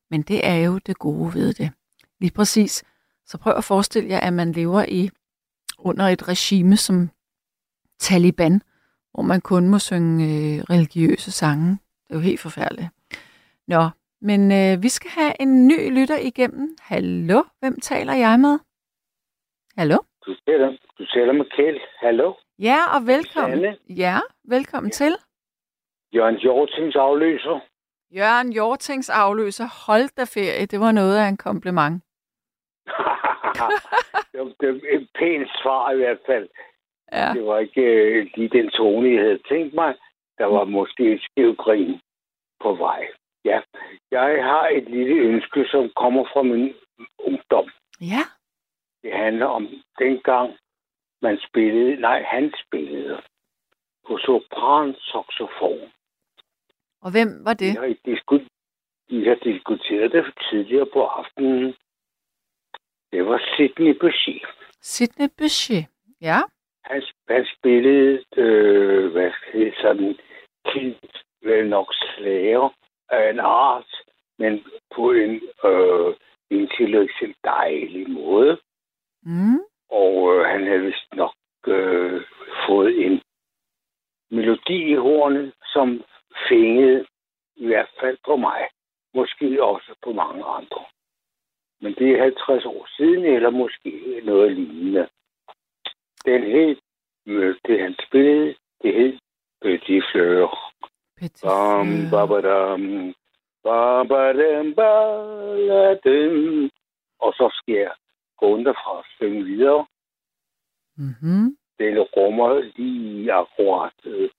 men 0.09 0.21
det 0.21 0.47
er 0.47 0.55
jo 0.55 0.77
det 0.77 0.99
gode 0.99 1.33
ved 1.33 1.53
det. 1.53 1.71
Lige 2.19 2.31
præcis. 2.31 2.83
Så 3.25 3.37
prøv 3.37 3.53
at 3.53 3.63
forestille 3.63 4.09
jer, 4.09 4.19
at 4.19 4.33
man 4.33 4.51
lever 4.51 4.85
i 4.87 5.09
under 5.77 6.07
et 6.07 6.27
regime 6.27 6.77
som 6.77 7.09
Taliban, 7.99 8.61
hvor 9.13 9.23
man 9.23 9.41
kun 9.41 9.69
må 9.69 9.79
synge 9.79 10.25
øh, 10.25 10.63
religiøse 10.63 11.31
sange. 11.31 11.69
Det 11.71 12.09
er 12.09 12.15
jo 12.15 12.19
helt 12.19 12.39
forfærdeligt. 12.39 12.89
Nå, 13.67 13.89
men 14.21 14.41
øh, 14.51 14.83
vi 14.83 14.89
skal 14.89 15.11
have 15.11 15.33
en 15.39 15.67
ny 15.67 15.79
lytter 15.99 16.17
igennem. 16.17 16.75
Hallo, 16.81 17.43
hvem 17.59 17.79
taler 17.79 18.13
jeg 18.13 18.39
med? 18.39 18.59
Hallo? 19.77 19.97
Du 20.25 20.35
taler, 20.47 20.77
du 20.97 21.05
taler 21.05 21.33
med 21.33 21.45
Kjeld. 21.45 21.79
Hallo? 21.99 22.33
Ja, 22.59 22.79
og 22.95 23.07
velkommen. 23.07 23.59
Sanne. 23.59 23.77
Ja, 23.89 24.17
velkommen 24.43 24.89
ja. 24.89 24.93
til. 24.93 25.13
Jørgen 26.15 26.35
Jortings 26.35 26.95
afløser. 26.95 27.59
Jørgen 28.11 28.53
Jortings 28.53 29.09
afløser. 29.09 29.67
Hold 29.87 30.09
da 30.17 30.23
ferie. 30.23 30.65
Det 30.65 30.79
var 30.79 30.91
noget 30.91 31.17
af 31.17 31.27
en 31.27 31.37
kompliment. 31.37 32.03
det 34.31 34.39
var 34.41 34.79
et 34.95 35.07
pænt 35.19 35.49
svar 35.61 35.91
i 35.91 35.97
hvert 35.97 36.19
fald. 36.25 36.49
Ja. 37.11 37.33
Det 37.33 37.45
var 37.45 37.59
ikke 37.59 37.81
øh, 37.81 38.27
lige 38.35 38.49
den 38.49 38.69
tone, 38.69 39.09
jeg 39.13 39.21
havde 39.23 39.39
tænkt 39.49 39.73
mig. 39.73 39.95
Der 40.37 40.45
var 40.45 40.65
måske 40.65 41.13
et 41.13 41.21
skævt 41.21 41.57
grin 41.57 41.99
på 42.61 42.73
vej. 42.75 43.07
Ja, 43.45 43.61
jeg 44.11 44.43
har 44.43 44.67
et 44.67 44.89
lille 44.89 45.15
ønske, 45.15 45.65
som 45.67 45.91
kommer 45.95 46.23
fra 46.33 46.43
min 46.43 46.73
ungdom. 47.17 47.69
Ja. 48.01 48.23
Det 49.03 49.13
handler 49.13 49.45
om 49.45 49.67
dengang, 49.99 50.57
man 51.21 51.39
spillede, 51.49 52.01
nej, 52.01 52.23
han 52.23 52.53
spillede 52.65 53.21
på 54.07 54.17
sopran 54.17 54.95
saxofon. 54.99 55.91
Og 57.01 57.11
hvem 57.11 57.29
var 57.45 57.53
det? 57.53 57.71
Vi 57.71 57.77
har, 57.77 57.95
disku- 58.07 58.49
vi 59.09 59.27
har 59.27 59.35
diskuteret 59.35 60.11
det 60.11 60.33
tidligere 60.49 60.89
på 60.93 61.05
aftenen. 61.05 61.75
Det 63.11 63.25
var 63.25 63.39
Sidney 63.57 63.93
Bechet. 63.99 64.47
Sidney 64.81 65.29
Bechet. 65.37 65.85
Ja. 66.21 66.39
Han, 66.83 67.03
han 67.29 67.45
spillede, 67.57 68.23
øh, 68.37 69.11
hvad 69.11 69.31
skal 69.31 69.73
sådan, 69.81 70.17
vel 71.41 71.69
nok 71.69 71.93
slager 71.93 72.69
af 73.09 73.29
en 73.29 73.39
art, 73.39 73.91
men 74.37 74.63
på 74.95 75.11
en 75.11 75.41
øh, 75.65 76.15
intellektuelt 76.49 77.37
dejlig 77.43 78.09
måde. 78.09 78.57
Mm. 79.23 79.59
Og 79.89 80.35
øh, 80.35 80.45
han 80.45 80.67
havde 80.67 80.81
vist 80.81 81.13
nok 81.13 81.35
øh, 81.67 82.21
fået 82.67 83.05
en 83.05 83.21
melodi 84.31 84.91
i 84.91 84.95
hornet, 84.95 85.53
som 85.73 86.03
fængede 86.49 87.05
i 87.55 87.65
hvert 87.65 87.89
fald 87.99 88.17
på 88.25 88.35
mig. 88.35 88.67
Måske 89.13 89.63
også 89.63 89.95
på 90.03 90.11
mange 90.11 90.43
andre. 90.43 90.85
Men 91.81 91.93
det 91.93 92.11
er 92.11 92.23
50 92.23 92.65
år 92.65 92.87
siden, 92.97 93.25
eller 93.25 93.49
måske 93.49 94.21
noget 94.23 94.51
lignende. 94.51 95.07
Den 96.25 96.43
hed, 96.43 96.75
øh, 97.25 97.55
det 97.67 97.79
han 97.79 97.95
spillede, 98.07 98.55
det 98.81 98.93
hed 98.93 99.17
Petit 99.61 100.03
Fleur. 100.11 100.64
Bam, 101.43 101.87
babadam, 102.11 103.13
babadam, 103.63 104.65
baladam. 104.75 106.69
Og 107.19 107.33
så 107.33 107.49
skal 107.57 107.75
jeg 107.75 107.93
gå 108.37 108.45
under 108.45 108.73
fra 108.73 108.99
at 108.99 109.05
synge 109.15 109.43
videre. 109.43 109.85
Mm-hmm. 110.97 111.57
Den 111.79 111.99
rummer 111.99 112.61
lige 112.77 113.33
akkurat, 113.33 113.93
øh, 114.05 114.29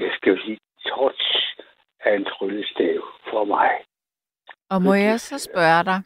jeg 0.00 0.10
skal 0.16 0.38
sige, 0.44 0.58
touch 0.86 1.22
af 2.00 2.16
en 2.16 2.24
tryllestav 2.24 3.00
for 3.30 3.44
mig. 3.44 3.70
Og 4.70 4.82
må 4.82 4.94
jeg 4.94 5.20
så 5.20 5.38
spørge 5.38 5.84
dig, 5.84 6.02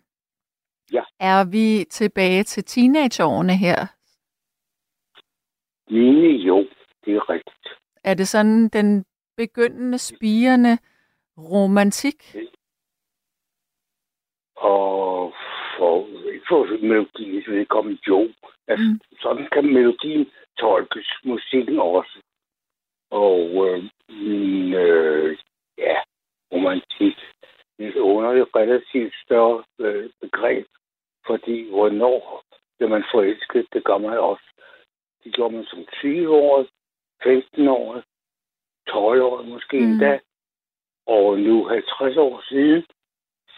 Ja. 0.93 1.03
er 1.21 1.45
vi 1.51 1.85
tilbage 1.91 2.43
til 2.43 2.65
teenageårene 2.65 3.57
her? 3.57 3.87
Mine 5.91 6.29
jo, 6.49 6.59
det 7.05 7.17
er 7.17 7.31
rigtigt. 7.31 7.67
Er 8.05 8.15
det 8.15 8.29
sådan 8.29 8.69
den 8.69 9.05
begyndende, 9.37 9.99
spirende 9.99 10.79
romantik? 11.39 12.37
Og 14.57 15.33
for, 15.79 16.07
for 16.49 16.87
melodiens 16.87 17.49
vedkommende 17.49 17.99
jo. 18.09 18.29
Altså, 18.69 18.87
mm. 18.87 19.01
Sådan 19.21 19.49
kan 19.53 19.73
melodien 19.73 20.31
tolkes, 20.59 21.09
musikken 21.25 21.79
også. 21.79 22.19
Og 23.11 23.41
øh, 23.67 23.85
min, 24.09 24.75
øh, 24.75 25.39
ja, 25.79 25.97
romantik, 26.53 27.17
det 27.79 27.97
er 27.97 28.01
underligt 28.01 28.57
relativt 28.57 29.15
større 29.25 29.65
øh, 29.79 30.11
begreb, 30.21 30.67
fordi 31.27 31.71
hvornår 31.71 32.43
bliver 32.77 32.91
man 32.91 33.05
forelsket, 33.15 33.67
det 33.73 33.85
gør 33.85 33.99
man 33.99 34.19
også. 34.19 34.45
Det 35.25 35.35
gjorde 35.35 35.55
man 35.55 35.65
som 35.65 35.85
20 36.01 36.37
år, 36.37 36.67
15 37.23 37.69
år, 37.69 38.03
12 38.89 39.23
år 39.23 39.43
måske 39.43 39.81
mm. 39.81 39.85
endda. 39.85 40.21
Og 41.07 41.39
nu 41.39 41.65
50 41.69 42.17
år 42.17 42.43
siden, 42.49 42.85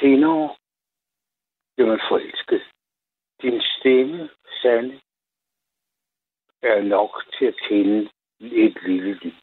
senere, 0.01 0.57
bliver 1.77 1.89
man 1.89 2.01
forelsket. 2.11 2.63
Din 3.43 3.61
stemme, 3.79 4.29
Sande, 4.63 5.01
er 6.63 6.83
nok 6.83 7.25
til 7.39 7.45
at 7.45 7.55
tænde 7.69 8.11
et 8.41 8.77
lille 8.83 9.13
lys. 9.15 9.43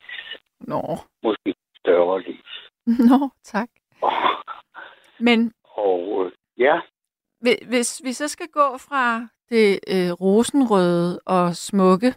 Nå. 0.59 0.81
Måske 1.23 1.49
et 1.49 1.55
større 1.79 2.19
lys. 2.19 2.69
Nå, 3.09 3.29
tak. 3.43 3.69
Men 5.19 5.53
Og 5.63 6.25
øh, 6.25 6.31
ja, 6.57 6.81
hvi- 7.41 7.65
hvis 7.67 8.01
vi 8.03 8.13
så 8.13 8.27
skal 8.27 8.47
gå 8.47 8.77
fra 8.77 9.27
det 9.49 9.79
øh, 9.87 10.11
rosenrøde 10.11 11.19
og 11.25 11.55
smukke 11.55 12.13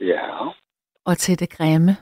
ja, 0.00 0.46
og 1.04 1.18
til 1.18 1.38
det 1.38 1.50
grimme. 1.50 1.92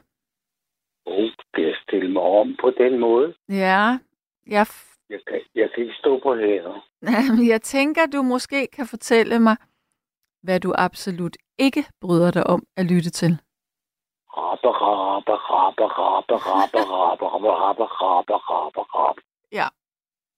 Og 1.06 1.30
skal 1.38 1.64
jeg 1.64 1.76
stille 1.82 2.10
mig 2.12 2.22
om 2.22 2.56
på 2.60 2.70
den 2.70 2.98
måde? 2.98 3.34
Ja, 3.48 3.98
jeg, 4.46 4.66
Jeg 5.10 5.20
kan, 5.26 5.40
jeg 5.54 5.70
kan 5.74 5.82
ikke 5.82 5.94
stå 5.98 6.18
på 6.22 6.36
hænder. 6.36 6.86
jeg 7.52 7.62
tænker, 7.62 8.06
du 8.06 8.22
måske 8.22 8.66
kan 8.72 8.86
fortælle 8.86 9.38
mig, 9.38 9.56
hvad 10.42 10.60
du 10.60 10.74
absolut 10.78 11.36
ikke 11.58 11.84
bryder 12.00 12.30
dig 12.30 12.46
om 12.46 12.66
at 12.76 12.84
lytte 12.86 13.10
til. 13.10 13.38
Rabbe. 18.96 19.22
Ja. 19.52 19.66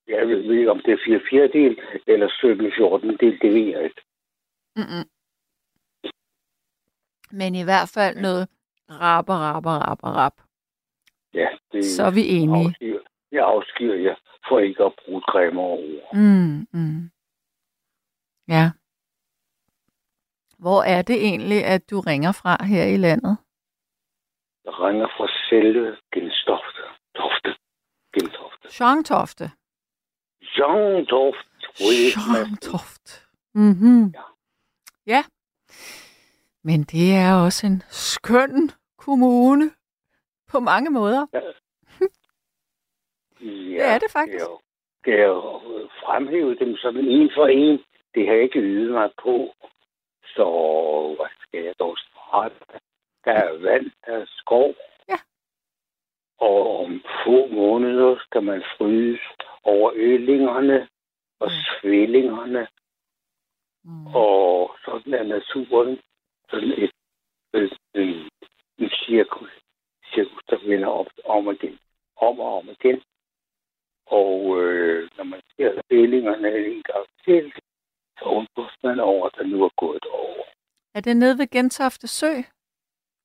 Jeg 0.09 0.29
ved 0.29 0.53
ikke, 0.53 0.71
om 0.71 0.81
det 0.85 0.93
er 0.93 0.99
4 1.07 1.21
fjerdedel 1.31 1.79
eller 2.07 2.29
17 2.31 2.73
14 2.77 3.17
del, 3.21 3.41
det 3.43 3.55
ved 3.55 3.67
jeg 3.75 3.85
ikke. 3.85 4.01
Mm-mm. 4.77 5.05
Men 7.31 7.55
i 7.55 7.65
hvert 7.65 7.91
fald 7.95 8.17
noget 8.17 8.49
rapper, 8.91 9.35
rapper, 9.35 9.71
rapper, 9.71 10.09
rap. 10.09 10.33
Ja, 11.43 11.49
det 11.73 11.85
Så 11.85 12.03
er 12.03 12.11
vi 12.11 12.23
enige. 12.29 12.67
afskyr, 12.67 13.01
jeg 13.33 13.45
afskyr 13.55 13.95
jer 13.95 14.17
for 14.49 14.59
ikke 14.59 14.85
at 14.85 14.93
bruge 15.05 15.23
grimme 15.31 15.61
ord. 15.61 16.15
Mm, 16.15 16.67
mm. 16.73 17.11
Ja. 18.49 18.71
Hvor 20.59 20.83
er 20.83 21.03
det 21.03 21.17
egentlig, 21.29 21.65
at 21.65 21.91
du 21.91 22.01
ringer 22.01 22.33
fra 22.33 22.65
her 22.65 22.85
i 22.85 22.97
landet? 22.97 23.37
Jeg 24.65 24.75
ringer 24.85 25.09
fra 25.17 25.27
selve 25.49 25.97
Gentofte. 26.15 26.83
Tofte. 27.17 27.51
Gentofte. 28.15 28.67
Sjongtofte. 28.71 29.51
Jean 30.57 31.07
Toft. 31.07 31.49
Sjongtoft. 32.13 33.29
Mm-hmm. 33.55 34.15
Ja. 34.15 34.23
ja. 35.07 35.25
Men 36.63 36.83
det 36.83 37.15
er 37.15 37.35
også 37.35 37.67
en 37.67 37.83
skøn 37.89 38.71
kommune 38.99 39.71
på 40.51 40.61
mange 40.61 40.91
måder. 40.91 41.27
Ja, 41.33 41.41
Det 43.41 43.83
er 43.83 43.99
det 43.99 44.11
faktisk. 44.13 44.45
Jeg, 44.45 44.59
skal 45.01 45.15
jeg 45.15 45.35
fremhæve 46.03 46.55
dem 46.55 46.77
sådan 46.77 47.05
en 47.09 47.31
for 47.37 47.47
en? 47.47 47.85
Det 48.15 48.27
har 48.27 48.35
jeg 48.35 48.43
ikke 48.43 48.61
ydet 48.61 48.93
mig 48.93 49.11
på. 49.23 49.55
Så 50.25 50.45
hvad 51.17 51.31
skal 51.41 51.65
jeg 51.65 51.75
dog 51.79 51.97
starte? 51.99 52.57
Der 53.25 53.33
er 53.33 53.59
vand, 53.59 53.91
der 54.07 54.13
er 54.13 54.27
skov. 54.29 54.75
Ja. 55.09 55.19
Og 56.39 56.81
om 56.81 57.03
få 57.25 57.47
måneder 57.47 58.19
skal 58.27 58.43
man 58.43 58.63
fryse 58.77 59.23
over 59.65 59.93
ølingerne 59.95 60.89
og 61.41 61.51
svillingerne. 61.51 62.69
Mm. 63.85 64.07
Og 64.15 64.77
sådan 64.85 65.15
er 65.15 65.23
naturen 65.23 65.99
sådan 66.51 66.73
et, 66.73 66.93
et, 67.55 67.79
en, 67.95 68.31
en 68.79 68.91
cirkus, 68.91 69.51
cirkus, 70.15 70.43
der 70.51 70.59
vender 70.69 70.89
op 70.89 71.07
om 71.25 71.47
og 71.47 71.55
igen, 71.55 71.79
om 72.17 72.41
og 72.41 72.57
om 72.59 72.69
igen. 72.69 73.03
Og 74.07 74.63
øh, 74.63 75.11
når 75.17 75.25
man 75.25 75.41
ser 75.57 75.83
svillingerne 75.87 76.49
en 76.73 76.83
gang 76.83 77.07
til, 77.25 77.53
så 78.19 78.25
undres 78.25 78.75
man 78.83 79.01
over, 79.01 79.27
at 79.27 79.35
der 79.39 79.47
nu 79.47 79.65
er 79.65 79.71
gået 79.77 80.05
over. 80.05 80.45
Er 80.95 81.01
det 81.01 81.17
nede 81.17 81.39
ved 81.39 81.51
Gentofte 81.51 82.07
Sø? 82.07 82.33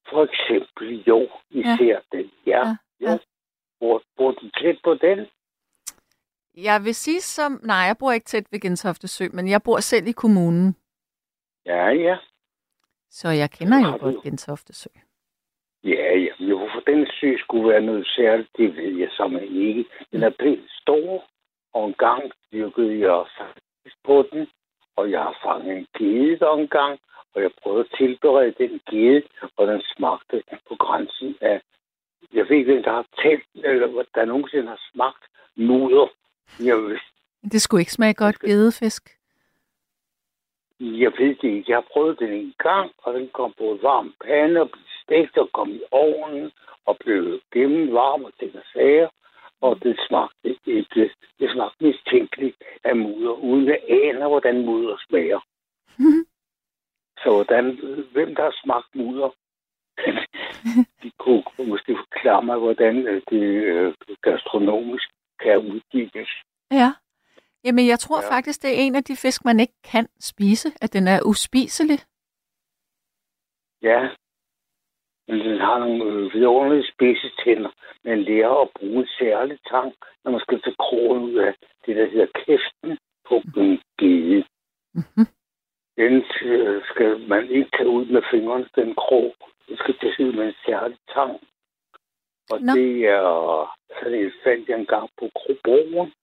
For 0.09 0.23
eksempel, 0.23 1.03
jo, 1.07 1.29
især 1.49 1.85
ja. 1.85 1.99
den. 2.11 2.31
Ja, 2.45 2.63
ja. 2.99 3.11
Jo. 3.11 3.19
Bor, 3.79 4.03
bor 4.17 4.31
du 4.31 4.49
tæt 4.49 4.77
på 4.83 4.93
den? 4.93 5.27
Jeg 6.55 6.83
vil 6.83 6.95
sige 6.95 7.21
som... 7.21 7.59
Nej, 7.63 7.77
jeg 7.77 7.95
bor 7.99 8.11
ikke 8.11 8.25
tæt 8.25 8.47
ved 8.51 8.59
Gentofte 8.59 9.07
Sø, 9.07 9.25
men 9.33 9.49
jeg 9.49 9.61
bor 9.63 9.79
selv 9.79 10.07
i 10.07 10.11
kommunen. 10.11 10.75
Ja, 11.65 11.87
ja. 11.87 12.17
Så 13.09 13.29
jeg 13.29 13.51
kender 13.51 13.79
jo 13.79 13.97
godt 13.97 14.23
Gentofte 14.23 14.73
Sø. 14.73 14.89
Ja, 15.83 16.17
ja. 16.17 16.33
Den 16.87 17.07
sø 17.19 17.35
skulle 17.37 17.69
være 17.69 17.81
noget 17.81 18.07
særligt, 18.15 18.49
det 18.57 18.75
ved 18.77 18.97
jeg 18.99 19.09
simpelthen 19.17 19.61
ikke. 19.61 19.85
Den 20.11 20.23
er 20.23 20.29
pænt 20.29 20.71
stor, 20.81 21.23
og 21.73 21.87
en 21.87 21.93
gang 21.93 22.31
dyrkede 22.51 22.99
jeg 22.99 23.25
faktisk 23.37 23.97
på 24.05 24.27
den, 24.31 24.47
og 24.95 25.11
jeg 25.11 25.19
har 25.21 25.35
fanget 25.45 25.77
en 25.77 25.87
gede 25.97 26.39
der 26.39 26.53
en 26.53 26.67
gang, 26.67 26.99
og 27.35 27.41
jeg 27.41 27.51
prøvede 27.63 27.79
at 27.91 27.97
tilberede 27.97 28.51
den 28.57 28.81
gede, 28.89 29.23
og 29.57 29.67
den 29.67 29.81
smagte 29.95 30.43
på 30.69 30.75
grænsen 30.75 31.35
af... 31.41 31.61
Jeg 32.33 32.49
ved 32.49 32.57
ikke, 32.57 32.71
hvem 32.73 32.83
der 32.83 32.91
har 32.91 33.05
talt, 33.23 33.43
eller 33.55 34.03
der 34.15 34.25
nogensinde 34.25 34.67
har 34.67 34.81
smagt 34.93 35.23
mudder. 35.55 36.07
Jeg, 36.59 36.77
ved- 36.77 36.99
Det 37.51 37.61
skulle 37.61 37.81
ikke 37.81 37.91
smage 37.91 38.13
godt 38.13 38.39
gedefisk. 38.39 39.09
Jeg 40.83 41.11
ved 41.17 41.35
det 41.35 41.43
ikke. 41.43 41.71
Jeg 41.71 41.77
har 41.77 41.87
prøvet 41.93 42.19
den 42.19 42.31
en 42.31 42.53
gang, 42.59 42.91
og 43.03 43.13
den 43.13 43.29
kom 43.33 43.53
på 43.57 43.71
et 43.71 43.83
varmt 43.83 44.15
pande 44.25 44.61
og 44.61 44.69
blev 44.69 44.85
stegt 45.03 45.37
og 45.37 45.49
kom 45.53 45.69
i 45.69 45.81
ovnen 45.91 46.51
og 46.85 46.97
blev 46.97 47.39
gennemvarm 47.53 48.23
og 48.23 48.31
ting 48.39 48.55
og 48.55 48.63
sager. 48.73 49.09
Og 49.61 49.83
det 49.83 49.99
smagte 50.07 50.49
ikke. 50.65 51.11
Det 51.39 51.51
smagte 51.53 51.83
mistænkeligt 51.83 52.57
af 52.83 52.95
mudder, 52.95 53.31
uden 53.31 53.69
at 53.69 53.79
ane, 53.89 54.27
hvordan 54.27 54.65
mudder 54.65 54.97
smager. 55.07 55.39
Så 57.21 57.29
hvordan, 57.29 57.65
hvem 58.11 58.35
der 58.35 58.43
har 58.43 58.55
smagt 58.63 58.95
mudder, 58.95 59.29
de 61.03 61.11
kunne 61.19 61.43
måske 61.57 61.95
forklare 61.95 62.43
mig, 62.43 62.57
hvordan 62.57 63.07
øh, 63.07 63.21
det 63.29 63.43
øh, 63.43 63.93
gastronomisk 64.21 65.09
kan 65.39 65.57
uddybes. 65.57 66.29
Ja. 66.71 66.91
Jamen, 67.65 67.87
jeg 67.87 67.99
tror 67.99 68.21
Ja. 68.21 68.29
faktisk, 68.35 68.61
det 68.61 68.69
er 68.69 68.81
en 68.85 68.95
af 68.95 69.03
de 69.03 69.15
fisk, 69.15 69.45
man 69.45 69.59
ikke 69.59 69.73
kan 69.83 70.07
spise, 70.19 70.69
at 70.81 70.93
den 70.93 71.07
er 71.07 71.19
uspiselig. 71.25 71.99
Ja, 73.81 74.01
men 75.27 75.39
den 75.39 75.57
har 75.59 75.77
nogle 75.79 76.03
øh, 76.05 76.33
vidunderlige 76.33 76.91
spidsetænder. 76.93 77.69
Man 78.03 78.23
lærer 78.23 78.61
at 78.61 78.69
bruge 78.79 78.99
en 79.01 79.07
særlig 79.19 79.57
tang, 79.71 79.93
når 80.23 80.31
man 80.31 80.39
skal 80.41 80.61
tage 80.61 80.75
krogen 80.79 81.23
ud 81.23 81.35
af 81.47 81.53
det, 81.85 81.95
der 81.95 82.05
hedder 82.09 82.27
kæften 82.45 82.97
på 83.27 83.35
en 83.57 83.81
gede. 83.99 84.43
Mhm. 84.93 85.25
Den 85.97 86.13
øh, 86.51 86.81
skal 86.91 87.27
man 87.27 87.47
ikke 87.49 87.69
tage 87.77 87.89
ud 87.89 88.05
med 88.05 88.21
fingrene, 88.31 88.69
den 88.75 88.95
krog. 88.95 89.35
Den 89.67 89.77
skal 89.77 89.97
tages 89.97 90.19
ud 90.19 90.33
med 90.33 90.45
en 90.47 90.55
særlig 90.65 90.97
tang. 91.13 91.33
Og 92.51 92.61
Nå. 92.61 92.71
det 92.75 93.05
er 93.07 93.23
sådan 93.99 94.19
en 94.19 94.31
fandt 94.43 94.69
jeg 94.69 94.79
engang 94.79 95.09
på 95.19 95.29
Krobroen, 95.39 96.13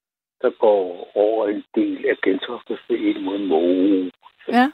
der 0.43 0.51
går 0.51 1.11
over 1.17 1.49
en 1.49 1.65
del 1.75 2.07
af 2.09 2.17
Gentofte 2.25 2.79
ind 2.91 3.19
mod 3.25 3.39
Måge. 3.39 4.13
Ja. 4.49 4.73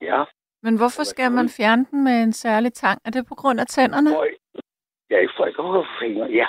Ja, 0.00 0.24
Men 0.62 0.76
hvorfor 0.76 1.04
skal 1.04 1.32
man 1.32 1.48
fjerne 1.48 1.86
den 1.90 2.04
med 2.04 2.22
en 2.22 2.32
særlig 2.32 2.72
tang? 2.72 3.00
Er 3.04 3.10
det 3.10 3.26
på 3.28 3.34
grund 3.34 3.60
af 3.60 3.66
tænderne? 3.66 4.10
Ja, 5.10 5.16
ikke 5.18 5.32
for 5.36 5.46
ikke 5.46 5.62
at 5.62 5.68
røre 5.68 5.86
fingre. 6.00 6.26
Ja. 6.40 6.46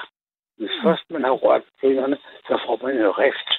Hvis 0.58 0.72
først 0.84 1.04
man 1.10 1.24
har 1.24 1.32
rørt 1.32 1.64
fingrene, 1.82 2.18
så 2.48 2.54
får 2.66 2.80
man 2.86 2.98
en 2.98 3.18
rift. 3.18 3.50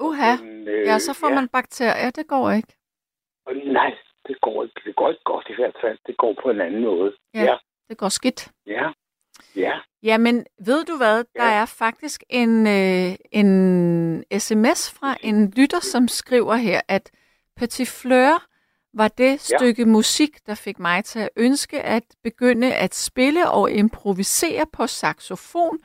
Uha. 0.00 0.36
Men, 0.42 0.68
øh, 0.68 0.86
Ja, 0.86 0.98
så 0.98 1.12
får 1.20 1.28
ja. 1.28 1.34
man 1.34 1.48
bakterier. 1.48 2.10
Det 2.10 2.26
går 2.28 2.50
ikke. 2.50 2.72
Nej, 3.72 3.98
det 4.28 4.40
går 4.40 4.62
ikke. 4.64 4.80
Det 4.84 4.96
går 4.96 5.08
ikke 5.08 5.22
godt 5.24 5.46
i 5.50 5.54
hvert 5.54 5.76
fald. 5.80 5.98
Det 6.06 6.16
går 6.16 6.34
på 6.42 6.50
en 6.50 6.60
anden 6.60 6.82
måde. 6.82 7.12
Ja. 7.34 7.42
Ja. 7.42 7.56
Det 7.88 7.98
går 7.98 8.08
skidt. 8.08 8.50
Ja. 8.66 8.92
Ja. 9.56 9.78
Jamen, 10.02 10.46
ved 10.66 10.84
du 10.84 10.96
hvad? 10.96 11.24
Der 11.36 11.42
er 11.42 11.66
faktisk 11.66 12.22
en, 12.28 12.66
øh, 12.66 13.16
en 13.32 14.24
sms 14.40 14.90
fra 14.98 15.16
en 15.20 15.50
lytter, 15.56 15.80
som 15.80 16.08
skriver 16.08 16.54
her, 16.54 16.80
at 16.88 17.10
Petit 17.56 17.88
Fleur 17.88 18.44
var 18.94 19.08
det 19.08 19.50
Ja. 19.50 19.56
stykke 19.58 19.84
musik, 19.84 20.46
der 20.46 20.54
fik 20.54 20.78
mig 20.78 21.04
til 21.04 21.18
at 21.18 21.30
ønske 21.36 21.82
at 21.82 22.02
begynde 22.22 22.74
at 22.74 22.94
spille 22.94 23.50
og 23.50 23.70
improvisere 23.70 24.66
på 24.72 24.86
saxofon 24.86 25.78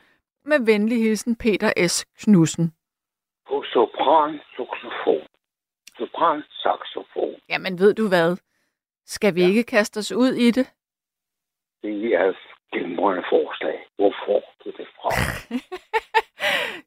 med 0.45 0.60
venlig 0.65 0.98
hilsen 1.03 1.35
Peter 1.35 1.88
S. 1.88 2.06
Knudsen. 2.06 2.73
På 3.48 3.64
sopran, 3.73 4.40
saxofon. 4.57 5.27
Sopran, 5.98 6.44
saxofon. 6.64 7.35
Jamen, 7.49 7.80
ved 7.80 7.94
du 7.94 8.07
hvad? 8.07 8.38
Skal 9.06 9.35
vi 9.35 9.41
ja. 9.41 9.48
ikke 9.48 9.64
kaste 9.64 9.98
os 9.98 10.11
ud 10.11 10.31
i 10.34 10.52
det? 10.52 10.68
Det 11.81 12.06
er 12.14 12.34
glimrende 12.73 13.23
forslag. 13.29 13.77
Hvor 13.95 14.13
får 14.25 14.41
du 14.63 14.71
det 14.77 14.87
fra? 14.95 15.09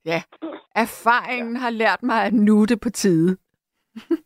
Ja, 0.04 0.22
erfaringen 0.74 1.54
ja. 1.54 1.60
har 1.60 1.70
lært 1.70 2.02
mig 2.02 2.24
at 2.24 2.32
nu 2.32 2.62
er 2.62 2.66
det 2.66 2.80
på 2.80 2.90
tide. 2.90 3.36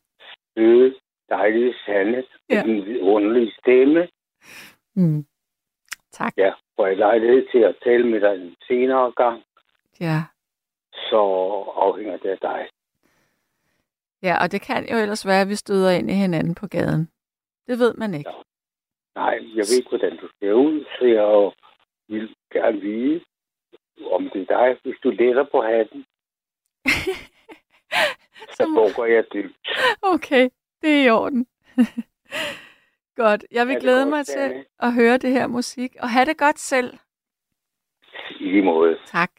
Øde, 0.56 0.94
dejlige 1.28 1.74
Sande, 1.86 2.16
med 2.16 2.24
Ja. 2.56 2.62
din 2.62 2.84
vidunderlige 2.86 3.52
stemme. 3.60 4.08
Mm. 4.96 5.26
Tak. 6.12 6.32
Ja, 6.36 6.52
får 6.76 6.86
jeg 6.86 6.96
lejlighed 6.96 7.46
til 7.52 7.58
at 7.58 7.76
tale 7.84 8.06
med 8.10 8.20
dig 8.20 8.34
en 8.34 8.56
senere 8.68 9.12
gang, 9.12 9.42
Ja. 10.00 10.22
så 10.92 11.16
afhænger 11.76 12.16
det 12.16 12.28
af 12.28 12.38
dig. 12.38 12.68
ja, 14.22 14.42
og 14.42 14.52
det 14.52 14.60
kan 14.62 14.88
jo 14.92 14.96
ellers 14.96 15.26
være, 15.26 15.40
at 15.40 15.48
vi 15.48 15.54
støder 15.54 15.90
ind 15.90 16.10
i 16.10 16.14
hinanden 16.14 16.54
på 16.54 16.66
gaden. 16.66 17.08
Det 17.66 17.78
ved 17.78 17.94
man 17.94 18.14
ikke. 18.14 18.30
Nej, 19.14 19.34
jeg 19.56 19.64
ved 19.68 19.76
ikke, 19.78 19.88
hvordan 19.88 20.16
du 20.16 20.28
ser 20.38 20.52
ud, 20.52 20.84
så 20.98 21.04
jeg 21.04 21.52
vil 22.08 22.34
gerne 22.52 22.80
vide, 22.80 23.24
om 24.12 24.30
det 24.32 24.40
er 24.42 24.46
dig. 24.56 24.78
Hvis 24.82 24.98
du 25.02 25.10
letter 25.10 25.44
på 25.52 25.62
hatten, 25.62 26.04
så 28.56 28.64
bukker 28.76 29.04
jeg 29.04 29.24
dybt. 29.34 29.68
Okay, 30.02 30.48
det 30.82 30.90
er 30.90 31.04
i 31.06 31.10
orden. 31.10 31.46
godt. 33.22 33.44
Jeg 33.50 33.68
vil 33.68 33.76
glæde 33.80 34.04
godt, 34.04 34.10
mig 34.10 34.26
til 34.26 34.40
Danne. 34.40 34.64
at 34.78 34.94
høre 34.94 35.18
det 35.18 35.30
her 35.30 35.46
musik. 35.46 35.96
Og 36.02 36.10
have 36.10 36.24
det 36.24 36.38
godt 36.38 36.58
selv. 36.58 36.98
I 38.40 38.44
lige 38.44 38.62
måde. 38.62 38.98
Tak. 39.06 39.30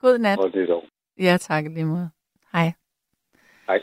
God 0.00 0.18
nat. 0.18 0.38
Og 0.38 0.52
det 0.52 0.68
dog. 0.68 0.84
Ja, 1.18 1.36
tak 1.40 1.64
i 1.64 1.68
lige 1.68 1.84
måde. 1.84 2.10
Hej. 2.52 2.72
Hej. 3.66 3.80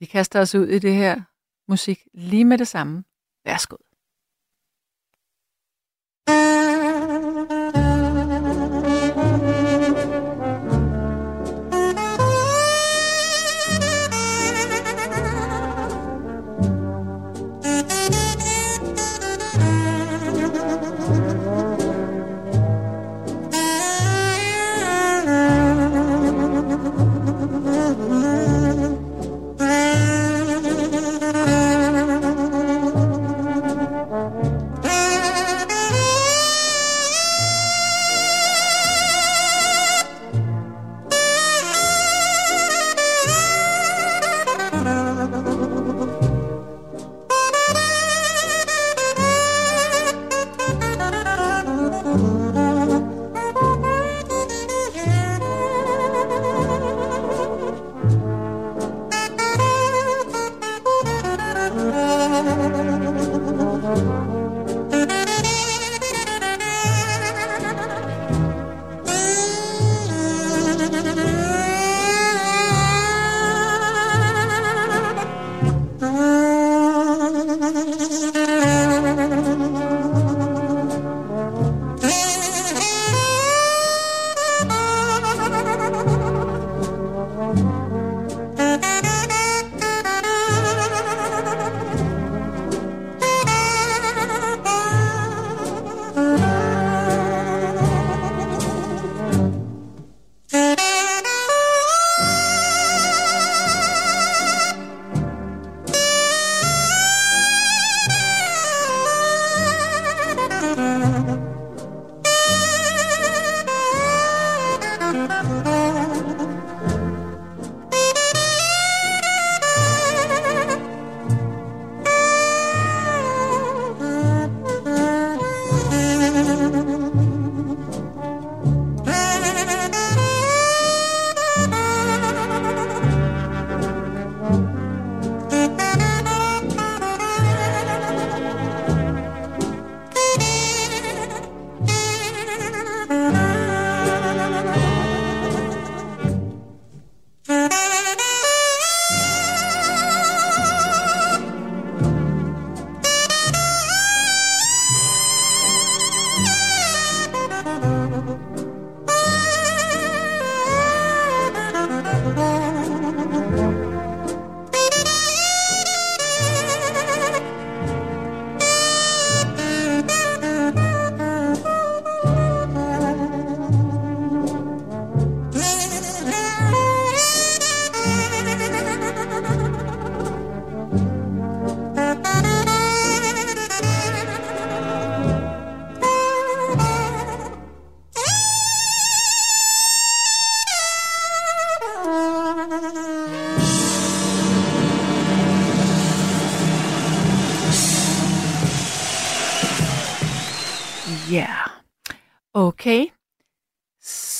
Vi 0.00 0.06
kaster 0.06 0.40
os 0.40 0.54
ud 0.54 0.66
i 0.66 0.78
det 0.78 0.94
her 0.94 1.20
musik 1.68 1.98
lige 2.14 2.44
med 2.44 2.58
det 2.58 2.68
samme. 2.68 3.04
Værsgod. 3.44 3.91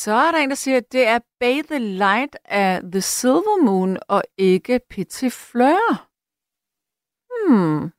Så 0.05 0.13
er 0.13 0.31
der 0.33 0.39
en, 0.39 0.49
der 0.49 0.55
siger, 0.55 0.77
at 0.77 0.93
det 0.93 1.07
er 1.07 1.19
Bathe 1.41 1.63
the 1.63 1.79
Light 1.79 2.37
af 2.45 2.83
The 2.93 3.01
Silver 3.01 3.65
Moon 3.65 3.99
og 4.09 4.23
ikke 4.37 4.81
Petit 4.91 5.33
Fleur. 5.33 6.09
Hmm. 7.31 7.93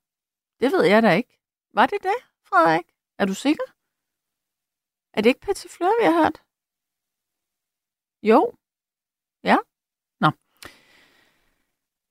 Det 0.59 0.71
ved 0.71 0.84
jeg 0.84 1.03
da 1.03 1.11
ikke. 1.11 1.39
Var 1.73 1.85
det 1.85 2.03
det, 2.03 2.19
Frederik? 2.47 2.85
Er 3.19 3.25
du 3.25 3.34
sikker? 3.34 3.63
Er 5.13 5.21
det 5.21 5.30
ikke 5.30 5.39
Petit 5.39 5.71
Fleur, 5.71 5.93
vi 6.01 6.05
har 6.05 6.23
hørt? 6.23 6.38
Jo. 8.30 8.53
Ja. 9.43 9.57
Nå. 10.21 10.30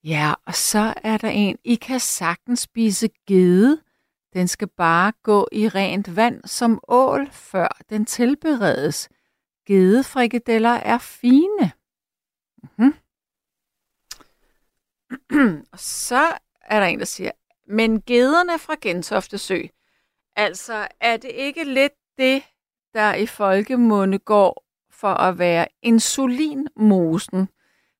Ja, 0.04 0.34
og 0.46 0.54
så 0.54 0.94
er 0.96 1.16
der 1.16 1.28
en, 1.28 1.58
I 1.64 1.74
kan 1.74 2.00
sagtens 2.00 2.60
spise 2.60 3.08
gede. 3.26 3.82
Den 4.32 4.48
skal 4.48 4.68
bare 4.68 5.12
gå 5.22 5.48
i 5.52 5.68
rent 5.68 6.16
vand 6.16 6.44
som 6.44 6.80
ål, 6.88 7.30
før 7.30 7.68
den 7.90 8.06
tilberedes. 8.06 9.08
Gedefrikadeller 9.66 10.70
er 10.70 10.98
fine. 10.98 11.72
Mm-hmm. 12.62 12.94
og 15.72 15.78
så 16.08 16.38
er 16.60 16.80
der 16.80 16.86
en, 16.86 16.98
der 16.98 17.04
siger, 17.04 17.30
men 17.66 18.02
gederne 18.02 18.58
fra 18.58 18.76
Gentofte 18.80 19.38
Sø, 19.38 19.62
altså 20.36 20.88
er 21.00 21.16
det 21.16 21.30
ikke 21.30 21.64
lidt 21.64 21.92
det, 22.18 22.42
der 22.94 23.14
i 23.14 23.26
folkemunde 23.26 24.18
går 24.18 24.64
for 24.90 25.14
at 25.14 25.38
være 25.38 25.66
insulinmosen 25.82 27.48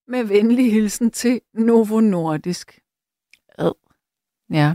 med 0.08 0.24
venlig 0.24 0.72
hilsen 0.72 1.10
til 1.10 1.40
Novo 1.52 2.00
Nordisk. 2.00 2.80
Ad. 3.58 3.72
Ja. 4.50 4.74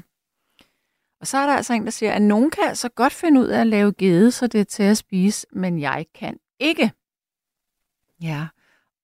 Og 1.20 1.28
så 1.28 1.38
er 1.38 1.46
der 1.46 1.54
altså 1.54 1.74
en, 1.74 1.84
der 1.84 1.92
siger, 1.92 2.14
at 2.14 2.22
nogen 2.22 2.52
kan 2.52 2.64
altså 2.64 2.90
godt 2.90 3.14
finde 3.14 3.42
ud 3.42 3.48
af 3.48 3.62
at 3.62 3.68
lave 3.68 3.94
gede, 3.94 4.32
så 4.32 4.48
det 4.48 4.62
er 4.62 4.66
til 4.66 4.84
at 4.84 4.98
spise, 4.98 5.48
men 5.52 5.80
jeg 5.80 6.06
kan 6.14 6.40
ikke. 6.60 6.92
Ja. 8.22 8.48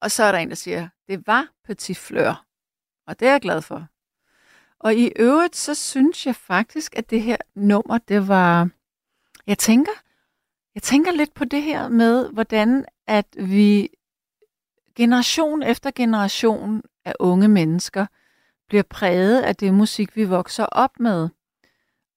Og 0.02 0.12
så 0.12 0.24
er 0.24 0.32
der 0.32 0.40
en, 0.40 0.50
der 0.50 0.56
siger, 0.56 0.90
det 1.08 1.28
var 1.28 1.48
Petit 1.64 1.98
Fleur. 1.98 2.46
Og 3.08 3.20
det 3.20 3.28
er 3.28 3.32
jeg 3.32 3.42
glad 3.42 3.62
for. 3.62 3.88
Og 4.80 4.96
i 4.96 5.12
øvrigt, 5.16 5.56
så 5.56 5.76
synes 5.76 6.26
jeg 6.26 6.36
faktisk, 6.36 6.98
at 6.98 7.10
det 7.10 7.22
her 7.22 7.38
nummer, 7.56 7.98
det 7.98 8.28
var... 8.28 8.70
Jeg 9.48 9.58
tænker, 9.58 9.92
jeg 10.76 10.84
tænker 10.84 11.12
lidt 11.12 11.34
på 11.34 11.46
det 11.46 11.64
her 11.64 11.88
med, 11.88 12.30
hvordan 12.30 12.86
at 13.08 13.26
vi 13.38 13.90
generation 14.96 15.64
efter 15.64 15.92
generation 15.96 16.82
af 17.06 17.14
unge 17.20 17.48
mennesker 17.48 18.06
bliver 18.68 18.84
præget 18.84 19.42
af 19.42 19.56
det 19.56 19.74
musik, 19.74 20.16
vi 20.16 20.24
vokser 20.24 20.66
op 20.66 21.00
med. 21.00 21.30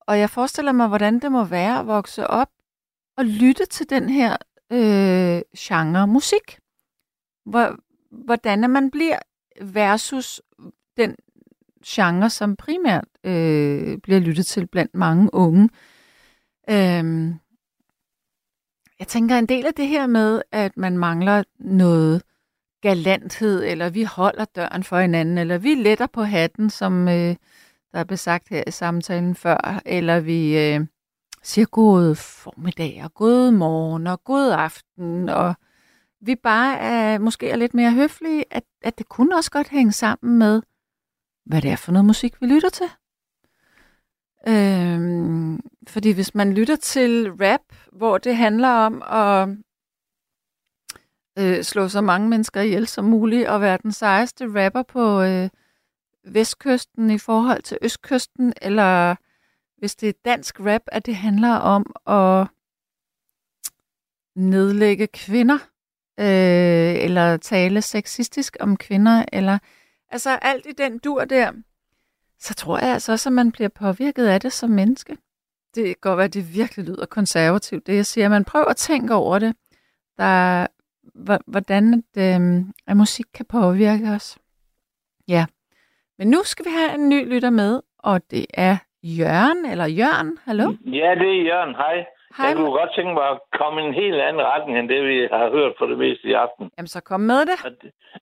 Og 0.00 0.18
jeg 0.18 0.30
forestiller 0.30 0.72
mig, 0.72 0.88
hvordan 0.88 1.18
det 1.18 1.32
må 1.32 1.44
være 1.44 1.78
at 1.78 1.86
vokse 1.86 2.26
op 2.26 2.50
og 3.16 3.24
lytte 3.24 3.66
til 3.66 3.90
den 3.90 4.08
her 4.08 4.36
øh, 4.72 5.42
genre 5.58 6.06
musik. 6.06 6.58
Hvor, 7.44 7.76
hvordan 8.10 8.64
er 8.64 8.68
man 8.68 8.90
bliver 8.90 9.18
versus 9.60 10.42
den 10.96 11.16
genre, 11.86 12.30
som 12.30 12.56
primært 12.56 13.08
øh, 13.24 13.98
bliver 13.98 14.18
lyttet 14.18 14.46
til 14.46 14.66
blandt 14.66 14.94
mange 14.94 15.34
unge. 15.34 15.68
Øhm, 16.70 17.34
jeg 18.98 19.06
tænker 19.06 19.38
en 19.38 19.46
del 19.46 19.66
af 19.66 19.74
det 19.74 19.88
her 19.88 20.06
med, 20.06 20.42
at 20.52 20.76
man 20.76 20.98
mangler 20.98 21.42
noget 21.58 22.22
galanthed, 22.82 23.64
eller 23.64 23.90
vi 23.90 24.02
holder 24.02 24.44
døren 24.44 24.84
for 24.84 24.98
hinanden, 25.00 25.38
eller 25.38 25.58
vi 25.58 25.74
letter 25.74 26.06
på 26.06 26.22
hatten, 26.22 26.70
som 26.70 27.08
øh, 27.08 27.36
der 27.92 27.98
er 27.98 28.04
besagt 28.04 28.48
her 28.48 28.64
i 28.66 28.70
samtalen 28.70 29.34
før, 29.34 29.80
eller 29.86 30.20
vi 30.20 30.58
øh, 30.58 30.80
siger 31.46 31.66
god 31.66 32.14
formiddag, 32.14 33.00
og 33.04 33.14
god 33.14 33.50
morgen, 33.50 34.06
og 34.06 34.24
god 34.24 34.50
aften, 34.50 35.28
og 35.28 35.54
vi 36.20 36.34
bare 36.34 36.78
er, 36.78 37.18
måske 37.18 37.50
er 37.50 37.56
lidt 37.56 37.74
mere 37.74 37.92
høflige, 37.92 38.44
at, 38.50 38.64
at 38.82 38.98
det 38.98 39.08
kunne 39.08 39.36
også 39.36 39.50
godt 39.50 39.68
hænge 39.68 39.92
sammen 39.92 40.38
med, 40.38 40.62
hvad 41.46 41.62
det 41.62 41.70
er 41.70 41.76
for 41.76 41.92
noget 41.92 42.04
musik, 42.04 42.40
vi 42.40 42.46
lytter 42.46 42.68
til. 42.68 42.86
Øhm, 44.48 45.60
fordi 45.88 46.10
hvis 46.10 46.34
man 46.34 46.54
lytter 46.54 46.76
til 46.76 47.32
rap, 47.32 47.74
hvor 47.92 48.18
det 48.18 48.36
handler 48.36 48.68
om 48.68 49.02
at 49.02 49.48
øh, 51.38 51.64
slå 51.64 51.88
så 51.88 52.00
mange 52.00 52.28
mennesker 52.28 52.60
ihjel 52.60 52.86
som 52.86 53.04
muligt, 53.04 53.48
og 53.48 53.60
være 53.60 53.78
den 53.82 53.92
sejeste 53.92 54.64
rapper 54.64 54.82
på 54.82 55.22
øh, 55.22 55.48
vestkysten 56.24 57.10
i 57.10 57.18
forhold 57.18 57.62
til 57.62 57.78
østkysten, 57.82 58.52
eller 58.62 59.16
hvis 59.78 59.96
det 59.96 60.08
er 60.08 60.12
dansk 60.24 60.60
rap, 60.60 60.82
at 60.86 61.06
det 61.06 61.16
handler 61.16 61.54
om 61.54 61.94
at 62.06 62.46
nedlægge 64.36 65.06
kvinder, 65.06 65.58
øh, 66.20 67.04
eller 67.04 67.36
tale 67.36 67.82
sexistisk 67.82 68.56
om 68.60 68.76
kvinder, 68.76 69.24
eller 69.32 69.58
altså 70.10 70.30
alt 70.30 70.66
i 70.66 70.72
den 70.72 70.98
dur 70.98 71.24
der, 71.24 71.52
så 72.38 72.54
tror 72.54 72.78
jeg 72.78 72.88
altså 72.88 73.12
også, 73.12 73.28
at 73.28 73.32
man 73.32 73.52
bliver 73.52 73.68
påvirket 73.68 74.26
af 74.26 74.40
det 74.40 74.52
som 74.52 74.70
menneske. 74.70 75.16
Det 75.74 75.84
kan 75.84 75.96
godt 76.00 76.16
være, 76.16 76.24
at 76.24 76.34
det 76.34 76.54
virkelig 76.54 76.84
lyder 76.84 77.06
konservativt, 77.06 77.86
det 77.86 77.96
jeg 77.96 78.06
siger. 78.06 78.28
Man 78.28 78.44
prøver 78.44 78.64
at 78.64 78.76
tænke 78.76 79.14
over 79.14 79.38
det. 79.38 79.56
Der, 80.18 80.66
hvordan 81.46 82.04
at, 82.14 82.40
øh, 82.40 82.64
at 82.86 82.96
musik 82.96 83.26
kan 83.34 83.46
påvirke 83.46 84.10
os. 84.10 84.38
Ja. 85.28 85.46
Men 86.18 86.28
nu 86.28 86.42
skal 86.44 86.64
vi 86.64 86.70
have 86.70 86.94
en 86.94 87.08
ny 87.08 87.28
lytter 87.28 87.50
med, 87.50 87.80
og 87.98 88.30
det 88.30 88.46
er 88.54 88.76
Jørgen, 89.18 89.60
eller 89.72 89.86
Jørgen, 90.00 90.38
hallo? 90.46 90.66
Ja, 91.00 91.10
det 91.20 91.30
er 91.36 91.42
Jørgen, 91.50 91.74
hej. 91.74 91.96
Hej. 92.36 92.46
Jeg 92.46 92.56
kunne 92.56 92.76
godt 92.80 92.92
tænke 92.96 93.12
mig 93.14 93.26
at 93.34 93.38
komme 93.58 93.76
i 93.82 93.84
en 93.84 93.94
helt 93.94 94.20
anden 94.20 94.42
retning, 94.52 94.78
end 94.78 94.88
det, 94.88 95.00
vi 95.10 95.28
har 95.32 95.50
hørt 95.56 95.72
for 95.78 95.86
det 95.86 95.98
meste 95.98 96.28
i 96.28 96.32
aften. 96.32 96.70
Jamen, 96.76 96.88
så 96.96 97.00
kom 97.10 97.20
med 97.20 97.40
det. 97.50 97.58
At, 97.68 97.76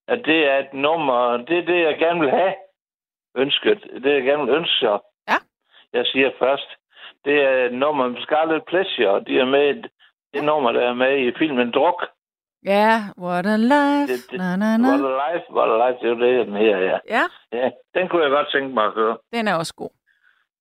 at 0.09 0.21
det 0.25 0.39
er 0.51 0.59
et 0.59 0.73
nummer, 0.87 1.37
det 1.49 1.59
er 1.59 1.67
det, 1.73 1.81
jeg 1.89 1.97
gerne 1.99 2.21
vil 2.21 2.31
have. 2.31 2.55
Ønsket. 3.37 3.81
Det, 4.03 4.11
jeg 4.19 4.23
gerne 4.23 4.45
vil 4.47 4.55
ønske 4.55 4.77
sig. 4.81 4.99
Ja. 5.31 5.39
Jeg 5.93 6.05
siger 6.07 6.31
først. 6.39 6.69
Det 7.25 7.37
er 7.45 7.65
et 7.65 7.75
nummer 7.75 8.09
med 8.09 8.21
Scarlet 8.23 8.63
Pleasure. 8.71 9.25
De 9.27 9.39
er 9.39 9.45
med, 9.45 9.75
det 9.83 9.91
ja. 10.35 10.41
nummer, 10.41 10.73
der 10.73 10.81
er 10.81 10.95
med 10.95 11.19
i 11.27 11.33
filmen 11.39 11.71
Druk. 11.71 12.01
Ja, 12.65 12.93
what 13.19 13.47
a 13.47 13.57
life. 13.57 14.13
Det, 14.13 14.31
det, 14.31 14.39
na, 14.39 14.57
na, 14.57 14.77
na. 14.77 14.89
What 14.89 15.05
a 15.13 15.15
life, 15.27 15.45
what 15.57 15.69
a 15.75 15.77
life, 15.85 15.99
det 16.01 16.07
er 16.11 16.15
jo 16.15 16.21
det, 16.39 16.47
den 16.47 16.57
her, 16.57 16.79
ja. 16.79 16.99
Ja, 17.17 17.25
ja. 17.53 17.71
Den 17.95 18.09
kunne 18.09 18.23
jeg 18.23 18.31
godt 18.31 18.49
tænke 18.53 18.75
mig 18.75 18.85
at 18.85 18.93
høre. 18.93 19.17
den 19.33 19.49
er 19.49 19.55
også 19.55 19.75
god. 19.75 19.91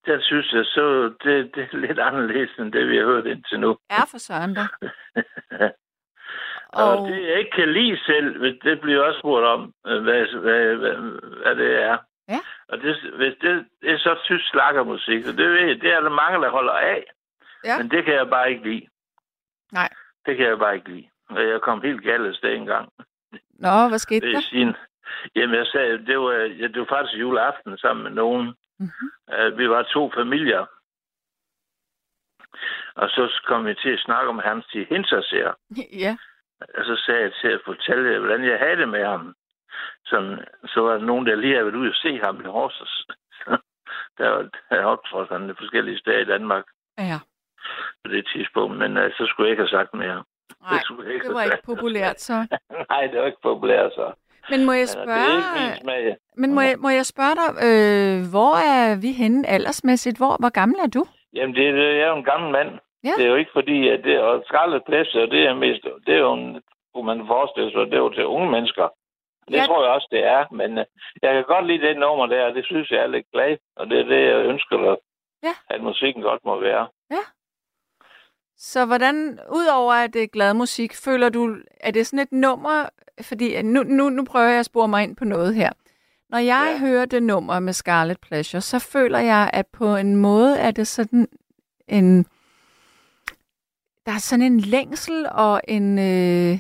Den 0.06 0.22
synes 0.22 0.54
jeg, 0.54 0.66
så 0.66 1.14
det, 1.24 1.56
det 1.56 1.64
er 1.74 1.78
lidt 1.78 2.00
anderledes, 2.00 2.50
end 2.60 2.74
det, 2.74 2.90
vi 2.90 2.98
har 2.98 3.06
hørt 3.06 3.26
indtil 3.26 3.60
nu. 3.60 3.78
Er 3.90 4.06
for 4.12 4.18
søren. 4.18 4.58
Og, 6.74 6.90
Og- 7.00 7.08
det, 7.10 7.28
jeg 7.28 7.40
ikke 7.40 7.52
kan 7.52 7.74
lide 7.74 7.98
selv, 8.06 8.60
det 8.64 8.82
bliver 8.82 9.04
også 9.04 9.20
spurgt 9.20 9.46
om, 9.46 9.74
øh, 9.88 10.04
hvad, 10.04 10.28
hvad, 10.42 10.76
hvad, 10.76 10.96
hvad 11.44 11.56
det 11.56 11.82
er. 11.84 11.98
Ja. 12.30 12.40
Og 12.68 12.78
det, 12.82 12.96
hvis 13.18 13.34
det, 13.42 13.66
det 13.82 13.92
er 13.92 13.98
så 13.98 14.16
tysk 14.26 14.50
slakkermusik, 14.50 15.26
og 15.28 15.38
det, 15.38 15.50
ved 15.50 15.60
jeg, 15.68 15.82
det 15.82 15.94
er 15.94 16.00
der 16.02 16.10
mange, 16.10 16.42
der 16.42 16.50
holder 16.52 16.74
af. 16.74 17.04
Ja. 17.66 17.78
Men 17.78 17.92
det 17.92 18.06
kan 18.06 18.14
jeg 18.14 18.30
bare 18.30 18.52
ikke 18.52 18.70
lide. 18.70 18.88
Nej. 19.72 19.90
Det 20.26 20.38
kan 20.38 20.46
jeg 20.46 20.60
bare 20.60 20.76
ikke 20.76 20.90
lide. 20.90 21.10
Og 21.30 21.48
jeg 21.48 21.62
kom 21.62 21.82
helt 21.82 22.04
galt 22.04 22.26
af 22.28 22.34
sted 22.36 22.54
engang. 22.54 22.90
Nå, 23.60 23.88
hvad 23.90 24.00
skete 24.00 24.26
Det 24.26 24.32
der? 24.34 24.38
er 24.40 24.42
sin... 24.42 24.74
Jamen, 25.36 25.56
jeg 25.56 25.66
sagde, 25.66 26.06
det 26.06 26.20
var, 26.20 26.32
ja, 26.34 26.68
det 26.68 26.80
var 26.80 26.86
faktisk 26.90 27.20
juleaften 27.20 27.78
sammen 27.78 28.04
med 28.04 28.12
nogen. 28.12 28.54
Mhm. 28.84 29.08
Uh, 29.34 29.58
vi 29.58 29.70
var 29.70 29.84
to 29.84 30.12
familier. 30.16 30.66
Og 32.96 33.10
så 33.10 33.42
kom 33.48 33.66
vi 33.66 33.74
til 33.76 33.90
at 33.90 34.00
snakke 34.00 34.30
om 34.30 34.40
hans 34.40 34.66
til 34.66 34.86
Hinterseer. 34.86 35.54
Ja. 36.06 36.18
Og 36.78 36.86
så 36.86 36.96
sagde 37.06 37.22
jeg 37.22 37.34
til 37.42 37.48
at 37.48 37.62
fortælle 37.66 38.20
hvordan 38.20 38.44
jeg 38.46 38.60
havde 38.60 38.78
det 38.78 38.90
med 38.90 39.06
ham. 39.06 39.36
Sådan, 40.06 40.40
så 40.66 40.82
var 40.82 40.92
der 40.94 41.06
nogen, 41.06 41.26
der 41.26 41.36
lige 41.36 41.54
havde 41.54 41.66
været 41.66 41.76
ude 41.76 41.90
og 41.90 41.96
se 41.96 42.20
ham 42.24 42.42
i 42.42 42.44
Horsens. 42.44 43.08
der 44.18 44.30
var 44.30 44.50
der 44.70 44.84
optrådt 44.86 45.30
han 45.30 45.56
forskellige 45.58 46.00
steder 46.00 46.20
i 46.20 46.26
Danmark 46.26 46.66
Ja. 46.98 47.20
på 48.04 48.12
det 48.12 48.28
tidspunkt. 48.34 48.78
Men 48.78 48.98
uh, 48.98 49.04
så 49.18 49.26
skulle 49.30 49.48
jeg 49.48 49.52
ikke 49.52 49.62
have 49.64 49.78
sagt 49.80 49.94
mere. 49.94 50.24
Nej, 50.62 50.80
jeg 51.00 51.14
ikke 51.14 51.28
det 51.28 51.36
var 51.36 51.44
ikke 51.44 51.66
populært 51.66 52.22
så. 52.22 52.48
Nej, 52.90 53.08
det 53.08 53.20
var 53.20 53.26
ikke 53.26 53.42
populært 53.44 53.94
så. 53.94 54.14
Men 54.50 54.66
må 54.66 54.72
jeg 54.72 54.82
er 54.82 54.86
spørge, 54.86 56.18
men 56.38 56.54
må 56.54 56.62
jeg, 56.62 56.76
må 56.80 56.90
jeg 56.90 57.06
spørge 57.06 57.36
dig, 57.42 57.50
øh, 57.68 58.30
hvor 58.34 58.54
er 58.76 58.96
vi 59.02 59.12
henne 59.12 59.48
aldersmæssigt? 59.48 60.18
Hvor, 60.18 60.36
hvor 60.40 60.50
gammel 60.50 60.78
er 60.80 60.88
du? 60.88 61.06
Jamen, 61.34 61.56
det, 61.56 61.74
det 61.74 62.02
er 62.02 62.08
jo 62.08 62.16
en 62.18 62.24
gammel 62.32 62.52
mand. 62.52 62.70
Ja. 63.04 63.12
Det 63.18 63.26
er 63.26 63.30
jo 63.30 63.36
ikke 63.36 63.52
fordi, 63.54 63.88
at 63.90 64.04
det 64.04 64.14
er 64.16 64.42
skraldet 64.46 64.84
Pleasure, 64.86 65.30
det 65.30 65.44
er 65.48 65.54
mest, 65.54 65.84
det 66.06 66.14
er 66.16 66.20
jo 66.20 66.34
en, 66.34 66.62
kunne 66.94 67.06
man 67.06 67.28
forestille 67.28 67.72
sig, 67.72 67.86
det 67.86 67.94
er 67.94 67.98
jo 68.08 68.14
til 68.14 68.26
unge 68.26 68.52
mennesker. 68.52 68.88
Det 69.48 69.54
Ja. 69.56 69.66
tror 69.66 69.84
jeg 69.84 69.92
også, 69.94 70.08
det 70.12 70.24
er, 70.26 70.46
men 70.52 70.72
uh, 70.78 70.84
jeg 71.22 71.34
kan 71.34 71.44
godt 71.44 71.68
lide 71.68 71.88
det 71.88 71.98
nummer 71.98 72.26
der, 72.26 72.46
og 72.46 72.54
det 72.56 72.66
synes 72.66 72.92
jeg 72.92 73.00
er 73.04 73.08
lidt 73.08 73.26
glad, 73.34 73.58
og 73.76 73.90
det 73.90 74.00
er 74.00 74.04
det, 74.04 74.22
jeg 74.32 74.46
ønsker 74.52 74.78
dig, 74.78 74.96
Ja. 75.44 75.54
at 75.76 75.82
musikken 75.84 76.22
godt 76.24 76.42
må 76.46 76.60
være. 76.60 76.88
Så 78.58 78.86
hvordan, 78.86 79.40
udover 79.52 79.94
at 79.94 80.14
det 80.14 80.24
er 80.24 80.28
glad 80.28 80.54
musik, 80.54 80.92
føler 81.06 81.30
du, 81.30 81.56
er 81.80 81.92
det 81.92 82.08
sådan 82.08 82.20
et 82.24 82.32
nummer, 82.32 82.86
fordi 83.22 83.54
at 83.54 83.66
nu, 83.66 83.84
nu, 83.84 84.10
nu 84.10 84.24
prøver 84.24 84.50
jeg 84.50 84.60
at 84.60 84.66
spore 84.66 84.88
mig 84.88 85.04
ind 85.04 85.16
på 85.16 85.26
noget 85.26 85.56
her. 85.56 85.70
Når 86.30 86.38
jeg 86.38 86.78
ja. 86.82 86.88
hører 86.88 87.06
det 87.06 87.24
nummer 87.24 87.60
med 87.60 87.74
Scarlet 87.74 88.20
Pleasure, 88.22 88.62
så 88.62 88.80
føler 88.80 89.20
jeg, 89.20 89.50
at 89.54 89.68
på 89.68 89.96
en 89.96 90.16
måde 90.16 90.58
er 90.58 90.72
det 90.72 90.88
sådan 90.88 91.28
en, 91.88 92.24
der 94.06 94.12
er 94.12 94.20
sådan 94.20 94.46
en 94.46 94.60
længsel 94.60 95.28
og 95.32 95.62
en, 95.68 96.00
øh, 96.00 96.60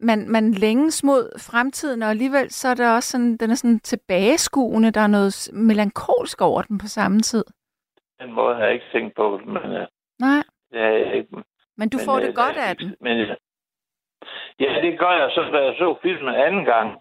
man, 0.00 0.28
man 0.28 0.50
længes 0.50 1.04
mod 1.04 1.38
fremtiden, 1.38 2.02
og 2.02 2.10
alligevel 2.10 2.50
så 2.50 2.68
er 2.68 2.74
det 2.74 2.94
også 2.94 3.10
sådan, 3.10 3.36
den 3.36 3.50
er 3.50 3.54
sådan 3.54 3.80
tilbageskuende, 3.80 4.90
der 4.90 5.00
er 5.00 5.06
noget 5.06 5.50
melankolsk 5.52 6.40
over 6.40 6.62
den 6.62 6.78
på 6.78 6.86
samme 6.86 7.20
tid. 7.20 7.44
Den 8.20 8.32
måde 8.32 8.54
har 8.54 8.62
jeg 8.62 8.72
ikke 8.72 8.86
tænkt 8.92 9.16
på, 9.16 9.40
men 9.46 9.56
uh, 9.56 9.86
Nej, 10.18 10.42
jeg 10.72 11.16
ikke. 11.16 11.28
men 11.76 11.88
du 11.88 11.98
Men, 11.98 12.04
får 12.04 12.16
øh, 12.16 12.26
det 12.26 12.34
godt 12.34 12.56
der 12.56 12.62
af 12.62 12.76
den. 12.76 12.94
Men, 13.00 13.18
øh, 13.18 13.36
ja, 14.60 14.80
det 14.82 14.98
gør 14.98 15.10
jeg 15.10 15.30
så, 15.30 15.42
da 15.52 15.64
jeg 15.64 15.74
så 15.78 15.96
filmen 16.02 16.34
anden 16.34 16.64
gang. 16.64 16.98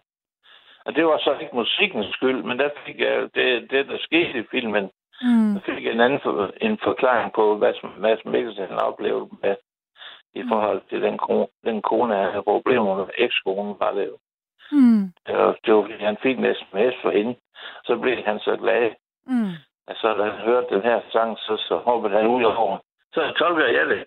Og 0.86 0.96
det 0.96 1.06
var 1.06 1.18
så 1.18 1.38
ikke 1.42 1.56
musikkens 1.56 2.08
skyld, 2.16 2.44
men 2.44 2.60
der 2.60 2.70
fik 2.86 3.00
jeg 3.00 3.30
det, 3.36 3.72
det 3.72 3.88
der 3.88 3.98
skete 4.00 4.40
i 4.40 4.48
filmen. 4.52 4.90
Mm. 5.22 5.56
Så 5.56 5.62
fik 5.66 5.86
jeg 5.86 5.94
en 5.94 6.00
anden 6.02 6.20
for, 6.24 6.52
en 6.62 6.80
forklaring 6.84 7.34
på, 7.34 7.56
hvad 7.58 7.74
som 7.74 7.90
Mads 7.98 8.26
Mikkelsen 8.26 8.80
oplevede 8.90 9.30
med 9.44 9.56
i 10.34 10.44
forhold 10.50 10.82
til 10.90 11.02
den, 11.02 11.18
kone, 11.18 11.48
den 11.66 11.82
kone, 11.82 12.16
han 12.16 12.32
havde 12.32 12.44
problemer 12.44 12.96
med. 12.96 13.06
Ekskonen 13.18 13.76
var 13.80 13.92
det 13.92 14.06
jo. 14.08 14.18
Mm. 14.72 15.14
Det 15.26 15.38
var, 15.38 15.58
det 15.66 15.74
var, 15.74 15.82
fordi 15.82 16.04
han 16.04 16.18
fik 16.24 16.38
en 16.38 16.56
sms 16.56 16.96
for 17.02 17.12
hende. 17.12 17.36
Så 17.84 17.98
blev 17.98 18.24
han 18.24 18.40
så 18.40 18.56
glad. 18.56 18.92
Mm. 19.28 19.52
Altså, 19.88 20.14
da 20.14 20.24
han 20.24 20.46
hørte 20.48 20.76
den 20.76 20.82
her 20.82 21.02
sang, 21.12 21.38
så, 21.38 21.64
så 21.68 21.78
hoppede 21.78 22.18
han 22.18 22.28
ud 22.28 22.44
over. 22.44 22.78
Så 23.14 23.34
tolker 23.38 23.66
jeg 23.66 23.86
det. 23.88 24.04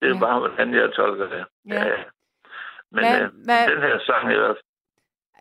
Det 0.00 0.10
er 0.10 0.14
ja. 0.14 0.20
bare, 0.20 0.38
hvordan 0.38 0.74
jeg 0.74 0.92
tolker 0.92 1.28
det. 1.28 1.44
Ja. 1.68 1.84
ja. 1.84 1.96
Men 2.92 3.04
Hvad- 3.04 3.20
øh, 3.22 3.28
hvad- 3.44 3.68
den 3.68 3.80
her 3.82 3.98
sang, 4.06 4.32
er, 4.32 4.54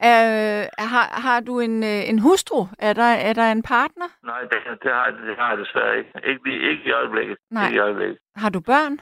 Øh, 0.03 0.65
har, 0.93 1.05
har 1.25 1.39
du 1.39 1.59
en, 1.59 1.83
øh, 1.83 2.09
en 2.09 2.19
hustru? 2.19 2.65
Er 2.79 2.93
der, 2.93 3.03
er 3.27 3.33
der 3.33 3.51
en 3.51 3.63
partner? 3.63 4.07
nej, 4.23 4.41
det, 4.41 4.51
det, 4.83 4.91
har, 4.91 5.05
det 5.27 5.35
har 5.37 5.49
jeg 5.49 5.57
desværre 5.57 5.97
ikke. 5.97 6.11
Ikke, 6.25 6.41
lige- 6.49 6.69
ikke 6.71 6.83
i 6.85 6.91
øjeblikket. 6.91 7.37
Nej. 7.51 7.65
Ikke 7.67 7.75
i 7.75 7.79
øjeblikket. 7.79 8.17
Har 8.35 8.49
du 8.49 8.59
børn? 8.59 8.99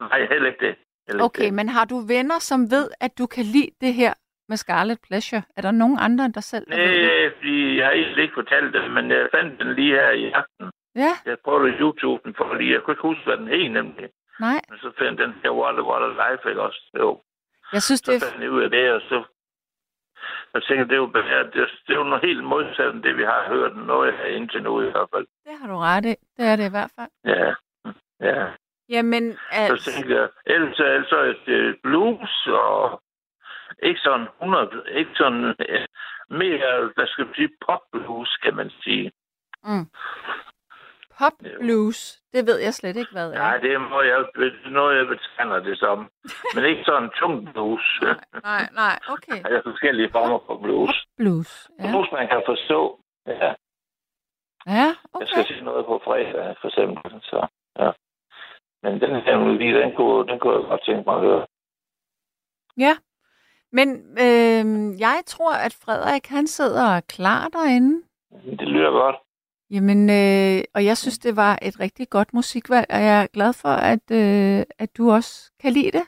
Nej, 0.00 0.18
heller 0.32 0.48
ikke 0.52 0.66
det. 0.66 0.74
Heller 1.06 1.18
ikke 1.18 1.24
Okay, 1.24 1.44
det. 1.44 1.54
men 1.54 1.68
har 1.68 1.84
du 1.84 1.96
venner, 2.14 2.38
som 2.38 2.60
ved, 2.70 2.90
at 3.00 3.18
du 3.18 3.26
kan 3.26 3.44
lide 3.44 3.70
det 3.80 3.94
her 3.94 4.12
med 4.48 4.56
Scarlet 4.56 4.98
Pleasure? 5.06 5.42
Er 5.56 5.62
der 5.62 5.70
nogen 5.70 5.98
andre 6.00 6.24
end 6.24 6.34
dig 6.34 6.44
selv? 6.44 6.66
Nej, 6.68 7.30
fordi 7.36 7.76
jeg 7.78 7.86
har 7.86 7.92
egentlig 7.92 8.22
ikke 8.22 8.34
fortalt 8.34 8.72
det, 8.74 8.90
men 8.90 9.10
jeg 9.10 9.28
fandt 9.34 9.60
den 9.60 9.74
lige 9.74 9.94
her 9.94 10.10
i 10.10 10.24
aften. 10.30 10.70
Ja, 10.94 11.12
Jeg 11.26 11.36
prøvede 11.44 11.76
YouTube 11.80 12.34
for 12.36 12.54
lige. 12.54 12.72
Jeg 12.72 12.82
kunne 12.82 12.92
ikke 12.92 13.08
huske, 13.10 13.24
hvad 13.24 13.36
den 13.36 13.48
hed 13.48 13.68
nemlig. 13.68 14.08
Nej. 14.40 14.60
Men 14.70 14.78
så 14.78 14.90
fandt 14.98 15.20
den 15.20 15.32
her 15.42 15.50
What 15.50 15.78
a 15.78 15.82
What 15.82 16.02
a 16.02 16.10
Life, 16.22 16.48
ikke 16.48 16.62
også? 16.62 16.80
Jo. 16.98 17.22
Jeg 17.72 17.82
synes, 17.82 18.00
det 18.02 18.20
Så 18.22 18.30
fandt 18.30 18.42
jeg 18.42 18.50
ud 18.50 18.62
af 18.62 18.70
det, 18.70 18.92
og 18.92 19.00
så 19.00 19.24
jeg 20.54 20.62
tænker, 20.62 20.84
det 20.84 20.92
er 20.92 20.96
jo, 20.96 21.06
bare- 21.06 21.44
det, 21.44 21.52
det 21.86 21.92
er 21.92 21.98
jo 22.02 22.02
noget 22.04 22.24
helt 22.24 22.44
modsat 22.44 22.94
end 22.94 23.02
det, 23.02 23.16
vi 23.16 23.24
har 23.24 23.44
hørt. 23.48 23.76
Noget 23.76 24.14
her 24.16 24.24
indtil 24.24 24.62
nu 24.62 24.80
i 24.82 24.90
hvert 24.90 25.08
fald. 25.14 25.26
Det 25.44 25.58
har 25.60 25.68
du 25.68 25.76
ret 25.76 26.04
i. 26.04 26.14
Det 26.36 26.44
er 26.46 26.56
det 26.56 26.66
i 26.66 26.70
hvert 26.76 26.92
fald. 26.98 27.10
Ja. 27.24 27.54
Ja. 28.20 28.46
Jamen, 28.88 29.32
Så 29.32 29.38
altså... 29.52 29.92
tænker 29.92 30.20
jeg, 30.20 30.28
ellers, 30.46 30.78
ellers 30.80 31.12
er 31.12 31.34
det 31.46 31.76
blues 31.82 32.46
og 32.46 33.02
ikke 33.82 34.00
sådan 34.00 34.26
100, 34.42 34.82
ikke 34.90 35.10
sådan 35.14 35.54
mere, 36.30 36.90
hvad 36.94 37.06
skal 37.06 37.24
man 37.26 37.34
sige, 37.34 37.50
pop 37.66 37.80
blues, 37.92 38.36
kan 38.36 38.54
man 38.56 38.70
sige. 38.70 39.12
Mm. 39.64 39.86
Pop 41.20 41.32
blues, 41.60 42.00
det 42.32 42.46
ved 42.46 42.58
jeg 42.66 42.74
slet 42.74 42.96
ikke, 42.96 43.12
hvad 43.12 43.30
er. 43.32 43.38
Nej, 43.38 43.56
det 43.56 43.80
må 43.80 44.00
jeg, 44.02 44.18
det 44.36 44.52
er 44.64 44.70
noget, 44.70 44.96
jeg 44.98 45.06
betegner 45.06 45.58
det 45.68 45.78
som. 45.78 46.10
Men 46.54 46.64
ikke 46.64 46.84
sådan 46.84 47.10
tung 47.18 47.52
blues. 47.52 47.86
Nej, 48.50 48.64
nej, 48.82 48.96
okay. 49.14 49.42
Der 49.42 49.56
er 49.58 49.62
forskellige 49.70 50.10
former 50.12 50.38
for 50.46 50.56
blues. 50.62 51.06
Blues, 51.16 51.70
ja. 51.78 51.90
Blues, 51.90 52.08
man 52.12 52.28
kan 52.28 52.42
forstå. 52.46 53.00
Ja. 53.26 53.54
Ja, 54.66 54.88
Jeg 55.20 55.26
skal 55.28 55.46
sige 55.46 55.64
noget 55.64 55.86
på 55.86 56.00
fredag, 56.04 56.56
for 56.60 56.68
eksempel. 56.68 57.20
Så, 57.22 57.46
ja. 57.78 57.90
Men 58.82 59.00
den 59.00 59.14
her 59.24 59.38
melodi, 59.38 59.66
den 59.80 59.96
kunne, 59.96 60.26
den 60.28 60.38
kunne 60.40 60.54
jeg 60.58 60.64
godt 60.68 60.84
tænke 60.86 61.02
mig 61.06 61.14
at 61.16 61.20
høre. 61.20 61.46
Ja. 62.78 62.94
Men 63.72 63.88
øh, 64.26 64.64
jeg 65.00 65.22
tror, 65.26 65.52
at 65.66 65.78
Frederik, 65.84 66.26
han 66.26 66.46
sidder 66.46 66.82
og 66.90 66.96
er 66.96 67.00
klar 67.00 67.48
derinde. 67.48 68.02
Det 68.58 68.68
lyder 68.68 68.90
godt. 68.90 69.16
Jamen, 69.70 70.00
øh, 70.10 70.64
og 70.74 70.84
jeg 70.84 70.96
synes, 70.96 71.18
det 71.18 71.36
var 71.36 71.58
et 71.62 71.80
rigtig 71.80 72.08
godt 72.10 72.34
musikvalg, 72.34 72.86
og 72.90 73.00
jeg 73.08 73.22
er 73.22 73.26
glad 73.26 73.52
for, 73.62 73.68
at, 73.92 74.04
øh, 74.22 74.64
at 74.78 74.96
du 74.96 75.10
også 75.10 75.52
kan 75.62 75.72
lide 75.72 75.90
det. 75.98 76.04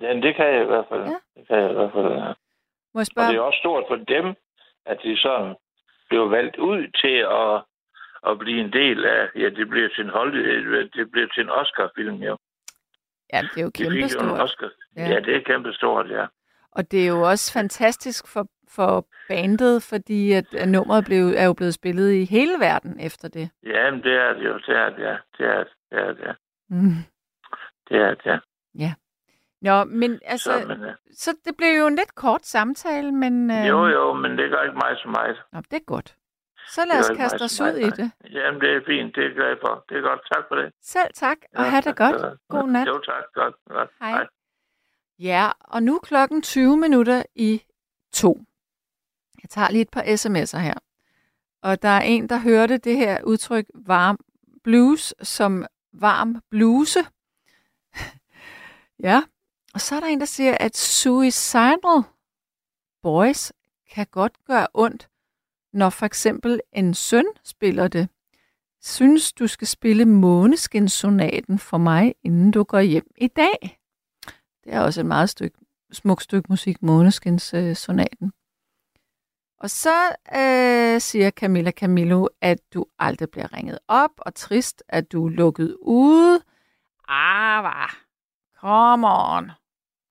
Ja, 0.00 0.14
det 0.14 0.36
kan 0.36 0.46
jeg 0.46 0.62
i 0.62 0.66
hvert 0.66 0.86
fald. 0.88 1.00
Ja. 1.02 1.18
Det 1.36 1.46
kan 1.48 1.56
jeg 1.58 1.70
i 1.70 1.74
hvert 1.74 1.92
fald, 1.92 2.12
ja. 2.12 2.32
Må 2.94 2.98
jeg 3.00 3.06
Og 3.06 3.06
spørge? 3.06 3.28
det 3.28 3.36
er 3.36 3.40
også 3.40 3.58
stort 3.58 3.84
for 3.88 3.96
dem, 3.96 4.26
at 4.86 4.98
de 5.04 5.16
sådan 5.18 5.54
bliver 6.08 6.28
valgt 6.28 6.56
ud 6.56 6.80
til 7.02 7.16
at, 7.42 7.54
at 8.30 8.38
blive 8.38 8.60
en 8.60 8.72
del 8.72 9.04
af, 9.04 9.28
ja, 9.36 9.48
det 9.48 9.68
bliver 9.68 9.88
til 9.88 10.04
en 10.04 10.10
hold, 10.10 10.32
det 10.96 11.10
bliver 11.10 11.28
til 11.34 11.42
en 11.42 11.50
Oscar-film, 11.50 12.14
jo. 12.22 12.36
Ja, 13.32 13.40
det 13.42 13.58
er 13.58 13.62
jo 13.62 13.68
De 13.68 13.82
kæmpestort. 13.82 14.40
Oscar. 14.40 14.70
Ja. 14.96 15.08
Ja. 15.08 15.20
det 15.20 15.36
er 15.36 15.40
kæmpestort, 15.40 16.10
ja. 16.10 16.26
Og 16.72 16.90
det 16.90 17.02
er 17.02 17.08
jo 17.08 17.20
også 17.22 17.52
fantastisk 17.52 18.26
for, 18.28 18.46
for 18.68 19.06
bandet, 19.28 19.82
fordi 19.82 20.32
at, 20.32 20.68
nummeret 20.68 21.04
blev, 21.04 21.32
er 21.36 21.44
jo 21.44 21.52
blevet 21.52 21.74
spillet 21.74 22.12
i 22.12 22.24
hele 22.24 22.52
verden 22.60 23.00
efter 23.00 23.28
det. 23.28 23.50
Ja, 23.66 23.90
men 23.90 24.02
det 24.02 24.12
er 24.12 24.32
det 24.32 24.44
jo, 24.44 24.54
det 24.66 24.76
er 24.76 24.88
det, 24.90 25.02
ja. 25.02 25.16
Det 25.38 25.46
er 25.46 25.58
det, 25.58 25.72
det 25.90 25.98
er 25.98 26.12
det. 26.12 26.36
Mm. 26.68 26.94
Det 27.88 27.96
er 27.96 28.14
det, 28.14 28.26
ja. 28.26 28.38
Ja. 28.74 28.94
Nå, 29.62 29.84
men 29.84 30.20
altså, 30.24 30.60
Så, 30.60 30.68
men, 30.68 30.80
ja. 30.86 30.92
så 31.12 31.30
det 31.44 31.56
blev 31.56 31.78
jo 31.78 31.86
en 31.86 31.96
lidt 31.96 32.14
kort 32.14 32.46
samtale, 32.46 33.12
men... 33.12 33.50
Øh, 33.50 33.68
Jo, 33.68 33.86
jo, 33.86 34.12
men 34.14 34.30
det 34.38 34.50
gør 34.50 34.62
ikke 34.62 34.74
mig 34.84 34.96
så 35.02 35.08
meget. 35.08 35.36
Nå, 35.52 35.60
det 35.70 35.76
er 35.76 35.84
godt. 35.86 36.16
Så 36.68 36.80
lad 36.90 36.98
os 37.00 37.10
kaste 37.16 37.42
os 37.42 37.60
ud 37.60 37.76
i 37.86 37.90
det. 37.90 38.10
Jamen, 38.30 38.60
det 38.60 38.70
er 38.76 38.80
fint, 38.86 39.14
det 39.16 39.22
er 39.24 39.26
jeg 39.28 39.34
glad 39.36 39.56
for. 39.60 39.84
Det 39.88 39.96
er 39.96 40.00
godt, 40.00 40.20
tak 40.34 40.44
for 40.48 40.54
det. 40.54 40.72
Selv 40.82 41.10
tak, 41.14 41.36
og 41.54 41.64
Ja, 41.64 41.70
have 41.70 41.82
det 41.82 41.96
godt. 41.96 42.38
God 42.48 42.68
nat. 42.68 42.86
Jo, 42.88 42.98
tak, 43.00 43.24
godt. 43.34 43.54
godt. 43.70 43.90
Hej. 44.00 44.26
Ja, 45.18 45.50
og 45.60 45.82
nu 45.82 45.94
er 45.94 46.00
klokken 46.00 46.42
20 46.42 46.76
minutter 46.76 47.22
i 47.34 47.62
to. 48.12 48.40
Jeg 49.42 49.50
tager 49.50 49.70
lige 49.70 49.82
et 49.82 49.90
par 49.90 50.02
sms'er 50.02 50.58
her. 50.58 50.74
Og 51.62 51.82
der 51.82 51.88
er 51.88 52.00
en, 52.00 52.28
der 52.28 52.38
hørte 52.38 52.78
det 52.78 52.96
her 52.96 53.22
udtryk 53.22 53.66
varm 53.74 54.18
blues 54.64 55.14
som 55.22 55.66
varm 55.92 56.42
bluse. 56.50 57.00
ja, 59.08 59.22
og 59.74 59.80
så 59.80 59.96
er 59.96 60.00
der 60.00 60.06
en, 60.06 60.20
der 60.20 60.26
siger, 60.26 60.56
at 60.60 60.76
suicidal 60.76 62.02
boys 63.02 63.52
kan 63.90 64.06
godt 64.10 64.44
gøre 64.44 64.66
ondt, 64.74 65.08
når 65.72 65.90
for 65.90 66.06
eksempel 66.06 66.60
en 66.72 66.94
søn 66.94 67.26
spiller 67.44 67.88
det. 67.88 68.08
Synes, 68.80 69.32
du 69.32 69.46
skal 69.46 69.66
spille 69.66 70.04
Måneskinsonaten 70.04 71.58
for 71.58 71.78
mig, 71.78 72.14
inden 72.22 72.50
du 72.50 72.64
går 72.64 72.80
hjem 72.80 73.06
i 73.16 73.26
dag? 73.26 73.81
Det 74.64 74.74
er 74.74 74.80
også 74.80 75.00
et 75.00 75.06
meget 75.06 75.28
stykke, 75.28 75.58
smukt 75.92 76.22
stykke 76.22 76.46
musik, 76.48 76.82
Måneskins 76.82 77.54
øh, 77.54 77.76
sonaten. 77.76 78.32
Og 79.60 79.70
så 79.70 80.14
øh, 80.36 81.00
siger 81.00 81.30
Camilla 81.30 81.70
Camillo, 81.70 82.26
at 82.40 82.58
du 82.74 82.86
aldrig 82.98 83.30
bliver 83.30 83.56
ringet 83.56 83.78
op, 83.88 84.10
og 84.18 84.34
trist, 84.34 84.82
at 84.88 85.12
du 85.12 85.26
er 85.26 85.30
lukket 85.30 85.76
ude. 85.80 86.40
Ah, 87.08 87.64
va. 87.64 87.86
Come 88.60 89.06
on. 89.08 89.50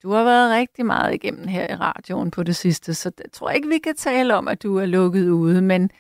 Du 0.04 0.12
har 0.12 0.24
været 0.24 0.52
rigtig 0.52 0.86
meget 0.86 1.14
igennem 1.14 1.48
her 1.48 1.74
i 1.74 1.76
radioen 1.76 2.32
på 2.32 2.44
det 2.44 2.56
sidste, 2.56 2.94
så 2.94 3.12
jeg 3.18 3.32
tror 3.32 3.50
ikke, 3.50 3.68
vi 3.68 3.78
kan 3.78 3.96
tale 3.96 4.36
om, 4.36 4.48
at 4.48 4.64
du 4.64 4.78
er 4.78 4.86
lukket 4.86 5.30
ude, 5.30 5.62
men 5.62 5.92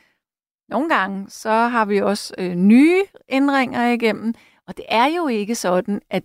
nogle 0.70 0.90
gange, 0.90 1.30
så 1.30 1.50
har 1.52 1.86
vi 1.86 2.02
også 2.02 2.34
øh, 2.38 2.56
nye 2.56 3.04
indringer 3.28 3.88
igennem, 3.88 4.34
og 4.68 4.78
det 4.78 4.86
er 4.90 5.06
jo 5.06 5.28
ikke 5.28 5.56
sådan, 5.56 6.02
at 6.10 6.24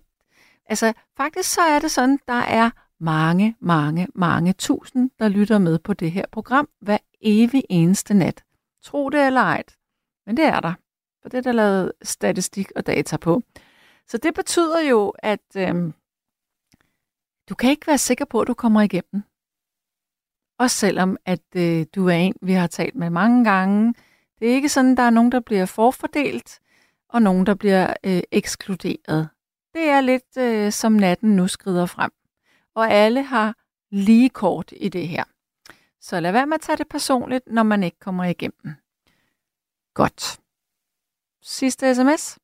altså 0.69 0.93
faktisk 1.17 1.53
så 1.53 1.61
er 1.61 1.79
det 1.79 1.91
sådan, 1.91 2.19
der 2.27 2.33
er 2.33 2.69
mange, 2.99 3.55
mange, 3.59 4.07
mange 4.15 4.53
tusind, 4.53 5.09
der 5.19 5.27
lytter 5.27 5.57
med 5.57 5.79
på 5.79 5.93
det 5.93 6.11
her 6.11 6.25
program 6.31 6.69
hver 6.81 6.97
evig 7.21 7.63
eneste 7.69 8.13
nat. 8.13 8.43
Tro 8.83 9.09
det 9.09 9.25
eller 9.25 9.41
ej, 9.41 9.63
men 10.25 10.37
det 10.37 10.45
er 10.45 10.59
der, 10.59 10.73
for 11.21 11.29
det 11.29 11.37
er 11.37 11.41
der 11.41 11.51
lavet 11.51 11.91
statistik 12.01 12.71
og 12.75 12.87
data 12.87 13.17
på. 13.17 13.41
Så 14.07 14.17
det 14.17 14.33
betyder 14.33 14.79
jo, 14.79 15.13
at 15.19 15.55
øhm, 15.57 15.93
du 17.49 17.55
kan 17.55 17.69
ikke 17.69 17.87
være 17.87 17.97
sikker 17.97 18.25
på, 18.25 18.41
at 18.41 18.47
du 18.47 18.53
kommer 18.53 18.81
igennem. 18.81 19.23
Også 20.59 20.77
selvom, 20.77 21.17
at 21.25 21.55
øh, 21.55 21.85
du 21.95 22.07
er 22.07 22.13
en, 22.13 22.35
vi 22.41 22.53
har 22.53 22.67
talt 22.67 22.95
med 22.95 23.09
mange 23.09 23.43
gange. 23.43 23.93
Det 24.39 24.49
er 24.49 24.53
ikke 24.53 24.69
sådan, 24.69 24.91
at 24.91 24.97
der 24.97 25.03
er 25.03 25.09
nogen, 25.09 25.31
der 25.31 25.39
bliver 25.39 25.65
forfordelt, 25.65 26.59
og 27.09 27.21
nogen, 27.21 27.45
der 27.45 27.55
bliver 27.55 27.93
øh, 28.03 28.21
ekskluderet. 28.31 29.29
Det 29.77 29.89
er 29.89 30.01
lidt 30.01 30.37
øh, 30.37 30.71
som 30.71 30.91
natten 30.91 31.35
nu 31.35 31.47
skrider 31.47 31.85
frem. 31.85 32.11
Og 32.75 32.91
alle 32.91 33.23
har 33.23 33.55
lige 33.91 34.29
kort 34.29 34.73
i 34.77 34.89
det 34.89 35.07
her. 35.07 35.23
Så 36.01 36.19
lad 36.19 36.31
være 36.31 36.47
med 36.47 36.55
at 36.55 36.61
tage 36.61 36.77
det 36.77 36.87
personligt, 36.87 37.47
når 37.47 37.63
man 37.63 37.83
ikke 37.83 37.99
kommer 37.99 38.23
igennem. 38.23 38.75
Godt. 39.93 40.39
Sidste 41.41 41.95
sms. 41.95 42.39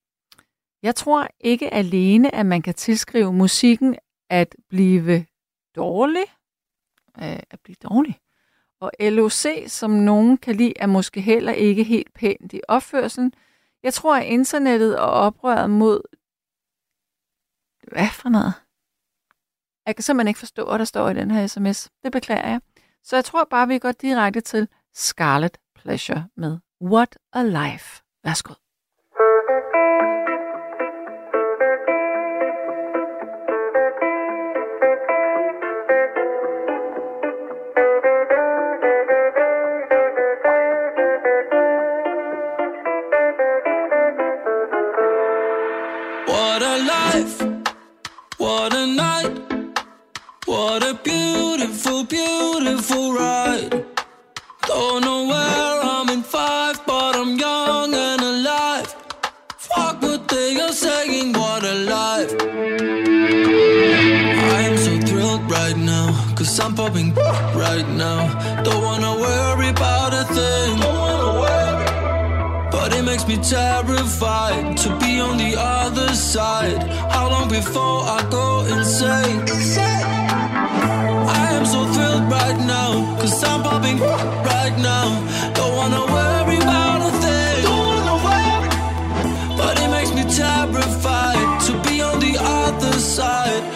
Jeg 0.81 0.95
tror 0.95 1.27
ikke 1.39 1.73
alene, 1.73 2.35
at 2.35 2.45
man 2.45 2.61
kan 2.61 2.73
tilskrive 2.73 3.33
musikken 3.33 3.95
at 4.29 4.55
blive 4.69 5.25
dårlig. 5.75 6.25
Øh, 7.17 7.39
at 7.49 7.59
blive 7.63 7.75
dårlig. 7.83 8.19
Og 8.79 8.91
LOC, 8.99 9.45
som 9.67 9.91
nogen 9.91 10.37
kan 10.37 10.55
lide, 10.55 10.73
er 10.75 10.87
måske 10.87 11.21
heller 11.21 11.53
ikke 11.53 11.83
helt 11.83 12.13
pænt 12.13 12.53
i 12.53 12.61
opførselen. 12.67 13.33
Jeg 13.83 13.93
tror, 13.93 14.15
at 14.15 14.25
internettet 14.25 14.99
og 14.99 15.11
oprøret 15.11 15.69
mod... 15.69 16.01
Hvad 17.93 18.09
for 18.09 18.29
noget? 18.29 18.53
Jeg 19.85 19.95
kan 19.95 20.03
simpelthen 20.03 20.27
ikke 20.27 20.39
forstå, 20.39 20.65
hvad 20.65 20.79
der 20.79 20.85
står 20.85 21.09
i 21.09 21.13
den 21.13 21.31
her 21.31 21.47
sms. 21.47 21.89
Det 22.03 22.11
beklager 22.11 22.47
jeg. 22.47 22.61
Så 23.03 23.15
jeg 23.15 23.25
tror 23.25 23.43
bare, 23.43 23.67
vi 23.67 23.79
går 23.79 23.91
direkte 23.91 24.41
til 24.41 24.67
Scarlet 24.93 25.57
Pleasure 25.75 26.27
med 26.37 26.57
What 26.81 27.17
a 27.33 27.43
Life. 27.43 28.03
Værsgo. 28.23 28.53
Beautiful, 52.03 53.13
ride. 53.13 53.85
Don't 54.67 55.01
know 55.01 55.27
where 55.27 55.81
I'm 55.83 56.09
in 56.09 56.23
five, 56.23 56.79
but 56.85 57.15
I'm 57.15 57.37
young 57.37 57.93
and 57.93 58.21
alive. 58.21 58.87
Fuck 59.57 60.01
what 60.01 60.27
they 60.27 60.59
are 60.59 60.71
saying, 60.71 61.33
what 61.33 61.63
a 61.63 61.73
life. 61.95 62.31
I 64.55 64.61
am 64.69 64.77
so 64.77 64.93
thrilled 65.07 65.49
right 65.49 65.77
now, 65.77 66.07
cause 66.35 66.59
I'm 66.59 66.75
popping 66.75 67.13
right 67.55 67.87
now. 67.89 68.21
Don't 68.63 68.83
wanna 68.83 69.13
worry 69.25 69.69
about 69.69 70.13
a 70.13 70.23
thing. 70.33 70.79
But 72.71 72.93
it 72.93 73.03
makes 73.03 73.25
me 73.27 73.37
terrified 73.37 74.77
to 74.83 74.89
be 74.99 75.19
on 75.21 75.37
the 75.37 75.55
other 75.57 76.09
side. 76.13 76.81
How 77.13 77.29
long 77.29 77.47
before 77.47 78.01
I 78.17 78.19
go 78.29 78.42
I'm 83.93 84.01
right 84.01 84.75
now. 84.79 85.53
Don't 85.53 85.75
wanna 85.75 86.03
worry 86.05 86.57
about 86.57 87.01
a 87.09 87.11
thing. 87.21 87.63
Don't 87.63 87.85
wanna 87.91 88.17
worry. 88.27 88.69
But 89.55 89.79
it 89.83 89.89
makes 89.89 90.11
me 90.11 90.23
terrified 90.23 91.61
to 91.67 91.71
be 91.87 92.01
on 92.01 92.19
the 92.19 92.35
other 92.39 92.93
side. 92.93 93.72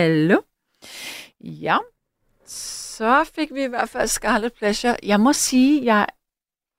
Hallo? 0.00 0.42
Ja, 1.40 1.78
så 2.46 3.24
fik 3.34 3.54
vi 3.54 3.64
i 3.64 3.66
hvert 3.66 3.88
fald 3.88 4.08
Scarlet 4.08 4.52
Pleasure. 4.52 4.96
Jeg 5.02 5.20
må 5.20 5.32
sige, 5.32 5.84
jeg 5.84 6.06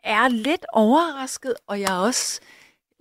er 0.03 0.27
lidt 0.27 0.65
overrasket, 0.73 1.53
og 1.67 1.81
jeg 1.81 1.97
er 1.97 1.99
også 1.99 2.41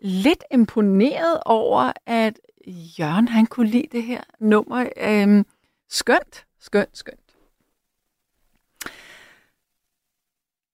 lidt 0.03 0.45
imponeret 0.51 1.41
over, 1.47 1.93
at 2.07 2.41
Jørgen 2.67 3.29
han 3.29 3.47
kunne 3.47 3.71
lide 3.71 3.89
det 3.93 4.03
her 4.03 4.23
nummer. 4.41 4.91
Øhm, 4.97 5.47
skønt, 5.89 6.47
skønt, 6.59 6.99
skønt. 6.99 7.37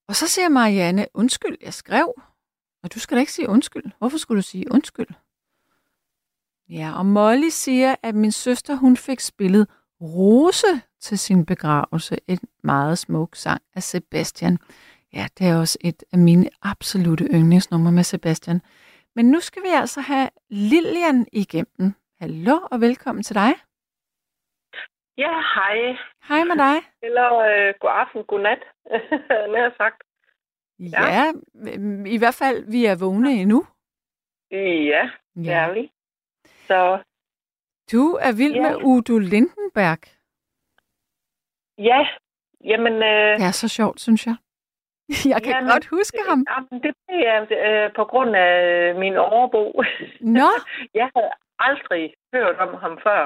Og 0.09 0.16
så 0.16 0.27
siger 0.28 0.48
Marianne, 0.48 1.06
undskyld, 1.14 1.56
jeg 1.60 1.74
skrev. 1.74 2.23
Og 2.82 2.94
du 2.94 2.98
skal 2.98 3.16
da 3.16 3.20
ikke 3.20 3.32
sige 3.32 3.48
undskyld. 3.48 3.93
Hvorfor 3.98 4.18
skulle 4.18 4.43
du 4.43 4.47
sige 4.47 4.73
undskyld? 4.73 5.09
Ja, 6.70 6.98
og 6.98 7.06
Molly 7.06 7.48
siger, 7.48 7.94
at 8.02 8.14
min 8.14 8.32
søster 8.32 8.74
hun 8.74 8.97
fik 8.97 9.20
spillet 9.20 9.68
Rose 10.01 10.66
til 11.01 11.18
sin 11.18 11.47
begravelse. 11.47 12.16
En 12.28 12.38
meget 12.64 12.98
smuk 12.98 13.34
sang 13.34 13.62
af 13.74 13.82
Sebastian. 13.82 14.59
Ja, 15.12 15.26
det 15.38 15.47
er 15.47 15.60
også 15.60 15.78
et 15.84 16.05
af 16.12 16.18
mine 16.18 16.48
absolute 16.62 17.24
yndlingsnumre 17.24 17.93
med 17.93 18.02
Sebastian. 18.02 18.60
Men 19.16 19.30
nu 19.30 19.40
skal 19.40 19.62
vi 19.62 19.68
altså 19.74 20.01
have 20.01 20.28
Lilian 20.51 21.26
igennem. 21.32 21.93
Hallo 22.20 22.59
og 22.70 22.80
velkommen 22.80 23.22
til 23.22 23.34
dig. 23.34 23.52
Ja, 25.18 25.32
hej. 25.55 25.97
Hej 26.28 26.44
med 26.44 26.56
dig. 26.56 26.76
Eller 27.02 27.38
øh, 27.38 27.74
god 27.80 27.90
aften, 27.93 28.24
god 28.24 28.40
nat, 28.40 28.62
nær 29.52 29.70
sagt. 29.76 30.02
Ja. 30.78 31.02
ja, 31.06 31.32
i 32.06 32.18
hvert 32.18 32.34
fald, 32.34 32.70
vi 32.70 32.84
er 32.84 32.97
vågne 33.01 33.32
endnu. 33.32 33.66
Ja, 34.51 35.10
det 35.34 35.52
er 35.52 35.72
vi. 35.72 35.90
Så 36.66 37.02
Du 37.93 38.02
er 38.26 38.32
vild 38.36 38.55
Ja. 38.55 38.62
med 38.62 38.74
Udo 38.84 39.18
Lindenberg. 39.18 40.02
ja, 41.78 42.01
jamen... 42.64 42.93
Øh, 42.93 43.38
Det 43.40 43.47
er 43.52 43.56
så 43.62 43.68
sjovt, 43.68 44.01
synes 44.01 44.26
jeg. 44.26 44.36
Jeg 45.32 45.43
kan 45.43 45.52
jamen, 45.52 45.70
godt 45.70 45.86
huske 45.86 46.18
ham. 46.28 46.44
Jamen, 46.51 46.82
det 46.84 46.94
blev 47.06 47.18
jeg 47.30 47.38
øh, 47.66 47.94
på 47.97 48.05
grund 48.05 48.36
af 48.36 48.94
min 48.94 49.16
overbo. 49.16 49.82
Nå, 50.20 50.48
jeg 51.01 51.10
havde 51.16 51.30
aldrig 51.59 52.14
hørt 52.34 52.56
om 52.56 52.74
ham 52.74 52.98
før. 53.02 53.22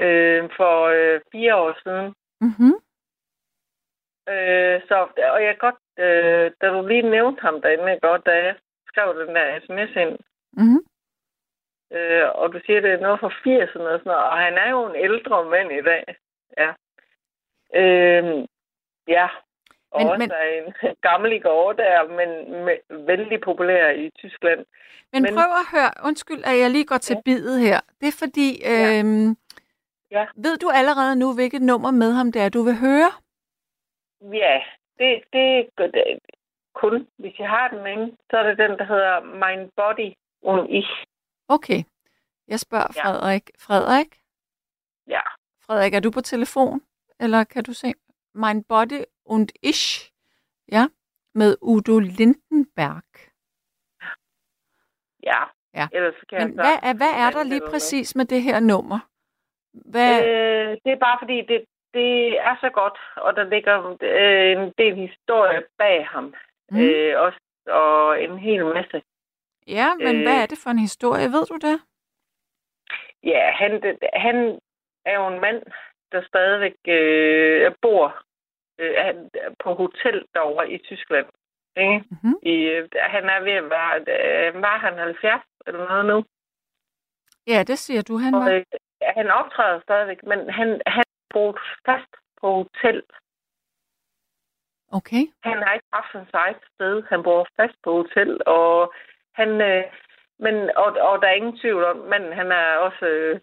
Øh, 0.00 0.50
for 0.56 0.74
øh, 0.96 1.20
fire 1.32 1.56
år 1.56 1.72
siden. 1.82 2.14
mm-hmm. 2.40 2.74
Øh, 4.28 4.76
så, 4.88 4.96
og 5.34 5.38
jeg 5.44 5.56
godt, 5.58 5.80
øh, 5.98 6.50
da 6.60 6.66
du 6.74 6.86
lige 6.88 7.10
nævnte 7.10 7.40
ham 7.40 7.60
derinde, 7.62 7.98
godt, 8.02 8.26
da 8.26 8.32
jeg 8.46 8.56
skrev 8.88 9.08
den 9.26 9.34
der 9.36 9.60
sms 9.60 9.96
ind, 10.04 10.18
Mm-hmm. 10.52 10.82
Øh, 11.96 12.28
og 12.34 12.52
du 12.52 12.60
siger, 12.66 12.80
det 12.80 12.90
er 12.92 13.00
noget 13.00 13.20
fra 13.20 13.28
80'erne 13.28 13.88
og 13.92 13.98
sådan 13.98 14.00
noget, 14.04 14.24
og 14.24 14.38
han 14.38 14.54
er 14.58 14.70
jo 14.70 14.86
en 14.90 14.96
ældre 14.96 15.44
mand 15.44 15.72
i 15.72 15.82
dag. 15.82 16.04
Ja. 16.62 16.70
Øh, 17.80 18.44
ja. 19.08 19.28
Og 19.90 20.00
Men- 20.00 20.08
også 20.08 20.18
men- 20.18 20.32
men... 20.64 20.90
en 20.90 20.96
gammel 21.08 21.32
i 21.32 21.38
går 21.38 21.72
der, 21.72 22.08
men 22.08 22.28
med, 22.64 22.76
vældig 23.06 23.40
populær 23.40 23.90
i 23.90 24.10
Tyskland. 24.10 24.64
Men, 25.12 25.22
Men- 25.22 25.34
prøv 25.34 25.44
at 25.62 25.70
høre, 25.72 25.90
undskyld, 26.08 26.42
at 26.44 26.58
jeg 26.58 26.70
lige 26.70 26.84
går 26.86 26.98
til 26.98 27.16
bidet 27.24 27.60
her. 27.60 27.80
Det 28.00 28.08
er 28.08 28.16
fordi, 28.18 28.48
øhm, 28.72 29.36
Ja. 30.10 30.26
ved 30.36 30.56
du 30.56 30.68
allerede 30.74 31.16
nu, 31.16 31.34
hvilket 31.34 31.62
nummer 31.62 31.90
med 31.90 32.12
ham 32.12 32.32
det 32.32 32.42
er, 32.42 32.48
du 32.48 32.62
vil 32.62 32.76
høre? 32.76 33.10
Ja, 34.42 34.60
det, 34.98 35.22
det, 35.32 35.68
det 35.78 36.18
kun, 36.74 37.06
hvis 37.18 37.38
jeg 37.38 37.48
har 37.48 37.68
den 37.68 37.86
inde, 37.86 38.16
så 38.30 38.36
er 38.36 38.42
det 38.42 38.58
den, 38.58 38.78
der 38.78 38.84
hedder 38.84 39.20
Mein 39.20 39.70
Body 39.76 40.08
und 40.42 40.70
Ich. 40.70 40.90
Okay, 41.48 41.82
jeg 42.48 42.60
spørger 42.60 42.86
Ja. 42.96 43.02
Frederik. 43.02 43.50
Frederik? 43.58 44.20
Ja. 45.06 45.20
Frederik, 45.66 45.94
er 45.94 46.00
du 46.00 46.10
på 46.10 46.20
telefon? 46.20 46.82
Eller 47.20 47.44
kan 47.44 47.64
du 47.64 47.72
se? 47.72 47.92
Mein 48.34 48.64
Body 48.64 49.04
und 49.24 49.52
Ich. 49.62 50.12
Ja, 50.72 50.86
med 51.34 51.56
Udo 51.62 51.98
Lindenberg. 51.98 53.02
Ja. 55.22 55.42
Ja. 55.74 55.88
Ellers 55.92 56.14
kan 56.28 56.38
Men 56.48 56.56
jeg 56.56 56.64
hvad 56.64 56.76
er, 56.90 56.94
hvad 56.94 57.12
er 57.24 57.30
der 57.30 57.42
lige 57.44 57.60
præcis 57.70 58.16
med 58.16 58.24
det 58.24 58.42
her 58.42 58.60
nummer? 58.60 58.98
Hvad, 59.72 60.22
Øh, 60.22 60.76
det 60.84 60.92
er 60.92 60.98
bare 61.06 61.18
fordi, 61.20 61.36
det, 61.50 61.64
det 61.94 62.38
er 62.40 62.56
så 62.60 62.70
godt, 62.70 62.98
og 63.16 63.36
der 63.36 63.44
ligger 63.44 63.96
øh, 64.02 64.62
en 64.62 64.72
del 64.78 64.94
historie 65.08 65.62
bag 65.78 66.06
ham. 66.06 66.34
Mm. 66.70 66.78
Øh, 66.80 67.20
også, 67.20 67.40
og 67.66 68.22
en 68.22 68.38
hel 68.38 68.64
masse. 68.64 69.02
Ja, 69.66 69.94
men 69.94 70.16
øh, 70.16 70.22
hvad 70.22 70.42
er 70.42 70.46
det 70.46 70.58
for 70.62 70.70
en 70.70 70.78
historie? 70.78 71.26
Ved 71.32 71.46
du 71.46 71.56
det? 71.56 71.80
Ja, 73.22 73.50
han, 73.50 73.98
han 74.12 74.60
er 75.04 75.14
jo 75.20 75.26
en 75.26 75.40
mand, 75.40 75.62
der 76.12 76.22
stadigvæk 76.28 76.76
øh, 76.88 77.72
bor 77.82 78.22
øh, 78.78 79.14
på 79.64 79.74
hotel 79.74 80.24
derovre 80.34 80.70
i 80.70 80.78
Tyskland. 80.78 81.26
Ikke? 81.76 82.04
Mm-hmm. 82.10 82.34
I, 82.42 82.54
øh, 82.54 82.88
han 82.96 83.24
er 83.24 83.40
ved 83.40 83.52
at 83.52 83.70
være, 83.70 83.94
øh, 83.98 84.62
var 84.62 84.78
han 84.78 84.98
70 84.98 85.42
eller 85.66 85.88
noget 85.88 86.06
nu? 86.06 86.24
Ja, 87.46 87.62
det 87.62 87.78
siger 87.78 88.02
du, 88.02 88.16
han 88.18 88.34
Og, 88.34 88.40
var. 88.40 88.50
øh, 88.50 88.64
han 89.02 89.30
optræder 89.30 89.80
stadigvæk, 89.80 90.22
men 90.22 90.50
han, 90.50 90.80
han 90.86 91.04
boet 91.34 91.56
fast 91.86 92.12
på 92.40 92.52
hotel. 92.54 93.02
Okay. 94.92 95.22
Han 95.42 95.58
har 95.62 95.72
ikke 95.74 95.86
haft 95.92 96.10
sin 96.12 96.26
eget 96.32 96.56
sted. 96.74 97.02
Han 97.08 97.22
bor 97.22 97.48
fast 97.56 97.76
på 97.84 97.92
hotel, 97.92 98.40
og 98.46 98.94
han, 99.36 99.50
øh, 99.60 99.84
men, 100.38 100.54
og, 100.76 100.84
og 101.08 101.22
der 101.22 101.28
er 101.28 101.32
ingen 101.40 101.58
tvivl 101.58 101.84
om, 101.84 101.96
men 101.96 102.32
han 102.32 102.52
er 102.52 102.76
også, 102.76 103.06
øh, 103.06 103.40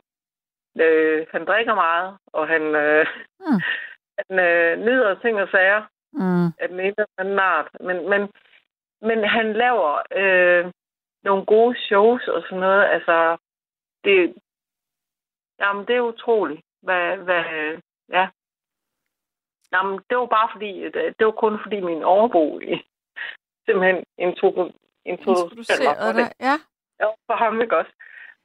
øh, 0.80 1.28
han 1.32 1.46
drikker 1.46 1.76
meget, 1.76 2.18
og 2.34 2.48
han, 2.48 2.62
øh, 2.76 3.06
Mm. 3.40 3.62
han 4.20 4.40
øh, 4.40 4.80
nyder 4.86 5.20
ting 5.20 5.42
og 5.42 5.50
sager 5.50 5.84
Mm. 6.14 6.46
af 6.60 6.68
den 6.70 6.80
ene 6.80 6.88
eller 6.98 7.06
anden 7.18 7.40
art. 7.40 7.68
Men, 7.80 8.10
men, 8.10 8.22
men 9.02 9.24
han 9.24 9.54
laver 9.54 10.02
øh, 10.12 10.72
nogle 11.24 11.46
gode 11.46 11.76
shows 11.80 12.28
og 12.28 12.42
sådan 12.42 12.60
noget. 12.60 12.84
Altså, 12.86 13.38
det, 14.04 14.36
jamen, 15.60 15.86
det 15.88 15.96
er 15.96 16.02
utroligt. 16.02 16.62
Hvad, 16.82 17.18
hvad, 17.18 17.44
ja. 18.10 18.28
Jamen, 19.72 20.00
det 20.10 20.18
var 20.18 20.26
bare 20.26 20.50
fordi, 20.52 20.84
det, 20.84 21.16
det 21.20 21.26
var 21.26 21.32
kun 21.32 21.60
fordi 21.64 21.80
min 21.80 22.04
overbo 22.04 22.60
simpelthen 23.66 24.04
intro, 24.18 24.72
Introducerede 25.06 26.14
dig, 26.20 26.32
ja. 26.40 26.56
Ja, 27.00 27.08
for 27.28 27.36
ham, 27.36 27.62
ikke 27.62 27.78
også? 27.78 27.92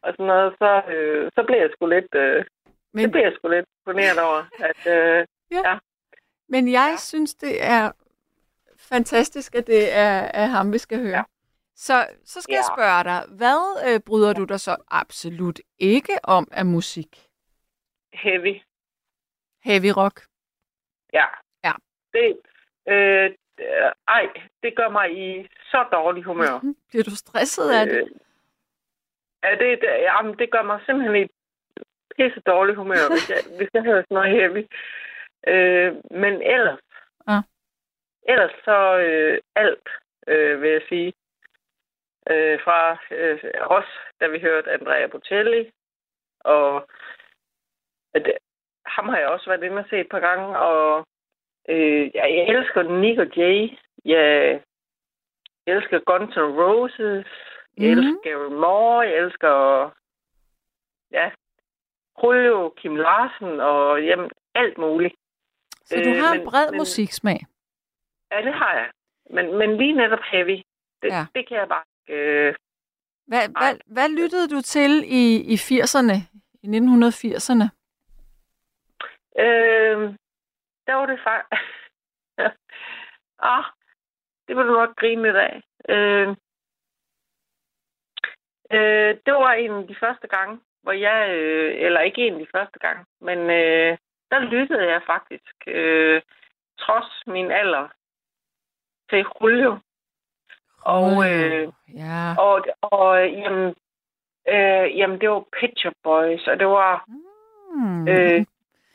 Og 0.02 0.12
sådan 0.12 0.26
noget, 0.26 0.54
så, 0.58 0.82
øh, 0.92 1.30
så 1.34 1.44
blev 1.46 1.58
jeg 1.58 1.70
sgu 1.72 1.86
lidt, 1.86 2.14
øh, 2.14 2.44
Men- 2.92 3.04
det 3.04 3.10
blev 3.12 3.22
jeg 3.22 3.32
sgu 3.36 3.48
lidt 3.48 3.66
imponeret 3.80 4.18
over, 4.28 4.42
at, 4.70 4.80
øh, 4.86 5.26
Ja. 5.56 5.70
ja. 5.70 5.78
Men 6.48 6.72
jeg 6.72 6.88
ja. 6.90 6.96
synes, 6.96 7.34
det 7.34 7.64
er 7.64 7.92
fantastisk, 8.78 9.54
at 9.54 9.66
det 9.66 9.92
er, 9.96 10.30
er 10.34 10.46
ham, 10.46 10.72
vi 10.72 10.78
skal 10.78 10.98
høre. 11.00 11.16
Ja. 11.16 11.22
Så, 11.74 12.06
så 12.24 12.40
skal 12.42 12.52
ja. 12.52 12.58
jeg 12.58 12.64
spørge 12.76 13.04
dig, 13.04 13.20
hvad 13.38 13.92
øh, 13.94 14.00
bryder 14.06 14.32
du 14.32 14.44
dig 14.44 14.60
så 14.60 14.76
absolut 14.90 15.60
ikke 15.78 16.12
om 16.24 16.48
af 16.52 16.66
musik? 16.66 17.24
heavy. 18.12 18.54
Heavy 19.64 19.90
rock? 19.96 20.16
Ja. 21.12 21.24
Ja. 21.64 21.72
Det, 22.12 22.38
øh, 22.92 23.34
øh, 23.60 23.92
ej, 24.08 24.28
det 24.62 24.76
gør 24.76 24.88
mig 24.88 25.18
i 25.28 25.48
så 25.70 25.84
dårlig 25.92 26.22
humør. 26.24 26.60
Bliver 26.88 27.04
du 27.04 27.16
stresset 27.16 27.70
af 27.70 27.86
det? 27.86 27.96
Øh, 28.02 28.06
Ja, 29.42 29.50
det, 29.50 29.80
det, 29.80 29.88
jamen, 29.88 30.38
det 30.38 30.50
gør 30.50 30.62
mig 30.62 30.80
simpelthen 30.86 31.16
i 31.24 31.28
pisse 32.16 32.40
dårlig 32.40 32.74
humør, 32.74 33.04
hvis 33.10 33.30
jeg, 33.30 33.38
hvis 33.58 33.68
jeg 33.74 33.82
hører 33.82 34.02
sådan 34.02 34.14
noget 34.14 34.30
heavy. 34.30 34.66
Øh, 35.46 35.94
men 36.10 36.42
ellers, 36.42 36.78
Ja. 37.28 37.38
ellers 38.28 38.50
så 38.64 38.98
øh, 38.98 39.38
alt, 39.54 39.88
øh, 40.26 40.62
vil 40.62 40.70
jeg 40.70 40.82
sige. 40.88 41.12
Øh, 42.30 42.60
fra 42.64 42.98
øh, 43.10 43.38
os, 43.60 43.84
da 44.20 44.26
vi 44.28 44.38
hørte 44.40 44.72
Andrea 44.72 45.06
Bocelli, 45.06 45.70
og 46.40 46.88
at, 48.14 48.32
ham 48.86 49.08
har 49.08 49.18
jeg 49.18 49.28
også 49.28 49.50
været 49.50 49.62
inde 49.62 49.78
og 49.78 49.86
set 49.90 50.00
et 50.00 50.08
par 50.10 50.20
gange, 50.20 50.58
og 50.58 51.06
øh, 51.68 52.10
jeg 52.14 52.28
elsker 52.48 52.82
Nick 53.00 53.18
og 53.18 53.36
Jay. 53.36 53.78
Jeg 54.04 54.60
elsker 55.66 55.98
Guns 55.98 56.34
N' 56.36 56.40
Roses. 56.62 57.26
Jeg 57.76 57.90
Mhm. 57.90 57.98
elsker 57.98 58.20
Gary 58.30 58.50
Moore. 58.52 59.00
Jeg 59.08 59.18
elsker 59.24 59.54
ja, 61.12 61.30
Julio, 62.22 62.74
Kim 62.76 62.96
Larsen 62.96 63.60
og 63.60 64.04
jamen, 64.04 64.30
alt 64.54 64.78
muligt. 64.78 65.14
Så 65.84 65.96
du 66.04 66.10
har 66.20 66.32
en 66.34 66.38
men- 66.40 66.48
bred 66.50 66.70
men- 66.70 66.78
musiksmag? 66.80 67.40
Ja, 68.32 68.42
det 68.42 68.54
har 68.54 68.74
jeg. 68.74 68.90
Men, 69.30 69.58
men 69.58 69.76
lige 69.76 69.92
netop 69.92 70.18
heavy, 70.32 70.62
det, 71.02 71.08
Ja. 71.08 71.26
det 71.34 71.48
kan 71.48 71.56
jeg 71.56 71.68
bare. 71.68 71.84
Øh, 72.08 72.54
Hvad, 73.26 73.48
hvad, 73.48 73.74
hvad 73.86 74.08
lyttede 74.22 74.48
du 74.48 74.60
til 74.60 74.90
i, 75.06 75.24
i 75.52 75.56
80'erne, 75.56 76.16
i 76.62 76.66
1980'erne? 76.66 77.66
øh, 79.38 80.14
der 80.88 80.94
var 80.94 81.06
det 81.06 81.20
faktisk... 81.24 81.62
ah, 83.52 83.64
det 84.48 84.56
vil 84.56 84.64
du 84.64 84.72
nok 84.72 84.96
grine 84.96 85.22
lidt 85.22 85.36
af. 85.36 85.62
Øh, 85.88 86.28
øh, 88.72 89.16
det 89.26 89.34
var 89.34 89.52
en 89.52 89.70
af 89.70 89.86
de 89.86 89.96
første 90.00 90.28
gange, 90.28 90.60
hvor 90.82 90.92
jeg... 90.92 91.30
Øh, 91.30 91.74
eller 91.86 92.00
ikke 92.00 92.26
en 92.26 92.34
af 92.34 92.40
de 92.40 92.52
første 92.54 92.78
gange, 92.78 93.04
men 93.20 93.38
øh, 93.38 93.98
der 94.30 94.38
lyttede 94.38 94.90
jeg 94.92 95.02
faktisk, 95.06 95.54
øh, 95.66 96.22
trods 96.78 97.26
min 97.26 97.50
alder, 97.50 97.88
til 99.10 99.26
Julio. 99.40 99.78
Og, 100.84 101.30
øh, 101.30 101.72
ja. 101.94 102.34
og, 102.38 102.66
og 102.82 103.30
jamen, 103.30 103.74
øh, 104.48 104.98
jamen, 104.98 105.20
det 105.20 105.30
var 105.30 105.44
Shop 105.76 105.92
Boys, 106.02 106.46
og 106.46 106.58
det 106.58 106.66
var... 106.66 107.04
Mm. 107.74 108.08
Øh, 108.08 108.46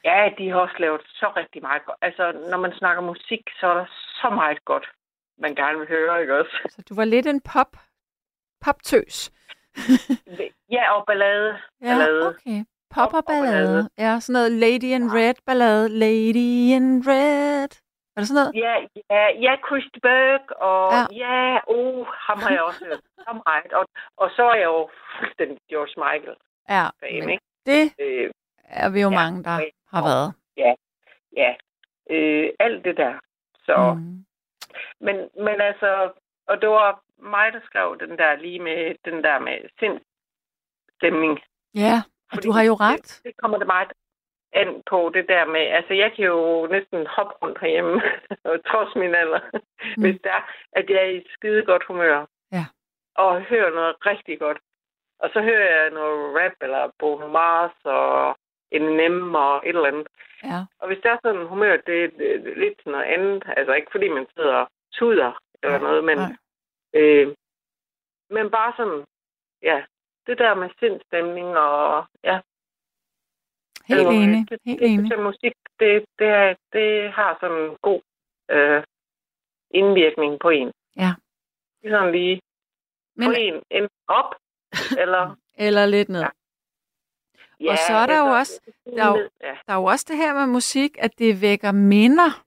ja, 0.03 0.29
de 0.37 0.49
har 0.49 0.59
også 0.59 0.75
lavet 0.79 1.01
så 1.05 1.31
rigtig 1.35 1.61
meget 1.61 1.85
godt. 1.85 1.97
Altså, 2.01 2.31
når 2.51 2.57
man 2.57 2.73
snakker 2.73 3.01
musik, 3.03 3.41
så 3.59 3.67
er 3.67 3.73
der 3.73 3.85
så 4.21 4.29
meget 4.29 4.65
godt, 4.65 4.91
man 5.37 5.55
gerne 5.55 5.77
vil 5.79 5.87
høre, 5.87 6.21
ikke 6.21 6.39
også? 6.39 6.55
Så 6.69 6.81
du 6.89 6.95
var 6.95 7.05
lidt 7.05 7.27
en 7.27 7.41
pop, 7.53 7.71
poptøs. 8.65 9.31
Ja, 10.71 10.93
og 10.93 11.05
ballade. 11.07 11.49
Ja, 11.81 11.85
ballade. 11.87 12.27
okay. 12.27 12.65
Pop 12.95 13.13
og 13.13 13.23
ballade. 13.25 13.89
Ja, 13.97 14.19
sådan 14.19 14.33
noget 14.33 14.51
Lady 14.51 14.89
in 14.97 15.13
Red 15.13 15.33
ballade. 15.45 15.89
Lady 15.89 16.49
in 16.77 17.03
Red. 17.07 17.69
Er 18.15 18.19
det 18.21 18.27
sådan 18.27 18.39
noget? 18.41 18.55
Ja, 18.65 18.73
ja, 19.15 19.23
ja, 19.45 19.53
Chris 19.67 19.87
Berg, 20.01 20.61
og 20.61 20.91
Ja. 20.93 21.03
ja, 21.23 21.53
ja 21.53 21.59
oh, 21.67 22.07
ham 22.27 22.39
har 22.39 22.49
jeg 22.51 22.61
også 22.63 22.85
hørt. 22.85 23.01
Ham 23.27 23.41
meget. 23.45 23.73
Og, 23.73 23.85
og 24.17 24.29
så 24.35 24.43
er 24.43 24.55
jeg 24.55 24.65
jo 24.65 24.89
fuldstændig 25.19 25.57
George 25.69 25.93
Michael. 26.03 26.37
Ja, 26.69 26.85
fan, 26.99 27.29
ikke? 27.29 27.43
det 27.65 27.93
Øh, 27.99 28.29
er 28.63 28.89
vi 28.89 29.01
jo 29.01 29.09
Ja, 29.09 29.15
mange, 29.15 29.43
der 29.43 29.59
og- 29.93 29.97
har 29.99 30.03
været. 30.11 30.33
ja, 30.57 30.73
ja. 31.41 31.55
Øh, 32.09 32.49
alt 32.59 32.85
det 32.85 32.97
der. 32.97 33.13
Så, 33.65 33.93
Mm. 33.97 34.25
men, 34.99 35.15
men 35.45 35.61
altså, 35.61 36.11
og 36.47 36.61
det 36.61 36.69
var 36.69 37.01
mig, 37.17 37.53
der 37.53 37.59
skrev 37.65 37.97
den 37.99 38.17
der 38.17 38.35
lige 38.35 38.59
med 38.59 38.95
den 39.05 39.23
der 39.23 39.39
med 39.39 39.57
sindstemning. 39.79 41.39
Ja, 41.75 41.95
og 42.31 42.33
Fordi 42.33 42.47
du 42.47 42.51
har 42.51 42.63
jo 42.63 42.73
ret. 42.73 43.01
Det, 43.03 43.21
det 43.23 43.37
kommer 43.37 43.57
det 43.57 43.67
meget 43.67 43.93
an 44.53 44.83
på 44.89 45.11
det 45.13 45.25
der 45.27 45.45
med, 45.45 45.61
altså 45.61 45.93
jeg 45.93 46.13
kan 46.15 46.25
jo 46.25 46.67
næsten 46.71 47.07
hoppe 47.07 47.33
rundt 47.41 47.59
herhjemme, 47.61 48.01
trods 48.69 48.95
min 48.95 49.15
alder, 49.15 49.39
mm. 49.53 50.01
hvis 50.03 50.17
det 50.23 50.31
er, 50.31 50.43
at 50.71 50.89
jeg 50.89 50.97
er 51.05 51.09
i 51.19 51.25
skide 51.33 51.65
godt 51.65 51.83
humør. 51.87 52.25
Ja. 52.51 52.65
Og 53.15 53.41
hører 53.41 53.71
noget 53.71 53.95
rigtig 54.05 54.39
godt. 54.39 54.57
Og 55.19 55.29
så 55.33 55.41
hører 55.41 55.81
jeg 55.81 55.89
noget 55.91 56.35
rap, 56.37 56.51
eller 56.61 56.91
Bruno 56.99 57.27
Mars, 57.27 57.71
og 57.83 58.37
Eminem, 58.73 59.35
og 59.35 59.55
et 59.65 59.75
eller 59.75 59.87
andet. 59.91 60.07
Ja. 60.43 60.59
Og 60.79 60.87
hvis 60.87 60.99
der 61.03 61.09
er 61.11 61.17
sådan 61.23 61.41
en 61.41 61.47
humør, 61.47 61.75
det, 61.77 61.87
det, 62.17 62.43
det 62.43 62.51
er 62.51 62.59
lidt 62.59 62.85
noget 62.85 63.03
andet. 63.05 63.43
Altså 63.57 63.73
ikke 63.73 63.91
fordi 63.91 64.07
man 64.09 64.25
sidder 64.35 64.55
og 64.55 64.67
tuder 64.93 65.31
eller 65.63 65.79
noget, 65.79 66.03
men, 66.03 66.17
nej. 66.17 66.31
øh, 66.93 67.27
men 68.29 68.51
bare 68.51 68.73
sådan, 68.77 69.03
ja, 69.61 69.83
det 70.27 70.37
der 70.37 70.53
med 70.55 70.69
sindstemning 70.79 71.47
og 71.57 72.05
ja. 72.23 72.39
Helt 73.87 73.99
Eller, 73.99 74.11
enig. 74.11 74.49
Det, 74.49 74.59
Helt 74.65 74.79
det, 74.79 74.89
enig. 74.93 75.11
Det, 75.11 75.19
musik, 75.23 75.53
det, 75.79 76.05
det, 76.19 76.27
er, 76.27 76.55
det 76.73 77.11
har 77.11 77.37
sådan 77.41 77.57
en 77.57 77.77
god 77.81 78.01
øh, 78.51 78.83
indvirkning 79.71 80.39
på 80.39 80.49
en. 80.49 80.71
Ja. 80.97 81.11
Det 81.81 81.91
er 81.91 81.97
sådan 81.97 82.11
lige 82.11 82.41
Men- 83.15 83.27
på 83.27 83.31
en, 83.37 83.63
en 83.71 83.89
op, 84.07 84.35
eller... 85.03 85.35
Eller 85.57 85.85
lidt 85.85 86.09
ned. 86.09 86.21
Ja, 86.21 86.29
og 87.71 87.77
så 87.77 87.93
er 87.93 88.05
der 88.05 88.17
jo 88.17 88.25
eller- 88.25 88.37
også, 88.39 88.61
der 88.95 89.03
er 89.03 89.07
jo, 89.07 89.29
Ja. 89.41 89.55
der 89.67 89.73
er 89.73 89.77
jo 89.77 89.83
også 89.83 90.05
det 90.09 90.17
her 90.17 90.33
med 90.33 90.47
musik, 90.47 90.91
at 90.99 91.11
det 91.19 91.41
vækker 91.41 91.71
minder. 91.71 92.43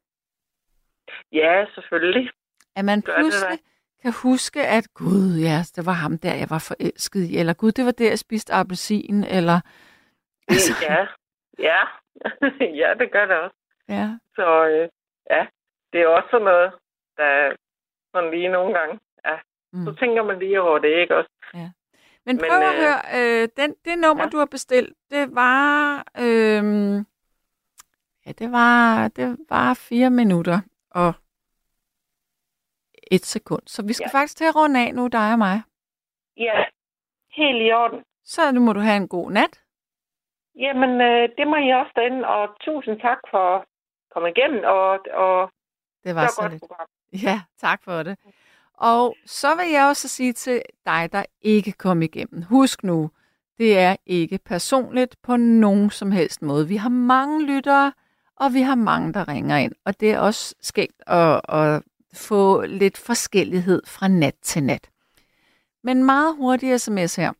ja, 1.32 1.66
selvfølgelig. 1.74 2.30
At 2.76 2.84
man 2.84 3.01
Gør 3.01 3.12
det 3.12 3.20
pludselig 3.22 3.59
kan 4.02 4.12
huske, 4.22 4.66
at 4.66 4.94
gud, 4.94 5.38
ja, 5.40 5.59
det 5.76 5.86
var 5.86 5.93
ham 5.93 6.18
der, 6.18 6.34
jeg 6.34 6.47
var 6.51 6.59
forelsket 6.68 7.20
i, 7.30 7.38
eller 7.38 7.55
gud, 7.55 7.72
det 7.72 7.84
var 7.84 7.90
der, 7.90 8.09
jeg 8.09 8.18
spiste 8.18 8.52
appelsin, 8.52 9.24
eller... 9.24 9.60
Altså. 10.48 10.72
Ja, 10.82 11.06
ja. 11.59 11.80
ja, 12.82 12.94
det 12.98 13.12
gør 13.12 13.26
det 13.26 13.36
også. 13.36 13.56
Ja. 13.88 14.09
Så 14.34 14.66
øh, 14.68 14.88
ja, 15.30 15.47
det 15.93 16.01
er 16.01 16.06
også 16.06 16.28
sådan 16.30 16.44
noget, 16.44 16.72
der 17.16 17.24
er 17.24 17.56
sådan 18.14 18.30
lige 18.30 18.48
nogle 18.48 18.78
gange. 18.78 19.01
Ja, 19.26 19.36
Mm. 19.72 19.84
så 19.86 19.94
tænker 20.01 20.22
man 20.22 20.38
lige 20.38 20.60
over 20.60 20.78
det, 20.78 20.88
ikke 21.01 21.16
også? 21.16 21.30
Ja. 21.55 21.70
Men 22.27 22.36
Men, 22.36 22.44
prøv 22.51 22.59
at 22.61 22.74
øh, 22.74 22.81
høre, 22.81 23.01
øh, 23.43 23.48
den, 23.57 23.74
det 23.85 23.98
nummer, 23.98 24.24
ja. 24.24 24.28
du 24.31 24.39
har 24.39 24.47
bestilt, 24.47 24.97
det 25.11 25.35
var... 25.35 25.98
Øh, 26.19 26.65
ja, 28.27 28.32
det 28.32 28.53
var, 28.53 29.09
det 29.09 29.36
var 29.51 29.74
fire 29.74 30.11
minutter 30.11 30.61
og 30.90 31.12
et 33.12 33.24
sekund. 33.24 33.62
Så 33.66 33.82
vi 33.86 33.93
skal 33.93 34.05
ja. 34.05 34.19
Ja. 34.19 34.20
faktisk 34.20 34.36
til 34.36 34.44
at 34.44 34.57
runde 34.57 34.81
af 34.86 34.94
nu, 34.94 35.07
dig 35.07 35.32
og 35.32 35.39
mig. 35.39 35.62
Ja, 36.36 36.65
helt 37.31 37.62
i 37.69 37.73
orden. 37.73 38.05
Så 38.24 38.53
nu 38.53 38.61
må 38.61 38.73
du 38.73 38.81
have 38.81 38.97
en 38.97 39.09
god 39.09 39.31
nat. 39.31 39.62
Jamen, 40.55 41.01
øh, 41.01 41.28
det 41.39 41.47
må 41.47 41.57
I 41.57 41.70
også 41.70 41.93
derinde, 41.97 42.28
og 42.28 42.57
tusind 42.61 43.01
tak 43.01 43.19
for 43.31 43.57
at 43.57 43.65
komme 44.12 44.31
igennem, 44.31 44.61
og, 44.65 44.90
og 45.12 45.51
Det 46.05 46.15
var 46.15 46.27
så 46.27 46.40
godt 46.43 46.53
lidt. 46.53 46.62
program. 46.62 46.86
Ja, 47.12 47.40
tak 47.59 47.82
for 47.85 48.03
det. 48.03 48.19
Og 48.78 49.16
så 49.27 49.55
vil 49.55 49.70
jeg 49.70 49.86
også 49.86 50.09
sige 50.09 50.32
til 50.32 50.62
dig, 50.86 51.09
der 51.12 51.24
ikke 51.43 51.73
kom 51.73 52.03
igennem. 52.03 52.43
Husk 52.43 52.85
nu, 52.85 53.11
det 53.59 53.78
er 53.78 53.97
ikke 54.07 54.39
personligt 54.39 55.16
på 55.23 55.36
nogen 55.36 55.90
som 55.90 56.11
helst 56.11 56.43
måde. 56.43 56.69
Vi 56.69 56.77
har 56.77 56.89
mange 56.89 57.47
lyttere, 57.47 57.93
og 58.36 58.55
vi 58.55 58.61
har 58.61 58.74
mange, 58.74 59.12
der 59.12 59.28
ringer 59.28 59.57
ind. 59.57 59.73
Og 59.85 60.01
det 60.01 60.11
er 60.12 60.19
også 60.19 60.55
skægt 60.61 61.03
at, 61.07 61.40
at 61.48 61.82
få 62.15 62.62
lidt 62.62 62.98
forskellighed 62.98 63.82
fra 63.86 64.09
nat 64.09 64.35
til 64.43 64.62
nat. 64.62 64.90
Men 65.85 66.05
meget 66.05 66.36
hurtig 66.36 66.81
sms 66.81 67.16
her. 67.16 67.32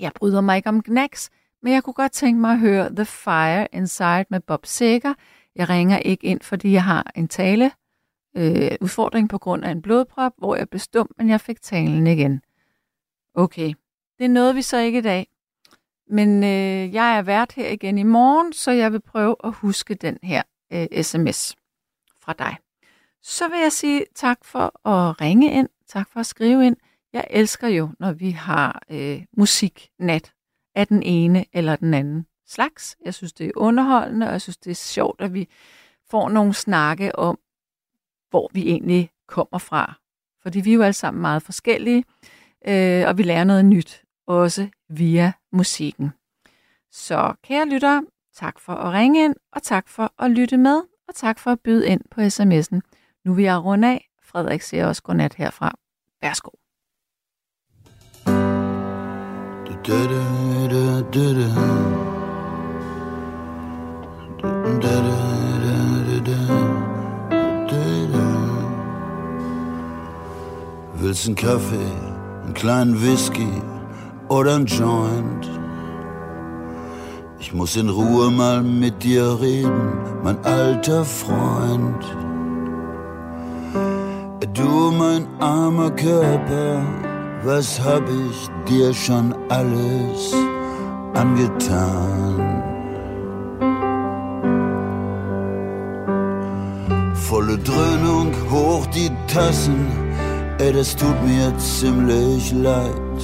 Jeg 0.00 0.12
bryder 0.14 0.40
mig 0.40 0.56
ikke 0.56 0.68
om 0.68 0.82
knacks, 0.82 1.30
men 1.62 1.72
jeg 1.72 1.82
kunne 1.82 1.94
godt 1.94 2.12
tænke 2.12 2.40
mig 2.40 2.52
at 2.52 2.58
høre 2.58 2.94
The 2.94 3.04
Fire 3.04 3.68
Inside 3.72 4.24
med 4.30 4.40
Bob 4.40 4.66
Seger. 4.66 5.14
Jeg 5.56 5.68
ringer 5.68 5.98
ikke 5.98 6.26
ind, 6.26 6.40
fordi 6.40 6.72
jeg 6.72 6.84
har 6.84 7.12
en 7.14 7.28
tale 7.28 7.70
øh, 8.36 8.70
udfordring 8.80 9.28
på 9.28 9.38
grund 9.38 9.64
af 9.64 9.70
en 9.70 9.82
blodprop, 9.82 10.32
hvor 10.38 10.56
jeg 10.56 10.68
blev 10.68 10.80
stum, 10.80 11.08
men 11.18 11.28
jeg 11.28 11.40
fik 11.40 11.62
talen 11.62 12.06
igen. 12.06 12.40
Okay, 13.34 13.74
det 14.18 14.30
nåede 14.30 14.54
vi 14.54 14.62
så 14.62 14.78
ikke 14.78 14.98
i 14.98 15.02
dag. 15.02 15.26
Men 16.10 16.44
øh, 16.44 16.94
jeg 16.94 17.18
er 17.18 17.22
vært 17.22 17.52
her 17.52 17.68
igen 17.68 17.98
i 17.98 18.02
morgen, 18.02 18.52
så 18.52 18.70
jeg 18.70 18.92
vil 18.92 19.00
prøve 19.00 19.36
at 19.44 19.52
huske 19.52 19.94
den 19.94 20.18
her 20.22 20.42
øh, 20.72 21.02
sms 21.02 21.56
fra 22.20 22.32
dig. 22.38 22.56
Så 23.22 23.48
vil 23.48 23.58
jeg 23.58 23.72
sige 23.72 24.04
tak 24.14 24.44
for 24.44 24.88
at 24.88 25.20
ringe 25.20 25.52
ind, 25.52 25.68
tak 25.88 26.08
for 26.12 26.20
at 26.20 26.26
skrive 26.26 26.66
ind. 26.66 26.76
Jeg 27.12 27.26
elsker 27.30 27.68
jo, 27.68 27.88
når 27.98 28.12
vi 28.12 28.30
har 28.30 28.82
øh, 28.90 29.22
musiknat 29.36 30.32
af 30.74 30.86
den 30.86 31.02
ene 31.02 31.44
eller 31.52 31.76
den 31.76 31.94
anden 31.94 32.26
slags. 32.46 32.96
Jeg 33.04 33.14
synes, 33.14 33.32
det 33.32 33.46
er 33.46 33.52
underholdende, 33.56 34.26
og 34.26 34.32
jeg 34.32 34.40
synes, 34.40 34.56
det 34.56 34.70
er 34.70 34.74
sjovt, 34.74 35.20
at 35.20 35.34
vi 35.34 35.48
får 36.10 36.28
nogle 36.28 36.54
snakke 36.54 37.18
om, 37.18 37.38
hvor 38.36 38.50
vi 38.52 38.62
egentlig 38.62 39.10
kommer 39.28 39.58
fra. 39.58 39.94
Fordi 40.42 40.60
vi 40.60 40.70
er 40.70 40.74
jo 40.74 40.82
alle 40.82 40.92
sammen 40.92 41.20
meget 41.20 41.42
forskellige, 41.42 42.04
øh, 42.68 43.08
og 43.08 43.18
vi 43.18 43.22
lærer 43.22 43.44
noget 43.44 43.64
nyt, 43.64 44.02
også 44.26 44.68
via 44.88 45.32
musikken. 45.52 46.10
Så 46.92 47.34
kære 47.42 47.68
lyttere, 47.68 48.04
tak 48.34 48.60
for 48.60 48.72
at 48.72 48.92
ringe 48.92 49.24
ind, 49.24 49.34
og 49.52 49.62
tak 49.62 49.88
for 49.88 50.12
at 50.18 50.30
lytte 50.30 50.56
med, 50.56 50.82
og 51.08 51.14
tak 51.14 51.38
for 51.38 51.50
at 51.50 51.60
byde 51.60 51.88
ind 51.88 52.00
på 52.10 52.20
sms'en. 52.20 52.80
Nu 53.24 53.34
vil 53.34 53.44
jeg 53.44 53.64
runde 53.64 53.88
af. 53.88 54.08
Frederik 54.22 54.62
siger 54.62 54.86
også 54.86 55.02
godnat 55.02 55.34
herfra. 55.34 55.78
Værsgo. 56.22 56.50
Willst 70.98 71.26
einen 71.26 71.36
Kaffee, 71.36 71.92
einen 72.44 72.54
kleinen 72.54 73.02
Whisky 73.02 73.48
oder 74.28 74.54
einen 74.54 74.66
Joint? 74.66 75.50
Ich 77.38 77.52
muss 77.52 77.76
in 77.76 77.90
Ruhe 77.90 78.30
mal 78.30 78.62
mit 78.62 79.02
dir 79.02 79.38
reden, 79.40 79.98
mein 80.24 80.42
alter 80.44 81.04
Freund. 81.04 82.02
Du, 84.54 84.90
mein 84.90 85.26
armer 85.38 85.90
Körper, 85.90 86.82
was 87.44 87.78
hab 87.78 88.02
ich 88.08 88.48
dir 88.66 88.94
schon 88.94 89.34
alles 89.50 90.32
angetan? 91.12 92.62
Volle 97.14 97.58
Dröhnung, 97.58 98.32
hoch 98.50 98.86
die 98.86 99.10
Tassen, 99.26 100.05
ey, 100.58 100.72
das 100.72 100.96
tut 100.96 101.22
mir 101.24 101.52
ziemlich 101.58 102.52
leid. 102.52 103.20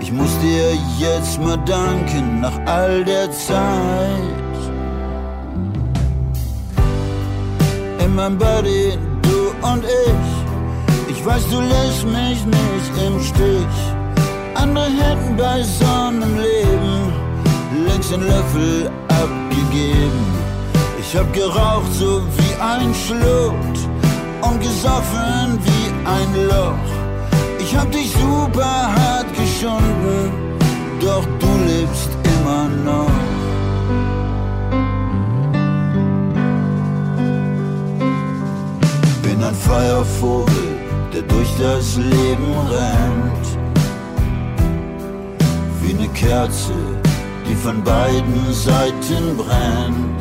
Ich 0.00 0.12
muss 0.12 0.38
dir 0.38 0.74
jetzt 0.98 1.40
mal 1.40 1.58
danken 1.64 2.40
nach 2.40 2.58
all 2.66 3.04
der 3.04 3.30
Zeit. 3.32 4.56
In 8.04 8.14
meinem 8.14 8.38
Body, 8.38 8.96
du 9.22 9.68
und 9.68 9.84
ich, 9.84 11.16
ich 11.16 11.26
weiß, 11.26 11.48
du 11.50 11.60
lässt 11.60 12.04
mich 12.04 12.44
nicht 12.46 12.92
im 13.06 13.20
Stich. 13.20 13.76
Andere 14.54 14.86
hätten 14.86 15.36
bei 15.36 15.62
so 15.62 15.84
einem 15.84 16.36
Leben 16.36 17.12
längst 17.86 18.12
den 18.12 18.22
Löffel 18.22 18.90
abgegeben. 19.08 20.26
Ich 21.00 21.16
hab 21.16 21.32
geraucht 21.32 21.92
so 21.92 22.22
wie 22.36 22.54
ein 22.60 22.94
Schlot 22.94 23.76
und 24.42 24.60
gesoffen 24.60 25.58
wie 25.64 25.75
ein 26.06 26.46
Loch. 26.46 26.86
Ich 27.58 27.76
hab 27.76 27.90
dich 27.90 28.12
super 28.12 28.64
hart 28.64 29.26
geschunden, 29.34 30.30
doch 31.00 31.26
du 31.40 31.48
lebst 31.66 32.10
immer 32.34 32.68
noch. 32.84 33.10
Bin 39.22 39.42
ein 39.42 39.54
Feuervogel, 39.54 40.78
der 41.12 41.22
durch 41.22 41.50
das 41.58 41.96
Leben 41.96 42.52
rennt. 42.70 43.46
Wie 45.82 45.94
eine 45.94 46.08
Kerze, 46.08 46.72
die 47.48 47.54
von 47.54 47.82
beiden 47.82 48.52
Seiten 48.52 49.36
brennt. 49.36 50.16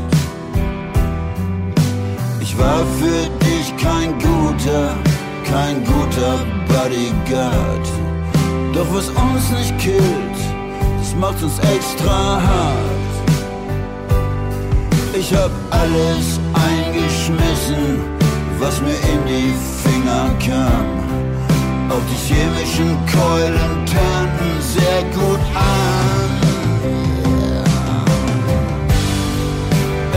Ich 2.39 2.57
war 2.57 2.83
für 2.99 3.45
dich 3.45 3.75
kein 3.77 4.13
guter 4.19 4.95
kein 5.51 5.83
guter 5.83 6.39
Bodyguard. 6.67 7.87
Doch 8.73 8.87
was 8.93 9.09
uns 9.09 9.51
nicht 9.51 9.77
killt, 9.79 10.39
das 10.99 11.15
macht 11.15 11.41
uns 11.41 11.57
extra 11.59 12.41
hart. 12.41 13.15
Ich 15.17 15.33
hab 15.33 15.51
alles 15.71 16.39
eingeschmissen, 16.53 17.99
was 18.59 18.81
mir 18.81 18.99
in 19.13 19.21
die 19.25 19.53
Finger 19.83 20.29
kam. 20.45 20.85
Auch 21.89 22.05
die 22.11 22.33
chemischen 22.33 22.97
Keulen 23.05 23.85
tönten 23.85 24.51
sehr 24.59 25.03
gut 25.13 25.39
an. 25.55 26.29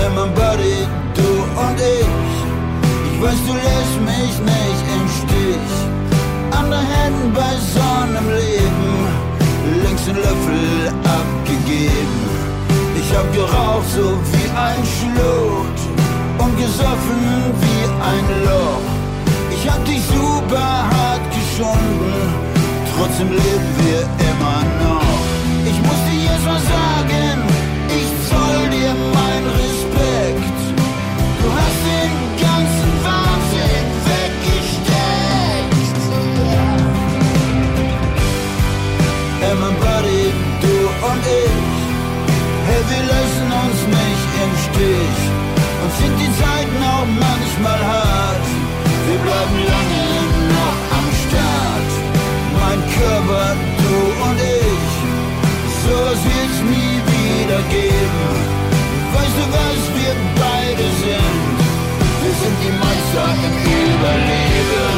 Immer 0.06 0.26
Buddy, 0.28 0.86
du 1.14 1.60
und 1.60 1.78
ich. 1.78 2.27
Ich 3.18 3.24
weiß, 3.24 3.40
du 3.48 3.52
lässt 3.52 3.98
mich 4.06 4.34
nicht 4.46 4.82
im 4.94 5.08
Stich. 5.18 5.70
Andere 6.52 6.78
hätten 6.78 7.32
bei 7.34 7.52
Sonne 7.74 8.16
im 8.16 8.28
Leben 8.30 9.82
längst 9.82 10.06
den 10.06 10.14
Löffel 10.14 10.86
abgegeben. 11.02 12.20
Ich 12.94 13.10
hab 13.16 13.26
geraucht 13.34 13.90
so 13.90 14.16
wie 14.30 14.48
ein 14.54 14.82
Schlot 14.94 15.78
und 16.38 16.56
gesoffen 16.58 17.52
wie 17.60 17.84
ein 18.06 18.26
Loch. 18.44 18.86
Ich 19.50 19.68
hab 19.68 19.84
dich 19.84 20.00
super 20.14 20.86
hart 20.88 21.24
geschunden, 21.34 22.14
trotzdem 22.94 23.30
leben 23.30 23.70
wir 23.82 24.02
immer 24.30 24.62
noch. 24.84 25.18
Ich 25.66 25.78
muss 25.82 26.07
I 63.30 63.34
can 63.34 63.52
feel 63.62 63.98
the 64.05 64.97